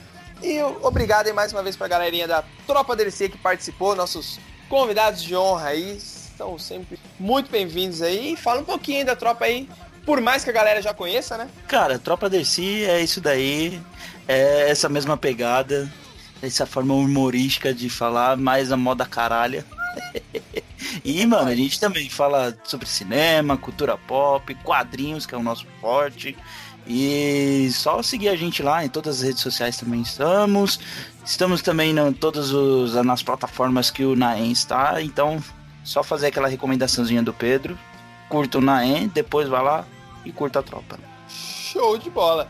E 0.42 0.62
obrigado 0.82 1.26
aí 1.26 1.32
mais 1.32 1.52
uma 1.52 1.62
vez 1.62 1.76
pra 1.76 1.88
galerinha 1.88 2.28
da 2.28 2.44
Tropa 2.66 2.94
DLC 2.94 3.28
que 3.28 3.38
participou, 3.38 3.96
nossos 3.96 4.38
convidados 4.68 5.22
de 5.22 5.34
honra 5.34 5.68
aí, 5.68 5.98
são 6.36 6.58
sempre 6.58 6.98
muito 7.18 7.50
bem-vindos 7.50 8.02
aí. 8.02 8.34
E 8.34 8.36
fala 8.36 8.60
um 8.60 8.64
pouquinho 8.64 8.98
aí 8.98 9.04
da 9.04 9.16
tropa 9.16 9.46
aí, 9.46 9.68
por 10.04 10.20
mais 10.20 10.44
que 10.44 10.50
a 10.50 10.52
galera 10.52 10.82
já 10.82 10.92
conheça, 10.92 11.36
né? 11.36 11.48
Cara, 11.66 11.98
Tropa 11.98 12.28
Dercy 12.28 12.84
é 12.84 13.00
isso 13.00 13.20
daí, 13.20 13.80
é 14.28 14.70
essa 14.70 14.88
mesma 14.88 15.16
pegada, 15.16 15.90
essa 16.42 16.66
forma 16.66 16.94
humorística 16.94 17.72
de 17.72 17.88
falar, 17.88 18.36
mais 18.36 18.70
a 18.70 18.76
moda 18.76 19.06
caralha. 19.06 19.64
e, 21.04 21.24
mano, 21.24 21.48
a 21.48 21.54
gente 21.54 21.80
também 21.80 22.10
fala 22.10 22.56
sobre 22.64 22.86
cinema, 22.86 23.56
cultura 23.56 23.96
pop, 23.96 24.54
quadrinhos, 24.56 25.24
que 25.24 25.34
é 25.34 25.38
o 25.38 25.42
nosso 25.42 25.66
forte. 25.80 26.36
E 26.86 27.68
só 27.72 28.02
seguir 28.02 28.28
a 28.28 28.36
gente 28.36 28.62
lá, 28.62 28.84
em 28.84 28.88
todas 28.88 29.16
as 29.16 29.22
redes 29.22 29.42
sociais 29.42 29.76
também 29.76 30.02
estamos. 30.02 30.78
Estamos 31.24 31.60
também 31.60 31.96
em 31.96 32.12
todas 32.12 32.52
os, 32.52 32.94
nas 33.04 33.22
plataformas 33.22 33.90
que 33.90 34.04
o 34.04 34.14
Naem 34.14 34.52
está, 34.52 35.02
então 35.02 35.42
só 35.82 36.02
fazer 36.02 36.28
aquela 36.28 36.48
recomendaçãozinha 36.48 37.22
do 37.22 37.32
Pedro. 37.32 37.76
Curta 38.28 38.58
o 38.58 38.60
Naem, 38.60 39.08
depois 39.08 39.48
vai 39.48 39.62
lá 39.62 39.84
e 40.24 40.30
curta 40.30 40.60
a 40.60 40.62
tropa. 40.62 40.98
Show 41.28 41.98
de 41.98 42.10
bola! 42.10 42.48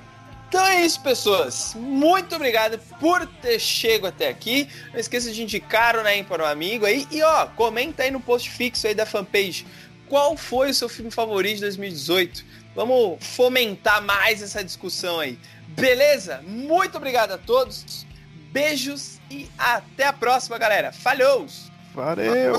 Então 0.49 0.65
é 0.65 0.85
isso, 0.85 1.01
pessoas. 1.01 1.75
Muito 1.75 2.37
obrigado 2.37 2.79
por 3.01 3.27
ter 3.27 3.59
chego 3.59 4.07
até 4.07 4.29
aqui. 4.29 4.69
Não 4.93 5.01
esqueça 5.01 5.33
de 5.33 5.43
indicar 5.43 5.97
o 5.97 6.03
Naim 6.03 6.23
para 6.23 6.45
um 6.45 6.47
amigo 6.47 6.87
aí. 6.87 7.07
E 7.11 7.23
ó, 7.23 7.47
comenta 7.47 8.05
aí 8.05 8.11
no 8.11 8.21
post 8.21 8.51
fixo 8.51 8.87
aí 8.87 8.95
da 8.95 9.05
fanpage. 9.05 9.67
Qual 10.09 10.37
foi 10.37 10.71
o 10.71 10.75
seu 10.75 10.89
filme 10.89 11.11
favorito 11.11 11.57
de 11.57 11.63
2018? 11.63 12.45
Vamos 12.77 13.17
fomentar 13.21 14.01
mais 14.03 14.43
essa 14.43 14.63
discussão 14.63 15.19
aí. 15.19 15.39
Beleza? 15.69 16.43
Muito 16.47 16.99
obrigado 16.99 17.33
a 17.33 17.39
todos. 17.39 18.05
Beijos 18.53 19.19
e 19.31 19.49
até 19.59 20.07
a 20.07 20.13
próxima, 20.13 20.59
galera. 20.59 20.93
Falou! 20.93 21.47
Valeu! 21.95 22.55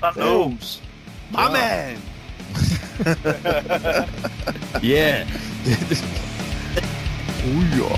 Falou! 0.00 0.58
my 1.30 1.48
man! 1.48 1.96
Yeah! 4.82 5.26
Ui, 7.44 7.80
ó. 7.80 7.96